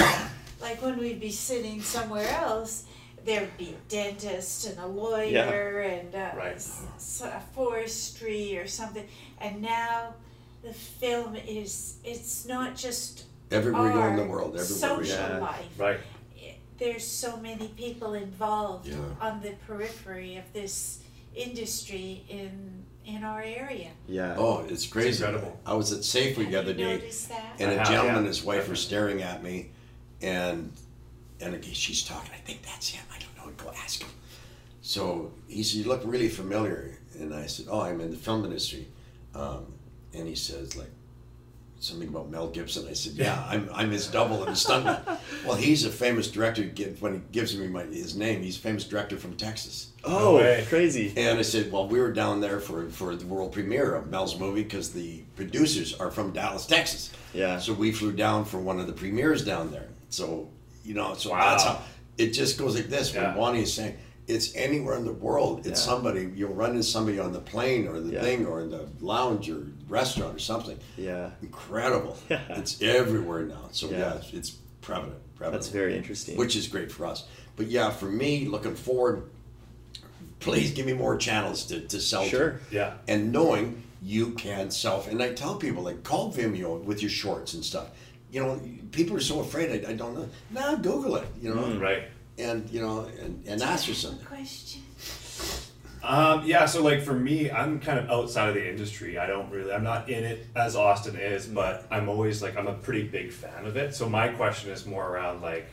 like 0.60 0.80
when 0.80 0.96
we'd 0.98 1.20
be 1.20 1.30
sitting 1.32 1.82
somewhere 1.82 2.28
else, 2.30 2.84
there'd 3.24 3.56
be 3.58 3.70
a 3.74 3.90
dentist 3.90 4.66
and 4.68 4.78
a 4.78 4.86
lawyer 4.86 5.80
and 5.80 6.14
a, 6.14 6.32
Right. 6.36 6.54
s- 6.54 6.82
s- 6.94 7.20
a 7.22 7.42
forestry 7.54 8.56
or 8.56 8.66
something. 8.68 9.06
And 9.40 9.60
now 9.60 10.14
the 10.66 10.74
film 10.74 11.36
is, 11.36 11.98
it's 12.04 12.44
not 12.46 12.74
just 12.74 13.24
everywhere 13.50 13.86
you 13.86 13.92
go 13.92 14.06
in 14.08 14.16
the 14.16 14.24
world, 14.24 14.56
everywhere. 14.58 14.64
social 14.64 15.16
yeah. 15.16 15.34
Yeah. 15.34 15.38
life. 15.38 15.66
Right. 15.78 16.00
There's 16.78 17.06
so 17.06 17.36
many 17.38 17.68
people 17.68 18.14
involved 18.14 18.88
Yeah. 18.88 18.96
on 19.20 19.40
the 19.40 19.52
periphery 19.66 20.36
of 20.36 20.44
this 20.52 20.98
industry 21.34 22.24
in 22.28 22.84
in 23.06 23.22
our 23.22 23.40
area. 23.40 23.90
Yeah. 24.08 24.34
Oh, 24.36 24.66
it's 24.68 24.84
crazy. 24.84 25.22
incredible. 25.24 25.58
I 25.64 25.74
was 25.74 25.92
at 25.92 26.00
Safeway 26.00 26.42
Have 26.42 26.50
the 26.50 26.58
other 26.58 26.74
day, 26.74 27.10
and 27.60 27.70
I 27.70 27.74
a 27.74 27.78
have, 27.78 27.86
gentleman 27.86 28.14
yeah. 28.14 28.18
and 28.18 28.26
his 28.26 28.42
wife 28.42 28.68
were 28.68 28.74
staring 28.74 29.22
at 29.22 29.42
me, 29.44 29.70
and 30.20 30.72
and 31.40 31.54
again, 31.54 31.72
she's 31.72 32.02
talking. 32.02 32.32
I 32.34 32.38
think 32.44 32.62
that's 32.62 32.88
him. 32.88 33.04
I 33.14 33.18
don't 33.20 33.36
know. 33.46 33.52
Go 33.64 33.70
ask 33.84 34.02
him. 34.02 34.10
So 34.82 35.30
he 35.46 35.62
said, 35.62 35.78
"You 35.80 35.84
look 35.88 36.02
really 36.04 36.28
familiar," 36.28 36.98
and 37.18 37.32
I 37.32 37.46
said, 37.46 37.66
"Oh, 37.70 37.80
I'm 37.80 38.00
in 38.00 38.10
the 38.10 38.16
film 38.16 38.44
industry," 38.44 38.88
um, 39.34 39.66
and 40.16 40.26
he 40.28 40.34
says, 40.34 40.76
"Like." 40.76 40.90
Something 41.78 42.08
about 42.08 42.30
Mel 42.30 42.48
Gibson. 42.48 42.88
I 42.88 42.94
said, 42.94 43.12
"Yeah, 43.12 43.44
I'm, 43.50 43.68
I'm 43.70 43.90
his 43.90 44.06
double 44.06 44.40
and 44.40 44.48
his 44.48 44.64
stuntman." 44.64 45.02
well, 45.46 45.56
he's 45.56 45.84
a 45.84 45.90
famous 45.90 46.30
director. 46.30 46.62
When 47.00 47.12
he 47.12 47.20
gives 47.32 47.54
me 47.54 47.68
my, 47.68 47.82
his 47.84 48.16
name, 48.16 48.42
he's 48.42 48.56
a 48.56 48.60
famous 48.60 48.84
director 48.84 49.18
from 49.18 49.36
Texas. 49.36 49.92
Oh, 50.02 50.36
way. 50.36 50.64
crazy. 50.70 51.12
And 51.18 51.38
I 51.38 51.42
said, 51.42 51.70
well, 51.70 51.86
we 51.86 52.00
were 52.00 52.12
down 52.12 52.40
there 52.40 52.60
for, 52.60 52.88
for 52.88 53.14
the 53.14 53.26
world 53.26 53.52
premiere 53.52 53.94
of 53.94 54.08
Mel's 54.08 54.38
movie 54.38 54.62
because 54.62 54.90
the 54.90 55.22
producers 55.36 55.92
are 56.00 56.10
from 56.10 56.32
Dallas, 56.32 56.64
Texas. 56.64 57.12
Yeah. 57.34 57.58
So 57.58 57.74
we 57.74 57.92
flew 57.92 58.12
down 58.12 58.46
for 58.46 58.56
one 58.58 58.80
of 58.80 58.86
the 58.86 58.94
premieres 58.94 59.44
down 59.44 59.70
there. 59.70 59.88
So, 60.08 60.48
you 60.82 60.94
know, 60.94 61.12
so 61.12 61.30
Wow. 61.32 61.50
that's 61.50 61.64
how 61.64 61.82
it 62.16 62.30
just 62.30 62.56
goes 62.56 62.74
like 62.74 62.86
this. 62.88 63.12
Yeah. 63.12 63.26
When 63.28 63.36
Bonnie 63.36 63.62
is 63.62 63.74
saying, 63.74 63.98
it's 64.28 64.56
anywhere 64.56 64.96
in 64.96 65.04
the 65.04 65.12
world. 65.12 65.66
It's 65.66 65.68
Yeah. 65.86 65.92
somebody, 65.92 66.32
you'll 66.34 66.54
run 66.54 66.70
into 66.70 66.84
somebody 66.84 67.18
on 67.18 67.32
the 67.32 67.38
plane 67.40 67.86
or 67.86 68.00
the 68.00 68.14
Yeah. 68.14 68.22
thing 68.22 68.46
or 68.46 68.62
in 68.62 68.70
the 68.70 68.88
lounge 69.00 69.50
or 69.50 69.66
restaurant 69.88 70.34
or 70.34 70.38
something. 70.38 70.78
Yeah. 70.96 71.30
Incredible. 71.42 72.16
Yeah. 72.28 72.40
It's 72.58 72.80
everywhere 72.82 73.42
now. 73.44 73.68
So, 73.72 73.88
Yeah. 73.90 73.98
yeah, 73.98 74.14
it's, 74.16 74.32
it's 74.32 74.50
prevalent, 74.80 75.20
prevalent. 75.36 75.62
That's 75.62 75.68
very 75.72 75.96
interesting. 75.96 76.36
Which 76.36 76.56
is 76.56 76.66
great 76.68 76.90
for 76.90 77.06
us. 77.06 77.24
But 77.56 77.66
yeah, 77.68 77.90
for 77.90 78.06
me, 78.06 78.46
looking 78.46 78.74
forward, 78.74 79.28
please 80.40 80.72
give 80.72 80.86
me 80.86 80.92
more 80.92 81.16
channels 81.16 81.64
to, 81.66 81.80
to 81.80 82.00
sell 82.00 82.24
to. 82.24 82.28
Sure. 82.28 82.60
Yeah. 82.70 82.94
And 83.08 83.32
knowing 83.32 83.82
you 84.02 84.30
can 84.32 84.70
self, 84.70 85.08
and 85.08 85.22
I 85.22 85.32
tell 85.32 85.56
people, 85.56 85.82
like, 85.82 86.02
call 86.04 86.32
Vimeo 86.32 86.82
with 86.84 87.00
your 87.02 87.10
shorts 87.10 87.54
and 87.54 87.64
stuff. 87.64 87.88
You 88.30 88.42
know, 88.42 88.60
people 88.92 89.16
are 89.16 89.20
so 89.20 89.40
afraid, 89.40 89.84
I, 89.86 89.90
I 89.90 89.92
don't 89.94 90.14
know. 90.14 90.28
Nah, 90.50 90.74
Google 90.76 91.16
it, 91.16 91.26
you 91.40 91.54
know. 91.54 91.62
Mm. 91.62 91.80
Right. 91.80 92.02
and 92.38 92.68
you 92.70 92.80
know, 92.82 93.08
and, 93.22 93.42
and 93.46 93.62
ask 93.62 93.86
her 93.88 93.94
something. 93.94 94.24
Question. 94.26 94.82
Um, 96.06 96.42
yeah, 96.46 96.66
so 96.66 96.82
like 96.84 97.02
for 97.02 97.12
me, 97.14 97.50
I'm 97.50 97.80
kind 97.80 97.98
of 97.98 98.08
outside 98.08 98.48
of 98.48 98.54
the 98.54 98.68
industry. 98.68 99.18
I 99.18 99.26
don't 99.26 99.50
really, 99.50 99.72
I'm 99.72 99.82
not 99.82 100.08
in 100.08 100.22
it 100.24 100.46
as 100.54 100.76
Austin 100.76 101.16
is, 101.16 101.46
but 101.46 101.84
I'm 101.90 102.08
always 102.08 102.42
like, 102.42 102.56
I'm 102.56 102.68
a 102.68 102.74
pretty 102.74 103.02
big 103.08 103.32
fan 103.32 103.66
of 103.66 103.76
it. 103.76 103.94
So 103.94 104.08
my 104.08 104.28
question 104.28 104.70
is 104.70 104.86
more 104.86 105.06
around 105.08 105.42
like, 105.42 105.66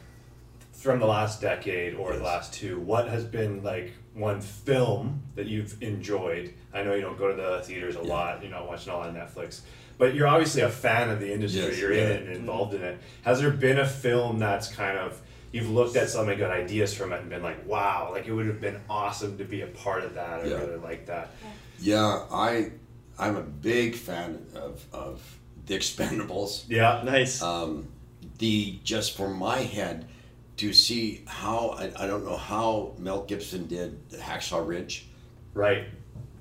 from 0.72 0.99
the 0.99 1.05
last 1.05 1.39
decade 1.39 1.93
or 1.93 2.15
the 2.18 2.23
last 2.23 2.51
two, 2.53 2.80
what 2.80 3.07
has 3.07 3.23
been 3.23 3.64
like 3.64 3.93
one 4.15 4.41
film 4.41 5.22
that 5.35 5.45
you've 5.45 5.81
enjoyed? 5.84 6.53
I 6.73 6.84
know 6.84 6.95
you 6.95 7.01
don't 7.01 7.18
go 7.18 7.30
to 7.30 7.35
the 7.41 7.61
theaters 7.64 7.95
a 7.95 7.99
Yeah. 7.99 8.14
lot, 8.14 8.41
you're 8.41 8.51
not 8.51 8.68
watching 8.68 8.91
all 8.91 9.01
on 9.01 9.14
Netflix, 9.14 9.61
but 9.99 10.15
you're 10.15 10.27
obviously 10.27 10.64
a 10.64 10.69
fan 10.69 11.10
of 11.11 11.19
the 11.19 11.31
industry. 11.31 11.61
Yes, 11.61 11.80
you're 11.80 11.91
in 11.93 12.11
it 12.11 12.23
and 12.23 12.35
involved 12.35 12.73
in 12.73 12.81
it. 12.81 12.97
Has 13.22 13.39
there 13.39 13.51
been 13.51 13.77
a 13.77 13.88
film 13.88 14.39
that's 14.39 14.68
kind 14.68 14.97
of 14.97 15.22
you've 15.53 15.69
looked 15.69 15.95
at 15.95 16.09
something, 16.09 16.38
got 16.38 16.51
ideas 16.51 16.93
from 16.93 17.13
it, 17.13 17.21
and 17.21 17.30
been 17.30 17.41
like, 17.43 17.65
wow, 17.65 18.09
like 18.11 18.27
it 18.27 18.34
would 18.34 18.47
have 18.47 18.59
been 18.59 18.81
awesome 18.89 19.38
to 19.38 19.45
be 19.45 19.61
a 19.61 19.67
part 19.67 20.03
of 20.03 20.15
that 20.15 20.41
or 20.43 20.47
Yeah. 20.47 20.55
really 20.57 20.75
like 20.77 21.05
that. 21.05 21.31
Yeah, 21.80 22.25
I 22.31 22.71
I'm 23.17 23.38
a 23.38 23.41
big 23.43 23.95
fan 23.95 24.45
of 24.55 24.84
of 24.91 25.21
the 25.65 25.75
Expendables. 25.77 26.65
Yeah. 26.67 27.01
Nice. 27.05 27.41
Um, 27.41 27.88
the 28.39 28.80
just 28.84 29.15
for 29.15 29.30
my 29.30 29.59
head 29.59 30.07
to 30.57 30.73
see 30.73 31.23
how 31.27 31.69
I, 31.77 31.91
I 32.03 32.07
don't 32.07 32.25
know 32.25 32.38
how 32.38 32.93
Mel 32.97 33.23
Gibson 33.23 33.67
did 33.67 34.09
Hacksaw 34.09 34.67
Ridge. 34.67 35.07
Right. 35.53 35.85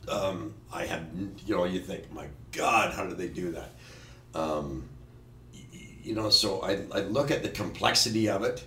Um, 0.08 0.54
I 0.72 0.86
have 0.86 1.04
you 1.46 1.56
know 1.56 1.64
you 1.64 1.80
think 1.80 2.10
my 2.12 2.26
God 2.52 2.92
how 2.94 3.06
did 3.06 3.18
they 3.18 3.28
do 3.28 3.52
that? 3.52 3.70
Um, 4.34 4.88
y- 5.54 5.60
y- 5.72 5.88
you 6.02 6.14
know 6.14 6.30
so 6.30 6.60
I, 6.62 6.84
I 6.92 7.00
look 7.02 7.30
at 7.30 7.42
the 7.42 7.48
complexity 7.50 8.28
of 8.28 8.42
it. 8.44 8.64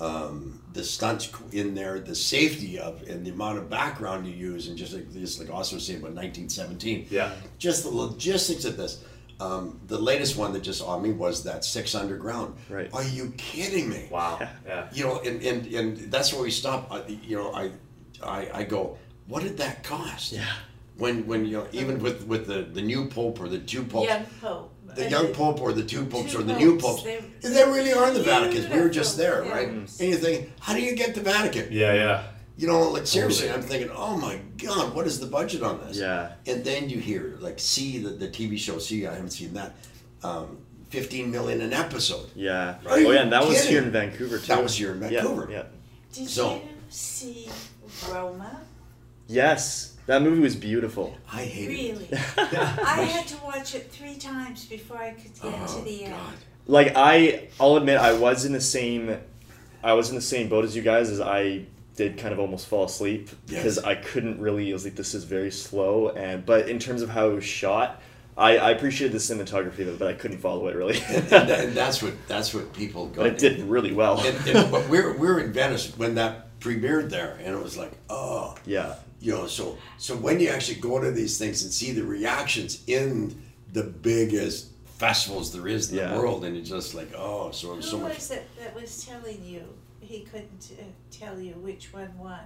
Um, 0.00 0.60
the 0.72 0.82
stunts 0.82 1.30
in 1.52 1.74
there, 1.74 2.00
the 2.00 2.14
safety 2.14 2.78
of, 2.78 3.02
and 3.08 3.26
the 3.26 3.30
amount 3.30 3.58
of 3.58 3.68
background 3.68 4.26
you 4.26 4.32
use, 4.32 4.68
and 4.68 4.78
just 4.78 4.94
like 4.94 5.12
just 5.12 5.38
like 5.40 5.50
also 5.50 5.76
was 5.76 5.84
saying 5.86 5.98
about 6.00 6.12
1917 6.14 7.08
Yeah. 7.10 7.32
just 7.58 7.82
the 7.82 7.90
logistics 7.90 8.64
of 8.64 8.76
this. 8.76 9.04
Um, 9.40 9.80
the 9.86 9.98
latest 9.98 10.36
one 10.36 10.52
that 10.52 10.62
just 10.62 10.82
on 10.82 11.02
me 11.02 11.12
was 11.12 11.44
that 11.44 11.64
Six 11.64 11.94
Underground. 11.94 12.54
Right. 12.68 12.90
Are 12.92 13.02
you 13.04 13.32
kidding 13.38 13.88
me? 13.88 14.06
Wow. 14.10 14.38
Yeah. 14.66 14.88
You 14.92 15.04
know, 15.04 15.20
and, 15.20 15.42
and, 15.42 15.66
and 15.74 15.96
that's 16.12 16.32
where 16.32 16.42
we 16.42 16.50
stop. 16.50 16.88
I, 16.92 17.06
you 17.06 17.36
know, 17.36 17.52
I, 17.54 17.70
I 18.22 18.50
I 18.60 18.62
go, 18.64 18.98
what 19.26 19.42
did 19.42 19.56
that 19.58 19.82
cost? 19.82 20.32
Yeah. 20.32 20.44
When 20.96 21.26
when 21.26 21.46
you 21.46 21.56
know 21.58 21.66
even 21.72 21.98
with 22.00 22.26
with 22.26 22.46
the, 22.46 22.62
the 22.62 22.82
new 22.82 23.06
pope 23.08 23.40
or 23.40 23.48
the 23.48 23.58
two 23.58 23.82
popes, 23.82 24.08
Young 24.10 24.26
Pope. 24.42 24.72
The 24.94 25.08
young 25.10 25.28
pope 25.32 25.60
or 25.60 25.72
the 25.72 25.84
two 25.84 26.04
popes 26.06 26.32
two 26.32 26.40
or 26.40 26.42
the 26.42 26.56
new 26.56 26.78
popes, 26.78 27.02
popes, 27.02 27.22
they- 27.42 27.48
they, 27.48 27.64
really 27.64 27.92
are 27.92 28.10
the 28.10 28.22
Vatican. 28.22 28.70
We 28.70 28.80
were 28.80 28.88
just 28.90 29.16
there, 29.16 29.42
beautiful 29.42 29.56
right? 29.58 29.68
films. 29.68 30.00
And 30.00 30.08
you 30.10 30.16
think, 30.16 30.50
how 30.60 30.74
do 30.74 30.80
you 30.80 30.94
get 30.94 31.14
the 31.14 31.20
Vatican? 31.22 31.68
Yeah. 31.70 31.94
Yeah. 31.94 32.22
You 32.56 32.66
know, 32.66 32.90
like 32.90 33.06
seriously, 33.06 33.48
Totally. 33.48 33.62
I'm 33.64 33.68
thinking, 33.70 33.90
oh 33.96 34.16
my 34.18 34.38
God, 34.58 34.94
what 34.94 35.06
is 35.06 35.18
the 35.18 35.26
budget 35.26 35.62
on 35.62 35.80
this? 35.80 35.96
Yeah. 35.96 36.32
And 36.46 36.62
then 36.62 36.90
you 36.90 36.98
hear 36.98 37.36
like 37.40 37.58
see 37.58 37.98
the, 37.98 38.10
the 38.10 38.28
TV 38.28 38.58
show. 38.58 38.78
See, 38.78 39.06
I 39.06 39.14
haven't 39.14 39.30
seen 39.30 39.54
that. 39.54 39.74
Um, 40.22 40.58
Fifteen 40.90 41.30
million 41.30 41.60
an 41.60 41.72
episode. 41.72 42.28
Yeah. 42.34 42.78
Are 42.86 42.98
you 42.98 43.06
oh 43.08 43.12
yeah, 43.12 43.20
and 43.22 43.32
that 43.32 43.46
was 43.46 43.64
here 43.64 43.80
in 43.80 43.92
Vancouver 43.92 44.38
too. 44.38 44.46
That 44.48 44.60
was 44.62 44.76
here 44.76 44.90
in 44.92 45.00
Yeah, 45.00 45.08
Vancouver. 45.22 45.48
Yeah. 45.50 45.62
Did 46.12 46.28
So- 46.28 46.54
you 46.56 46.62
see 46.88 47.48
Roma? 48.10 48.60
Yes, 49.30 49.96
that 50.06 50.22
movie 50.22 50.40
was 50.40 50.56
beautiful. 50.56 51.16
I 51.32 51.44
hate 51.44 51.68
Really? 51.68 52.04
it. 52.06 52.10
Really? 52.10 52.18
I 52.56 53.02
had 53.02 53.26
to 53.28 53.36
watch 53.44 53.74
it 53.74 53.90
three 53.90 54.16
times 54.16 54.66
before 54.66 54.96
I 54.98 55.12
could 55.12 55.24
get 55.24 55.36
to 55.36 55.42
Oh 55.46 55.82
the 55.84 56.04
end. 56.04 56.14
God. 56.14 56.34
Like 56.66 56.92
I, 56.96 57.48
I'll 57.60 57.76
admit, 57.76 57.98
I 57.98 58.12
was 58.12 58.44
in 58.44 58.52
the 58.52 58.60
same, 58.60 59.16
I 59.82 59.92
was 59.92 60.08
in 60.10 60.14
the 60.16 60.20
same 60.20 60.48
boat 60.48 60.64
as 60.64 60.74
you 60.74 60.82
guys. 60.82 61.10
As 61.10 61.20
I 61.20 61.64
did 61.96 62.18
kind 62.18 62.32
of 62.32 62.38
almost 62.40 62.66
fall 62.66 62.84
asleep 62.84 63.28
because 63.46 63.76
Yes. 63.76 63.84
I 63.84 63.94
couldn't 63.94 64.40
really. 64.40 64.70
I 64.70 64.72
was 64.72 64.84
like, 64.84 64.94
this 64.96 65.14
is 65.14 65.24
very 65.24 65.50
slow, 65.50 66.10
and 66.10 66.44
but 66.44 66.68
in 66.68 66.78
terms 66.78 67.02
of 67.02 67.08
how 67.10 67.28
it 67.30 67.34
was 67.34 67.44
shot, 67.44 68.00
I, 68.36 68.56
I 68.58 68.70
appreciated 68.70 69.12
the 69.12 69.18
cinematography 69.18 69.80
of 69.80 69.88
it, 69.88 69.98
but 69.98 70.08
I 70.08 70.14
couldn't 70.14 70.38
follow 70.38 70.68
it 70.68 70.76
really. 70.76 71.00
And, 71.08 71.32
and, 71.32 71.50
and 71.62 71.72
that's 71.74 72.02
what 72.02 72.14
that's 72.28 72.52
what 72.54 72.72
people 72.72 73.06
got. 73.06 73.16
but 73.16 73.26
it 73.26 73.38
did 73.38 73.60
really 73.64 73.92
well. 73.92 74.20
And, 74.20 74.36
and 74.48 74.70
but 74.70 74.88
we're 74.88 75.16
we're 75.16 75.40
in 75.40 75.52
Venice 75.52 75.92
when 75.96 76.14
that 76.16 76.58
premiered 76.60 77.10
there, 77.10 77.38
and 77.42 77.54
it 77.56 77.62
was 77.62 77.76
like, 77.78 77.92
oh, 78.10 78.54
yeah. 78.66 78.96
You 79.20 79.32
know. 79.32 79.46
So 79.46 79.76
so 79.98 80.16
when 80.16 80.40
you 80.40 80.48
actually 80.48 80.80
go 80.80 81.00
to 81.00 81.10
these 81.10 81.38
things 81.38 81.62
and 81.62 81.72
see 81.72 81.92
the 81.92 82.04
reactions 82.04 82.82
in 82.86 83.40
the 83.72 83.84
biggest 83.84 84.68
festivals 84.98 85.52
there 85.52 85.66
is 85.68 85.90
in 85.90 85.96
Yeah. 85.98 86.14
the 86.14 86.18
world, 86.20 86.44
and 86.44 86.56
it's 86.56 86.68
just 86.68 86.94
like, 86.94 87.10
oh, 87.16 87.50
so 87.52 87.74
Who 87.76 87.82
so 87.82 87.98
much. 87.98 88.16
was 88.16 88.30
it 88.32 88.48
that 88.58 88.74
was 88.74 89.04
telling 89.04 89.42
you 89.44 89.62
he 90.00 90.20
couldn't 90.20 90.72
uh, 90.78 90.82
tell 91.10 91.38
you 91.40 91.52
which 91.54 91.92
one 91.92 92.10
won? 92.18 92.40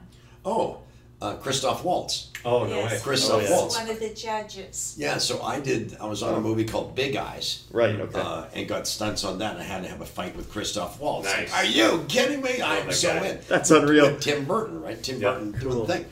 Oh, 0.45 0.79
uh, 1.23 1.37
Christoph 1.37 1.83
Waltz. 1.85 2.31
Oh 2.45 2.65
no 2.65 2.77
yes, 2.81 2.91
way. 2.91 2.97
he 2.99 3.03
Christoph 3.03 3.49
Waltz. 3.51 3.77
one 3.79 3.89
of 3.89 3.99
the 3.99 4.13
judges. 4.13 4.95
Yeah, 4.99 5.17
so 5.17 5.41
I 5.43 5.59
did. 5.61 5.97
I 5.99 6.07
was 6.07 6.23
on 6.23 6.35
a 6.35 6.41
movie 6.41 6.65
called 6.65 6.95
Big 6.95 7.17
Eyes. 7.17 7.65
Right. 7.73 7.99
Okay. 7.99 8.21
Uh, 8.21 8.45
and 8.55 8.69
got 8.69 8.87
stunts 8.87 9.25
on 9.25 9.39
that, 9.39 9.55
and 9.55 9.63
I 9.63 9.65
had 9.65 9.83
to 9.85 9.89
have 9.89 10.03
a 10.03 10.07
fight 10.07 10.37
with 10.37 10.51
Christoph 10.51 11.01
Waltz. 11.01 11.27
Nice. 11.33 11.53
Are 11.55 11.65
you 11.65 12.05
kidding 12.09 12.43
me? 12.43 12.61
I 12.61 12.77
am 12.79 12.89
that 12.89 12.95
so 12.95 13.09
guy. 13.15 13.27
in. 13.29 13.39
That's 13.49 13.71
unreal. 13.71 14.07
With 14.13 14.21
Tim 14.21 14.45
Burton, 14.45 14.83
right? 14.83 15.03
Tim 15.03 15.21
Yeah, 15.21 15.31
Burton 15.33 15.53
doing 15.53 15.63
cool. 15.73 15.85
the 15.87 15.93
thing. 15.95 16.05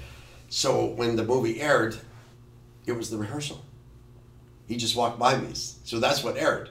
So 0.55 0.85
when 0.85 1.17
the 1.17 1.25
movie 1.25 1.63
aired, 1.63 1.97
it 2.85 2.93
was 2.93 3.09
the 3.09 3.17
rehearsal. 3.17 3.65
He 4.69 4.77
just 4.77 4.95
walked 4.95 5.19
by 5.19 5.39
me, 5.39 5.49
so 5.55 5.99
that's 5.99 6.23
what 6.23 6.37
aired. 6.37 6.69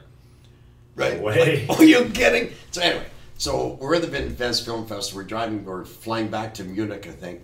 Right? 0.96 1.18
No 1.18 1.24
way. 1.24 1.66
Like, 1.66 1.80
are 1.80 1.84
you 1.84 2.06
kidding? 2.14 2.54
So 2.70 2.82
anyway, 2.84 3.08
so 3.40 3.80
we're 3.82 3.96
at 3.96 4.04
the 4.04 4.08
Vin- 4.08 4.30
Venice 4.30 4.64
Film 4.64 4.86
Festival. 4.86 5.24
We're 5.24 5.28
driving, 5.28 5.66
we're 5.66 5.84
flying 5.84 6.28
back 6.28 6.54
to 6.56 6.64
Munich, 6.64 7.08
I 7.08 7.12
think. 7.12 7.42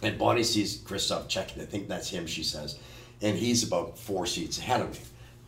And 0.00 0.16
Bonnie 0.16 0.44
sees 0.44 0.80
Christoph 0.84 1.26
checking. 1.26 1.60
I 1.60 1.66
think 1.66 1.88
that's 1.88 2.08
him, 2.08 2.28
she 2.28 2.44
says. 2.44 2.78
And 3.20 3.36
he's 3.36 3.66
about 3.66 3.98
four 3.98 4.26
seats 4.26 4.58
ahead 4.58 4.80
of 4.80 4.92
me. 4.92 5.00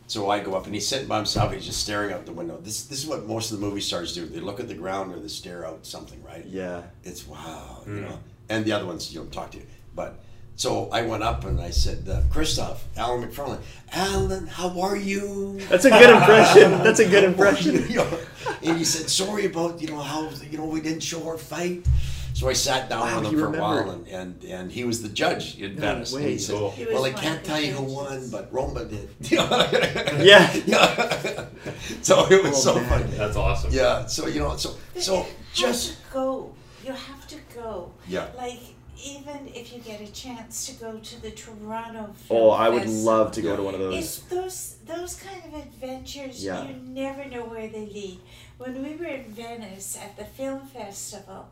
So 0.09 0.28
I 0.28 0.41
go 0.41 0.57
up 0.57 0.66
and 0.66 0.74
he's 0.74 0.89
sitting 0.89 1.07
by 1.07 1.19
himself. 1.19 1.53
He's 1.53 1.66
just 1.66 1.85
staring 1.85 2.12
out 2.12 2.27
the 2.27 2.32
window. 2.32 2.59
This, 2.61 2.82
this 2.82 2.99
is 2.99 3.07
what 3.07 3.28
most 3.28 3.53
of 3.53 3.61
the 3.61 3.65
movie 3.65 3.81
stars 3.81 4.12
do. 4.12 4.27
They 4.27 4.41
look 4.41 4.59
at 4.59 4.66
the 4.66 4.74
ground 4.74 5.15
or 5.15 5.20
they 5.20 5.28
stare 5.28 5.65
out 5.65 5.87
something, 5.87 6.20
right? 6.24 6.45
yeah. 6.47 6.82
It's 7.05 7.28
wow, 7.28 7.85
you 7.87 7.93
hmm. 7.93 8.01
know. 8.01 8.19
And 8.49 8.65
the 8.65 8.73
other 8.73 8.87
ones, 8.87 9.15
you 9.15 9.20
know, 9.20 9.27
talk 9.27 9.53
to 9.53 9.59
you. 9.59 9.66
But 9.95 10.15
so 10.57 10.89
I 10.93 11.03
went 11.03 11.23
up 11.23 11.45
and 11.45 11.61
I 11.61 11.71
said, 11.71 12.09
uh, 12.09 12.21
Christoph, 12.31 12.87
Alan 12.97 13.27
McFarlane, 13.27 13.61
Alan, 13.93 14.47
how 14.47 14.79
are 14.81 14.97
you? 14.97 15.59
That's 15.69 15.85
a 15.85 15.91
good 15.91 16.11
impression. 16.11 16.71
That's 16.83 17.01
a 17.01 17.09
good 17.09 17.25
impression. 17.33 17.89
You 17.89 17.97
know, 17.97 18.19
and 18.62 18.77
he 18.79 18.85
said, 18.85 19.09
sorry 19.11 19.47
about, 19.47 19.81
you 19.81 19.89
know, 19.89 20.01
how, 20.01 20.29
you 20.51 20.59
know, 20.59 20.67
we 20.67 20.81
didn't 20.81 21.01
show 21.03 21.27
our 21.29 21.39
fight. 21.39 21.87
So 22.33 22.49
I 22.49 22.53
sat 22.55 22.89
down 22.89 23.01
Wow, 23.01 23.17
with 23.21 23.25
him 23.29 23.35
he 23.35 23.41
for 23.41 23.55
a 23.55 23.61
while, 23.61 23.91
and, 23.91 24.07
and, 24.07 24.45
and 24.45 24.73
he 24.73 24.85
was 24.85 25.03
the 25.03 25.09
judge 25.09 25.59
in 25.59 25.75
No 25.75 25.81
Venice. 25.81 26.12
And 26.15 26.25
way. 26.25 26.31
he 26.33 26.39
said, 26.39 26.57
Cool. 26.57 26.71
He 26.71 26.87
well, 26.87 27.05
I 27.05 27.12
can't 27.12 27.45
tell 27.45 27.61
you 27.61 27.73
who 27.73 27.83
won, 27.95 28.31
but 28.31 28.51
Roma 28.53 28.85
did. 28.85 29.11
yeah. 29.21 30.53
Yeah. 30.65 31.47
so 32.03 32.27
it 32.31 32.43
was 32.43 32.55
Oh, 32.55 32.61
so 32.61 32.75
man. 32.77 32.89
funny. 32.89 33.17
That's 33.17 33.37
awesome. 33.37 33.73
Yeah. 33.73 34.07
So 34.07 34.27
you 34.27 34.41
know, 34.41 34.57
so 34.57 34.77
so 34.97 35.27
just 35.53 35.97
go. 36.12 36.53
You 36.85 36.93
have 36.93 37.27
to 37.29 37.37
go. 37.55 37.91
yeah. 38.09 38.29
Like 38.37 38.61
even 39.05 39.49
if 39.55 39.73
you 39.73 39.81
get 39.81 40.01
a 40.01 40.11
chance 40.13 40.67
to 40.67 40.73
go 40.75 40.99
to 40.99 41.23
the 41.23 41.31
Toronto. 41.31 42.13
Film 42.15 42.41
Oh, 42.43 42.51
I 42.51 42.69
would 42.69 42.83
Festival, 42.83 43.05
love 43.05 43.33
to 43.33 43.43
go 43.43 43.57
to 43.57 43.63
one 43.63 43.75
of 43.75 43.81
those. 43.81 43.95
It's 43.99 44.19
those. 44.23 44.77
those 44.87 44.97
those 45.01 45.15
kind 45.23 45.41
of 45.47 45.55
adventures 45.61 46.43
Yeah. 46.45 46.65
you 46.67 46.75
never 46.75 47.25
know 47.27 47.45
where 47.45 47.69
they 47.69 47.87
lead. 47.87 48.19
When 48.59 48.83
we 48.83 48.97
were 48.97 49.05
in 49.07 49.25
Venice 49.25 49.97
at 49.97 50.17
the 50.17 50.25
film 50.25 50.67
festival, 50.67 51.49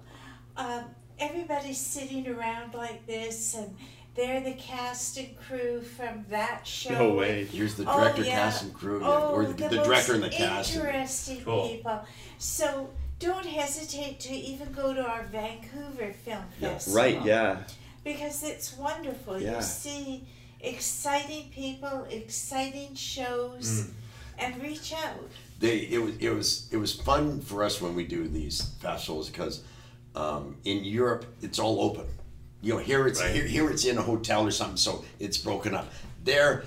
um, 0.57 0.85
everybody's 1.21 1.79
sitting 1.79 2.27
around 2.29 2.75
like 2.75 3.07
this, 3.07 3.55
and 3.55 3.77
they're 4.17 4.41
the 4.41 4.55
cast 4.55 5.17
and 5.19 5.39
crew 5.39 5.81
from 5.81 6.25
that 6.31 6.67
show. 6.67 6.91
No 6.95 7.15
way. 7.15 7.45
Here's 7.45 7.77
the 7.77 7.85
Oh, 7.89 8.01
director, 8.01 8.25
yeah. 8.25 8.33
cast, 8.35 8.65
and 8.65 8.75
crew, 8.75 9.01
Oh, 9.05 9.29
or 9.33 9.47
the, 9.47 9.53
the, 9.55 9.69
the 9.69 9.85
director 9.85 10.15
and 10.15 10.23
the 10.25 10.29
cast. 10.31 10.75
and- 10.75 10.85
Interesting 10.85 11.45
Cool. 11.45 11.69
people. 11.69 12.01
So 12.39 12.91
don't 13.19 13.47
hesitate 13.47 14.21
to 14.21 14.33
even 14.35 14.73
go 14.73 14.95
to 14.95 15.03
our 15.05 15.25
Vancouver 15.25 16.13
Film 16.25 16.45
Yeah. 16.61 16.71
Festival. 16.75 16.97
Right. 17.03 17.25
Yeah. 17.25 17.63
Because 18.05 18.43
it's 18.43 18.77
wonderful. 18.77 19.41
Yeah. 19.41 19.57
You 19.57 19.63
see 19.63 20.25
exciting 20.61 21.51
people, 21.51 22.07
exciting 22.11 22.95
shows, 22.95 23.67
Mm. 23.87 23.91
and 24.39 24.63
reach 24.63 24.93
out. 24.93 25.29
they 25.61 25.79
it 25.91 25.99
was 26.01 26.15
it 26.21 26.31
was 26.31 26.69
it 26.71 26.77
was 26.77 26.95
fun 26.95 27.41
for 27.41 27.65
us 27.65 27.81
when 27.81 27.97
we 27.97 28.05
do 28.07 28.29
these 28.29 28.63
festivals 28.81 29.29
because 29.29 29.63
um, 30.15 30.57
in 30.65 30.85
Europe 30.85 31.25
it's 31.43 31.59
all 31.59 31.81
open. 31.81 32.07
You 32.63 32.75
know, 32.75 32.79
here 32.81 33.07
it's 33.09 33.21
Right. 33.21 33.35
here, 33.35 33.45
here 33.47 33.71
it's 33.71 33.85
in 33.85 33.99
a 33.99 34.03
hotel 34.03 34.47
or 34.47 34.51
something, 34.53 34.77
so 34.77 35.05
it's 35.19 35.37
broken 35.39 35.75
up. 35.75 35.87
There, 36.25 36.65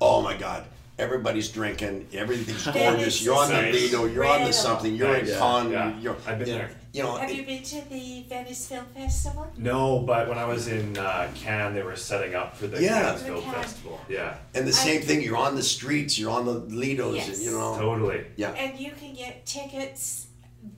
oh 0.00 0.20
my 0.22 0.36
God, 0.36 0.64
everybody's 1.02 1.48
drinking, 1.50 2.08
everything's 2.14 2.66
gorgeous. 2.66 3.22
You're 3.22 3.36
on 3.36 3.50
the. 3.50 3.62
Lido, 3.72 4.06
you're 4.06 4.24
on 4.24 4.44
the 4.44 4.52
something, 4.52 4.94
you're 4.94 5.14
in 5.16 5.26
Nice. 5.26 5.36
Cannes, 5.38 5.72
Yeah. 5.72 5.98
you're, 6.00 6.16
I've 6.26 6.38
been 6.38 6.48
you 6.48 6.54
know, 6.54 6.58
there. 6.60 6.70
You 6.94 7.02
know, 7.02 7.16
Have 7.16 7.30
it- 7.30 7.36
you 7.36 7.44
been 7.46 7.62
to 7.62 7.88
the 7.88 8.24
Venice 8.28 8.66
Film 8.68 8.84
Festival? 8.94 9.50
No, 9.56 10.00
but 10.00 10.28
when 10.28 10.38
I 10.38 10.44
was 10.44 10.68
in 10.68 10.96
uh, 10.98 11.30
Cannes, 11.34 11.74
they 11.74 11.82
were 11.82 11.96
setting 11.96 12.34
up 12.34 12.56
for 12.56 12.66
the 12.66 12.82
Yeah. 12.82 13.02
Cannes 13.02 13.22
Film 13.22 13.42
Cannes. 13.42 13.54
Festival. 13.54 14.00
Yeah, 14.08 14.36
and 14.54 14.64
the 14.66 14.70
I- 14.70 14.74
same 14.88 15.02
thing. 15.02 15.22
You're 15.22 15.36
on 15.38 15.56
the 15.56 15.62
streets, 15.62 16.18
you're 16.18 16.30
on 16.30 16.44
the 16.46 16.60
Lidos, 16.74 17.16
Yes. 17.16 17.28
and 17.28 17.38
you 17.44 17.50
know, 17.52 17.76
totally. 17.78 18.24
yeah, 18.36 18.50
And 18.52 18.78
you 18.78 18.92
can 19.00 19.14
get 19.14 19.44
tickets 19.46 20.26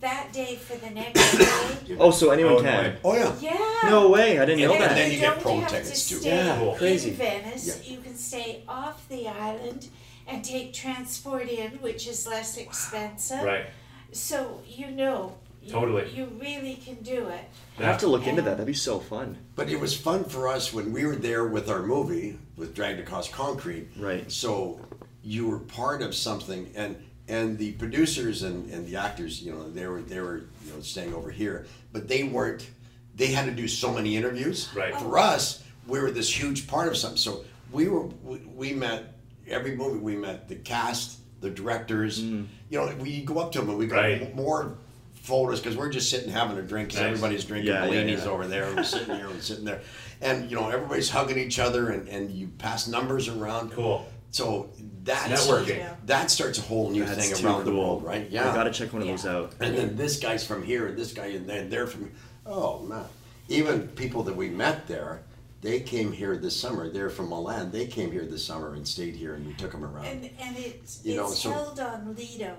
that 0.00 0.32
day 0.32 0.56
for 0.56 0.76
the 0.76 0.88
next 0.90 1.36
day. 1.36 1.96
Oh, 2.00 2.10
so 2.10 2.30
anyone 2.30 2.54
Oh, 2.54 2.62
can? 2.62 2.84
way. 2.84 2.96
Oh 3.04 3.14
yeah. 3.14 3.32
Yeah. 3.40 3.90
No 3.90 4.08
way! 4.08 4.38
I 4.38 4.46
didn't 4.46 4.60
know 4.62 4.68
that. 4.68 4.80
And 4.80 4.90
that. 4.90 4.94
then 4.94 5.12
you 5.12 5.18
get 5.18 5.34
don't 5.34 5.42
pro 5.42 5.60
tickets, 5.68 6.08
to 6.08 6.14
too. 6.14 6.20
Stay 6.20 6.36
Yeah, 6.36 6.74
crazy. 6.78 7.10
In 7.10 7.16
Venice, 7.16 7.66
Yeah. 7.66 7.92
you 7.92 7.98
can 8.00 8.16
stay 8.16 8.62
off 8.66 9.06
the 9.10 9.28
island 9.28 9.88
and 10.26 10.44
take 10.44 10.72
transport 10.72 11.48
in, 11.48 11.72
which 11.82 12.06
is 12.06 12.26
less 12.26 12.56
expensive. 12.56 13.42
Right. 13.42 13.66
So 14.12 14.60
you 14.66 14.90
know, 14.90 15.36
you, 15.64 15.72
Totally. 15.72 16.10
you 16.10 16.26
really 16.38 16.74
can 16.74 16.96
do 16.96 17.28
it. 17.28 17.44
I 17.78 17.84
have 17.84 17.98
to 17.98 18.06
look 18.06 18.26
into 18.26 18.42
that. 18.42 18.50
That'd 18.50 18.66
be 18.66 18.74
so 18.74 19.00
fun. 19.00 19.38
But 19.56 19.70
it 19.70 19.80
was 19.80 19.96
fun 19.96 20.24
for 20.24 20.46
us 20.46 20.72
when 20.72 20.92
we 20.92 21.06
were 21.06 21.16
there 21.16 21.46
with 21.46 21.70
our 21.70 21.82
movie 21.82 22.38
with 22.56 22.74
Dragged 22.74 23.00
Across 23.00 23.30
Concrete. 23.30 23.88
Right. 23.96 24.30
So 24.30 24.80
you 25.22 25.48
were 25.48 25.58
part 25.58 26.02
of 26.02 26.14
something, 26.14 26.70
and 26.76 26.96
and 27.28 27.56
the 27.56 27.72
producers 27.72 28.42
and, 28.42 28.70
and 28.70 28.86
the 28.86 28.96
actors, 28.96 29.42
you 29.42 29.52
know, 29.52 29.70
they 29.70 29.86
were 29.86 30.02
they 30.02 30.20
were 30.20 30.44
you 30.66 30.72
know 30.72 30.80
staying 30.80 31.14
over 31.14 31.30
here, 31.30 31.66
but 31.92 32.08
they 32.08 32.24
weren't. 32.24 32.68
They 33.16 33.28
had 33.28 33.46
to 33.46 33.52
do 33.52 33.68
so 33.68 33.92
many 33.92 34.16
interviews. 34.16 34.68
Right. 34.74 34.94
For 34.96 35.18
us, 35.18 35.62
we 35.86 36.00
were 36.00 36.10
this 36.10 36.28
huge 36.28 36.66
part 36.66 36.88
of 36.88 36.96
something. 36.96 37.16
So 37.16 37.44
we 37.72 37.88
were 37.88 38.06
we, 38.22 38.38
we 38.54 38.72
met 38.74 39.13
every 39.48 39.76
movie. 39.76 39.98
We 39.98 40.16
met 40.16 40.48
the 40.48 40.56
cast, 40.56 41.18
the 41.40 41.50
directors. 41.50 42.22
Mm. 42.22 42.46
You 42.70 42.78
know, 42.78 42.94
we 43.00 43.22
go 43.22 43.38
up 43.38 43.52
to 43.52 43.60
them 43.60 43.70
and 43.70 43.78
we 43.78 43.86
got 43.86 43.96
Right. 43.96 44.34
more 44.34 44.78
photos 45.14 45.60
because 45.60 45.76
we're 45.76 45.88
just 45.90 46.10
sitting 46.10 46.30
having 46.30 46.58
a 46.58 46.62
drink 46.62 46.88
because 46.88 47.00
Nice. 47.00 47.08
everybody's 47.12 47.44
drinking 47.44 47.72
Yeah, 47.72 47.86
yeah, 47.86 48.02
Bellinis 48.02 48.24
yeah. 48.24 48.30
over 48.30 48.46
there 48.46 48.74
we're 48.74 48.82
sitting 48.84 49.14
here 49.16 49.28
and 49.28 49.42
sitting 49.42 49.64
there 49.64 49.80
and 50.20 50.50
you 50.50 50.56
know 50.58 50.68
everybody's 50.68 51.08
hugging 51.08 51.38
each 51.38 51.58
other 51.58 51.88
and, 51.88 52.06
and 52.08 52.30
you 52.30 52.48
pass 52.58 52.86
numbers 52.88 53.28
around 53.28 53.72
Cool. 53.72 54.06
so 54.32 54.68
that 55.04 55.30
Networking. 55.30 55.86
That 56.04 56.30
starts 56.30 56.58
a 56.58 56.60
whole 56.60 56.90
new 56.90 57.06
That's 57.06 57.26
thing 57.28 57.34
too 57.38 57.46
around 57.46 57.64
the 57.64 57.72
world 57.74 58.04
right 58.04 58.28
yeah 58.30 58.50
I 58.50 58.54
gotta 58.54 58.70
check 58.70 58.92
one 58.92 59.00
of 59.00 59.08
those 59.08 59.24
out. 59.24 59.54
and 59.60 59.74
then 59.74 59.96
this 59.96 60.18
guy's 60.18 60.44
from 60.46 60.62
here 60.62 60.88
and 60.88 60.98
this 60.98 61.14
guy 61.14 61.28
and 61.28 61.48
then 61.48 61.70
they're 61.70 61.86
from 61.86 62.10
oh 62.44 62.80
man 62.80 63.06
even 63.48 63.88
people 63.88 64.24
that 64.24 64.36
we 64.36 64.50
met 64.50 64.86
there 64.86 65.22
they 65.64 65.78
came 65.80 66.10
here 66.20 66.34
this 66.46 66.56
summer 66.64 66.82
they're 66.94 67.10
from 67.18 67.26
Milan 67.34 67.64
they 67.78 67.86
came 67.96 68.10
here 68.16 68.26
this 68.34 68.44
summer 68.50 68.74
and 68.76 68.84
stayed 68.94 69.14
here 69.22 69.32
and 69.36 69.42
we 69.46 69.54
took 69.62 69.72
them 69.72 69.84
around 69.84 70.04
And 70.10 70.20
and 70.44 70.54
it's 70.68 70.92
You 71.04 71.16
know, 71.18 71.26
it's 71.32 71.40
so- 71.40 71.50
held 71.58 71.78
on 71.80 72.14
Lido, 72.18 72.52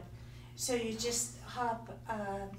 so 0.56 0.72
you 0.74 0.92
just 1.10 1.26
hop 1.56 1.82
um, 2.10 2.50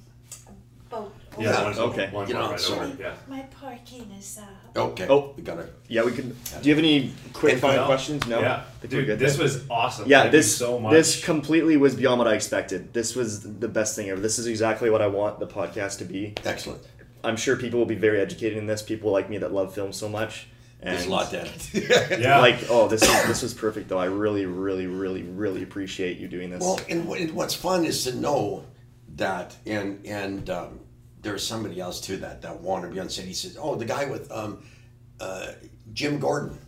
a 0.50 0.52
boat. 0.92 1.12
Yeah. 1.38 1.44
Yeah, 1.50 1.64
One, 1.64 1.78
okay. 1.90 2.06
One 2.18 2.28
You 2.28 2.34
know, 2.34 2.50
right 2.50 2.60
so- 2.60 2.74
over. 2.80 2.96
Yeah. 3.04 3.14
My 3.34 3.42
parking 3.60 4.06
is 4.18 4.38
up. 4.38 4.76
okay 4.88 5.06
Oh. 5.14 5.22
we 5.36 5.42
got 5.50 5.58
it. 5.64 5.70
Yeah, 5.94 6.04
we 6.08 6.12
can. 6.12 6.28
Do 6.62 6.68
you 6.68 6.74
have 6.74 6.82
any 6.88 7.12
quick 7.32 7.52
Anything 7.54 7.60
final 7.68 7.78
else? 7.80 7.86
questions? 7.92 8.26
No. 8.34 8.38
Yeah. 8.40 8.54
I 8.54 8.60
think 8.80 8.92
we're 8.92 8.98
Dude, 9.00 9.06
good 9.10 9.18
this 9.18 9.34
there. 9.36 9.42
was 9.46 9.54
awesome. 9.68 10.04
Yeah, 10.08 10.20
Thank 10.22 10.32
this 10.32 10.46
you 10.46 10.66
so 10.66 10.78
much. 10.78 10.92
this 10.92 11.24
completely 11.24 11.76
was 11.76 11.94
beyond 12.02 12.18
what 12.20 12.28
I 12.28 12.34
expected. 12.34 12.80
This 12.98 13.16
was 13.16 13.28
the 13.64 13.68
best 13.78 13.96
thing 13.96 14.08
ever. 14.10 14.20
This 14.20 14.38
is 14.38 14.46
exactly 14.46 14.88
what 14.90 15.02
I 15.02 15.08
want 15.08 15.32
the 15.40 15.46
podcast 15.58 15.98
to 15.98 16.04
be. 16.04 16.34
excellent 16.44 16.82
I'm 17.26 17.36
sure 17.36 17.56
people 17.56 17.78
will 17.78 17.86
be 17.86 17.94
very 17.96 18.20
educated 18.20 18.56
in 18.58 18.66
this. 18.66 18.82
People 18.82 19.10
like 19.10 19.28
me 19.28 19.38
that 19.38 19.52
love 19.52 19.74
film 19.74 19.92
so 19.92 20.08
much. 20.08 20.48
And 20.80 20.94
there's 20.94 21.06
a 21.06 21.10
lot 21.10 21.30
to 21.30 21.48
yeah. 22.20 22.38
Like, 22.38 22.58
oh, 22.68 22.86
this 22.86 23.02
is 23.02 23.26
this 23.26 23.42
was 23.42 23.54
perfect 23.54 23.88
though. 23.88 23.98
I 23.98 24.04
really, 24.06 24.46
really, 24.46 24.86
really, 24.86 25.22
really 25.22 25.62
appreciate 25.62 26.18
you 26.18 26.28
doing 26.28 26.50
this. 26.50 26.60
Well, 26.60 26.78
and, 26.88 27.06
what- 27.08 27.18
and 27.20 27.32
what's 27.32 27.54
fun 27.54 27.84
is 27.84 28.04
to 28.04 28.14
know 28.14 28.64
that, 29.16 29.56
and 29.66 30.04
and 30.06 30.48
um, 30.50 30.80
there's 31.22 31.44
somebody 31.46 31.80
else 31.80 32.00
too 32.00 32.18
that 32.18 32.42
that 32.42 32.60
wanted 32.60 32.88
to 32.88 32.92
be 32.94 33.00
on 33.00 33.08
set. 33.08 33.24
He 33.24 33.32
says, 33.32 33.56
"Oh, 33.60 33.74
the 33.74 33.86
guy 33.86 34.04
with 34.04 34.30
um, 34.30 34.62
uh, 35.18 35.52
Jim 35.94 36.18
Gordon, 36.20 36.58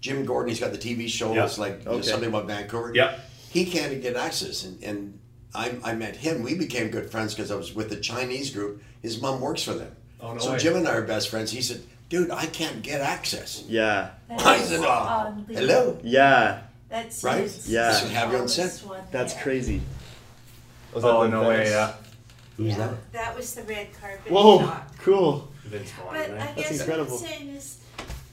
Jim 0.00 0.24
Gordon. 0.26 0.48
He's 0.48 0.60
got 0.60 0.72
the 0.72 0.78
TV 0.78 1.08
show. 1.08 1.32
Yeah. 1.32 1.44
It's 1.44 1.56
like 1.58 1.86
Okay. 1.86 2.02
something 2.02 2.28
about 2.28 2.46
Vancouver. 2.46 2.92
Yeah. 2.94 3.18
He 3.50 3.64
can't 3.66 4.02
get 4.02 4.16
access, 4.16 4.64
and 4.64 4.82
and 4.82 5.20
I, 5.54 5.76
I 5.84 5.94
met 5.94 6.16
him. 6.16 6.42
We 6.42 6.56
became 6.56 6.88
good 6.90 7.08
friends 7.08 7.34
because 7.34 7.52
I 7.52 7.54
was 7.54 7.72
with 7.72 7.88
the 7.88 8.00
Chinese 8.00 8.50
group. 8.50 8.82
His 9.04 9.20
mom 9.20 9.42
works 9.42 9.62
for 9.62 9.74
them. 9.74 9.94
Oh, 10.18 10.32
no 10.32 10.38
so 10.40 10.52
way. 10.52 10.58
Jim 10.58 10.76
and 10.76 10.88
I 10.88 10.92
are 10.94 11.02
best 11.02 11.28
friends. 11.28 11.50
He 11.50 11.60
said, 11.60 11.82
"Dude, 12.08 12.30
I 12.30 12.46
can't 12.46 12.80
get 12.82 13.02
access." 13.02 13.62
yeah, 13.68 14.10
I 14.30 14.58
said, 14.60 14.80
"Oh, 14.80 14.88
on 14.88 15.46
hello." 15.50 15.98
yeah, 16.02 16.62
That's 16.88 17.22
Right? 17.22 17.42
his 17.42 17.68
Yeah. 17.68 17.94
Should 17.98 18.12
have 18.12 18.32
you 18.32 18.38
on 18.38 18.48
set. 18.48 18.72
one 18.88 19.02
that's 19.10 19.34
there. 19.34 19.42
crazy. 19.42 19.82
Was 20.94 21.04
Oh 21.04 21.24
the 21.24 21.28
no 21.28 21.48
way. 21.48 21.68
Yeah. 21.68 21.92
Who's 22.56 22.68
Yeah, 22.68 22.78
that? 22.78 23.12
that 23.12 23.36
was 23.36 23.54
the 23.54 23.64
red 23.64 23.88
carpet 24.00 24.32
Whoa, 24.32 24.60
shot. 24.60 24.88
cool. 25.02 25.48
Vince 25.64 25.90
Vaughn, 25.90 26.06
But 26.14 26.16
right? 26.30 26.38
That's 26.38 26.54
guess 26.70 26.80
incredible. 26.80 27.16
what 27.18 27.30
I'm 27.40 27.56
is, 27.56 27.76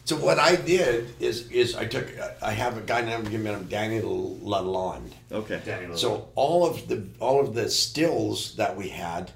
So 0.06 0.16
what 0.18 0.40
I 0.40 0.56
did 0.56 1.14
is 1.20 1.48
is 1.52 1.76
I 1.76 1.86
took 1.86 2.08
I 2.42 2.52
have 2.52 2.78
a 2.78 2.82
guy 2.92 3.02
named 3.02 3.28
him 3.28 3.44
Daniel 3.68 4.38
Lalonde. 4.42 5.12
Okay. 5.32 5.60
Danny 5.66 5.88
Lillard. 5.88 5.98
So 5.98 6.30
all 6.36 6.66
of 6.66 6.88
the 6.88 7.04
all 7.20 7.40
of 7.46 7.56
the 7.56 7.68
stills 7.70 8.56
that 8.56 8.78
we 8.78 8.88
had, 8.90 9.32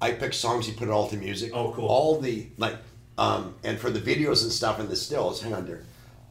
I 0.00 0.12
picked 0.12 0.34
songs. 0.34 0.66
He 0.66 0.72
put 0.72 0.88
it 0.88 0.90
all 0.90 1.08
to 1.08 1.16
music. 1.16 1.52
Oh, 1.54 1.72
cool. 1.72 1.86
All 1.86 2.20
the 2.20 2.46
like, 2.58 2.76
um, 3.18 3.54
and 3.64 3.78
for 3.78 3.90
the 3.90 4.00
videos 4.00 4.42
and 4.42 4.52
stuff 4.52 4.78
and 4.78 4.88
the 4.88 4.96
stills. 4.96 5.40
Hang 5.42 5.54
on 5.54 5.66
there, 5.66 5.82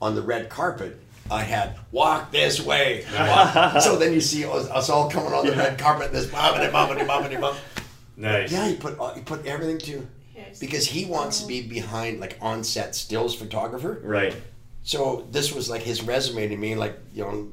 on 0.01 0.15
the 0.15 0.21
red 0.21 0.49
carpet. 0.49 0.99
I 1.31 1.41
had 1.41 1.77
walk 1.91 2.31
this 2.31 2.61
way. 2.61 3.03
Walk. 3.17 3.81
so 3.81 3.95
then 3.97 4.13
you 4.13 4.21
see 4.21 4.45
us, 4.45 4.69
us 4.69 4.89
all 4.91 5.09
coming 5.09 5.33
on 5.33 5.45
the 5.47 5.53
Yeah. 5.53 5.57
red 5.69 5.79
carpet. 5.79 6.11
This 6.11 6.27
bobbity 6.27 6.71
bobbity 6.71 7.07
bobbity 7.07 7.41
bob. 7.41 7.55
nice. 8.15 8.51
Yeah, 8.51 8.67
he 8.67 8.75
put 8.75 8.97
he 9.15 9.21
put 9.21 9.45
everything 9.45 9.79
to 9.79 10.07
because 10.59 10.85
he 10.87 11.05
wants 11.05 11.41
to 11.41 11.47
be 11.47 11.67
behind 11.67 12.19
like 12.19 12.37
on 12.41 12.63
set 12.63 12.95
stills 12.95 13.33
photographer. 13.35 13.99
Right. 14.03 14.35
So 14.83 15.27
this 15.31 15.51
was 15.51 15.67
like 15.67 15.81
his 15.81 16.03
resume 16.03 16.47
to 16.49 16.55
me, 16.57 16.75
like 16.75 16.95
you 17.11 17.23
know, 17.23 17.47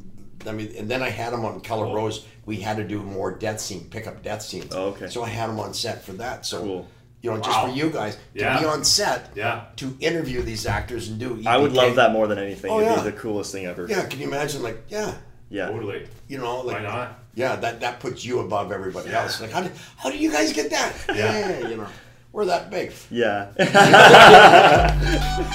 I 0.47 0.53
mean, 0.53 0.73
and 0.77 0.89
then 0.89 1.03
I 1.03 1.09
had 1.11 1.33
him 1.33 1.45
on 1.45 1.61
Color 1.61 1.87
Cool. 1.87 1.95
Rose. 1.95 2.27
We 2.47 2.57
had 2.57 2.77
to 2.79 2.85
do 2.85 3.01
more 3.03 3.31
death 3.33 3.61
scene, 3.61 3.87
pick 3.91 4.07
up 4.07 4.23
death 4.23 4.43
scenes. 4.43 4.75
Oh, 4.75 4.87
okay. 4.89 5.09
So 5.09 5.23
I 5.23 5.29
had 5.29 5.49
him 5.51 5.61
on 5.61 5.73
set 5.75 6.05
for 6.05 6.13
that. 6.15 6.45
So 6.47 6.61
Cool. 6.61 6.89
you 7.21 7.31
know, 7.31 7.39
just 7.41 7.61
for 7.61 7.69
you 7.69 7.89
guys 7.91 8.17
to 8.17 8.21
Yeah. 8.35 8.59
be 8.59 8.65
on 8.67 8.85
set, 8.85 9.31
Yeah. 9.35 9.63
to 9.77 9.97
interview 10.01 10.43
these 10.43 10.67
actors 10.67 11.09
and 11.09 11.19
do. 11.21 11.41
I 11.47 11.57
would 11.57 11.73
love 11.73 11.95
that 11.97 12.11
more 12.13 12.27
than 12.27 12.39
anything. 12.39 12.71
Oh, 12.73 12.81
It'd 12.81 12.91
yeah. 12.97 13.03
be 13.03 13.11
the 13.11 13.17
coolest 13.17 13.53
thing 13.53 13.67
ever. 13.67 13.87
Yeah, 13.89 14.05
can 14.07 14.19
you 14.21 14.27
imagine? 14.27 14.63
Like, 14.63 14.83
yeah, 14.89 15.15
Yeah. 15.51 15.69
Totally. 15.69 16.09
you 16.29 16.39
know, 16.39 16.61
like 16.63 16.79
Why 16.79 16.83
not? 16.83 17.19
Yeah, 17.35 17.57
that 17.57 17.81
that 17.81 18.01
puts 18.01 18.25
you 18.25 18.41
above 18.41 18.73
everybody 18.73 19.11
else. 19.11 19.41
Like, 19.41 19.51
how 19.53 19.63
did 19.63 19.73
how 19.97 20.11
do 20.11 20.19
you 20.19 20.31
guys 20.33 20.53
get 20.53 20.71
that? 20.71 20.93
Yeah. 21.15 21.67
you 21.69 21.77
know, 21.77 21.87
we're 22.33 22.45
that 22.47 22.71
big. 22.71 22.93
Yeah. 23.11 23.49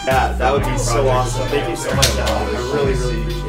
yeah, 0.08 0.36
that 0.40 0.52
would 0.54 0.64
be 0.64 0.78
so 0.78 1.08
awesome. 1.10 1.48
Thank 1.50 1.70
you 1.70 1.76
so 1.76 1.94
much, 1.96 2.10
Alan. 2.18 2.56
I 2.56 2.60
really, 2.74 2.94
really 2.94 3.22
appreciate 3.22 3.44
it. 3.44 3.47